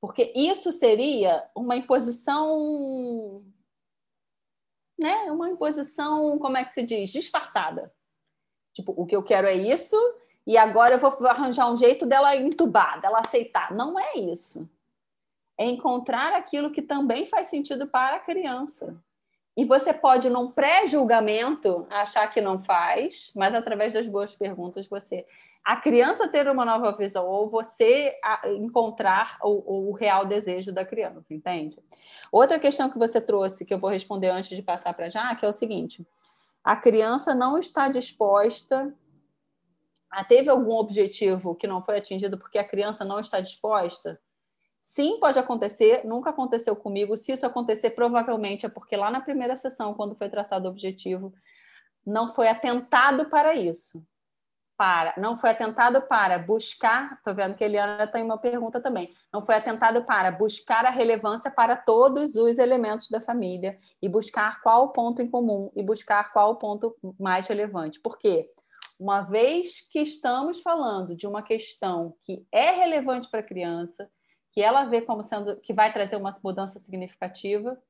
Porque 0.00 0.32
isso 0.34 0.72
seria 0.72 1.48
uma 1.54 1.76
imposição, 1.76 3.44
né? 4.98 5.30
Uma 5.30 5.50
imposição, 5.50 6.38
como 6.38 6.56
é 6.56 6.64
que 6.64 6.72
se 6.72 6.82
diz? 6.82 7.10
Disfarçada. 7.10 7.92
Tipo, 8.72 8.94
o 8.96 9.06
que 9.06 9.16
eu 9.16 9.22
quero 9.22 9.46
é 9.46 9.54
isso, 9.54 9.96
e 10.46 10.56
agora 10.56 10.94
eu 10.94 10.98
vou 10.98 11.26
arranjar 11.26 11.70
um 11.70 11.76
jeito 11.76 12.06
dela 12.06 12.34
entubar, 12.36 13.00
dela 13.00 13.20
aceitar. 13.20 13.74
Não 13.74 13.98
é 13.98 14.16
isso. 14.16 14.68
É 15.58 15.66
encontrar 15.66 16.32
aquilo 16.32 16.70
que 16.70 16.80
também 16.80 17.26
faz 17.26 17.48
sentido 17.48 17.86
para 17.86 18.16
a 18.16 18.20
criança. 18.20 19.02
E 19.60 19.64
você 19.66 19.92
pode, 19.92 20.30
num 20.30 20.50
pré-julgamento, 20.50 21.86
achar 21.90 22.26
que 22.28 22.40
não 22.40 22.62
faz, 22.64 23.30
mas 23.36 23.54
através 23.54 23.92
das 23.92 24.08
boas 24.08 24.34
perguntas, 24.34 24.88
você. 24.88 25.26
A 25.62 25.76
criança 25.76 26.26
ter 26.26 26.48
uma 26.48 26.64
nova 26.64 26.96
visão, 26.96 27.26
ou 27.26 27.50
você 27.50 28.10
encontrar 28.56 29.36
o, 29.42 29.90
o 29.90 29.92
real 29.92 30.24
desejo 30.24 30.72
da 30.72 30.82
criança, 30.82 31.34
entende? 31.34 31.78
Outra 32.32 32.58
questão 32.58 32.88
que 32.88 32.98
você 32.98 33.20
trouxe, 33.20 33.66
que 33.66 33.74
eu 33.74 33.78
vou 33.78 33.90
responder 33.90 34.30
antes 34.30 34.56
de 34.56 34.62
passar 34.62 34.94
para 34.94 35.10
já, 35.10 35.34
que 35.34 35.44
é 35.44 35.48
o 35.50 35.52
seguinte: 35.52 36.08
a 36.64 36.74
criança 36.74 37.34
não 37.34 37.58
está 37.58 37.88
disposta. 37.88 38.94
A, 40.10 40.24
teve 40.24 40.48
algum 40.48 40.72
objetivo 40.72 41.54
que 41.54 41.66
não 41.66 41.84
foi 41.84 41.98
atingido 41.98 42.38
porque 42.38 42.56
a 42.56 42.66
criança 42.66 43.04
não 43.04 43.20
está 43.20 43.40
disposta? 43.40 44.18
Sim, 44.90 45.20
pode 45.20 45.38
acontecer, 45.38 46.04
nunca 46.04 46.30
aconteceu 46.30 46.74
comigo. 46.74 47.16
Se 47.16 47.30
isso 47.30 47.46
acontecer, 47.46 47.90
provavelmente 47.90 48.66
é 48.66 48.68
porque 48.68 48.96
lá 48.96 49.08
na 49.08 49.20
primeira 49.20 49.56
sessão, 49.56 49.94
quando 49.94 50.16
foi 50.16 50.28
traçado 50.28 50.66
o 50.66 50.70
objetivo, 50.70 51.32
não 52.04 52.34
foi 52.34 52.48
atentado 52.48 53.26
para 53.30 53.54
isso. 53.54 54.04
Para, 54.76 55.14
não 55.16 55.36
foi 55.36 55.50
atentado 55.50 56.02
para 56.02 56.40
buscar, 56.40 57.12
estou 57.14 57.32
vendo 57.32 57.54
que 57.54 57.62
a 57.62 57.68
Eliana 57.68 58.06
tem 58.08 58.24
uma 58.24 58.36
pergunta 58.36 58.80
também. 58.80 59.14
Não 59.32 59.42
foi 59.42 59.54
atentado 59.54 60.04
para 60.04 60.32
buscar 60.32 60.84
a 60.84 60.90
relevância 60.90 61.52
para 61.52 61.76
todos 61.76 62.34
os 62.34 62.58
elementos 62.58 63.08
da 63.10 63.20
família 63.20 63.78
e 64.02 64.08
buscar 64.08 64.60
qual 64.60 64.86
o 64.86 64.88
ponto 64.88 65.22
em 65.22 65.30
comum 65.30 65.70
e 65.76 65.84
buscar 65.84 66.32
qual 66.32 66.52
o 66.52 66.56
ponto 66.56 66.96
mais 67.16 67.46
relevante. 67.46 68.00
Por 68.00 68.18
quê? 68.18 68.50
Uma 68.98 69.20
vez 69.20 69.88
que 69.88 70.00
estamos 70.00 70.60
falando 70.60 71.14
de 71.14 71.28
uma 71.28 71.42
questão 71.42 72.16
que 72.22 72.44
é 72.50 72.72
relevante 72.72 73.30
para 73.30 73.38
a 73.38 73.44
criança, 73.46 74.10
que 74.50 74.60
ela 74.60 74.84
vê 74.84 75.00
como 75.00 75.22
sendo 75.22 75.56
que 75.56 75.72
vai 75.72 75.92
trazer 75.92 76.16
uma 76.16 76.30
mudança 76.42 76.78
significativa, 76.78 77.80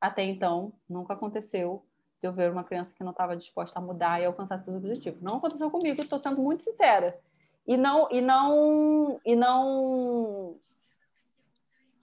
até 0.00 0.22
então 0.22 0.72
nunca 0.88 1.14
aconteceu 1.14 1.84
de 2.20 2.26
eu 2.26 2.32
ver 2.32 2.50
uma 2.50 2.64
criança 2.64 2.94
que 2.96 3.04
não 3.04 3.12
estava 3.12 3.36
disposta 3.36 3.78
a 3.78 3.82
mudar 3.82 4.20
e 4.20 4.24
alcançar 4.24 4.58
seus 4.58 4.76
objetivos. 4.76 5.22
Não 5.22 5.36
aconteceu 5.36 5.70
comigo, 5.70 6.02
estou 6.02 6.18
sendo 6.18 6.40
muito 6.40 6.64
sincera. 6.64 7.18
E 7.66 7.76
não 7.76 8.08
e 8.10 8.20
não 8.20 9.20
e 9.24 9.36
não 9.36 10.56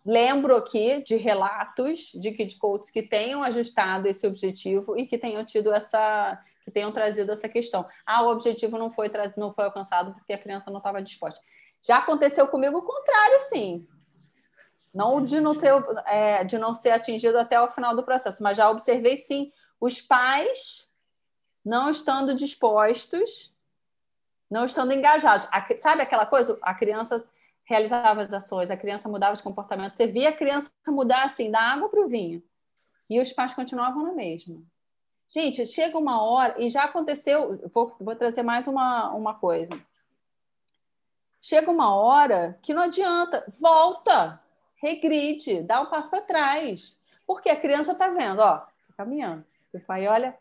lembro 0.06 0.56
aqui 0.56 1.02
de 1.02 1.16
relatos 1.16 2.12
de 2.14 2.32
kid 2.32 2.56
coaches 2.58 2.92
que 2.92 3.02
tenham 3.02 3.42
ajustado 3.44 4.08
esse 4.08 4.28
objetivo 4.28 4.98
e 4.98 5.08
que 5.08 5.18
tenham 5.18 5.44
tido 5.44 5.74
essa 5.74 6.40
que 6.64 6.72
tenham 6.72 6.92
trazido 6.92 7.32
essa 7.32 7.50
questão. 7.50 7.88
Ah, 8.06 8.24
o 8.24 8.30
objetivo 8.30 8.78
não 8.78 8.92
foi 8.92 9.12
não 9.38 9.54
foi 9.54 9.66
alcançado 9.66 10.14
porque 10.14 10.34
a 10.34 10.38
criança 10.38 10.70
não 10.72 10.78
estava 10.78 11.02
disposta. 11.02 11.40
Já 11.86 11.98
aconteceu 11.98 12.48
comigo 12.48 12.80
o 12.80 12.82
contrário, 12.82 13.40
sim. 13.42 13.88
Não 14.92 15.24
de 15.24 15.40
não, 15.40 15.56
ter, 15.56 15.72
é, 16.08 16.44
de 16.44 16.58
não 16.58 16.74
ser 16.74 16.90
atingido 16.90 17.38
até 17.38 17.62
o 17.62 17.70
final 17.70 17.96
do 17.96 18.02
processo, 18.02 18.42
mas 18.42 18.58
já 18.58 18.68
observei, 18.72 19.16
sim, 19.16 19.52
os 19.80 20.02
pais 20.02 20.92
não 21.64 21.92
estando 21.92 22.34
dispostos, 22.34 23.54
não 24.50 24.66
estando 24.66 24.94
engajados. 24.94 25.48
Sabe 25.80 26.02
aquela 26.02 26.26
coisa? 26.26 26.58
A 26.64 26.74
criança 26.74 27.24
realizava 27.64 28.22
as 28.22 28.34
ações, 28.34 28.72
a 28.72 28.78
criança 28.78 29.08
mudava 29.08 29.36
de 29.36 29.44
comportamento. 29.44 29.96
Você 29.96 30.08
via 30.08 30.30
a 30.30 30.36
criança 30.36 30.72
mudar 30.88 31.26
assim, 31.26 31.52
da 31.52 31.62
água 31.62 31.88
para 31.88 32.04
o 32.04 32.08
vinho. 32.08 32.42
E 33.08 33.22
os 33.22 33.32
pais 33.32 33.54
continuavam 33.54 34.02
na 34.02 34.14
mesma. 34.14 34.60
Gente, 35.30 35.68
chega 35.68 36.00
uma 36.00 36.24
hora, 36.24 36.56
e 36.60 36.68
já 36.68 36.86
aconteceu, 36.86 37.62
vou, 37.72 37.96
vou 38.00 38.16
trazer 38.16 38.42
mais 38.42 38.68
uma, 38.68 39.12
uma 39.12 39.36
coisa 39.36 39.76
chega 41.46 41.70
uma 41.70 41.96
hora 41.96 42.58
que 42.60 42.74
não 42.74 42.82
adianta, 42.82 43.46
volta, 43.60 44.42
regride, 44.82 45.62
dá 45.62 45.80
um 45.80 45.86
passo 45.86 46.10
para 46.10 46.22
trás. 46.22 47.00
Porque 47.28 47.50
a 47.50 47.60
criança 47.60 47.92
está 47.92 48.08
vendo, 48.08 48.40
ó, 48.40 48.58
tá 48.58 48.94
caminhando. 48.98 49.46
O 49.72 49.80
pai 49.80 50.08
olha, 50.08 50.36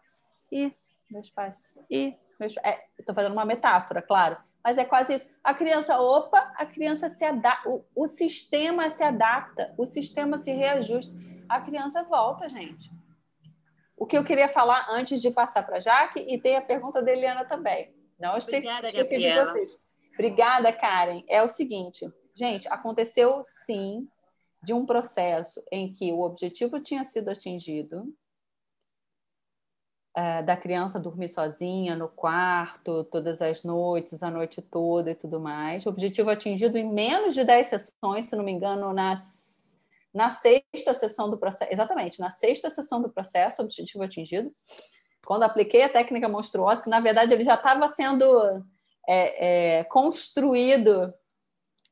e 0.51 0.73
meus 1.11 1.29
pais, 1.29 1.55
e 1.91 2.17
meus 2.41 2.57
é, 2.59 2.87
Estou 2.99 3.15
fazendo 3.15 3.33
uma 3.33 3.45
metáfora, 3.45 4.01
claro, 4.01 4.39
mas 4.63 4.79
é 4.79 4.85
quase 4.85 5.17
isso. 5.17 5.29
A 5.43 5.53
criança, 5.53 6.01
opa, 6.01 6.55
a 6.57 6.65
criança 6.65 7.11
se 7.11 7.25
adapta, 7.25 7.69
o, 7.69 7.85
o 7.95 8.07
sistema 8.07 8.89
se 8.89 9.03
adapta, 9.03 9.75
o 9.77 9.85
sistema 9.85 10.39
se 10.39 10.53
reajusta, 10.53 11.13
a 11.47 11.61
criança 11.61 12.03
volta, 12.05 12.49
gente. 12.49 12.91
O 13.95 14.07
que 14.07 14.17
eu 14.17 14.25
queria 14.25 14.49
falar 14.49 14.87
antes 14.89 15.21
de 15.21 15.31
passar 15.31 15.65
para 15.67 15.77
a 15.77 15.81
Jaque, 15.81 16.21
e 16.21 16.41
tem 16.41 16.57
a 16.57 16.63
pergunta 16.63 17.03
da 17.03 17.13
Eliana 17.13 17.45
também. 17.45 17.95
Não 18.19 18.39
esqueci 18.39 18.83
de 19.19 19.35
vocês. 19.35 19.84
Obrigada, 20.15 20.73
Karen. 20.73 21.23
É 21.29 21.43
o 21.43 21.49
seguinte, 21.49 22.11
gente, 22.35 22.69
aconteceu 22.69 23.43
sim 23.67 24.09
de 24.63 24.73
um 24.73 24.87
processo 24.87 25.63
em 25.71 25.93
que 25.93 26.11
o 26.13 26.23
objetivo 26.23 26.81
tinha 26.81 27.05
sido 27.05 27.29
atingido, 27.29 28.15
é, 30.17 30.43
da 30.43 30.57
criança 30.57 31.01
dormir 31.01 31.29
sozinha 31.29 31.97
no 31.97 32.09
quarto 32.09 33.03
todas 33.05 33.43
as 33.43 33.65
noites, 33.65 34.23
a 34.23 34.31
noite 34.31 34.63
toda 34.63 35.11
e 35.11 35.15
tudo 35.15 35.41
mais. 35.41 35.85
O 35.85 35.89
objetivo 35.89 36.31
atingido 36.31 36.79
em 36.79 36.89
menos 36.89 37.35
de 37.35 37.45
10 37.45 37.67
sessões, 37.67 38.27
se 38.27 38.37
não 38.37 38.45
me 38.45 38.53
engano, 38.53 38.93
nas, 38.93 39.77
na 40.15 40.31
sexta 40.31 40.95
sessão 40.95 41.29
do 41.29 41.37
processo. 41.37 41.73
Exatamente, 41.73 42.21
na 42.21 42.31
sexta 42.31 42.71
sessão 42.71 43.03
do 43.03 43.11
processo, 43.11 43.61
objetivo 43.61 44.05
atingido. 44.05 44.55
Quando 45.27 45.43
apliquei 45.43 45.83
a 45.83 45.89
técnica 45.89 46.29
monstruosa, 46.29 46.85
que 46.85 46.91
na 46.91 47.01
verdade 47.01 47.35
ele 47.35 47.43
já 47.43 47.55
estava 47.55 47.89
sendo 47.89 48.65
é, 49.09 49.79
é, 49.79 49.85
construído 49.85 51.13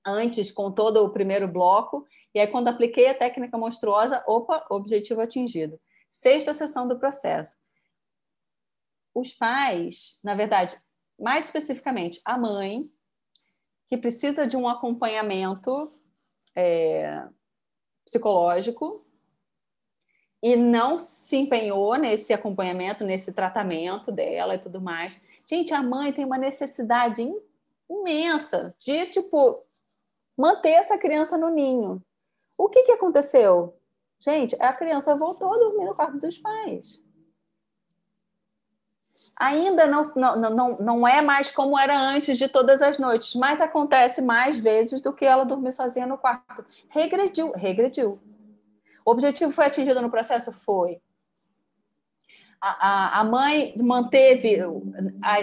antes 0.05 0.51
com 0.51 0.71
todo 0.73 1.05
o 1.05 1.13
primeiro 1.13 1.47
bloco, 1.47 2.07
e 2.35 2.41
aí 2.41 2.47
quando 2.47 2.69
apliquei 2.69 3.09
a 3.09 3.15
técnica 3.15 3.57
monstruosa, 3.57 4.23
opa, 4.27 4.67
objetivo 4.71 5.21
atingido. 5.21 5.81
Sexta 6.11 6.53
sessão 6.53 6.89
do 6.89 6.99
processo. 6.99 7.57
Os 9.15 9.33
pais, 9.33 10.19
na 10.23 10.35
verdade, 10.35 10.77
mais 11.19 11.45
especificamente 11.45 12.21
a 12.25 12.37
mãe, 12.37 12.91
que 13.87 13.97
precisa 13.97 14.47
de 14.47 14.57
um 14.57 14.69
acompanhamento 14.69 15.93
é, 16.57 17.23
psicológico 18.05 19.07
e 20.43 20.57
não 20.57 20.99
se 20.99 21.37
empenhou 21.37 21.95
nesse 21.97 22.33
acompanhamento, 22.33 23.05
nesse 23.05 23.33
tratamento 23.33 24.11
dela 24.11 24.57
e 24.57 24.59
tudo 24.59 24.81
mais, 24.81 25.19
Gente, 25.45 25.75
a 25.75 25.83
mãe 25.83 26.13
tem 26.13 26.25
uma 26.25 26.39
necessidade 26.39 27.29
imensa 27.89 28.75
de, 28.79 29.07
tipo, 29.07 29.65
manter 30.37 30.71
essa 30.71 30.97
criança 30.97 31.37
no 31.37 31.51
ninho. 31.51 32.03
O 32.57 32.69
que, 32.69 32.85
que 32.85 32.93
aconteceu? 32.93 33.77
Gente, 34.21 34.57
a 34.61 34.73
criança 34.73 35.17
voltou 35.17 35.53
a 35.53 35.59
dormir 35.59 35.85
no 35.85 35.95
quarto 35.95 36.19
dos 36.19 36.39
pais. 36.39 37.03
Ainda 39.35 39.87
não, 39.87 40.03
não, 40.15 40.37
não, 40.37 40.77
não 40.79 41.09
é 41.09 41.21
mais 41.21 41.51
como 41.51 41.79
era 41.79 41.99
antes 41.99 42.39
de 42.39 42.49
todas 42.49 42.81
as 42.83 42.99
noites, 42.99 43.35
mas 43.35 43.61
acontece 43.61 44.23
mais 44.23 44.59
vezes 44.59 45.01
do 45.01 45.13
que 45.13 45.25
ela 45.25 45.45
dormir 45.45 45.73
sozinha 45.73 46.07
no 46.07 46.19
quarto. 46.19 46.65
Regrediu, 46.89 47.51
regrediu. 47.53 48.21
O 49.05 49.11
objetivo 49.11 49.51
foi 49.51 49.67
atingido 49.67 50.01
no 50.01 50.11
processo? 50.11 50.53
Foi 50.53 51.01
a, 52.65 53.21
a 53.21 53.25
mãe 53.25 53.75
manteve 53.83 54.59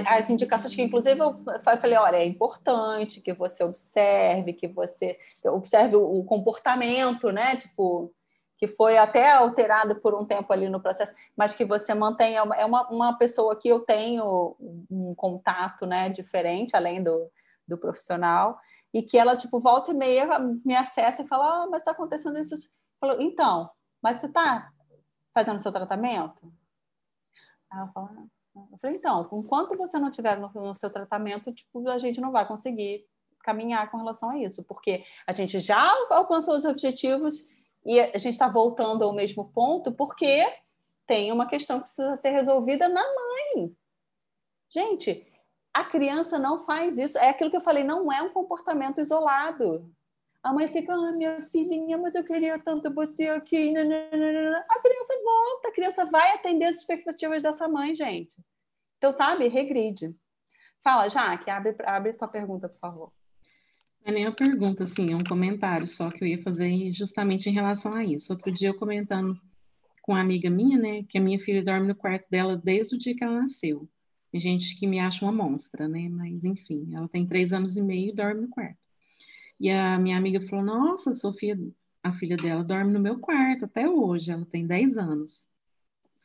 as 0.07 0.29
indicações 0.29 0.73
que, 0.73 0.81
inclusive, 0.81 1.19
eu 1.19 1.35
falei: 1.81 1.97
olha, 1.97 2.15
é 2.15 2.25
importante 2.25 3.19
que 3.19 3.33
você 3.33 3.61
observe, 3.61 4.53
que 4.53 4.69
você 4.69 5.17
observe 5.45 5.97
o 5.97 6.23
comportamento, 6.23 7.29
né? 7.29 7.57
Tipo, 7.57 8.13
que 8.57 8.67
foi 8.67 8.97
até 8.97 9.31
alterado 9.31 9.99
por 9.99 10.15
um 10.15 10.25
tempo 10.25 10.51
ali 10.53 10.69
no 10.69 10.81
processo, 10.81 11.11
mas 11.35 11.55
que 11.55 11.65
você 11.65 11.93
mantenha. 11.93 12.41
É 12.55 12.65
uma, 12.65 12.87
uma 12.89 13.17
pessoa 13.17 13.59
que 13.59 13.67
eu 13.67 13.81
tenho 13.81 14.55
um 14.89 15.13
contato 15.13 15.85
né, 15.85 16.09
diferente, 16.09 16.75
além 16.75 17.03
do, 17.03 17.29
do 17.67 17.77
profissional 17.77 18.57
e 18.93 19.03
que 19.03 19.17
ela, 19.17 19.37
tipo, 19.37 19.59
volta 19.59 19.91
e 19.91 19.93
meia 19.93 20.39
me 20.65 20.75
acessa 20.75 21.21
e 21.21 21.27
fala, 21.27 21.63
ah, 21.63 21.67
mas 21.69 21.81
está 21.81 21.91
acontecendo 21.91 22.39
isso. 22.39 22.55
Falou, 22.99 23.21
então, 23.21 23.69
mas 24.01 24.19
você 24.19 24.27
está 24.27 24.71
fazendo 25.33 25.59
seu 25.59 25.71
tratamento? 25.71 26.51
Ela 27.71 27.87
fala, 27.87 28.09
ah, 28.55 28.65
eu 28.71 28.77
falei, 28.77 28.97
então, 28.97 29.29
enquanto 29.33 29.77
você 29.77 29.97
não 29.99 30.09
estiver 30.09 30.37
no, 30.37 30.49
no, 30.53 30.75
seu 30.75 30.91
tratamento, 30.91 31.51
tipo, 31.53 31.87
a 31.87 31.97
gente 31.97 32.19
não 32.19 32.31
vai 32.31 32.47
conseguir 32.47 33.05
caminhar 33.43 33.89
com 33.89 33.97
relação 33.97 34.31
a 34.31 34.37
isso, 34.37 34.63
porque 34.63 35.03
a 35.25 35.31
gente 35.31 35.59
já 35.59 35.89
alcançou 36.09 36.55
os 36.55 36.65
objetivos 36.65 37.45
e 37.85 37.99
a 37.99 38.17
gente 38.17 38.33
está 38.33 38.47
voltando 38.49 39.03
ao 39.03 39.13
mesmo 39.13 39.45
ponto 39.51 39.91
porque 39.91 40.45
tem 41.07 41.31
uma 41.31 41.47
questão 41.47 41.79
que 41.79 41.85
precisa 41.85 42.15
ser 42.15 42.31
resolvida 42.31 42.87
na 42.87 43.01
mãe. 43.01 43.75
Gente, 44.69 45.25
a 45.73 45.83
criança 45.83 46.37
não 46.37 46.59
faz 46.59 46.97
isso. 46.97 47.17
É 47.17 47.29
aquilo 47.29 47.49
que 47.49 47.57
eu 47.57 47.61
falei, 47.61 47.83
não 47.83 48.11
é 48.11 48.21
um 48.21 48.29
comportamento 48.29 49.01
isolado. 49.01 49.89
A 50.41 50.53
mãe 50.53 50.67
fica, 50.67 50.93
ah, 50.93 51.11
minha 51.11 51.47
filhinha, 51.51 51.97
mas 51.97 52.15
eu 52.15 52.23
queria 52.23 52.57
tanto 52.57 52.93
você 52.93 53.27
aqui. 53.27 53.73
A 53.75 54.81
criança 54.81 55.13
volta, 55.23 55.67
a 55.67 55.71
criança 55.73 56.05
vai 56.05 56.33
atender 56.33 56.65
as 56.65 56.77
expectativas 56.77 57.43
dessa 57.43 57.67
mãe, 57.67 57.93
gente. 57.93 58.35
Então, 58.97 59.11
sabe, 59.11 59.47
regride. 59.47 60.15
Fala, 60.81 61.09
Jaque, 61.09 61.49
abre, 61.49 61.75
abre 61.83 62.13
tua 62.13 62.27
pergunta, 62.27 62.69
por 62.69 62.79
favor. 62.79 63.11
Não 64.01 64.11
é 64.11 64.11
nem 64.13 64.25
uma 64.25 64.35
pergunta, 64.35 64.85
assim, 64.85 65.11
é 65.11 65.15
um 65.15 65.23
comentário 65.23 65.85
só 65.87 66.09
que 66.09 66.23
eu 66.23 66.27
ia 66.27 66.41
fazer 66.41 66.91
justamente 66.93 67.49
em 67.49 67.53
relação 67.53 67.93
a 67.93 68.03
isso. 68.03 68.31
Outro 68.31 68.51
dia 68.51 68.69
eu 68.69 68.77
comentando 68.77 69.37
com 70.01 70.13
uma 70.13 70.21
amiga 70.21 70.49
minha, 70.49 70.77
né, 70.77 71.03
que 71.03 71.17
a 71.17 71.21
minha 71.21 71.37
filha 71.39 71.61
dorme 71.61 71.87
no 71.87 71.95
quarto 71.95 72.25
dela 72.29 72.55
desde 72.55 72.95
o 72.95 72.97
dia 72.97 73.13
que 73.13 73.23
ela 73.23 73.41
nasceu. 73.41 73.89
Tem 74.31 74.39
gente 74.39 74.79
que 74.79 74.87
me 74.87 74.99
acha 74.99 75.25
uma 75.25 75.31
monstra, 75.31 75.87
né? 75.87 76.07
Mas 76.07 76.43
enfim, 76.43 76.93
ela 76.93 77.09
tem 77.09 77.25
três 77.25 77.51
anos 77.51 77.75
e 77.75 77.81
meio 77.81 78.09
e 78.09 78.15
dorme 78.15 78.41
no 78.41 78.49
quarto. 78.49 78.77
E 79.59 79.69
a 79.69 79.97
minha 79.99 80.17
amiga 80.17 80.41
falou: 80.47 80.63
Nossa, 80.63 81.13
Sofia, 81.13 81.57
a 82.01 82.13
filha 82.13 82.37
dela 82.37 82.63
dorme 82.63 82.91
no 82.91 82.99
meu 82.99 83.19
quarto 83.19 83.65
até 83.65 83.89
hoje, 83.89 84.31
ela 84.31 84.45
tem 84.45 84.65
10 84.65 84.97
anos. 84.97 85.49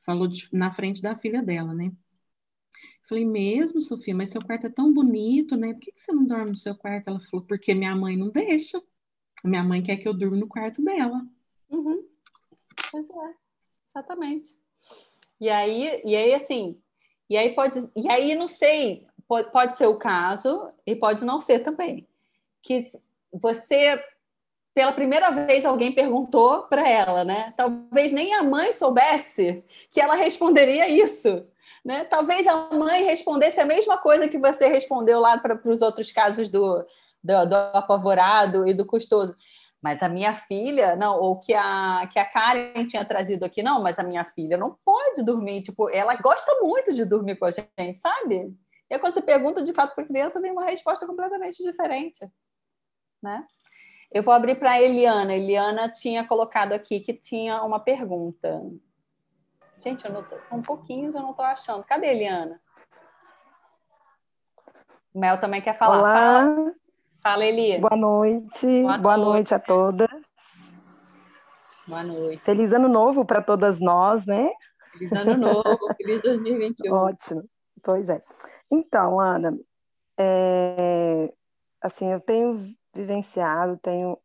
Falou 0.04 0.28
de, 0.28 0.48
na 0.52 0.72
frente 0.72 1.02
da 1.02 1.16
filha 1.16 1.42
dela, 1.42 1.74
né? 1.74 1.92
Falei, 3.08 3.24
mesmo, 3.24 3.80
Sofia, 3.82 4.14
mas 4.14 4.30
seu 4.30 4.42
quarto 4.42 4.66
é 4.66 4.70
tão 4.70 4.92
bonito, 4.92 5.56
né? 5.56 5.74
Por 5.74 5.80
que, 5.80 5.92
que 5.92 6.00
você 6.00 6.12
não 6.12 6.24
dorme 6.24 6.52
no 6.52 6.56
seu 6.56 6.74
quarto? 6.74 7.08
Ela 7.08 7.20
falou, 7.30 7.44
porque 7.44 7.74
minha 7.74 7.94
mãe 7.94 8.16
não 8.16 8.30
deixa. 8.30 8.82
Minha 9.42 9.62
mãe 9.62 9.82
quer 9.82 9.98
que 9.98 10.08
eu 10.08 10.14
durma 10.14 10.36
no 10.36 10.48
quarto 10.48 10.82
dela. 10.82 11.22
Uhum. 11.68 12.02
Pois 12.90 13.08
é, 13.10 13.34
exatamente. 13.90 14.58
E 15.38 15.50
aí, 15.50 16.00
e 16.02 16.16
aí, 16.16 16.32
assim, 16.32 16.80
e 17.28 17.36
aí 17.36 17.54
pode, 17.54 17.78
e 17.94 18.08
aí 18.08 18.34
não 18.34 18.48
sei, 18.48 19.06
pode, 19.28 19.52
pode 19.52 19.76
ser 19.76 19.86
o 19.86 19.98
caso 19.98 20.72
e 20.86 20.96
pode 20.96 21.24
não 21.24 21.40
ser 21.40 21.58
também. 21.58 22.08
Que 22.62 22.84
você 23.34 24.02
pela 24.74 24.92
primeira 24.92 25.30
vez 25.30 25.64
alguém 25.64 25.92
perguntou 25.92 26.62
para 26.64 26.88
ela, 26.88 27.24
né? 27.24 27.54
Talvez 27.56 28.10
nem 28.10 28.34
a 28.34 28.42
mãe 28.42 28.72
soubesse 28.72 29.64
que 29.90 30.00
ela 30.00 30.16
responderia 30.16 30.88
isso, 30.88 31.46
né? 31.84 32.04
Talvez 32.04 32.46
a 32.46 32.70
mãe 32.74 33.04
respondesse 33.04 33.60
a 33.60 33.66
mesma 33.66 33.98
coisa 33.98 34.28
que 34.28 34.38
você 34.38 34.66
respondeu 34.66 35.20
lá 35.20 35.38
para 35.38 35.60
os 35.64 35.80
outros 35.80 36.10
casos 36.10 36.50
do, 36.50 36.84
do, 37.22 37.46
do 37.46 37.54
apavorado 37.54 38.66
e 38.66 38.74
do 38.74 38.84
custoso 38.84 39.36
mas 39.84 40.02
a 40.02 40.08
minha 40.08 40.32
filha, 40.32 40.96
não, 40.96 41.20
ou 41.20 41.38
que 41.38 41.52
a, 41.52 42.08
que 42.10 42.18
a 42.18 42.24
Karen 42.24 42.86
tinha 42.86 43.04
trazido 43.04 43.44
aqui, 43.44 43.62
não, 43.62 43.82
mas 43.82 43.98
a 43.98 44.02
minha 44.02 44.24
filha 44.24 44.56
não 44.56 44.78
pode 44.82 45.22
dormir, 45.22 45.60
tipo, 45.60 45.90
ela 45.90 46.14
gosta 46.14 46.58
muito 46.62 46.94
de 46.94 47.04
dormir 47.04 47.36
com 47.36 47.44
a 47.44 47.50
gente, 47.50 48.00
sabe? 48.00 48.50
E 48.90 48.94
aí, 48.94 48.98
quando 48.98 49.12
você 49.12 49.20
pergunta 49.20 49.62
de 49.62 49.74
fato 49.74 49.94
para 49.94 50.02
a 50.02 50.06
criança, 50.06 50.40
vem 50.40 50.52
uma 50.52 50.64
resposta 50.64 51.06
completamente 51.06 51.62
diferente, 51.62 52.26
né? 53.24 53.44
Eu 54.12 54.22
vou 54.22 54.32
abrir 54.32 54.56
para 54.56 54.72
a 54.72 54.80
Eliana. 54.80 55.34
Eliana 55.34 55.88
tinha 55.88 56.24
colocado 56.24 56.72
aqui 56.72 57.00
que 57.00 57.12
tinha 57.12 57.62
uma 57.64 57.80
pergunta. 57.80 58.62
Gente, 59.78 60.04
eu 60.04 60.12
não 60.12 60.22
tô, 60.22 60.36
são 60.48 60.62
pouquinhos, 60.62 61.14
eu 61.14 61.22
não 61.22 61.30
estou 61.30 61.44
achando. 61.44 61.82
Cadê 61.82 62.06
a 62.06 62.12
Eliana? 62.12 62.60
Mel 65.12 65.38
também 65.40 65.60
quer 65.60 65.76
falar. 65.76 65.98
Olá. 65.98 66.12
Fala. 66.12 66.74
Fala, 67.22 67.44
Eli. 67.44 67.78
Boa 67.78 67.96
noite. 67.96 68.66
Boa, 68.82 68.98
Boa 68.98 69.16
noite. 69.16 69.32
noite. 69.32 69.54
a 69.54 69.58
todas. 69.58 70.08
Boa 71.86 72.02
noite. 72.02 72.42
Feliz 72.42 72.72
ano 72.72 72.88
novo 72.88 73.24
para 73.24 73.40
todas 73.40 73.80
nós, 73.80 74.26
né? 74.26 74.50
Feliz 74.92 75.12
ano 75.12 75.36
novo, 75.36 75.94
feliz 75.96 76.20
2021. 76.22 76.92
Ótimo. 76.94 77.44
Pois 77.82 78.08
é. 78.10 78.22
Então, 78.70 79.18
Ana, 79.18 79.58
é, 80.18 81.32
assim, 81.80 82.12
eu 82.12 82.20
tenho 82.20 82.74
vivenciado, 82.94 83.78
tenho, 83.78 84.18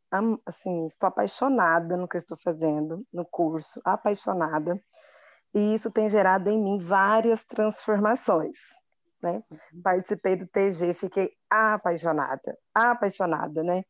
assim, 0.45 0.85
estou 0.85 1.07
apaixonada 1.07 1.97
no 1.97 2.07
que 2.07 2.17
estou 2.17 2.37
fazendo 2.43 3.05
no 3.11 3.25
curso, 3.25 3.81
apaixonada, 3.83 4.81
e 5.53 5.73
isso 5.73 5.91
tem 5.91 6.09
gerado 6.09 6.49
em 6.49 6.61
mim 6.61 6.79
várias 6.79 7.43
transformações 7.43 8.57
né? 9.21 9.43
Uhum. 9.49 9.81
Participei 9.81 10.35
do 10.35 10.47
TG, 10.47 10.93
fiquei 10.93 11.31
apaixonada, 11.49 12.57
apaixonada, 12.73 13.63
né? 13.63 13.83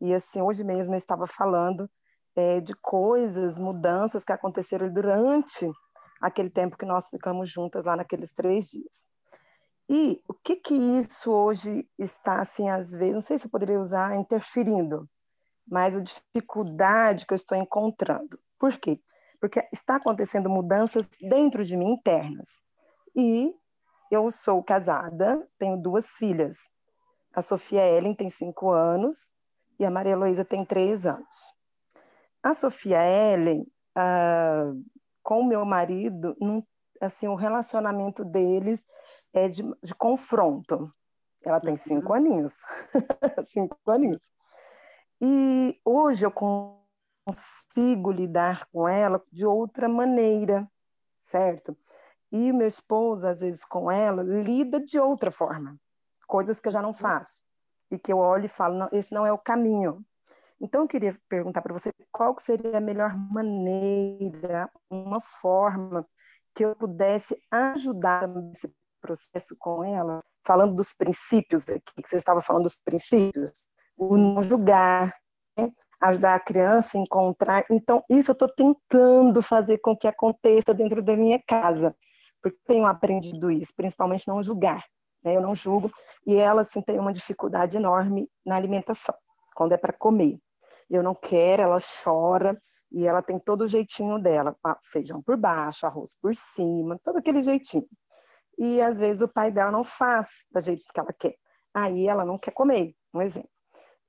E 0.00 0.14
assim, 0.14 0.40
hoje 0.40 0.62
mesmo 0.62 0.94
eu 0.94 0.98
estava 0.98 1.26
falando 1.26 1.88
é, 2.34 2.60
de 2.60 2.74
coisas, 2.74 3.58
mudanças 3.58 4.24
que 4.24 4.32
aconteceram 4.32 4.92
durante 4.92 5.70
aquele 6.20 6.50
tempo 6.50 6.76
que 6.76 6.86
nós 6.86 7.08
ficamos 7.08 7.50
juntas 7.50 7.84
lá 7.84 7.96
naqueles 7.96 8.32
três 8.32 8.66
dias. 8.66 9.04
E 9.88 10.20
o 10.28 10.34
que 10.34 10.56
que 10.56 10.74
isso 10.74 11.30
hoje 11.30 11.88
está, 11.98 12.40
assim, 12.40 12.68
às 12.68 12.90
vezes, 12.90 13.14
não 13.14 13.20
sei 13.20 13.38
se 13.38 13.46
eu 13.46 13.50
poderia 13.50 13.80
usar, 13.80 14.16
interferindo, 14.16 15.08
mas 15.66 15.96
a 15.96 16.00
dificuldade 16.00 17.26
que 17.26 17.32
eu 17.32 17.36
estou 17.36 17.56
encontrando. 17.56 18.38
Por 18.58 18.78
quê? 18.78 19.00
Porque 19.40 19.66
está 19.72 19.96
acontecendo 19.96 20.50
mudanças 20.50 21.08
dentro 21.20 21.64
de 21.64 21.76
mim 21.76 21.92
internas. 21.92 22.60
E 23.14 23.54
eu 24.10 24.30
sou 24.30 24.62
casada, 24.62 25.46
tenho 25.58 25.76
duas 25.76 26.10
filhas. 26.10 26.70
A 27.32 27.42
Sofia 27.42 27.86
Ellen 27.86 28.14
tem 28.14 28.30
cinco 28.30 28.70
anos 28.70 29.30
e 29.78 29.84
a 29.84 29.90
Maria 29.90 30.12
Heloísa 30.12 30.44
tem 30.44 30.64
três 30.64 31.06
anos. 31.06 31.52
A 32.42 32.54
Sofia 32.54 32.98
Ellen, 33.04 33.66
ah, 33.94 34.72
com 35.22 35.44
meu 35.44 35.64
marido, 35.64 36.36
não, 36.40 36.64
assim, 37.00 37.28
o 37.28 37.34
relacionamento 37.34 38.24
deles 38.24 38.84
é 39.32 39.48
de, 39.48 39.62
de 39.82 39.94
confronto. 39.94 40.92
Ela 41.44 41.60
tem 41.60 41.76
cinco 41.76 42.08
uhum. 42.08 42.14
aninhos. 42.14 42.54
cinco 43.46 43.78
aninhos. 43.86 44.30
E 45.20 45.80
hoje 45.84 46.26
eu 46.26 46.32
consigo 46.32 48.10
lidar 48.10 48.66
com 48.72 48.88
ela 48.88 49.22
de 49.32 49.46
outra 49.46 49.88
maneira, 49.88 50.68
certo? 51.18 51.76
E 52.30 52.50
o 52.50 52.54
meu 52.54 52.66
esposo, 52.66 53.26
às 53.26 53.40
vezes, 53.40 53.64
com 53.64 53.90
ela, 53.90 54.22
lida 54.22 54.80
de 54.80 54.98
outra 54.98 55.30
forma, 55.30 55.76
coisas 56.26 56.60
que 56.60 56.68
eu 56.68 56.72
já 56.72 56.82
não 56.82 56.92
faço. 56.92 57.42
E 57.90 57.98
que 57.98 58.12
eu 58.12 58.18
olho 58.18 58.46
e 58.46 58.48
falo, 58.48 58.76
não, 58.76 58.88
esse 58.92 59.14
não 59.14 59.24
é 59.24 59.32
o 59.32 59.38
caminho. 59.38 60.04
Então, 60.60 60.82
eu 60.82 60.88
queria 60.88 61.18
perguntar 61.28 61.62
para 61.62 61.72
você 61.72 61.92
qual 62.10 62.36
seria 62.38 62.78
a 62.78 62.80
melhor 62.80 63.16
maneira, 63.16 64.70
uma 64.90 65.20
forma 65.20 66.06
que 66.56 66.64
eu 66.64 66.74
pudesse 66.74 67.38
ajudar 67.50 68.26
nesse 68.26 68.72
processo 69.00 69.54
com 69.58 69.84
ela, 69.84 70.20
falando 70.44 70.74
dos 70.74 70.92
princípios 70.92 71.68
aqui, 71.68 72.02
que 72.02 72.08
você 72.08 72.16
estava 72.16 72.40
falando 72.40 72.64
dos 72.64 72.80
princípios, 72.82 73.68
o 73.96 74.16
não 74.16 74.42
julgar, 74.42 75.14
né? 75.56 75.70
ajudar 76.00 76.34
a 76.34 76.40
criança 76.40 76.98
a 76.98 77.00
encontrar. 77.00 77.64
Então, 77.70 78.02
isso 78.10 78.30
eu 78.30 78.32
estou 78.32 78.48
tentando 78.48 79.40
fazer 79.40 79.78
com 79.78 79.96
que 79.96 80.08
aconteça 80.08 80.74
dentro 80.74 81.02
da 81.02 81.16
minha 81.16 81.40
casa 81.46 81.94
porque 82.46 82.58
tenho 82.64 82.86
aprendido 82.86 83.50
isso, 83.50 83.72
principalmente 83.74 84.28
não 84.28 84.42
julgar. 84.42 84.84
Né? 85.24 85.36
Eu 85.36 85.40
não 85.40 85.54
julgo, 85.54 85.90
e 86.24 86.36
ela 86.36 86.62
assim, 86.62 86.80
tem 86.80 86.98
uma 86.98 87.12
dificuldade 87.12 87.76
enorme 87.76 88.28
na 88.44 88.56
alimentação, 88.56 89.14
quando 89.54 89.72
é 89.72 89.76
para 89.76 89.92
comer. 89.92 90.38
Eu 90.88 91.02
não 91.02 91.14
quero, 91.14 91.62
ela 91.62 91.78
chora, 92.04 92.60
e 92.90 93.06
ela 93.06 93.22
tem 93.22 93.38
todo 93.38 93.62
o 93.62 93.68
jeitinho 93.68 94.18
dela, 94.18 94.56
feijão 94.84 95.22
por 95.22 95.36
baixo, 95.36 95.86
arroz 95.86 96.14
por 96.20 96.34
cima, 96.34 96.98
todo 97.04 97.18
aquele 97.18 97.42
jeitinho. 97.42 97.88
E 98.58 98.80
às 98.80 98.98
vezes 98.98 99.22
o 99.22 99.28
pai 99.28 99.50
dela 99.50 99.70
não 99.70 99.84
faz 99.84 100.46
da 100.50 100.60
jeito 100.60 100.84
que 100.92 101.00
ela 101.00 101.12
quer. 101.12 101.36
Aí 101.74 102.06
ela 102.06 102.24
não 102.24 102.38
quer 102.38 102.52
comer, 102.52 102.94
um 103.12 103.20
exemplo. 103.20 103.50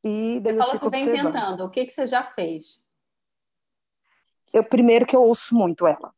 E 0.03 0.39
daí 0.41 0.53
você 0.53 0.77
falou 0.77 0.79
que 0.79 0.89
vem 0.89 1.11
tentando, 1.11 1.65
o 1.65 1.69
que, 1.69 1.85
que 1.85 1.91
você 1.91 2.07
já 2.07 2.23
fez? 2.23 2.79
Eu 4.53 4.63
primeiro 4.63 5.05
que 5.05 5.15
eu 5.15 5.23
ouço 5.23 5.53
muito 5.53 5.85
ela. 5.85 6.13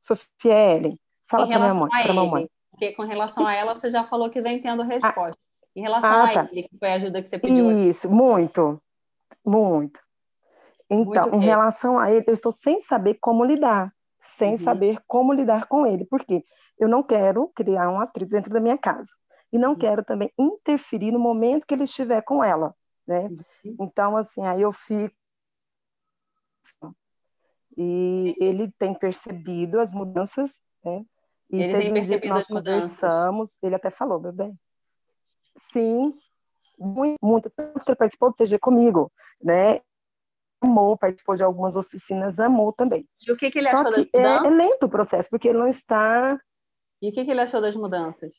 Sofia 0.00 0.76
Ellen, 0.76 0.98
Fala 1.26 1.46
para 1.46 1.58
minha 1.58 1.74
mãe, 1.74 1.90
para 1.90 2.12
mamãe. 2.12 2.50
Porque 2.70 2.92
com 2.92 3.02
relação 3.02 3.46
a 3.46 3.54
ela, 3.54 3.74
você 3.74 3.90
já 3.90 4.04
falou 4.04 4.30
que 4.30 4.40
vem 4.40 4.60
tendo 4.60 4.82
resposta. 4.82 5.36
Ah, 5.36 5.66
em 5.74 5.80
relação 5.80 6.10
ah, 6.10 6.24
a 6.24 6.32
tá. 6.32 6.48
ele, 6.52 6.62
que 6.62 6.78
foi 6.78 6.88
a 6.88 6.94
ajuda 6.94 7.22
que 7.22 7.28
você 7.28 7.38
pediu. 7.38 7.70
Isso, 7.70 8.10
muito, 8.10 8.80
muito. 9.44 10.00
Então, 11.00 11.34
em 11.34 11.40
relação 11.40 11.98
a 11.98 12.10
ele, 12.10 12.24
eu 12.26 12.34
estou 12.34 12.52
sem 12.52 12.80
saber 12.80 13.14
como 13.20 13.44
lidar, 13.44 13.92
sem 14.20 14.52
uhum. 14.52 14.58
saber 14.58 14.98
como 15.06 15.32
lidar 15.32 15.66
com 15.66 15.86
ele. 15.86 16.04
Por 16.04 16.24
quê? 16.24 16.44
Eu 16.78 16.88
não 16.88 17.02
quero 17.02 17.48
criar 17.54 17.88
um 17.90 18.00
atrito 18.00 18.30
dentro 18.30 18.52
da 18.52 18.60
minha 18.60 18.78
casa. 18.78 19.10
e 19.52 19.58
não 19.58 19.76
quero 19.76 20.02
também 20.02 20.32
interferir 20.36 21.12
no 21.12 21.18
momento 21.20 21.64
que 21.64 21.74
ele 21.74 21.84
estiver 21.84 22.20
com 22.22 22.42
ela, 22.42 22.74
né? 23.06 23.28
Uhum. 23.64 23.76
Então, 23.78 24.16
assim, 24.16 24.44
aí 24.44 24.60
eu 24.60 24.72
fico 24.72 25.14
e 27.76 28.34
ele 28.40 28.72
tem 28.78 28.94
percebido 28.94 29.78
as 29.78 29.92
mudanças, 29.92 30.60
né? 30.84 31.04
E 31.50 31.62
ele 31.62 31.72
teve 31.72 32.00
um 32.00 32.02
dia 32.02 32.20
que 32.20 32.28
nós 32.28 32.46
conversamos, 32.48 33.56
ele 33.62 33.76
até 33.76 33.90
falou, 33.90 34.18
meu 34.20 34.32
bem, 34.32 34.58
sim, 35.56 36.12
muito, 36.76 37.18
muito, 37.22 37.50
tanto 37.50 37.84
que 37.84 37.90
ele 37.90 37.96
participou 37.96 38.30
do 38.30 38.36
TG 38.36 38.58
comigo, 38.58 39.12
né? 39.40 39.80
Amou, 40.64 40.96
participou 40.96 41.36
de 41.36 41.42
algumas 41.42 41.76
oficinas, 41.76 42.38
amou 42.38 42.72
também. 42.72 43.08
E 43.26 43.32
o 43.32 43.36
que, 43.36 43.50
que 43.50 43.58
ele 43.58 43.68
Só 43.68 43.76
achou 43.76 43.90
das 43.90 44.06
mudanças? 44.06 44.44
É, 44.44 44.46
é 44.46 44.50
lento 44.50 44.86
o 44.86 44.88
processo, 44.88 45.30
porque 45.30 45.48
ele 45.48 45.58
não 45.58 45.68
está... 45.68 46.38
E 47.02 47.10
o 47.10 47.12
que, 47.12 47.24
que 47.24 47.30
ele 47.30 47.40
achou 47.40 47.60
das 47.60 47.76
mudanças? 47.76 48.32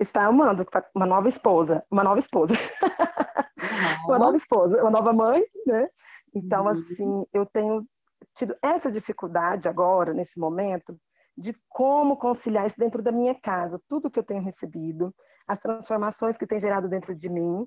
Está 0.00 0.24
amando, 0.24 0.64
tá 0.64 0.84
uma 0.94 1.06
nova 1.06 1.28
esposa, 1.28 1.84
uma 1.90 2.02
nova 2.02 2.18
esposa. 2.18 2.54
Uhum. 2.54 4.08
uma 4.08 4.18
nova 4.18 4.36
esposa, 4.36 4.80
uma 4.80 4.90
nova 4.90 5.12
mãe, 5.12 5.44
né? 5.66 5.88
Então, 6.34 6.64
uhum. 6.64 6.70
assim, 6.70 7.26
eu 7.32 7.46
tenho 7.46 7.86
tido 8.34 8.56
essa 8.62 8.90
dificuldade 8.90 9.68
agora, 9.68 10.12
nesse 10.12 10.38
momento, 10.38 10.98
de 11.36 11.54
como 11.68 12.16
conciliar 12.16 12.66
isso 12.66 12.78
dentro 12.78 13.02
da 13.02 13.12
minha 13.12 13.34
casa, 13.34 13.80
tudo 13.88 14.10
que 14.10 14.18
eu 14.18 14.24
tenho 14.24 14.42
recebido, 14.42 15.14
as 15.46 15.58
transformações 15.58 16.36
que 16.36 16.46
tem 16.46 16.58
gerado 16.58 16.88
dentro 16.88 17.14
de 17.14 17.28
mim, 17.28 17.66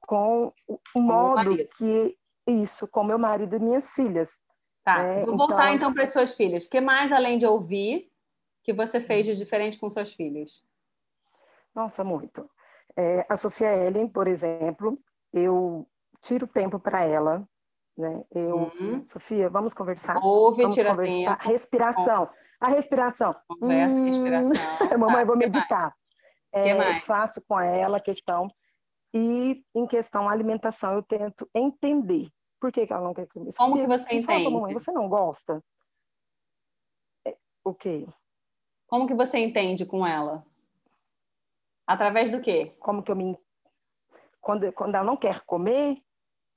com 0.00 0.52
o 0.94 1.00
modo 1.00 1.56
que 1.76 2.16
isso, 2.46 2.86
com 2.86 3.04
meu 3.04 3.18
marido 3.18 3.56
e 3.56 3.58
minhas 3.58 3.94
filhas. 3.94 4.38
Tá, 4.84 5.02
né? 5.02 5.24
vou 5.24 5.36
voltar 5.36 5.74
então, 5.74 5.90
então 5.90 5.94
para 5.94 6.04
as 6.04 6.12
suas 6.12 6.34
filhas. 6.34 6.66
O 6.66 6.70
que 6.70 6.80
mais, 6.80 7.12
além 7.12 7.38
de 7.38 7.46
ouvir, 7.46 8.10
que 8.62 8.72
você 8.72 9.00
fez 9.00 9.26
de 9.26 9.34
diferente 9.34 9.78
com 9.78 9.90
seus 9.90 10.12
filhos? 10.14 10.64
Nossa, 11.74 12.04
muito. 12.04 12.48
É, 12.96 13.26
a 13.28 13.36
Sofia 13.36 13.74
Ellen, 13.74 14.08
por 14.08 14.26
exemplo, 14.26 14.98
eu 15.32 15.86
tiro 16.22 16.46
tempo 16.46 16.78
para 16.78 17.04
ela, 17.04 17.46
né? 17.96 18.24
Eu, 18.34 18.72
uhum. 18.80 19.06
Sofia, 19.06 19.48
vamos 19.48 19.74
conversar. 19.74 20.16
Ouve, 20.22 20.62
vamos 20.62 20.74
tira 20.74 20.90
conversar. 20.90 21.36
Tempo. 21.38 21.48
Respiração. 21.50 22.30
A 22.60 22.68
respiração. 22.68 23.36
Conversa, 23.48 23.94
hum... 23.94 24.04
respiração. 24.06 24.50
Mamãe, 24.98 25.20
tá, 25.20 25.24
vou 25.24 25.36
meditar. 25.36 25.94
É, 26.52 26.94
eu 26.94 27.00
faço 27.00 27.42
com 27.46 27.60
ela 27.60 27.98
a 27.98 28.00
questão. 28.00 28.48
E 29.18 29.64
em 29.74 29.86
questão 29.86 30.28
alimentação, 30.28 30.92
eu 30.92 31.02
tento 31.02 31.48
entender 31.54 32.30
por 32.60 32.70
que, 32.70 32.86
que 32.86 32.92
ela 32.92 33.02
não 33.02 33.14
quer 33.14 33.26
comer. 33.26 33.50
Como 33.56 33.76
que 33.76 33.86
você 33.86 34.14
entende? 34.14 34.50
Mamãe, 34.50 34.74
você 34.74 34.92
não 34.92 35.08
gosta? 35.08 35.64
É, 37.26 37.34
o 37.64 37.72
quê? 37.72 38.06
Como 38.86 39.06
que 39.06 39.14
você 39.14 39.38
entende 39.38 39.86
com 39.86 40.06
ela? 40.06 40.44
Através 41.86 42.30
do 42.30 42.42
quê? 42.42 42.76
Como 42.78 43.02
que 43.02 43.10
eu 43.10 43.16
me... 43.16 43.38
Quando, 44.38 44.70
quando 44.74 44.94
ela 44.94 45.04
não 45.04 45.16
quer 45.16 45.40
comer, 45.46 46.02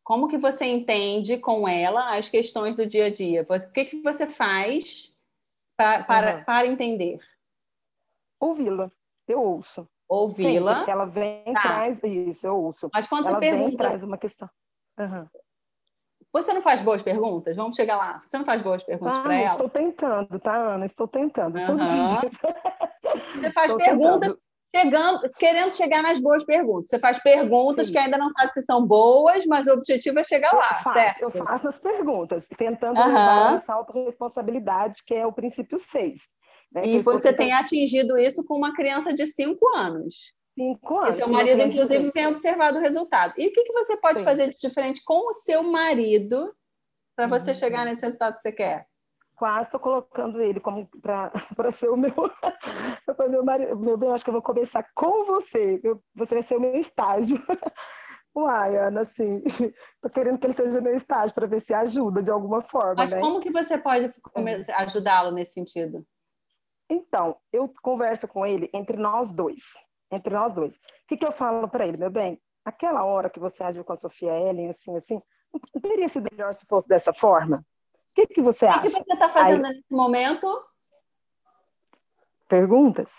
como 0.03 0.27
que 0.27 0.38
você 0.38 0.65
entende 0.65 1.38
com 1.38 1.65
ela 1.65 2.18
as 2.18 2.27
questões 2.27 2.76
do 2.76 2.86
dia 2.86 3.06
a 3.06 3.10
dia? 3.10 3.48
O 3.48 3.72
que, 3.72 3.86
que 3.86 4.02
você 4.02 4.27
faz 4.27 5.18
pra, 5.77 6.03
para, 6.03 6.36
uhum. 6.36 6.44
para 6.44 6.68
entender? 6.68 7.19
Ouvi-la. 8.38 8.91
Eu 9.26 9.41
ouço. 9.41 9.88
Ouvi-la. 10.10 10.86
Ela 10.88 11.06
vem 11.06 11.44
e 11.45 11.53
tá. 11.53 11.61
traz 11.61 12.03
isso, 12.03 12.48
eu 12.48 12.57
ouço. 12.57 12.90
Mas 12.91 13.07
quando 13.07 13.27
ela 13.27 13.40
pergunta... 13.40 13.68
vem 13.68 13.77
traz 13.77 14.02
uma 14.03 14.18
questão. 14.18 14.49
Uhum. 14.99 15.27
Você 16.34 16.53
não 16.53 16.61
faz 16.61 16.81
boas 16.81 17.02
perguntas? 17.02 17.56
Vamos 17.56 17.76
chegar 17.76 17.95
lá. 17.95 18.22
Você 18.26 18.38
não 18.38 18.45
faz 18.45 18.61
boas 18.61 18.84
perguntas 18.84 19.18
ah, 19.18 19.22
para 19.22 19.36
ela? 19.36 19.52
Estou 19.52 19.69
tentando, 19.69 20.40
tá, 20.40 20.56
Ana? 20.56 20.86
Estou 20.86 21.07
tentando. 21.07 21.57
Uhum. 21.57 21.65
Todos 21.68 21.88
os 21.88 22.19
dias. 22.19 22.38
Você 23.34 23.52
faz 23.52 23.72
estou 23.72 23.77
perguntas 23.77 24.34
tentando 24.34 24.49
chegando, 24.76 25.30
querendo 25.38 25.76
chegar 25.76 26.02
nas 26.02 26.19
boas 26.19 26.44
perguntas. 26.44 26.90
Você 26.90 26.99
faz 26.99 27.22
perguntas 27.22 27.88
Sim. 27.88 27.94
que 27.94 27.98
ainda 27.98 28.18
não 28.18 28.30
sabe 28.30 28.53
se 28.53 28.61
são 28.61 28.86
boas, 28.86 29.45
mas 29.45 29.68
o 29.68 29.73
objetivo 29.73 30.19
é 30.19 30.23
chegar 30.23 30.53
lá. 30.53 30.69
Eu 30.69 30.84
faço, 30.84 30.94
certo? 30.94 31.22
eu 31.22 31.31
faço 31.31 31.68
as 31.68 31.80
perguntas, 31.80 32.48
tentando 32.57 32.99
uhum. 32.99 33.07
levar 33.07 33.56
essa 33.56 33.73
autorresponsabilidade, 33.73 35.03
que 35.06 35.14
é 35.14 35.26
o 35.26 35.34
princípio 35.34 35.77
6. 35.77 36.22
Né, 36.72 36.86
e 36.86 37.00
você 37.00 37.34
tem 37.34 37.52
atingido 37.52 38.18
isso 38.18 38.44
com 38.46 38.56
uma 38.56 38.76
criança 38.76 39.14
de 39.14 39.26
5 39.26 39.76
anos. 39.76 40.34
Cinco 40.58 41.00
anos. 41.00 41.16
E 41.16 41.18
seu 41.18 41.28
marido, 41.28 41.62
inclusive, 41.62 42.12
tem 42.12 42.28
observado 42.28 42.80
o 42.80 42.82
resultado. 42.82 43.34
E 43.38 43.48
o 43.48 43.52
que, 43.52 43.64
que 43.64 43.74
você 43.74 43.96
pode 43.98 44.20
Sim. 44.20 44.26
fazer 44.26 44.50
de 44.50 44.58
diferente 44.60 45.02
com 45.06 45.30
o 45.30 45.34
seu 45.34 45.64
marido 45.64 46.54
para 47.16 47.28
você 47.28 47.52
uhum. 47.52 47.56
chegar 47.56 47.86
nesse 47.86 48.04
resultado 48.04 48.34
que 48.34 48.41
você 48.41 48.52
quer? 48.52 48.86
quase 49.40 49.70
estou 49.70 49.80
colocando 49.80 50.41
ele 50.41 50.60
como 50.60 50.88
para 51.02 51.32
ser 51.72 51.90
o 51.90 51.96
meu, 51.96 52.12
meu 53.30 53.44
marido. 53.44 53.80
Meu 53.80 53.98
bem, 53.98 54.12
acho 54.12 54.24
que 54.24 54.30
eu 54.30 54.34
vou 54.34 54.41
começar 54.41 54.86
com 54.94 55.24
você. 55.24 55.80
Eu, 55.82 56.04
você 56.14 56.36
vai 56.36 56.44
ser 56.44 56.58
o 56.58 56.60
meu 56.60 56.76
estágio. 56.76 57.41
Uai, 58.36 58.78
Ana, 58.78 59.02
assim, 59.02 59.41
tô 60.02 60.10
querendo 60.10 60.38
que 60.38 60.46
ele 60.46 60.54
seja 60.54 60.80
meu 60.80 60.94
estágio 60.94 61.34
para 61.34 61.48
ver 61.48 61.62
se 61.62 61.74
ajuda 61.74 62.22
de 62.22 62.30
alguma 62.30 62.62
forma. 62.62 62.96
Mas 62.96 63.12
né? 63.12 63.20
como 63.20 63.40
que 63.40 63.50
você 63.50 63.78
pode 63.78 64.14
ajudá-lo 64.76 65.32
nesse 65.32 65.54
sentido? 65.54 66.06
Então, 66.90 67.38
eu 67.53 67.72
converso 67.82 68.28
com 68.28 68.45
ele 68.45 68.70
entre 68.74 68.98
nós 68.98 69.32
dois. 69.32 69.78
Entre 70.11 70.34
nós 70.34 70.53
dois. 70.53 70.76
O 70.76 70.80
que, 71.07 71.18
que 71.18 71.26
eu 71.26 71.32
falo 71.32 71.68
para 71.68 71.86
ele, 71.86 71.98
meu 71.98 72.10
bem? 72.10 72.41
Aquela 72.66 73.03
hora 73.03 73.30
que 73.30 73.40
você 73.40 73.64
agiu 73.64 73.84
com 73.84 73.94
a 73.94 73.98
Sofia 73.98 74.32
Ellen, 74.38 74.70
assim, 74.70 74.95
assim, 74.98 75.22
não 75.53 75.82
teria 75.82 76.07
sido 76.10 76.28
melhor 76.32 76.53
se 76.53 76.66
fosse 76.66 76.88
dessa 76.88 77.14
forma? 77.14 77.57
O 78.11 78.14
que, 78.16 78.28
que 78.28 78.41
você 78.41 78.66
acha? 78.66 78.80
O 78.80 78.82
que 78.82 78.90
você 78.90 79.02
está 79.02 79.30
fazendo 79.30 79.66
Aí... 79.66 79.74
nesse 79.74 79.91
momento? 79.91 80.66
Perguntas. 82.48 83.14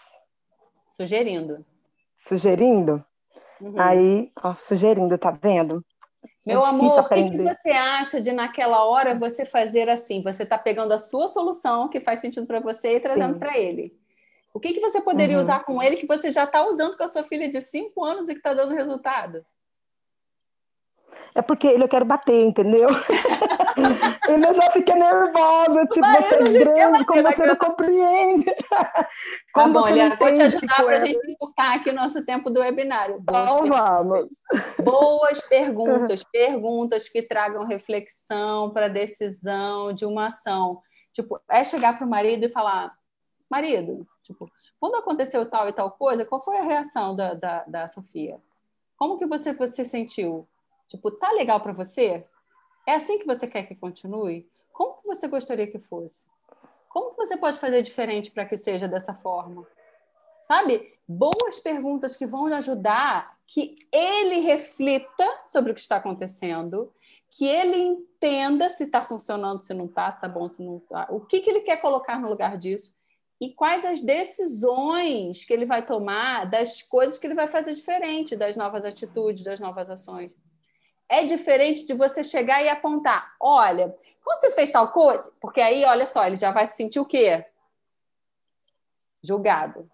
Sugerindo. 0.89 1.65
Sugerindo? 2.19 3.05
Uhum. 3.61 3.81
Aí, 3.81 4.33
ó, 4.43 4.55
sugerindo, 4.55 5.17
tá 5.17 5.31
vendo? 5.31 5.85
É 6.47 6.53
Meu 6.53 6.63
é 6.63 6.69
amor, 6.69 6.99
o 6.99 7.09
que, 7.09 7.31
que, 7.31 7.43
você 7.43 7.71
acha 7.71 8.21
de 8.21 8.33
naquela 8.33 8.85
hora 8.85 9.15
você 9.15 9.45
fazer 9.45 9.89
assim? 9.89 10.23
Você 10.23 10.43
está 10.43 10.57
pegando 10.57 10.93
a 10.93 10.99
sua 10.99 11.29
solução 11.29 11.89
que 11.89 12.01
faz 12.01 12.21
sentido 12.21 12.47
para 12.47 12.61
você 12.61 12.97
e 12.97 13.01
trazendo 13.01 13.39
para 13.39 13.59
ele. 13.59 13.95
O 14.53 14.59
que, 14.59 14.73
que 14.73 14.81
você 14.81 15.01
poderia 15.01 15.37
uhum. 15.37 15.43
usar 15.43 15.65
com 15.65 15.83
ele 15.83 15.97
que 15.97 16.07
você 16.07 16.31
já 16.31 16.45
está 16.45 16.67
usando 16.67 16.97
com 16.97 17.05
a 17.05 17.09
sua 17.09 17.23
filha 17.23 17.49
de 17.49 17.61
5 17.61 18.05
anos 18.05 18.29
e 18.29 18.33
que 18.33 18.41
está 18.41 18.55
dando 18.55 18.75
resultado? 18.75 19.45
É 21.35 21.43
porque 21.43 21.67
ele 21.67 21.85
eu 21.85 21.89
quero 21.89 22.05
bater, 22.05 22.45
entendeu? 22.45 22.89
ele 24.29 24.47
eu 24.47 24.55
já 24.55 24.71
fiquei 24.71 24.95
nervosa, 24.95 25.87
tipo, 25.87 26.01
Mas 26.01 26.25
você 26.27 26.35
é 26.35 26.43
grande, 26.43 27.05
como 27.05 27.23
você 27.23 27.47
não 27.47 27.57
compreende. 27.57 28.45
Tá 29.53 29.67
bom, 29.67 29.87
Eliana, 29.87 30.17
vou 30.17 30.33
te 30.33 30.43
ajudar 30.43 30.85
para 30.85 30.97
a 30.97 31.05
gente 31.05 31.31
encurtar 31.31 31.75
aqui 31.75 31.91
o 31.91 31.95
nosso 31.95 32.25
tempo 32.25 32.49
do 32.49 32.61
webinário. 32.61 33.19
Então 33.21 33.67
vamos. 33.67 34.29
Boas 34.83 35.41
perguntas, 35.41 36.23
perguntas 36.33 37.09
que 37.09 37.21
tragam 37.21 37.67
reflexão 37.67 38.71
para 38.71 38.87
a 38.87 38.89
decisão 38.89 39.93
de 39.93 40.05
uma 40.05 40.29
ação. 40.29 40.81
Tipo, 41.13 41.41
é 41.51 41.65
chegar 41.65 41.99
para 41.99 42.07
o 42.07 42.11
marido 42.11 42.45
e 42.45 42.49
falar, 42.49 42.95
marido, 43.51 44.07
tipo, 44.23 44.49
quando 44.79 44.95
aconteceu 44.95 45.45
tal 45.51 45.69
e 45.69 45.73
tal 45.73 45.91
coisa, 45.91 46.25
qual 46.25 46.43
foi 46.43 46.57
a 46.59 46.63
reação 46.63 47.15
da, 47.17 47.35
da, 47.35 47.65
da 47.65 47.89
Sofia? 47.89 48.39
Como 48.97 49.19
que 49.19 49.27
você, 49.27 49.53
você 49.53 49.85
sentiu? 49.85 50.47
Tipo, 50.91 51.13
tá 51.13 51.31
legal 51.31 51.61
para 51.61 51.73
você? 51.73 52.27
É 52.85 52.95
assim 52.95 53.21
que 53.21 53.27
você 53.27 53.47
quer 53.47 53.63
que 53.63 53.77
continue? 53.77 54.51
Como 54.73 55.01
que 55.01 55.07
você 55.07 55.29
gostaria 55.29 55.71
que 55.71 55.79
fosse? 55.79 56.29
Como 56.89 57.11
que 57.13 57.17
você 57.17 57.37
pode 57.37 57.61
fazer 57.61 57.81
diferente 57.83 58.33
para 58.33 58.45
que 58.45 58.57
seja 58.57 58.89
dessa 58.89 59.15
forma? 59.15 59.65
Sabe? 60.49 60.99
Boas 61.07 61.61
perguntas 61.63 62.17
que 62.17 62.27
vão 62.27 62.47
ajudar 62.47 63.39
que 63.47 63.77
ele 63.93 64.41
reflita 64.41 65.29
sobre 65.47 65.71
o 65.71 65.75
que 65.75 65.81
está 65.81 65.97
acontecendo, 65.97 66.93
que 67.31 67.47
ele 67.47 67.77
entenda 67.77 68.69
se 68.69 68.83
está 68.85 69.01
funcionando, 69.01 69.63
se 69.63 69.73
não 69.73 69.85
está, 69.85 70.11
se 70.11 70.19
está 70.19 70.29
bom, 70.29 70.49
se 70.49 70.61
não 70.61 70.79
está. 70.79 71.07
O 71.11 71.21
que, 71.21 71.41
que 71.41 71.51
ele 71.51 71.61
quer 71.61 71.77
colocar 71.77 72.19
no 72.19 72.29
lugar 72.29 72.59
disso 72.59 72.93
e 73.41 73.55
quais 73.55 73.85
as 73.85 74.01
decisões 74.01 75.45
que 75.45 75.53
ele 75.53 75.67
vai 75.67 75.87
tomar 75.87 76.47
das 76.47 76.83
coisas 76.83 77.17
que 77.17 77.29
ele 77.29 77.35
vai 77.35 77.47
fazer 77.47 77.75
diferente, 77.75 78.35
das 78.35 78.57
novas 78.57 78.85
atitudes, 78.85 79.45
das 79.45 79.61
novas 79.61 79.89
ações 79.89 80.33
é 81.11 81.25
diferente 81.25 81.85
de 81.85 81.93
você 81.93 82.23
chegar 82.23 82.63
e 82.63 82.69
apontar: 82.69 83.35
olha, 83.39 83.95
quando 84.25 84.41
você 84.41 84.53
fez 84.53 84.71
tal 84.71 84.89
coisa, 84.89 85.31
porque 85.41 85.61
aí, 85.61 85.85
olha 85.85 86.07
só, 86.07 86.25
ele 86.25 86.37
já 86.37 86.53
vai 86.53 86.67
se 86.67 86.77
sentir 86.77 87.01
o 87.01 87.05
quê? 87.05 87.45
Julgado. 89.23 89.91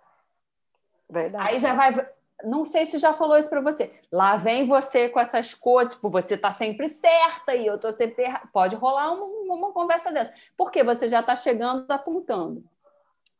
Verdade. 1.08 1.48
Aí 1.48 1.58
já 1.58 1.74
vai. 1.74 2.08
Não 2.44 2.66
sei 2.66 2.84
se 2.84 2.98
já 2.98 3.14
falou 3.14 3.38
isso 3.38 3.48
para 3.48 3.62
você. 3.62 3.98
Lá 4.12 4.36
vem 4.36 4.68
você 4.68 5.08
com 5.08 5.18
essas 5.18 5.54
coisas, 5.54 5.94
tipo, 5.94 6.10
você 6.10 6.36
tá 6.36 6.52
sempre 6.52 6.86
certa 6.86 7.54
e 7.54 7.66
eu 7.66 7.78
tô 7.78 7.90
sempre 7.90 8.24
errada. 8.24 8.46
Pode 8.52 8.76
rolar 8.76 9.12
uma, 9.12 9.54
uma 9.54 9.72
conversa 9.72 10.12
dessa. 10.12 10.34
Porque 10.54 10.84
você 10.84 11.08
já 11.08 11.20
está 11.20 11.34
chegando 11.34 11.90
apontando. 11.90 12.62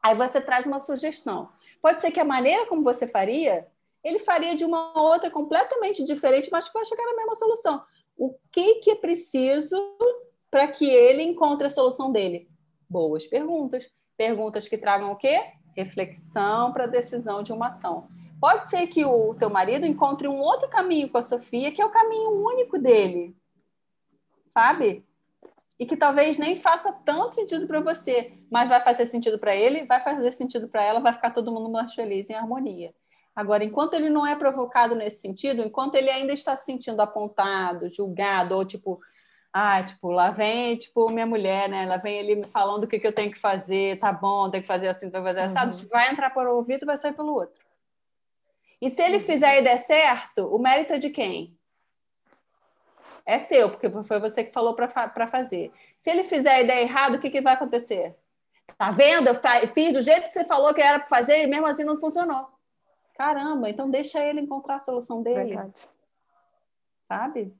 Aí 0.02 0.14
você 0.14 0.40
traz 0.40 0.66
uma 0.66 0.80
sugestão. 0.80 1.50
Pode 1.82 2.00
ser 2.00 2.10
que 2.10 2.20
a 2.20 2.24
maneira 2.24 2.64
como 2.66 2.82
você 2.82 3.06
faria 3.06 3.66
ele 4.06 4.20
faria 4.20 4.54
de 4.54 4.64
uma 4.64 4.96
outra 4.96 5.28
completamente 5.28 6.04
diferente, 6.04 6.48
mas 6.52 6.68
que 6.68 6.74
vai 6.74 6.86
chegar 6.86 7.04
na 7.04 7.16
mesma 7.16 7.34
solução. 7.34 7.82
O 8.16 8.36
que, 8.52 8.76
que 8.76 8.92
é 8.92 8.94
preciso 8.94 9.76
para 10.48 10.68
que 10.68 10.88
ele 10.88 11.24
encontre 11.24 11.66
a 11.66 11.70
solução 11.70 12.12
dele? 12.12 12.48
Boas 12.88 13.26
perguntas. 13.26 13.90
Perguntas 14.16 14.68
que 14.68 14.78
tragam 14.78 15.10
o 15.10 15.16
quê? 15.16 15.40
Reflexão 15.74 16.72
para 16.72 16.84
a 16.84 16.86
decisão 16.86 17.42
de 17.42 17.52
uma 17.52 17.66
ação. 17.66 18.06
Pode 18.40 18.70
ser 18.70 18.86
que 18.86 19.04
o 19.04 19.34
teu 19.34 19.50
marido 19.50 19.84
encontre 19.84 20.28
um 20.28 20.38
outro 20.38 20.68
caminho 20.68 21.10
com 21.10 21.18
a 21.18 21.22
Sofia, 21.22 21.72
que 21.72 21.82
é 21.82 21.84
o 21.84 21.90
caminho 21.90 22.30
único 22.30 22.78
dele, 22.78 23.36
sabe? 24.46 25.04
E 25.80 25.84
que 25.84 25.96
talvez 25.96 26.38
nem 26.38 26.54
faça 26.54 26.92
tanto 26.92 27.34
sentido 27.34 27.66
para 27.66 27.80
você, 27.80 28.38
mas 28.48 28.68
vai 28.68 28.80
fazer 28.80 29.06
sentido 29.06 29.36
para 29.36 29.56
ele, 29.56 29.84
vai 29.84 30.00
fazer 30.00 30.30
sentido 30.30 30.68
para 30.68 30.84
ela, 30.84 31.00
vai 31.00 31.12
ficar 31.12 31.32
todo 31.32 31.50
mundo 31.50 31.68
mais 31.68 31.92
feliz 31.92 32.30
em 32.30 32.34
harmonia. 32.34 32.94
Agora, 33.36 33.62
enquanto 33.62 33.92
ele 33.92 34.08
não 34.08 34.26
é 34.26 34.34
provocado 34.34 34.94
nesse 34.94 35.20
sentido, 35.20 35.62
enquanto 35.62 35.94
ele 35.94 36.08
ainda 36.08 36.32
está 36.32 36.56
se 36.56 36.64
sentindo 36.64 37.02
apontado, 37.02 37.90
julgado, 37.90 38.56
ou 38.56 38.64
tipo, 38.64 38.98
ah, 39.52 39.82
tipo, 39.82 40.10
lá 40.10 40.30
vem, 40.30 40.74
tipo, 40.76 41.12
minha 41.12 41.26
mulher, 41.26 41.68
né? 41.68 41.86
Lá 41.86 41.98
vem 41.98 42.16
ele 42.16 42.36
me 42.36 42.46
falando 42.46 42.84
o 42.84 42.86
que, 42.86 42.98
que 42.98 43.06
eu 43.06 43.12
tenho 43.12 43.30
que 43.30 43.38
fazer, 43.38 44.00
tá 44.00 44.10
bom, 44.10 44.50
tem 44.50 44.62
que 44.62 44.66
fazer 44.66 44.88
assim, 44.88 45.10
tem 45.10 45.20
que 45.20 45.26
fazer 45.26 45.40
assim. 45.40 45.82
Uhum. 45.82 45.88
Vai 45.90 46.10
entrar 46.10 46.30
por 46.30 46.46
um 46.46 46.52
ouvido 46.52 46.84
e 46.84 46.86
vai 46.86 46.96
sair 46.96 47.12
pelo 47.12 47.34
outro. 47.34 47.62
E 48.80 48.88
se 48.88 49.02
ele 49.02 49.18
uhum. 49.18 49.22
fizer 49.22 49.58
e 49.58 49.62
der 49.62 49.78
certo, 49.78 50.46
o 50.46 50.58
mérito 50.58 50.94
é 50.94 50.98
de 50.98 51.10
quem? 51.10 51.54
É 53.26 53.38
seu, 53.38 53.68
porque 53.70 53.90
foi 54.04 54.18
você 54.18 54.44
que 54.44 54.52
falou 54.52 54.74
para 54.74 55.26
fazer. 55.26 55.70
Se 55.98 56.08
ele 56.10 56.24
fizer 56.24 56.62
e 56.62 56.66
der 56.66 56.80
errado, 56.80 57.16
o 57.16 57.18
que, 57.18 57.28
que 57.28 57.42
vai 57.42 57.52
acontecer? 57.52 58.16
Tá 58.78 58.90
vendo? 58.90 59.28
Eu 59.28 59.68
fiz 59.68 59.92
do 59.92 60.00
jeito 60.00 60.24
que 60.24 60.32
você 60.32 60.44
falou 60.44 60.72
que 60.72 60.80
era 60.80 60.98
para 60.98 61.08
fazer 61.08 61.42
e 61.42 61.46
mesmo 61.46 61.66
assim 61.66 61.84
não 61.84 61.98
funcionou. 61.98 62.55
Caramba, 63.16 63.70
então 63.70 63.90
deixa 63.90 64.22
ele 64.22 64.40
encontrar 64.40 64.76
a 64.76 64.80
solução 64.80 65.22
dele. 65.22 65.54
Verdade. 65.54 65.88
Sabe? 67.00 67.54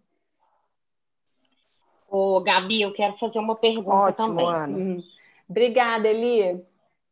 Ô, 2.09 2.41
Gabi, 2.41 2.83
eu 2.83 2.93
quero 2.93 3.17
fazer 3.17 3.39
uma 3.39 3.57
pergunta 3.57 3.91
Ótimo, 3.91 4.29
também. 4.29 4.47
Ana. 4.47 4.79
Uhum. 4.79 5.03
Obrigada, 5.49 6.09
Eli. 6.09 6.63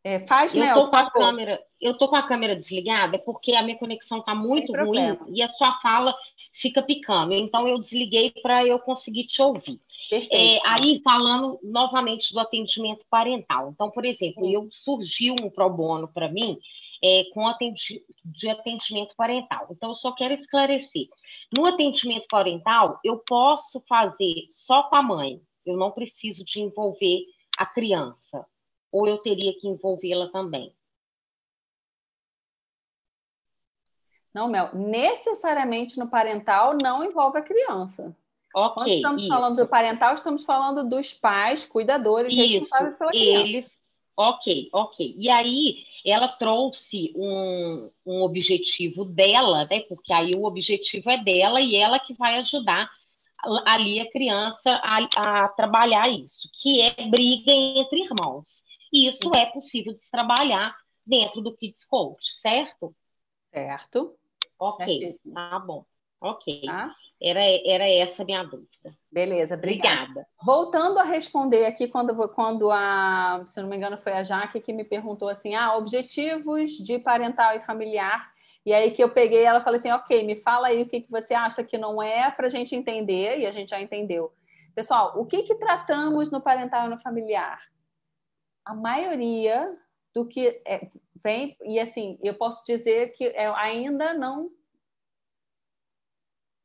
É, 0.03 0.27
faz, 0.27 0.55
eu 0.55 0.61
Mel, 0.61 0.75
tô 0.75 0.91
com 0.91 0.97
a 0.97 1.11
câmera, 1.11 1.65
Eu 1.81 1.97
tô 1.97 2.09
com 2.09 2.16
a 2.16 2.27
câmera 2.27 2.55
desligada 2.55 3.19
porque 3.19 3.55
a 3.55 3.62
minha 3.62 3.79
conexão 3.79 4.19
está 4.19 4.35
muito 4.35 4.71
ruim 4.73 5.19
e 5.29 5.43
a 5.43 5.49
sua 5.49 5.73
fala 5.81 6.15
fica 6.53 6.83
picando. 6.83 7.33
Então, 7.33 7.66
eu 7.66 7.79
desliguei 7.79 8.31
para 8.43 8.66
eu 8.66 8.79
conseguir 8.79 9.25
te 9.25 9.41
ouvir. 9.41 9.81
É, 10.31 10.59
aí, 10.66 11.01
falando 11.03 11.59
novamente 11.62 12.33
do 12.35 12.41
atendimento 12.41 13.07
parental. 13.09 13.71
Então, 13.71 13.91
por 13.91 14.05
exemplo, 14.05 14.47
eu 14.47 14.69
surgiu 14.71 15.35
um 15.43 15.49
pro 15.49 15.71
bono 15.71 16.07
para 16.07 16.29
mim 16.29 16.59
é, 17.05 17.24
com 17.35 17.47
atendi 17.47 18.02
de 18.24 18.48
atendimento 18.48 19.14
parental. 19.14 19.66
Então, 19.70 19.90
eu 19.90 19.94
só 19.94 20.12
quero 20.12 20.32
esclarecer. 20.32 21.06
No 21.55 21.66
atendimento 21.66 22.26
parental, 22.31 22.98
eu 23.05 23.18
posso 23.18 23.85
fazer 23.86 24.47
só 24.51 24.85
com 24.85 24.97
a 24.97 25.02
mãe, 25.02 25.39
eu 25.66 25.76
não 25.76 25.90
preciso 25.90 26.43
de 26.43 26.60
envolver 26.60 27.26
a 27.59 27.66
criança, 27.66 28.47
ou 28.90 29.06
eu 29.06 29.18
teria 29.18 29.52
que 29.52 29.68
envolvê-la 29.68 30.31
também? 30.31 30.74
Não, 34.32 34.48
Mel, 34.48 34.74
necessariamente 34.74 35.98
no 35.98 36.09
parental 36.09 36.76
não 36.82 37.05
envolve 37.05 37.39
a 37.39 37.43
criança. 37.43 38.16
Ok. 38.55 38.74
Quando 38.74 38.89
estamos 38.89 39.22
isso. 39.22 39.28
falando 39.28 39.56
do 39.56 39.68
parental, 39.68 40.14
estamos 40.14 40.44
falando 40.44 40.89
dos 40.89 41.12
pais, 41.12 41.66
cuidadores, 41.66 42.32
isso, 42.32 42.40
responsáveis 42.40 42.97
pela 42.97 43.10
criança. 43.10 43.47
Eles, 43.47 43.81
Ok, 44.16 44.69
ok. 44.73 45.15
E 45.19 45.28
aí 45.28 45.85
ela 46.05 46.28
trouxe 46.28 47.12
um, 47.16 47.91
um 48.07 48.23
objetivo 48.23 49.05
dela, 49.05 49.66
né? 49.69 49.81
Porque 49.89 50.12
aí 50.12 50.31
o 50.36 50.45
objetivo 50.45 51.11
é 51.11 51.23
dela 51.23 51.61
e 51.61 51.74
ela 51.74 51.99
que 51.99 52.15
vai 52.15 52.36
ajudar 52.36 52.89
ali 53.66 54.01
a 54.01 54.11
criança 54.11 54.81
a, 54.82 55.45
a 55.45 55.49
trabalhar 55.49 56.09
isso, 56.09 56.49
que 56.55 56.81
é 56.81 57.09
briga 57.09 57.53
entre 57.53 58.03
irmãos. 58.05 58.62
E 58.93 59.09
isso 59.09 59.35
é 59.35 59.47
possível 59.47 59.93
de 59.93 60.03
se 60.03 60.11
trabalhar 60.11 60.77
dentro 61.05 61.41
do 61.41 61.55
Kids 61.55 61.85
Coach, 61.85 62.35
certo? 62.36 62.95
Certo. 63.53 64.16
Ok, 64.59 64.86
Certíssimo. 64.86 65.35
tá 65.35 65.59
bom. 65.59 65.85
Ok. 66.24 66.62
Tá? 66.64 66.94
Era, 67.22 67.40
era 67.66 67.88
essa 67.88 68.22
a 68.22 68.24
minha 68.26 68.42
dúvida. 68.42 68.96
Beleza, 69.12 69.56
obrigada. 69.56 70.02
obrigada. 70.02 70.26
Voltando 70.42 70.98
a 70.98 71.05
responder 71.05 71.66
aqui, 71.66 71.86
quando, 71.86 72.28
quando 72.30 72.70
a, 72.70 73.44
se 73.46 73.60
não 73.60 73.68
me 73.68 73.76
engano, 73.76 73.98
foi 73.98 74.12
a 74.12 74.22
Jaque 74.22 74.60
que 74.60 74.72
me 74.72 74.84
perguntou 74.84 75.28
assim: 75.28 75.55
ah, 75.55 75.76
objetivos 75.76 76.72
de 76.72 76.98
parental 76.98 77.55
e 77.55 77.60
familiar. 77.60 78.32
E 78.64 78.72
aí 78.72 78.90
que 78.90 79.05
eu 79.05 79.10
peguei, 79.10 79.44
ela 79.44 79.60
falou 79.60 79.76
assim: 79.76 79.90
ok, 79.90 80.26
me 80.26 80.36
fala 80.36 80.68
aí 80.68 80.82
o 80.82 80.88
que, 80.88 81.02
que 81.02 81.10
você 81.10 81.34
acha 81.34 81.62
que 81.62 81.76
não 81.76 82.02
é 82.02 82.30
para 82.30 82.46
a 82.46 82.51
gente 82.51 82.74
entender, 82.74 83.38
e 83.38 83.46
a 83.46 83.52
gente 83.52 83.70
já 83.70 83.80
entendeu. 83.80 84.32
Pessoal, 84.74 85.12
o 85.16 85.26
que, 85.26 85.42
que 85.42 85.55
tratamos 85.56 86.30
no 86.30 86.40
parental 86.40 86.86
e 86.86 86.90
no 86.90 86.98
familiar? 86.98 87.60
A 88.64 88.74
maioria 88.74 89.76
do 90.14 90.26
que 90.26 90.62
é, 90.66 90.88
vem, 91.22 91.56
e 91.62 91.78
assim, 91.78 92.18
eu 92.22 92.34
posso 92.34 92.64
dizer 92.64 93.12
que 93.12 93.24
é, 93.26 93.46
ainda 93.56 94.14
não 94.14 94.51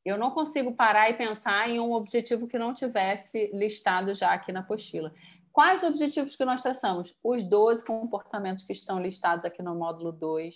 eu 0.09 0.17
não 0.17 0.31
consigo 0.31 0.73
parar 0.73 1.09
e 1.09 1.13
pensar 1.13 1.69
em 1.69 1.79
um 1.79 1.93
objetivo 1.93 2.47
que 2.47 2.57
não 2.57 2.73
tivesse 2.73 3.51
listado 3.53 4.13
já 4.13 4.33
aqui 4.33 4.51
na 4.51 4.61
apostila. 4.61 5.13
Quais 5.51 5.83
objetivos 5.83 6.35
que 6.35 6.45
nós 6.45 6.61
traçamos? 6.63 7.15
Os 7.23 7.43
12 7.43 7.85
comportamentos 7.85 8.63
que 8.63 8.73
estão 8.73 8.99
listados 8.99 9.45
aqui 9.45 9.61
no 9.61 9.75
módulo 9.75 10.11
2, 10.11 10.55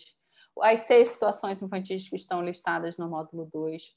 as 0.61 0.81
seis 0.81 1.09
situações 1.09 1.61
infantis 1.61 2.09
que 2.09 2.15
estão 2.15 2.43
listadas 2.43 2.97
no 2.97 3.09
módulo 3.09 3.49
2, 3.53 3.95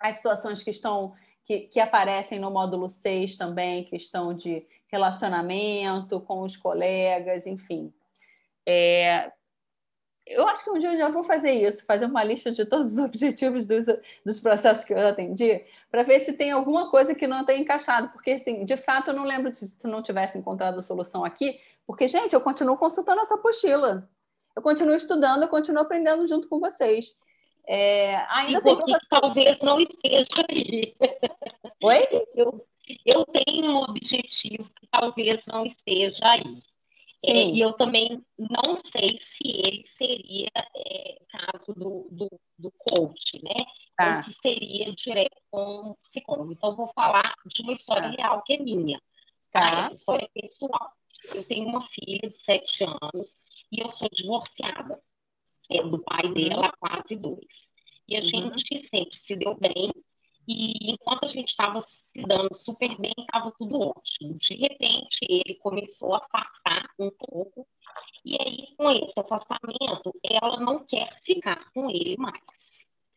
as 0.00 0.16
situações 0.16 0.62
que 0.62 0.70
estão 0.70 1.14
que, 1.44 1.60
que, 1.60 1.78
aparecem 1.78 2.40
no 2.40 2.50
módulo 2.50 2.88
6 2.88 3.36
também, 3.36 3.84
questão 3.84 4.34
de 4.34 4.66
relacionamento 4.88 6.20
com 6.20 6.42
os 6.42 6.56
colegas, 6.56 7.46
enfim. 7.46 7.94
É, 8.66 9.32
eu 10.26 10.46
acho 10.48 10.64
que 10.64 10.70
um 10.70 10.78
dia 10.78 10.92
eu 10.92 10.98
já 10.98 11.08
vou 11.08 11.22
fazer 11.22 11.52
isso, 11.52 11.86
fazer 11.86 12.06
uma 12.06 12.24
lista 12.24 12.50
de 12.50 12.64
todos 12.64 12.92
os 12.92 12.98
objetivos 13.04 13.66
dos, 13.66 13.86
dos 14.24 14.40
processos 14.40 14.84
que 14.84 14.92
eu 14.92 14.98
atendi, 14.98 15.64
para 15.90 16.02
ver 16.02 16.20
se 16.20 16.32
tem 16.32 16.50
alguma 16.50 16.90
coisa 16.90 17.14
que 17.14 17.26
não 17.26 17.44
tem 17.44 17.62
encaixado, 17.62 18.08
porque, 18.08 18.32
assim, 18.32 18.64
de 18.64 18.76
fato, 18.76 19.10
eu 19.10 19.14
não 19.14 19.24
lembro 19.24 19.54
se 19.54 19.78
tu 19.78 19.86
não 19.86 20.02
tivesse 20.02 20.36
encontrado 20.36 20.78
a 20.78 20.82
solução 20.82 21.24
aqui, 21.24 21.60
porque, 21.86 22.08
gente, 22.08 22.34
eu 22.34 22.40
continuo 22.40 22.76
consultando 22.76 23.20
essa 23.20 23.36
apostila, 23.36 24.08
eu 24.54 24.62
continuo 24.62 24.94
estudando, 24.94 25.42
eu 25.42 25.48
continuo 25.48 25.82
aprendendo 25.82 26.26
junto 26.26 26.48
com 26.48 26.58
vocês. 26.58 27.14
É, 27.68 28.16
ainda 28.28 28.60
tem 28.60 28.76
coisas 28.76 29.00
que 29.00 29.08
talvez 29.08 29.58
não 29.60 29.80
esteja 29.80 30.44
aí. 30.48 30.96
Oi? 31.82 32.08
Eu, 32.34 32.66
eu 33.04 33.24
tenho 33.26 33.72
um 33.72 33.76
objetivo 33.82 34.70
que 34.70 34.86
talvez 34.90 35.44
não 35.46 35.66
esteja 35.66 36.24
aí. 36.24 36.62
É, 37.24 37.44
e 37.46 37.60
eu 37.60 37.72
também 37.72 38.22
não 38.38 38.76
sei 38.76 39.16
se 39.18 39.42
ele 39.44 39.82
seria 39.84 40.50
é, 40.54 41.18
caso 41.28 41.72
do, 41.74 42.06
do, 42.10 42.40
do, 42.58 42.70
coach, 42.72 43.42
né? 43.42 43.64
Tá. 43.96 44.18
Ou 44.18 44.22
se 44.22 44.32
seria 44.34 44.92
direto 44.92 45.36
com 45.50 45.90
o 45.90 45.96
psicólogo. 46.02 46.52
Então, 46.52 46.76
vou 46.76 46.88
falar 46.88 47.34
de 47.46 47.62
uma 47.62 47.72
história 47.72 48.10
tá. 48.10 48.22
real 48.22 48.42
que 48.42 48.52
é 48.52 48.58
minha. 48.58 49.00
Tá? 49.50 49.60
tá? 49.60 49.80
Essa 49.86 49.94
história 49.94 50.24
é 50.34 50.40
pessoal. 50.40 50.92
Eu 51.34 51.48
tenho 51.48 51.66
uma 51.68 51.82
filha 51.82 52.28
de 52.28 52.38
sete 52.38 52.84
anos 52.84 53.40
e 53.72 53.80
eu 53.80 53.90
sou 53.90 54.08
divorciada 54.12 55.00
é, 55.70 55.82
do 55.82 55.98
pai 55.98 56.32
dela 56.32 56.66
há 56.66 56.76
quase 56.76 57.16
dois. 57.16 57.66
E 58.08 58.14
a 58.14 58.20
uhum. 58.20 58.24
gente 58.24 58.78
sempre 58.86 59.16
se 59.16 59.34
deu 59.34 59.56
bem, 59.56 59.90
e 60.46 60.92
enquanto 60.92 61.24
a 61.24 61.28
gente 61.28 61.48
estava 61.48 61.80
se 61.80 62.22
dando 62.22 62.54
super 62.54 62.96
bem, 62.98 63.14
estava 63.18 63.52
tudo 63.58 63.80
ótimo. 63.80 64.34
De 64.34 64.54
repente, 64.54 65.18
ele 65.28 65.54
começou 65.56 66.14
a 66.14 66.18
afastar 66.18 66.88
um 66.98 67.10
pouco. 67.10 67.66
E 68.24 68.36
aí, 68.40 68.74
com 68.76 68.90
esse 68.90 69.18
afastamento, 69.18 70.14
ela 70.22 70.60
não 70.60 70.84
quer 70.84 71.20
ficar 71.24 71.70
com 71.72 71.90
ele 71.90 72.16
mais. 72.16 72.42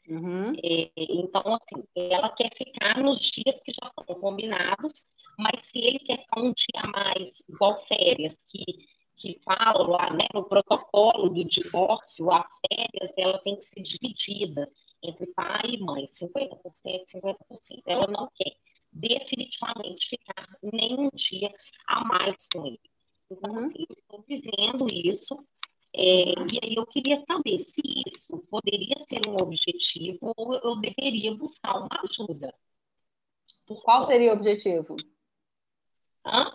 Uhum. 0.08 0.54
É, 0.64 0.92
então, 0.96 1.44
assim, 1.56 1.84
ela 1.96 2.30
quer 2.30 2.50
ficar 2.56 2.98
nos 2.98 3.20
dias 3.20 3.60
que 3.62 3.72
já 3.72 3.92
são 3.94 4.20
combinados, 4.20 5.06
mas 5.38 5.66
se 5.66 5.78
ele 5.78 6.00
quer 6.00 6.20
ficar 6.20 6.42
um 6.42 6.52
dia 6.52 6.82
a 6.82 6.88
mais, 6.88 7.44
igual 7.48 7.80
férias, 7.86 8.36
que, 8.48 8.64
que 9.16 9.40
falam 9.44 9.88
lá 9.88 10.12
né, 10.12 10.26
no 10.34 10.44
protocolo 10.46 11.30
do 11.30 11.44
divórcio, 11.44 12.32
as 12.32 12.48
férias 12.68 13.14
ela 13.16 13.38
tem 13.40 13.56
que 13.56 13.66
ser 13.66 13.82
dividida 13.82 14.68
entre 15.02 15.28
pai 15.28 15.62
e 15.66 15.80
mãe, 15.80 16.06
50%, 16.08 17.06
50%. 17.08 17.82
Ela 17.86 18.08
não 18.08 18.30
quer 18.36 18.56
definitivamente 18.92 20.10
ficar 20.10 20.48
nem 20.62 21.00
um 21.00 21.10
dia 21.14 21.54
a 21.88 22.04
mais 22.04 22.48
com 22.52 22.66
ele. 22.66 22.82
Então, 23.32 23.54
uhum. 23.54 23.66
assim, 23.66 23.86
eu 23.88 23.96
estou 23.96 24.22
vivendo 24.28 24.88
isso, 24.90 25.46
é, 25.94 26.34
e 26.34 26.60
aí 26.64 26.76
eu 26.76 26.86
queria 26.86 27.18
saber 27.18 27.60
se 27.60 27.82
isso 28.08 28.38
poderia 28.50 28.98
ser 29.08 29.22
um 29.28 29.42
objetivo 29.42 30.34
ou 30.36 30.56
eu 30.56 30.76
deveria 30.78 31.34
buscar 31.36 31.78
uma 31.78 32.02
ajuda. 32.04 32.54
Qual 33.84 34.04
seria 34.04 34.34
o 34.34 34.36
objetivo? 34.38 34.96
Hã? 36.26 36.52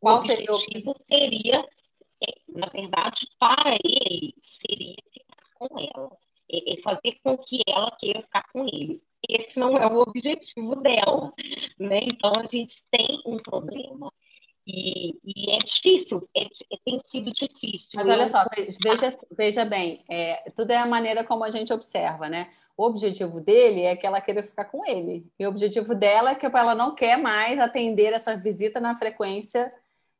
Qual 0.00 0.16
o 0.16 0.18
objetivo 0.18 0.58
seria, 0.58 0.90
o... 0.90 0.94
seria 1.04 1.68
é, 2.20 2.34
na 2.48 2.66
verdade, 2.66 3.28
para 3.38 3.78
ele, 3.84 4.34
seria 4.42 4.96
ficar 5.12 5.44
com 5.54 5.78
ela 5.78 6.18
fazer 6.82 7.18
com 7.22 7.36
que 7.36 7.60
ela 7.66 7.90
queira 7.98 8.22
ficar 8.22 8.44
com 8.52 8.66
ele. 8.66 9.02
Esse 9.28 9.58
não 9.58 9.76
é 9.76 9.86
o 9.86 9.98
objetivo 9.98 10.76
dela, 10.76 11.32
né? 11.78 12.00
Então 12.02 12.32
a 12.36 12.44
gente 12.44 12.84
tem 12.90 13.20
um 13.26 13.38
problema. 13.38 14.12
E, 14.66 15.14
e 15.24 15.50
é 15.50 15.58
difícil, 15.58 16.28
é, 16.36 16.42
é, 16.42 16.76
tem 16.84 16.98
sido 17.06 17.32
difícil. 17.32 17.90
Mas 17.94 18.08
olha 18.08 18.28
só, 18.28 18.44
veja, 18.84 19.08
veja 19.30 19.64
bem, 19.64 20.04
é, 20.10 20.50
tudo 20.54 20.70
é 20.70 20.76
a 20.76 20.86
maneira 20.86 21.24
como 21.24 21.42
a 21.42 21.50
gente 21.50 21.72
observa, 21.72 22.28
né? 22.28 22.50
O 22.76 22.84
objetivo 22.84 23.40
dele 23.40 23.82
é 23.82 23.96
que 23.96 24.06
ela 24.06 24.20
queira 24.20 24.42
ficar 24.42 24.66
com 24.66 24.84
ele. 24.84 25.26
E 25.38 25.46
o 25.46 25.48
objetivo 25.48 25.94
dela 25.94 26.30
é 26.30 26.34
que 26.34 26.44
ela 26.44 26.74
não 26.74 26.94
quer 26.94 27.16
mais 27.16 27.58
atender 27.58 28.12
essa 28.12 28.36
visita 28.36 28.78
na 28.78 28.94
frequência 28.96 29.72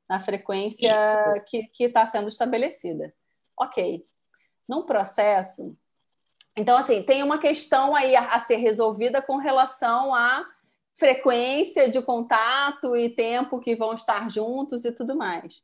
na 0.09 0.21
frequência 0.21 0.91
Isso. 1.37 1.69
que 1.73 1.85
está 1.85 2.07
sendo 2.07 2.29
estabelecida. 2.29 3.15
Ok. 3.57 4.07
Num 4.67 4.87
processo. 4.87 5.77
Então, 6.59 6.77
assim, 6.77 7.05
tem 7.05 7.23
uma 7.23 7.39
questão 7.39 7.95
aí 7.95 8.17
a, 8.17 8.35
a 8.35 8.41
ser 8.41 8.57
resolvida 8.57 9.23
com 9.23 9.37
relação 9.37 10.13
à 10.13 10.45
frequência 10.97 11.89
de 11.89 12.03
contato 12.03 12.97
e 12.97 13.09
tempo 13.09 13.61
que 13.61 13.77
vão 13.77 13.93
estar 13.93 14.29
juntos 14.29 14.85
e 14.85 14.91
tudo 14.91 15.15
mais. 15.15 15.63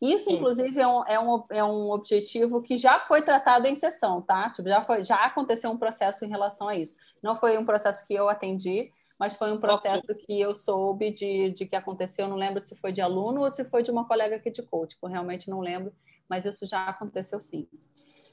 Isso, 0.00 0.30
inclusive, 0.30 0.78
é 0.80 0.86
um, 0.86 1.04
é, 1.06 1.18
um, 1.18 1.44
é 1.50 1.64
um 1.64 1.90
objetivo 1.90 2.62
que 2.62 2.76
já 2.76 3.00
foi 3.00 3.22
tratado 3.22 3.66
em 3.66 3.74
sessão, 3.74 4.22
tá? 4.22 4.50
Tipo, 4.50 4.68
já, 4.68 4.84
foi, 4.84 5.02
já 5.02 5.16
aconteceu 5.24 5.70
um 5.70 5.78
processo 5.78 6.24
em 6.24 6.28
relação 6.28 6.68
a 6.68 6.76
isso. 6.76 6.94
Não 7.20 7.34
foi 7.34 7.58
um 7.58 7.64
processo 7.64 8.06
que 8.06 8.14
eu 8.14 8.28
atendi, 8.28 8.92
mas 9.18 9.34
foi 9.34 9.50
um 9.50 9.58
processo 9.58 10.04
okay. 10.04 10.26
que 10.26 10.40
eu 10.40 10.54
soube 10.54 11.10
de, 11.10 11.50
de 11.50 11.66
que 11.66 11.74
aconteceu. 11.74 12.28
Não 12.28 12.36
lembro 12.36 12.60
se 12.60 12.76
foi 12.76 12.92
de 12.92 13.00
aluno 13.00 13.40
ou 13.40 13.50
se 13.50 13.64
foi 13.64 13.82
de 13.82 13.90
uma 13.90 14.06
colega 14.06 14.36
aqui 14.36 14.50
de 14.50 14.62
coach, 14.62 14.96
eu 15.02 15.08
realmente 15.08 15.50
não 15.50 15.58
lembro, 15.58 15.92
mas 16.28 16.44
isso 16.44 16.64
já 16.66 16.86
aconteceu 16.86 17.40
sim. 17.40 17.66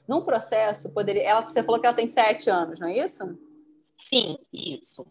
Num 0.06 0.24
processo, 0.24 0.92
poderia. 0.92 1.22
Ela, 1.22 1.42
você 1.42 1.62
falou 1.62 1.80
que 1.80 1.86
ela 1.86 1.96
tem 1.96 2.08
sete 2.08 2.50
anos, 2.50 2.80
não 2.80 2.88
é 2.88 2.98
isso? 2.98 3.38
Sim, 4.08 4.38
isso 4.52 5.06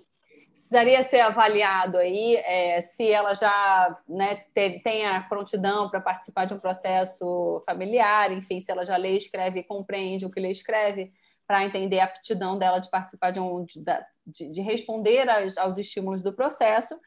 precisaria 0.72 1.04
ser 1.04 1.20
avaliado 1.20 1.98
aí 1.98 2.38
é, 2.38 2.80
se 2.80 3.10
ela 3.12 3.34
já 3.34 4.00
né, 4.08 4.46
tem 4.54 5.06
a 5.06 5.20
prontidão 5.22 5.90
para 5.90 6.00
participar 6.00 6.46
de 6.46 6.54
um 6.54 6.60
processo 6.60 7.62
familiar, 7.66 8.32
enfim, 8.32 8.62
se 8.62 8.72
ela 8.72 8.86
já 8.86 8.96
lê, 8.96 9.18
escreve 9.18 9.60
e 9.60 9.64
compreende 9.64 10.26
o 10.26 10.30
que 10.30 10.40
lê 10.40 10.50
escreve, 10.50 11.12
para 11.46 11.66
entender 11.66 12.00
a 12.00 12.06
aptidão 12.06 12.58
dela 12.58 12.80
de 12.80 12.90
participar 12.90 13.32
de 13.32 13.40
um 13.42 13.66
de, 13.66 13.84
de, 14.26 14.50
de 14.50 14.62
responder 14.62 15.30
aos, 15.30 15.58
aos, 15.58 15.78
estímulos 15.78 16.24
do 16.24 16.32
processo. 16.32 16.98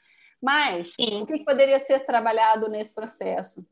Mas 0.42 0.92
Sim. 0.92 1.22
o 1.22 1.26
que 1.26 1.42
poderia 1.42 1.80
ser 1.80 2.00
trabalhado 2.00 2.68
nesse 2.68 2.94
processo? 2.94 3.64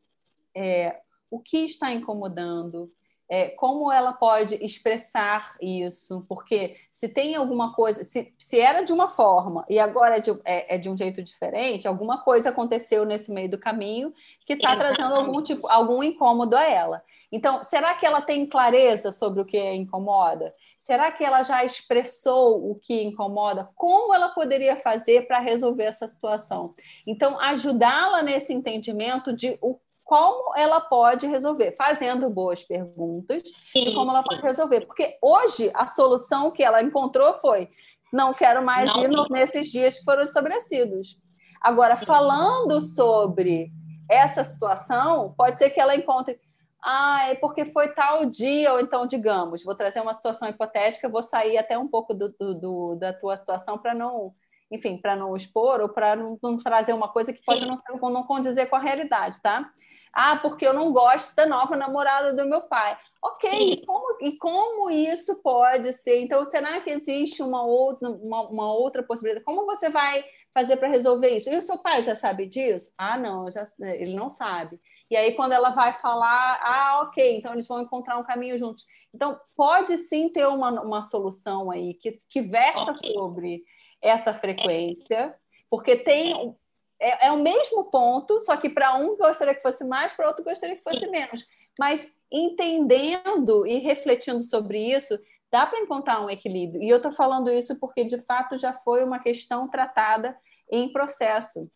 É, 0.56 1.00
o 1.30 1.38
que 1.38 1.58
está 1.58 1.92
incomodando? 1.92 2.90
É, 3.32 3.48
como 3.48 3.90
ela 3.90 4.12
pode 4.12 4.62
expressar 4.62 5.56
isso, 5.58 6.22
porque 6.28 6.76
se 6.90 7.08
tem 7.08 7.34
alguma 7.34 7.72
coisa, 7.72 8.04
se, 8.04 8.30
se 8.38 8.60
era 8.60 8.82
de 8.82 8.92
uma 8.92 9.08
forma 9.08 9.64
e 9.70 9.78
agora 9.78 10.18
é 10.18 10.20
de, 10.20 10.30
é, 10.44 10.74
é 10.74 10.78
de 10.78 10.90
um 10.90 10.94
jeito 10.94 11.22
diferente, 11.22 11.88
alguma 11.88 12.22
coisa 12.22 12.50
aconteceu 12.50 13.06
nesse 13.06 13.32
meio 13.32 13.48
do 13.48 13.56
caminho 13.56 14.12
que 14.44 14.52
está 14.52 14.76
trazendo 14.76 15.14
algum 15.14 15.40
tipo, 15.40 15.66
algum 15.66 16.02
incômodo 16.02 16.54
a 16.54 16.68
ela. 16.68 17.02
Então, 17.32 17.64
será 17.64 17.94
que 17.94 18.04
ela 18.04 18.20
tem 18.20 18.44
clareza 18.44 19.10
sobre 19.10 19.40
o 19.40 19.46
que 19.46 19.58
incomoda? 19.72 20.54
Será 20.76 21.10
que 21.10 21.24
ela 21.24 21.42
já 21.42 21.64
expressou 21.64 22.70
o 22.70 22.74
que 22.74 23.02
incomoda? 23.02 23.70
Como 23.74 24.12
ela 24.12 24.28
poderia 24.28 24.76
fazer 24.76 25.26
para 25.26 25.38
resolver 25.38 25.84
essa 25.84 26.06
situação? 26.06 26.74
Então, 27.06 27.40
ajudá-la 27.40 28.22
nesse 28.22 28.52
entendimento 28.52 29.32
de 29.32 29.56
o 29.62 29.80
como 30.04 30.54
ela 30.56 30.80
pode 30.80 31.26
resolver, 31.26 31.72
fazendo 31.76 32.28
boas 32.28 32.62
perguntas 32.62 33.42
sim, 33.72 33.84
de 33.84 33.94
como 33.94 34.10
ela 34.10 34.22
sim. 34.22 34.28
pode 34.28 34.42
resolver. 34.42 34.82
Porque 34.82 35.16
hoje 35.22 35.70
a 35.74 35.86
solução 35.86 36.50
que 36.50 36.62
ela 36.62 36.82
encontrou 36.82 37.34
foi: 37.38 37.68
não 38.12 38.34
quero 38.34 38.62
mais 38.64 38.92
não, 38.92 39.02
ir 39.02 39.30
nesses 39.30 39.70
dias 39.70 39.98
que 39.98 40.04
foram 40.04 40.22
estabelecidos. 40.22 41.18
Agora, 41.60 41.96
sim. 41.96 42.04
falando 42.04 42.80
sobre 42.80 43.70
essa 44.10 44.44
situação, 44.44 45.32
pode 45.36 45.58
ser 45.58 45.70
que 45.70 45.80
ela 45.80 45.96
encontre. 45.96 46.38
Ah, 46.84 47.28
é 47.28 47.36
porque 47.36 47.64
foi 47.64 47.88
tal 47.88 48.24
dia, 48.26 48.72
ou 48.72 48.80
então, 48.80 49.06
digamos, 49.06 49.62
vou 49.62 49.74
trazer 49.74 50.00
uma 50.00 50.12
situação 50.12 50.48
hipotética, 50.48 51.08
vou 51.08 51.22
sair 51.22 51.56
até 51.56 51.78
um 51.78 51.86
pouco 51.86 52.12
do, 52.12 52.34
do, 52.38 52.54
do 52.54 52.94
da 52.96 53.12
tua 53.12 53.36
situação 53.36 53.78
para 53.78 53.94
não 53.94 54.34
enfim, 54.72 54.96
para 54.96 55.14
não 55.14 55.36
expor 55.36 55.80
ou 55.80 55.88
para 55.88 56.16
não, 56.16 56.38
não, 56.42 56.56
trazer 56.56 56.94
uma 56.94 57.08
coisa 57.08 57.32
que 57.32 57.44
pode 57.44 57.66
não, 57.66 57.78
não 58.10 58.22
condizer 58.24 58.66
com 58.66 58.76
a 58.76 58.80
realidade, 58.80 59.40
tá? 59.40 59.70
Ah, 60.12 60.36
porque 60.36 60.66
eu 60.66 60.74
não 60.74 60.92
gosto 60.92 61.34
da 61.34 61.46
nova 61.46 61.76
namorada 61.76 62.34
do 62.34 62.46
meu 62.46 62.62
pai. 62.62 62.98
Ok, 63.24 63.48
e 63.50 63.86
como, 63.86 64.18
e 64.20 64.36
como, 64.36 64.90
isso 64.90 65.40
pode 65.42 65.92
ser? 65.92 66.20
Então, 66.20 66.44
será 66.44 66.80
que 66.80 66.90
existe 66.90 67.42
uma 67.42 67.64
outra, 67.64 68.10
uma, 68.10 68.42
uma 68.48 68.74
outra 68.74 69.02
possibilidade? 69.02 69.44
Como 69.44 69.64
você 69.64 69.88
vai 69.88 70.24
fazer 70.52 70.76
para 70.76 70.88
resolver 70.88 71.28
isso? 71.28 71.48
E 71.48 71.56
o 71.56 71.62
seu 71.62 71.78
pai 71.78 72.02
já 72.02 72.16
sabe 72.16 72.46
disso? 72.46 72.90
Ah, 72.98 73.16
não, 73.16 73.50
já, 73.50 73.62
ele 73.80 74.14
não 74.14 74.28
sabe. 74.28 74.78
E 75.08 75.16
aí, 75.16 75.34
quando 75.34 75.52
ela 75.52 75.70
vai 75.70 75.92
falar, 75.92 76.60
ah, 76.62 77.02
ok, 77.04 77.38
então 77.38 77.52
eles 77.52 77.66
vão 77.66 77.80
encontrar 77.80 78.18
um 78.18 78.24
caminho 78.24 78.58
juntos. 78.58 78.84
Então, 79.14 79.38
pode 79.56 79.96
sim 79.98 80.28
ter 80.28 80.46
uma, 80.46 80.82
uma 80.82 81.02
solução 81.02 81.70
aí 81.70 81.94
que, 81.94 82.10
que 82.28 82.42
versa 82.42 82.90
okay. 82.90 83.12
sobre 83.14 83.62
essa 84.02 84.34
frequência, 84.34 85.34
porque 85.70 85.96
tem 85.96 86.54
é, 87.02 87.26
é 87.26 87.32
o 87.32 87.38
mesmo 87.38 87.84
ponto, 87.84 88.40
só 88.40 88.56
que 88.56 88.68
para 88.68 88.94
um 88.94 89.16
gostaria 89.16 89.54
que 89.54 89.62
fosse 89.62 89.84
mais, 89.84 90.12
para 90.12 90.28
outro 90.28 90.44
gostaria 90.44 90.76
que 90.76 90.82
fosse 90.82 91.06
menos. 91.08 91.46
Mas 91.78 92.16
entendendo 92.30 93.66
e 93.66 93.78
refletindo 93.78 94.42
sobre 94.42 94.78
isso, 94.78 95.18
dá 95.50 95.66
para 95.66 95.80
encontrar 95.80 96.24
um 96.24 96.30
equilíbrio. 96.30 96.82
E 96.82 96.88
eu 96.88 96.98
estou 96.98 97.12
falando 97.12 97.52
isso 97.52 97.78
porque, 97.80 98.04
de 98.04 98.18
fato, 98.20 98.56
já 98.56 98.72
foi 98.72 99.02
uma 99.02 99.18
questão 99.18 99.68
tratada 99.68 100.36
em 100.70 100.92
processo. 100.92 101.68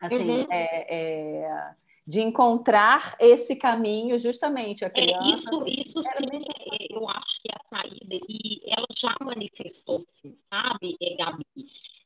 Assim, 0.00 0.42
uhum. 0.42 0.46
é, 0.50 0.94
é, 0.94 1.70
de 2.06 2.20
encontrar 2.20 3.16
esse 3.18 3.56
caminho 3.56 4.18
justamente 4.18 4.84
a 4.84 4.88
é, 4.88 4.90
criança. 4.90 5.24
É, 5.24 5.34
isso, 5.34 5.66
isso 5.66 6.02
sim, 6.02 6.86
eu 6.90 7.08
acho 7.08 7.40
que 7.40 7.48
é 7.50 7.56
a 7.56 7.78
saída, 7.78 8.18
e 8.28 8.60
ela 8.66 8.86
já 8.94 9.14
manifestou-se, 9.22 10.38
sabe, 10.48 10.96
Gabi? 11.18 11.46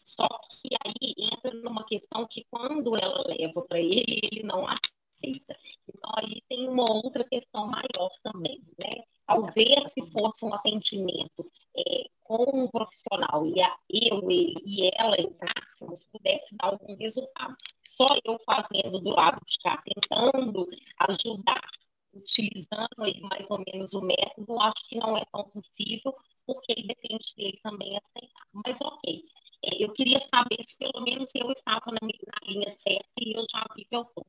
Só 0.04 0.26
que 0.26 0.74
aí 0.84 1.14
entra 1.18 1.52
numa 1.52 1.84
questão 1.84 2.26
que 2.26 2.44
quando 2.50 2.96
ela 2.96 3.24
leva 3.26 3.60
para 3.62 3.78
ele, 3.78 4.20
ele 4.22 4.42
não 4.42 4.66
aceita. 4.66 5.56
Então 5.86 6.10
aí 6.16 6.42
tem 6.48 6.68
uma 6.68 6.90
outra 6.90 7.24
questão 7.24 7.66
maior 7.66 8.10
também, 8.22 8.62
né? 8.78 9.04
Talvez 9.26 9.92
se 9.92 10.00
fosse 10.10 10.46
um 10.46 10.54
atendimento 10.54 11.50
é, 11.76 12.08
com 12.24 12.44
um 12.54 12.68
profissional 12.68 13.44
e 13.46 13.60
a, 13.60 13.76
eu, 13.90 14.30
ele 14.30 14.54
e 14.64 14.90
ela 14.94 15.20
entrássemos, 15.20 16.04
pudesse 16.04 16.56
dar 16.56 16.68
algum 16.68 16.96
resultado. 16.96 17.54
Só 17.88 18.06
eu 18.24 18.38
fazendo 18.44 19.00
do 19.00 19.10
lado 19.10 19.40
de 19.44 19.58
cá, 19.58 19.82
tentando 19.82 20.68
ajudar, 21.08 21.62
utilizando 22.12 23.02
aí 23.02 23.20
mais 23.22 23.50
ou 23.50 23.58
menos 23.58 23.94
o 23.94 24.02
método, 24.02 24.60
acho 24.60 24.88
que 24.88 24.96
não 24.96 25.16
é 25.16 25.24
tão 25.32 25.44
possível, 25.44 26.14
porque 26.46 26.74
depende 26.74 27.34
dele 27.36 27.58
também 27.62 27.96
aceitar. 27.96 28.46
Mas 28.52 28.80
ok, 28.80 29.24
é, 29.64 29.82
eu 29.82 29.92
queria 29.92 30.20
saber 30.20 30.62
se 30.66 30.76
pelo 30.76 31.02
menos 31.02 31.30
eu 31.34 31.50
estava 31.50 31.86
na, 31.86 31.98
na 32.02 32.46
linha 32.46 32.70
certa 32.72 33.08
e 33.20 33.36
eu 33.36 33.44
já 33.50 33.66
vi 33.74 33.84
que 33.84 33.96
eu 33.96 34.02
estou. 34.02 34.26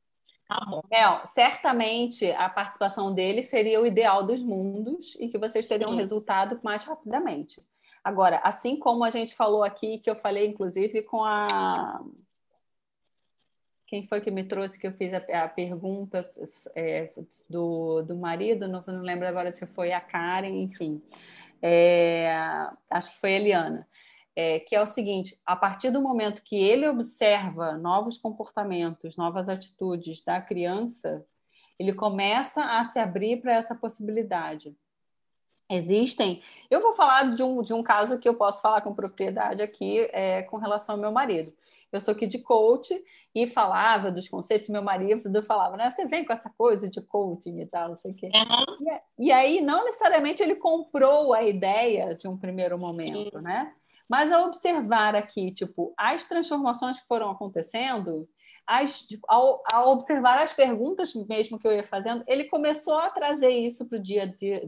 Tá 0.48 0.64
bom. 0.68 0.82
Mel, 0.90 1.22
certamente 1.26 2.28
a 2.32 2.48
participação 2.48 3.14
dele 3.14 3.40
seria 3.40 3.80
o 3.80 3.86
ideal 3.86 4.24
dos 4.24 4.40
mundos 4.40 5.14
e 5.20 5.28
que 5.28 5.38
vocês 5.38 5.66
teriam 5.66 5.92
um 5.92 5.96
resultado 5.96 6.58
mais 6.64 6.82
rapidamente. 6.82 7.62
Agora, 8.02 8.38
assim 8.42 8.76
como 8.76 9.04
a 9.04 9.10
gente 9.10 9.32
falou 9.34 9.62
aqui, 9.62 9.98
que 9.98 10.10
eu 10.10 10.16
falei 10.16 10.48
inclusive 10.48 11.02
com 11.02 11.22
a. 11.22 12.00
Quem 13.90 14.06
foi 14.06 14.20
que 14.20 14.30
me 14.30 14.44
trouxe 14.44 14.78
que 14.78 14.86
eu 14.86 14.92
fiz 14.92 15.12
a, 15.12 15.44
a 15.44 15.48
pergunta 15.48 16.30
é, 16.76 17.12
do, 17.48 18.02
do 18.02 18.16
marido? 18.16 18.68
Não, 18.68 18.82
não 18.86 19.02
lembro 19.02 19.26
agora 19.26 19.50
se 19.50 19.66
foi 19.66 19.92
a 19.92 20.00
Karen, 20.00 20.62
enfim. 20.62 21.02
É, 21.60 22.32
acho 22.90 23.12
que 23.12 23.20
foi 23.20 23.34
a 23.34 23.36
Eliana 23.36 23.88
é, 24.40 24.58
que 24.60 24.74
é 24.74 24.82
o 24.82 24.86
seguinte: 24.86 25.38
a 25.44 25.54
partir 25.56 25.90
do 25.90 26.00
momento 26.00 26.42
que 26.42 26.56
ele 26.56 26.88
observa 26.88 27.76
novos 27.76 28.16
comportamentos, 28.16 29.16
novas 29.16 29.48
atitudes 29.48 30.24
da 30.24 30.40
criança, 30.40 31.24
ele 31.78 31.92
começa 31.92 32.62
a 32.64 32.84
se 32.84 32.98
abrir 32.98 33.40
para 33.40 33.54
essa 33.54 33.74
possibilidade. 33.74 34.74
Existem. 35.70 36.42
Eu 36.68 36.80
vou 36.80 36.92
falar 36.92 37.34
de 37.34 37.42
um, 37.42 37.62
de 37.62 37.72
um 37.72 37.82
caso 37.82 38.18
que 38.18 38.28
eu 38.28 38.34
posso 38.34 38.60
falar 38.60 38.80
com 38.80 38.92
propriedade 38.92 39.62
aqui 39.62 40.00
é, 40.12 40.42
com 40.42 40.56
relação 40.56 40.96
ao 40.96 41.00
meu 41.00 41.12
marido. 41.12 41.52
Eu 41.92 42.00
sou 42.00 42.14
de 42.14 42.38
coach 42.38 42.92
e 43.34 43.46
falava 43.46 44.10
dos 44.10 44.28
conceitos, 44.28 44.68
meu 44.68 44.82
marido 44.82 45.42
falava, 45.44 45.76
né? 45.76 45.90
Você 45.90 46.04
vem 46.06 46.24
com 46.24 46.32
essa 46.32 46.50
coisa 46.50 46.88
de 46.88 47.00
coaching 47.00 47.60
e 47.60 47.66
tal, 47.66 47.90
não 47.90 47.96
sei 47.96 48.12
o 48.12 48.14
quê. 48.14 48.30
Uhum. 48.32 49.00
E, 49.18 49.26
e, 49.26 49.32
aí, 49.32 49.60
não 49.60 49.84
necessariamente 49.84 50.42
ele 50.42 50.56
comprou 50.56 51.32
a 51.32 51.42
ideia 51.42 52.14
de 52.14 52.28
um 52.28 52.36
primeiro 52.36 52.78
momento, 52.78 53.40
né? 53.40 53.72
Mas 54.08 54.32
ao 54.32 54.48
observar 54.48 55.14
aqui, 55.14 55.52
tipo, 55.52 55.94
as 55.96 56.26
transformações 56.26 56.98
que 56.98 57.06
foram 57.06 57.30
acontecendo, 57.30 58.28
as, 58.70 59.08
ao, 59.26 59.62
ao, 59.72 59.92
observar 59.94 60.38
as 60.38 60.52
perguntas 60.52 61.12
mesmo 61.28 61.58
que 61.58 61.66
eu 61.66 61.72
ia 61.72 61.82
fazendo, 61.82 62.22
ele 62.28 62.44
começou 62.44 62.96
a 62.98 63.10
trazer 63.10 63.50
isso 63.50 63.88
para 63.88 63.98
o 63.98 64.02
dia, 64.02 64.28
dia, 64.28 64.62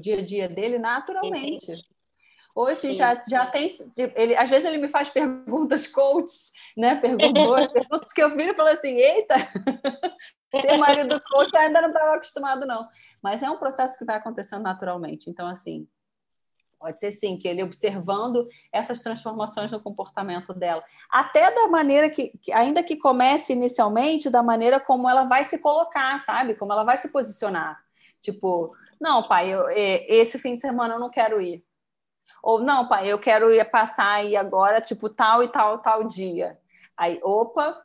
dia 0.00 0.18
a 0.18 0.24
dia 0.24 0.48
dele 0.48 0.78
naturalmente. 0.78 1.72
Entendi. 1.72 1.94
Hoje 2.54 2.92
já, 2.92 3.20
já 3.28 3.46
tem. 3.46 3.68
Ele, 4.14 4.36
às 4.36 4.48
vezes 4.48 4.64
ele 4.64 4.78
me 4.78 4.86
faz 4.86 5.10
perguntas 5.10 5.88
coaches, 5.88 6.52
né? 6.76 6.94
Perguntas, 6.94 7.66
perguntas 7.74 8.12
que 8.12 8.22
eu 8.22 8.36
viro 8.36 8.52
e 8.52 8.56
falo 8.56 8.68
assim: 8.68 8.94
eita, 8.94 9.34
ter 10.62 10.78
marido 10.78 11.20
coach 11.28 11.56
ainda 11.56 11.82
não 11.82 11.88
estava 11.88 12.14
acostumado, 12.14 12.64
não. 12.64 12.86
Mas 13.20 13.42
é 13.42 13.50
um 13.50 13.58
processo 13.58 13.98
que 13.98 14.04
vai 14.04 14.14
acontecendo 14.14 14.62
naturalmente. 14.62 15.28
Então, 15.28 15.48
assim, 15.48 15.88
Pode 16.78 17.00
ser 17.00 17.12
sim, 17.12 17.38
que 17.38 17.48
ele 17.48 17.62
observando 17.62 18.46
essas 18.72 19.00
transformações 19.00 19.72
no 19.72 19.80
comportamento 19.80 20.52
dela. 20.52 20.84
Até 21.10 21.50
da 21.50 21.68
maneira 21.68 22.10
que, 22.10 22.32
ainda 22.52 22.82
que 22.82 22.96
comece 22.96 23.52
inicialmente, 23.52 24.30
da 24.30 24.42
maneira 24.42 24.78
como 24.78 25.08
ela 25.08 25.24
vai 25.24 25.44
se 25.44 25.58
colocar, 25.58 26.20
sabe? 26.20 26.54
Como 26.54 26.72
ela 26.72 26.84
vai 26.84 26.96
se 26.96 27.08
posicionar. 27.08 27.82
Tipo, 28.20 28.74
não, 29.00 29.26
pai, 29.26 29.52
eu, 29.52 29.68
esse 29.70 30.38
fim 30.38 30.56
de 30.56 30.60
semana 30.60 30.94
eu 30.94 31.00
não 31.00 31.10
quero 31.10 31.40
ir. 31.40 31.64
Ou, 32.42 32.60
não, 32.60 32.88
pai, 32.88 33.10
eu 33.10 33.18
quero 33.18 33.50
ir 33.50 33.64
passar 33.70 34.10
aí 34.12 34.36
agora, 34.36 34.80
tipo, 34.80 35.08
tal 35.08 35.42
e 35.42 35.48
tal, 35.48 35.78
tal 35.80 36.04
dia. 36.04 36.58
Aí, 36.96 37.20
opa, 37.22 37.82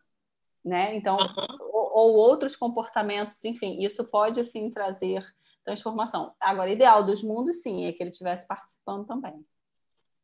né? 0.64 0.96
Então, 0.96 1.18
uhum. 1.18 1.58
ou, 1.72 1.92
ou 1.94 2.14
outros 2.16 2.56
comportamentos, 2.56 3.44
enfim, 3.46 3.82
isso 3.82 4.04
pode, 4.06 4.44
sim, 4.44 4.70
trazer 4.70 5.26
transformação. 5.70 6.34
Agora, 6.40 6.72
ideal 6.72 7.04
dos 7.04 7.22
mundos, 7.22 7.62
sim, 7.62 7.86
é 7.86 7.92
que 7.92 8.02
ele 8.02 8.10
estivesse 8.10 8.48
participando 8.48 9.06
também. 9.06 9.46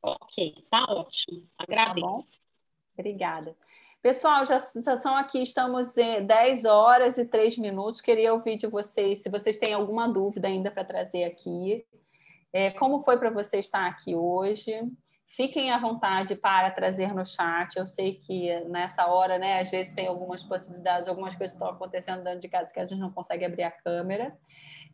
Ok, 0.01 0.65
tá 0.69 0.85
ótimo. 0.89 1.47
Agradeço. 1.57 2.05
Tá 2.05 2.07
bom? 2.07 2.23
Obrigada. 2.97 3.55
Pessoal, 4.01 4.45
já, 4.45 4.57
já 4.57 4.97
são 4.97 5.15
aqui, 5.15 5.41
estamos 5.41 5.97
em 5.97 6.25
10 6.25 6.65
horas 6.65 7.17
e 7.17 7.25
3 7.25 7.57
minutos. 7.57 8.01
Queria 8.01 8.33
ouvir 8.33 8.57
de 8.57 8.67
vocês, 8.67 9.21
se 9.21 9.29
vocês 9.29 9.57
têm 9.57 9.73
alguma 9.73 10.07
dúvida 10.07 10.47
ainda 10.47 10.71
para 10.71 10.83
trazer 10.83 11.23
aqui. 11.23 11.85
É, 12.53 12.71
como 12.71 13.01
foi 13.01 13.17
para 13.19 13.29
você 13.29 13.59
estar 13.59 13.85
aqui 13.85 14.15
hoje? 14.15 14.71
Fiquem 15.27 15.71
à 15.71 15.77
vontade 15.77 16.35
para 16.35 16.69
trazer 16.71 17.13
no 17.13 17.25
chat. 17.25 17.75
Eu 17.77 17.87
sei 17.87 18.15
que 18.15 18.59
nessa 18.65 19.07
hora, 19.07 19.37
né, 19.37 19.59
às 19.59 19.69
vezes 19.69 19.93
tem 19.93 20.07
algumas 20.07 20.43
possibilidades, 20.43 21.09
algumas 21.09 21.35
coisas 21.35 21.53
estão 21.53 21.69
acontecendo 21.69 22.23
dentro 22.23 22.39
de 22.39 22.47
casa 22.47 22.73
que 22.73 22.79
a 22.79 22.85
gente 22.85 22.99
não 22.99 23.11
consegue 23.11 23.43
abrir 23.43 23.63
a 23.63 23.71
câmera. 23.71 24.37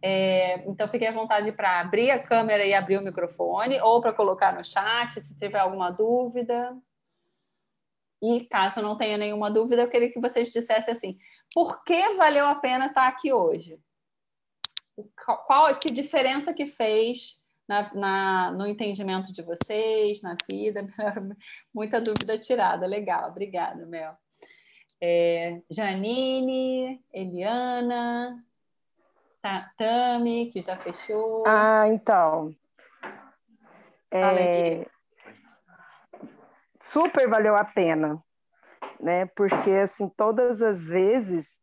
É, 0.01 0.67
então, 0.67 0.87
fiquem 0.87 1.09
à 1.09 1.11
vontade 1.11 1.51
para 1.51 1.79
abrir 1.79 2.09
a 2.11 2.23
câmera 2.23 2.65
e 2.65 2.73
abrir 2.73 2.97
o 2.97 3.03
microfone, 3.03 3.79
ou 3.81 4.01
para 4.01 4.13
colocar 4.13 4.53
no 4.53 4.63
chat, 4.63 5.19
se 5.21 5.37
tiver 5.37 5.59
alguma 5.59 5.91
dúvida. 5.91 6.75
E 8.23 8.45
caso 8.45 8.81
não 8.81 8.97
tenha 8.97 9.17
nenhuma 9.17 9.51
dúvida, 9.51 9.81
eu 9.81 9.89
queria 9.89 10.11
que 10.11 10.19
vocês 10.19 10.49
dissessem 10.51 10.93
assim: 10.93 11.17
por 11.53 11.83
que 11.83 12.15
valeu 12.15 12.45
a 12.45 12.55
pena 12.55 12.87
estar 12.87 13.07
aqui 13.07 13.33
hoje? 13.33 13.79
Qual, 15.47 15.75
que 15.79 15.91
diferença 15.91 16.53
que 16.53 16.65
fez 16.65 17.40
na, 17.71 17.93
na, 17.93 18.51
no 18.51 18.67
entendimento 18.67 19.31
de 19.31 19.41
vocês, 19.41 20.21
na 20.21 20.35
vida? 20.49 20.85
Muita 21.73 22.01
dúvida 22.01 22.37
tirada, 22.37 22.85
legal, 22.85 23.29
obrigada, 23.29 23.85
Mel. 23.85 24.13
É, 24.99 25.61
Janine, 25.69 27.01
Eliana, 27.13 28.43
Tami, 29.77 30.49
que 30.51 30.61
já 30.61 30.75
fechou. 30.75 31.45
Ah, 31.47 31.87
então. 31.87 32.53
É, 34.11 34.85
super 36.81 37.29
valeu 37.29 37.55
a 37.55 37.63
pena, 37.63 38.21
né? 38.99 39.27
Porque 39.27 39.71
assim, 39.71 40.09
todas 40.09 40.61
as 40.61 40.89
vezes 40.89 41.57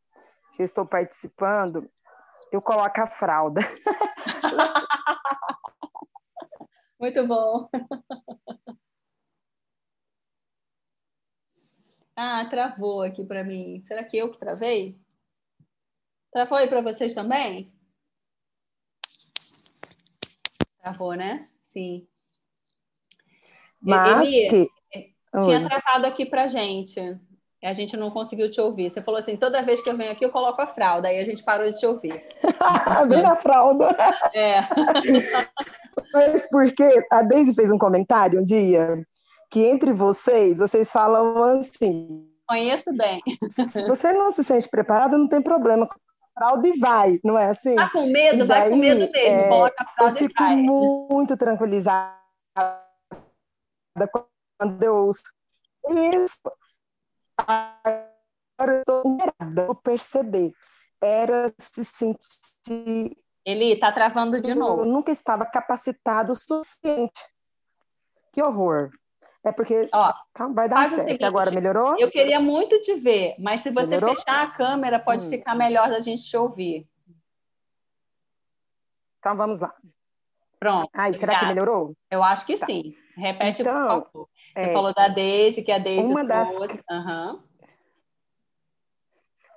que 0.55 0.63
eu 0.63 0.65
estou 0.65 0.87
participando, 0.87 1.89
eu 2.51 2.63
coloco 2.63 2.99
a 2.99 3.07
fralda. 3.07 3.61
Muito 6.99 7.27
bom. 7.27 7.69
Ah, 12.17 12.45
travou 12.47 13.03
aqui 13.03 13.25
para 13.25 13.45
mim. 13.45 13.81
Será 13.87 14.03
que 14.03 14.17
eu 14.17 14.29
que 14.29 14.39
travei? 14.39 14.99
Travou 16.33 16.59
aí 16.59 16.67
para 16.67 16.81
vocês 16.81 17.15
também? 17.15 17.73
Travou, 20.81 21.15
né? 21.15 21.49
Sim. 21.63 22.09
Mas 23.81 24.29
Eli, 24.29 24.49
que... 24.49 24.71
tinha 25.45 25.61
Oi. 25.61 25.69
travado 25.69 26.07
aqui 26.07 26.27
para 26.27 26.49
gente. 26.49 27.01
A 27.63 27.73
gente 27.73 27.97
não 27.97 28.11
conseguiu 28.11 28.51
te 28.51 28.61
ouvir. 28.61 28.91
Você 28.91 29.01
falou 29.01 29.19
assim: 29.19 29.37
toda 29.37 29.63
vez 29.63 29.81
que 29.81 29.89
eu 29.89 29.97
venho 29.97 30.11
aqui, 30.11 30.25
eu 30.25 30.33
coloco 30.33 30.61
a 30.61 30.67
fralda. 30.67 31.09
Aí 31.09 31.21
a 31.21 31.25
gente 31.25 31.45
parou 31.45 31.71
de 31.71 31.79
te 31.79 31.87
ouvir. 31.87 32.25
Bem 33.09 33.23
na 33.23 33.37
fralda. 33.37 33.97
É. 34.35 34.61
Mas 36.13 36.49
porque 36.51 37.07
a 37.11 37.23
Daisy 37.23 37.55
fez 37.55 37.71
um 37.71 37.79
comentário 37.79 38.41
um 38.41 38.45
dia 38.45 39.03
que 39.51 39.65
entre 39.65 39.93
vocês, 39.93 40.59
vocês 40.59 40.91
falam 40.91 41.43
assim. 41.59 42.29
Conheço 42.47 42.95
bem. 42.97 43.23
Se 43.73 43.87
você 43.87 44.13
não 44.13 44.31
se 44.31 44.43
sente 44.43 44.69
preparado, 44.69 45.19
não 45.19 45.29
tem 45.29 45.43
problema 45.43 45.89
fralda 46.35 46.69
e 46.69 46.79
vai, 46.79 47.19
não 47.25 47.37
é 47.37 47.47
assim? 47.47 47.75
Tá 47.75 47.91
com 47.91 48.07
medo, 48.07 48.47
daí, 48.47 48.47
vai 48.47 48.71
com 48.71 48.77
medo 48.77 49.11
mesmo, 49.11 49.17
é, 49.17 49.49
coloca 49.49 49.75
a 49.79 49.87
fralda 49.87 50.15
eu 50.15 50.29
fico 50.29 50.43
muito 50.43 51.37
tranquilizada 51.37 52.17
quando 54.59 54.83
eu 54.83 54.95
ouço 54.95 55.25
isso. 55.91 56.39
Agora 57.37 58.09
eu 58.59 58.81
estou 58.81 59.75
perceber. 59.77 60.53
Era 61.01 61.53
se 61.59 61.85
sentir. 61.85 63.17
Ele 63.49 63.73
está 63.73 63.91
travando 63.91 64.43
de 64.43 64.55
novo. 64.55 64.83
Eu 64.83 64.85
nunca 64.85 65.11
estava 65.11 65.47
capacitado 65.47 66.33
o 66.33 66.37
suficiente. 66.37 67.27
Que 68.31 68.43
horror. 68.43 68.91
É 69.43 69.51
porque 69.51 69.89
Ó, 69.91 70.13
vai 70.53 70.69
dar 70.69 70.91
certo. 70.91 71.07
Seguinte, 71.07 71.25
Agora 71.25 71.51
melhorou? 71.51 71.99
Eu 71.99 72.11
queria 72.11 72.39
muito 72.41 72.79
te 72.83 72.95
ver, 72.97 73.37
mas 73.39 73.61
se 73.61 73.71
você 73.71 73.95
melhorou? 73.95 74.15
fechar 74.15 74.43
a 74.43 74.51
câmera, 74.51 74.99
pode 74.99 75.25
hum. 75.25 75.31
ficar 75.31 75.55
melhor 75.55 75.89
da 75.89 75.99
gente 75.99 76.23
te 76.25 76.37
ouvir. 76.37 76.87
Então 79.19 79.35
vamos 79.35 79.61
lá. 79.61 79.75
Pronto. 80.61 80.91
Ai, 80.93 81.15
será 81.15 81.39
que 81.39 81.47
melhorou? 81.47 81.95
Eu 82.11 82.23
acho 82.23 82.45
que 82.45 82.59
tá. 82.59 82.67
sim. 82.67 82.95
Repete, 83.17 83.63
então, 83.63 84.03
por 84.03 84.13
favor. 84.13 84.29
Você 84.53 84.67
é, 84.67 84.73
falou 84.75 84.93
da 84.93 85.09
Daisy, 85.09 85.63
que 85.63 85.73
a 85.73 85.79
Daisy 85.79 86.13
uma 86.13 86.23
das... 86.23 86.51
Uhum. 86.55 87.43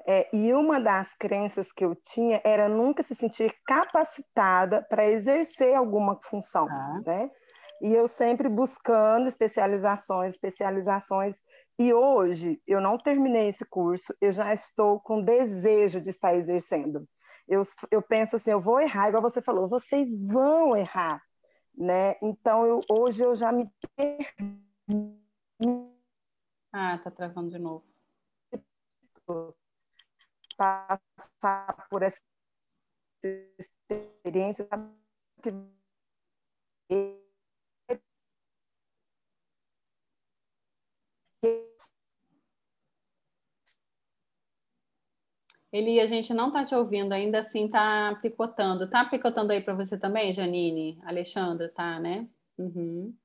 É, 0.08 0.28
e 0.36 0.54
uma 0.54 0.80
das 0.80 1.14
crenças 1.14 1.72
que 1.72 1.86
eu 1.86 1.96
tinha 1.96 2.42
era 2.44 2.68
nunca 2.68 3.04
se 3.04 3.14
sentir 3.14 3.54
capacitada 3.66 4.82
para 4.90 5.10
exercer 5.10 5.76
alguma 5.76 6.20
função, 6.24 6.68
ah. 6.70 7.02
né? 7.06 7.30
E 7.82 7.94
eu 7.94 8.08
sempre 8.08 8.48
buscando 8.48 9.28
especializações, 9.28 10.36
especializações. 10.36 11.36
E 11.80 11.94
hoje 11.94 12.62
eu 12.68 12.80
não 12.80 12.98
terminei 12.98 13.50
esse 13.50 13.66
curso, 13.66 14.16
eu 14.22 14.32
já 14.32 14.54
estou 14.54 15.00
com 15.00 15.24
desejo 15.24 16.00
de 16.00 16.10
estar 16.10 16.36
exercendo. 16.36 17.08
Eu, 17.48 17.64
eu 17.90 18.02
penso 18.02 18.36
assim, 18.36 18.52
eu 18.52 18.62
vou 18.62 18.80
errar, 18.80 19.10
igual 19.10 19.22
você 19.22 19.42
falou, 19.42 19.68
vocês 19.68 20.10
vão 20.26 20.78
errar, 20.78 21.22
né? 21.76 22.16
Então 22.22 22.66
eu, 22.66 22.82
hoje 22.90 23.24
eu 23.24 23.34
já 23.34 23.52
me 23.52 23.68
Ah, 26.72 26.98
tá 27.00 27.12
travando 27.12 27.50
de 27.50 27.60
novo. 27.60 27.84
Passar 30.62 31.88
por 31.90 32.04
essa 32.04 32.22
experiência 33.24 34.68
que 35.42 35.50
Eli, 45.74 46.00
a 46.00 46.06
gente 46.06 46.32
não 46.32 46.50
está 46.50 46.64
te 46.64 46.76
ouvindo, 46.76 47.12
ainda 47.14 47.40
assim 47.40 47.66
está 47.66 48.16
picotando. 48.22 48.88
Tá 48.88 49.04
picotando 49.06 49.52
aí 49.54 49.62
para 49.64 49.74
você 49.74 49.98
também, 49.98 50.32
Janine? 50.32 51.00
Alexandra, 51.04 51.70
tá, 51.70 52.00
né? 52.00 52.30
Uhum. 52.58 53.18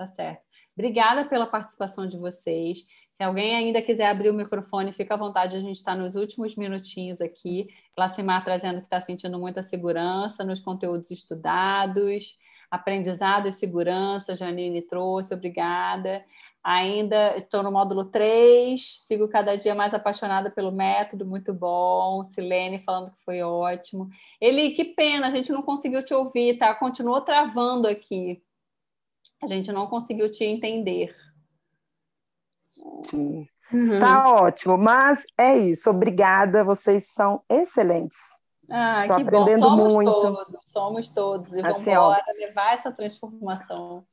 Tá 0.00 0.06
certo. 0.06 0.40
Obrigada 0.74 1.26
pela 1.26 1.46
participação 1.46 2.06
de 2.06 2.16
vocês. 2.16 2.86
Se 3.12 3.22
alguém 3.22 3.54
ainda 3.54 3.82
quiser 3.82 4.08
abrir 4.08 4.30
o 4.30 4.34
microfone, 4.34 4.94
fica 4.94 5.12
à 5.12 5.16
vontade, 5.18 5.58
a 5.58 5.60
gente 5.60 5.76
está 5.76 5.94
nos 5.94 6.16
últimos 6.16 6.56
minutinhos 6.56 7.20
aqui. 7.20 7.68
Clacimar 7.94 8.42
trazendo 8.42 8.78
que 8.78 8.86
está 8.86 8.98
sentindo 8.98 9.38
muita 9.38 9.62
segurança 9.62 10.42
nos 10.42 10.58
conteúdos 10.58 11.10
estudados, 11.10 12.38
aprendizado 12.70 13.46
e 13.46 13.52
segurança, 13.52 14.34
Janine 14.34 14.80
trouxe, 14.80 15.34
obrigada. 15.34 16.24
Ainda 16.64 17.36
estou 17.36 17.62
no 17.62 17.70
módulo 17.70 18.06
3, 18.06 18.80
sigo 19.06 19.28
cada 19.28 19.54
dia 19.54 19.74
mais 19.74 19.92
apaixonada 19.92 20.50
pelo 20.50 20.72
método, 20.72 21.26
muito 21.26 21.52
bom. 21.52 22.24
Silene 22.24 22.78
falando 22.78 23.10
que 23.10 23.22
foi 23.22 23.42
ótimo. 23.42 24.08
Eli, 24.40 24.70
que 24.70 24.82
pena, 24.94 25.26
a 25.26 25.30
gente 25.30 25.52
não 25.52 25.60
conseguiu 25.60 26.02
te 26.02 26.14
ouvir, 26.14 26.56
tá? 26.56 26.74
Continuou 26.74 27.20
travando 27.20 27.86
aqui. 27.86 28.42
A 29.42 29.46
gente 29.46 29.72
não 29.72 29.86
conseguiu 29.86 30.30
te 30.30 30.44
entender. 30.44 31.14
Sim. 33.04 33.48
Uhum. 33.72 33.84
Está 33.84 34.32
ótimo, 34.34 34.76
mas 34.76 35.24
é 35.38 35.56
isso. 35.56 35.90
Obrigada, 35.90 36.64
vocês 36.64 37.08
são 37.12 37.42
excelentes. 37.48 38.18
Ah, 38.68 39.02
Estou 39.02 39.16
que 39.16 39.22
aprendendo 39.22 39.62
bom. 39.62 39.76
Somos 39.76 39.94
muito. 39.94 40.12
todos, 40.12 40.58
somos 40.64 41.10
todos. 41.10 41.52
E 41.52 41.60
assim, 41.60 41.70
vamos 41.70 41.86
embora 41.86 42.24
levar 42.38 42.74
essa 42.74 42.92
transformação. 42.92 44.04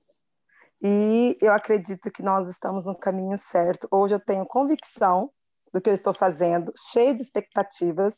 E 0.81 1.37
eu 1.41 1.53
acredito 1.53 2.11
que 2.11 2.21
nós 2.21 2.47
estamos 2.47 2.85
no 2.85 2.95
caminho 2.95 3.37
certo. 3.37 3.87
Hoje 3.91 4.15
eu 4.15 4.19
tenho 4.19 4.45
convicção 4.45 5.31
do 5.73 5.81
que 5.81 5.89
eu 5.89 5.93
estou 5.93 6.13
fazendo, 6.13 6.71
cheio 6.91 7.15
de 7.15 7.21
expectativas 7.21 8.13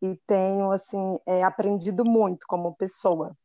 e 0.00 0.16
tenho 0.26 0.70
assim 0.70 1.18
é, 1.26 1.42
aprendido 1.42 2.04
muito 2.04 2.46
como 2.46 2.76
pessoa. 2.76 3.36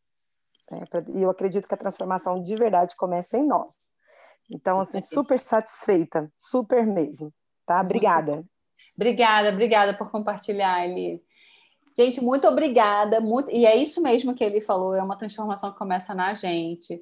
Né? 0.72 0.82
E 1.16 1.22
eu 1.22 1.30
acredito 1.30 1.68
que 1.68 1.74
a 1.74 1.78
transformação 1.78 2.42
de 2.42 2.56
verdade 2.56 2.96
começa 2.96 3.38
em 3.38 3.46
nós. 3.46 3.74
Então, 4.50 4.80
assim, 4.80 5.02
super 5.02 5.40
satisfeita, 5.40 6.32
super 6.36 6.86
mesmo. 6.86 7.34
Tá? 7.66 7.82
Obrigada. 7.82 8.44
Obrigada, 8.96 9.50
obrigada 9.50 9.94
por 9.94 10.12
compartilhar, 10.12 10.86
Eli. 10.86 11.24
Gente, 11.96 12.22
muito 12.22 12.48
obrigada. 12.48 13.22
Muito... 13.22 13.52
E 13.52 13.66
é 13.66 13.76
isso 13.76 14.02
mesmo 14.02 14.34
que 14.34 14.44
ele 14.44 14.62
falou: 14.62 14.96
é 14.96 15.02
uma 15.02 15.18
transformação 15.18 15.72
que 15.72 15.78
começa 15.78 16.14
na 16.14 16.34
gente. 16.34 17.02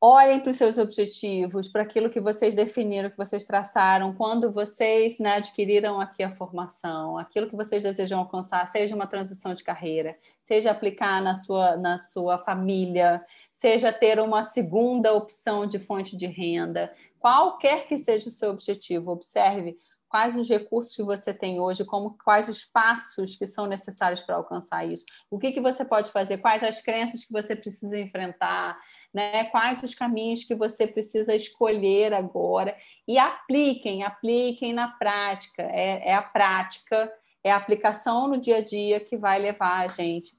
Olhem 0.00 0.38
para 0.38 0.50
os 0.50 0.56
seus 0.56 0.78
objetivos, 0.78 1.66
para 1.66 1.82
aquilo 1.82 2.08
que 2.08 2.20
vocês 2.20 2.54
definiram, 2.54 3.10
que 3.10 3.16
vocês 3.16 3.44
traçaram, 3.44 4.14
quando 4.14 4.52
vocês 4.52 5.18
né, 5.18 5.38
adquiriram 5.38 6.00
aqui 6.00 6.22
a 6.22 6.32
formação, 6.36 7.18
aquilo 7.18 7.48
que 7.48 7.56
vocês 7.56 7.82
desejam 7.82 8.20
alcançar, 8.20 8.64
seja 8.68 8.94
uma 8.94 9.08
transição 9.08 9.54
de 9.54 9.64
carreira, 9.64 10.16
seja 10.44 10.70
aplicar 10.70 11.20
na 11.20 11.34
sua, 11.34 11.76
na 11.76 11.98
sua 11.98 12.38
família, 12.38 13.20
seja 13.52 13.92
ter 13.92 14.20
uma 14.20 14.44
segunda 14.44 15.12
opção 15.14 15.66
de 15.66 15.80
fonte 15.80 16.16
de 16.16 16.26
renda, 16.26 16.94
qualquer 17.18 17.88
que 17.88 17.98
seja 17.98 18.28
o 18.28 18.32
seu 18.32 18.50
objetivo, 18.50 19.10
observe 19.10 19.76
quais 20.08 20.36
os 20.36 20.48
recursos 20.48 20.94
que 20.94 21.02
você 21.02 21.32
tem 21.34 21.60
hoje, 21.60 21.84
como 21.84 22.16
quais 22.24 22.48
os 22.48 22.64
passos 22.64 23.36
que 23.36 23.46
são 23.46 23.66
necessários 23.66 24.20
para 24.20 24.36
alcançar 24.36 24.86
isso, 24.86 25.04
o 25.30 25.38
que, 25.38 25.52
que 25.52 25.60
você 25.60 25.84
pode 25.84 26.10
fazer, 26.10 26.38
quais 26.38 26.64
as 26.64 26.80
crenças 26.80 27.24
que 27.24 27.32
você 27.32 27.54
precisa 27.54 27.98
enfrentar, 27.98 28.78
né? 29.12 29.44
quais 29.44 29.82
os 29.82 29.94
caminhos 29.94 30.44
que 30.44 30.54
você 30.54 30.86
precisa 30.86 31.34
escolher 31.34 32.12
agora 32.14 32.76
e 33.06 33.18
apliquem, 33.18 34.02
apliquem 34.02 34.72
na 34.72 34.88
prática. 34.88 35.62
É, 35.62 36.08
é 36.08 36.14
a 36.14 36.22
prática, 36.22 37.12
é 37.44 37.50
a 37.50 37.56
aplicação 37.56 38.28
no 38.28 38.38
dia 38.38 38.58
a 38.58 38.64
dia 38.64 39.00
que 39.00 39.16
vai 39.16 39.38
levar 39.38 39.80
a 39.80 39.88
gente, 39.88 40.36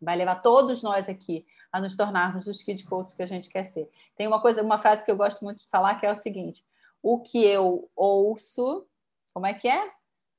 vai 0.00 0.16
levar 0.16 0.36
todos 0.36 0.82
nós 0.82 1.08
aqui 1.08 1.46
a 1.72 1.80
nos 1.80 1.96
tornarmos 1.96 2.46
os 2.46 2.62
kid 2.62 2.84
coaches 2.84 3.14
que 3.14 3.22
a 3.22 3.26
gente 3.26 3.48
quer 3.48 3.64
ser. 3.64 3.88
Tem 4.16 4.26
uma 4.26 4.40
coisa, 4.40 4.62
uma 4.62 4.78
frase 4.78 5.04
que 5.04 5.10
eu 5.10 5.16
gosto 5.16 5.44
muito 5.44 5.58
de 5.58 5.68
falar 5.68 5.96
que 5.96 6.06
é 6.06 6.10
o 6.10 6.14
seguinte: 6.14 6.64
o 7.08 7.20
que 7.20 7.44
eu 7.44 7.88
ouço, 7.94 8.84
como 9.32 9.46
é 9.46 9.54
que 9.54 9.68
é? 9.68 9.92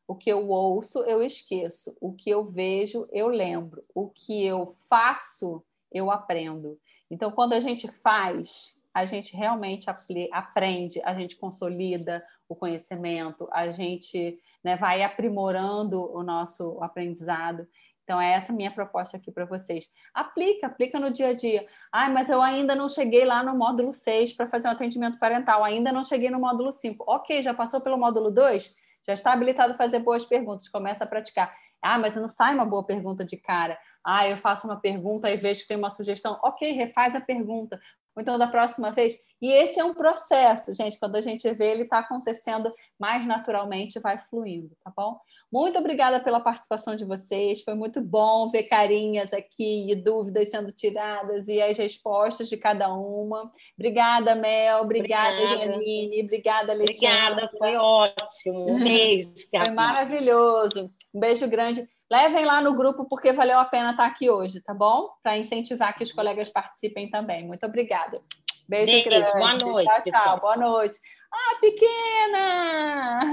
O 0.06 0.14
que 0.14 0.30
eu 0.30 0.50
ouço, 0.50 1.00
eu 1.06 1.24
esqueço. 1.24 1.98
O 2.02 2.12
que 2.12 2.30
eu 2.30 2.44
vejo, 2.44 3.08
eu 3.14 3.30
lembro. 3.30 3.86
O 3.96 4.10
que 4.10 4.46
eu 4.46 4.76
faço, 4.90 5.64
eu 5.90 6.12
aprendo. 6.12 6.78
Então, 7.10 7.32
quando 7.32 7.54
a 7.54 7.62
gente 7.62 7.88
faz, 7.88 8.76
a 8.94 9.06
gente 9.06 9.34
realmente 9.34 9.90
aprende, 10.30 11.02
a 11.04 11.14
gente 11.14 11.38
consolida 11.38 12.22
o 12.50 12.56
conhecimento, 12.56 13.48
a 13.54 13.72
gente 13.72 14.38
né, 14.62 14.76
vai 14.76 15.04
aprimorando 15.04 16.14
o 16.14 16.22
nosso 16.22 16.84
aprendizado. 16.84 17.66
Então, 18.08 18.22
é 18.22 18.32
essa 18.32 18.54
minha 18.54 18.72
proposta 18.72 19.18
aqui 19.18 19.30
para 19.30 19.44
vocês. 19.44 19.86
Aplica, 20.14 20.68
aplica 20.68 20.98
no 20.98 21.12
dia 21.12 21.28
a 21.28 21.34
dia. 21.34 21.68
Ai, 21.92 22.10
mas 22.10 22.30
eu 22.30 22.42
ainda 22.42 22.74
não 22.74 22.88
cheguei 22.88 23.26
lá 23.26 23.44
no 23.44 23.54
módulo 23.54 23.92
6 23.92 24.32
para 24.32 24.48
fazer 24.48 24.70
um 24.70 24.72
atendimento 24.72 25.20
parental, 25.20 25.62
ainda 25.62 25.92
não 25.92 26.06
cheguei 26.06 26.30
no 26.30 26.40
módulo 26.40 26.72
5. 26.72 27.04
Ok, 27.06 27.42
já 27.42 27.54
passou 27.54 27.82
pelo 27.82 27.98
módulo 27.98 28.32
2? 28.32 28.74
Já 29.06 29.14
está 29.14 29.34
habilitado 29.34 29.74
a 29.74 29.76
fazer 29.76 30.00
boas 30.00 30.24
perguntas, 30.24 30.70
começa 30.70 31.04
a 31.04 31.08
praticar. 31.08 31.54
Ah, 31.82 32.00
mas 32.00 32.16
não 32.16 32.30
sai 32.30 32.54
uma 32.56 32.66
boa 32.66 32.86
pergunta 32.86 33.26
de 33.26 33.36
cara. 33.36 33.78
Ah, 34.02 34.26
eu 34.26 34.38
faço 34.38 34.68
uma 34.68 34.80
pergunta 34.80 35.30
e 35.30 35.36
vejo 35.36 35.64
que 35.64 35.68
tem 35.68 35.78
uma 35.78 35.90
sugestão. 35.90 36.40
Ok, 36.42 36.72
refaz 36.72 37.14
a 37.14 37.20
pergunta 37.20 37.78
ou 38.18 38.22
então 38.22 38.38
da 38.40 38.48
próxima 38.48 38.92
vez. 38.92 39.16
E 39.40 39.52
esse 39.52 39.80
é 39.80 39.86
um 39.86 39.94
processo, 39.94 40.74
gente. 40.74 41.00
Quando 41.00 41.16
a 41.16 41.22
gente 41.22 41.48
vê, 41.54 41.70
ele 41.70 41.84
está 41.84 42.00
acontecendo 42.00 42.74
mais 43.00 43.28
naturalmente, 43.28 44.00
vai 44.00 44.18
fluindo, 44.18 44.72
tá 44.84 44.92
bom? 44.96 45.20
Muito 45.54 45.78
obrigada 45.78 46.20
pela 46.20 46.40
participação 46.40 46.96
de 46.96 47.06
vocês. 47.06 47.62
Foi 47.62 47.76
muito 47.76 48.02
bom 48.02 48.50
ver 48.50 48.64
carinhas 48.64 49.32
aqui 49.34 49.92
e 49.92 49.96
dúvidas 49.96 50.50
sendo 50.50 50.72
tiradas 50.72 51.48
e 51.48 51.62
as 51.62 51.78
respostas 51.78 52.50
de 52.50 52.58
cada 52.58 52.92
uma. 52.92 53.52
Obrigada, 53.78 54.34
Mel. 54.34 54.82
Obrigada, 54.82 55.36
obrigada. 55.44 55.74
Janine. 55.74 56.24
Obrigada, 56.24 56.72
Alexandre. 56.72 57.46
Obrigada, 57.46 57.52
foi 57.60 57.76
ótimo. 57.76 58.72
Um 58.72 58.84
beijo. 58.84 59.34
foi 59.56 59.70
maravilhoso. 59.70 60.92
Um 61.14 61.20
beijo 61.20 61.48
grande. 61.48 61.88
Levem 62.10 62.46
lá 62.46 62.62
no 62.62 62.74
grupo 62.74 63.06
porque 63.06 63.34
valeu 63.34 63.60
a 63.60 63.66
pena 63.66 63.92
estar 63.92 64.06
aqui 64.06 64.30
hoje, 64.30 64.62
tá 64.62 64.74
bom? 64.74 65.10
Para 65.22 65.38
incentivar 65.38 65.96
que 65.96 66.04
os 66.04 66.12
colegas 66.12 66.50
participem 66.50 67.10
também. 67.10 67.46
Muito 67.46 67.66
obrigada. 67.66 68.22
Beijo, 68.68 68.92
Beijo 68.92 69.10
grande. 69.10 69.32
Boa 69.32 69.54
noite. 69.54 70.04
Tchau, 70.04 70.04
tchau. 70.24 70.40
Boa 70.40 70.58
noite. 70.58 70.98
Ah, 71.32 71.58
pequena! 71.60 73.30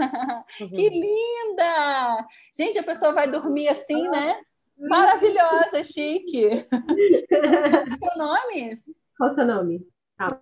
Uhum. 0.60 0.68
Que 0.68 0.88
linda! 0.88 2.26
Gente, 2.56 2.78
a 2.78 2.82
pessoa 2.82 3.12
vai 3.12 3.30
dormir 3.30 3.68
assim, 3.68 4.08
né? 4.08 4.40
Maravilhosa, 4.76 5.82
chique. 5.84 6.66
Qual 6.68 8.12
é 8.12 8.14
o 8.14 8.18
nome? 8.18 8.82
Qual 9.16 9.30
o 9.30 9.34
seu 9.34 9.46
nome? 9.46 9.86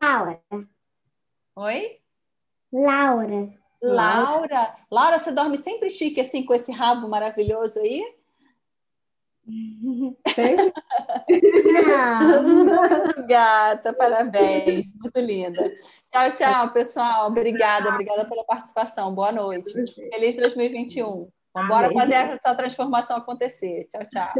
Laura. 0.00 0.40
Oi? 1.56 1.98
Laura. 2.72 3.52
Laura. 3.82 4.76
Laura, 4.90 5.18
você 5.18 5.32
dorme 5.32 5.58
sempre 5.58 5.90
chique 5.90 6.20
assim 6.20 6.44
com 6.44 6.54
esse 6.54 6.72
rabo 6.72 7.08
maravilhoso 7.08 7.80
aí? 7.80 8.02
Gata, 13.28 13.92
parabéns, 13.92 14.86
muito 14.94 15.20
linda. 15.20 15.70
Tchau, 16.10 16.34
tchau, 16.34 16.72
pessoal. 16.72 17.28
Obrigada, 17.28 17.90
obrigada 17.90 18.24
pela 18.24 18.42
participação. 18.44 19.14
Boa 19.14 19.30
noite. 19.32 19.72
Feliz 19.94 20.36
2021. 20.36 21.28
Vamos 21.54 21.92
fazer 21.92 22.14
essa 22.14 22.54
transformação 22.54 23.16
acontecer. 23.16 23.86
Tchau, 23.88 24.08
tchau. 24.08 24.32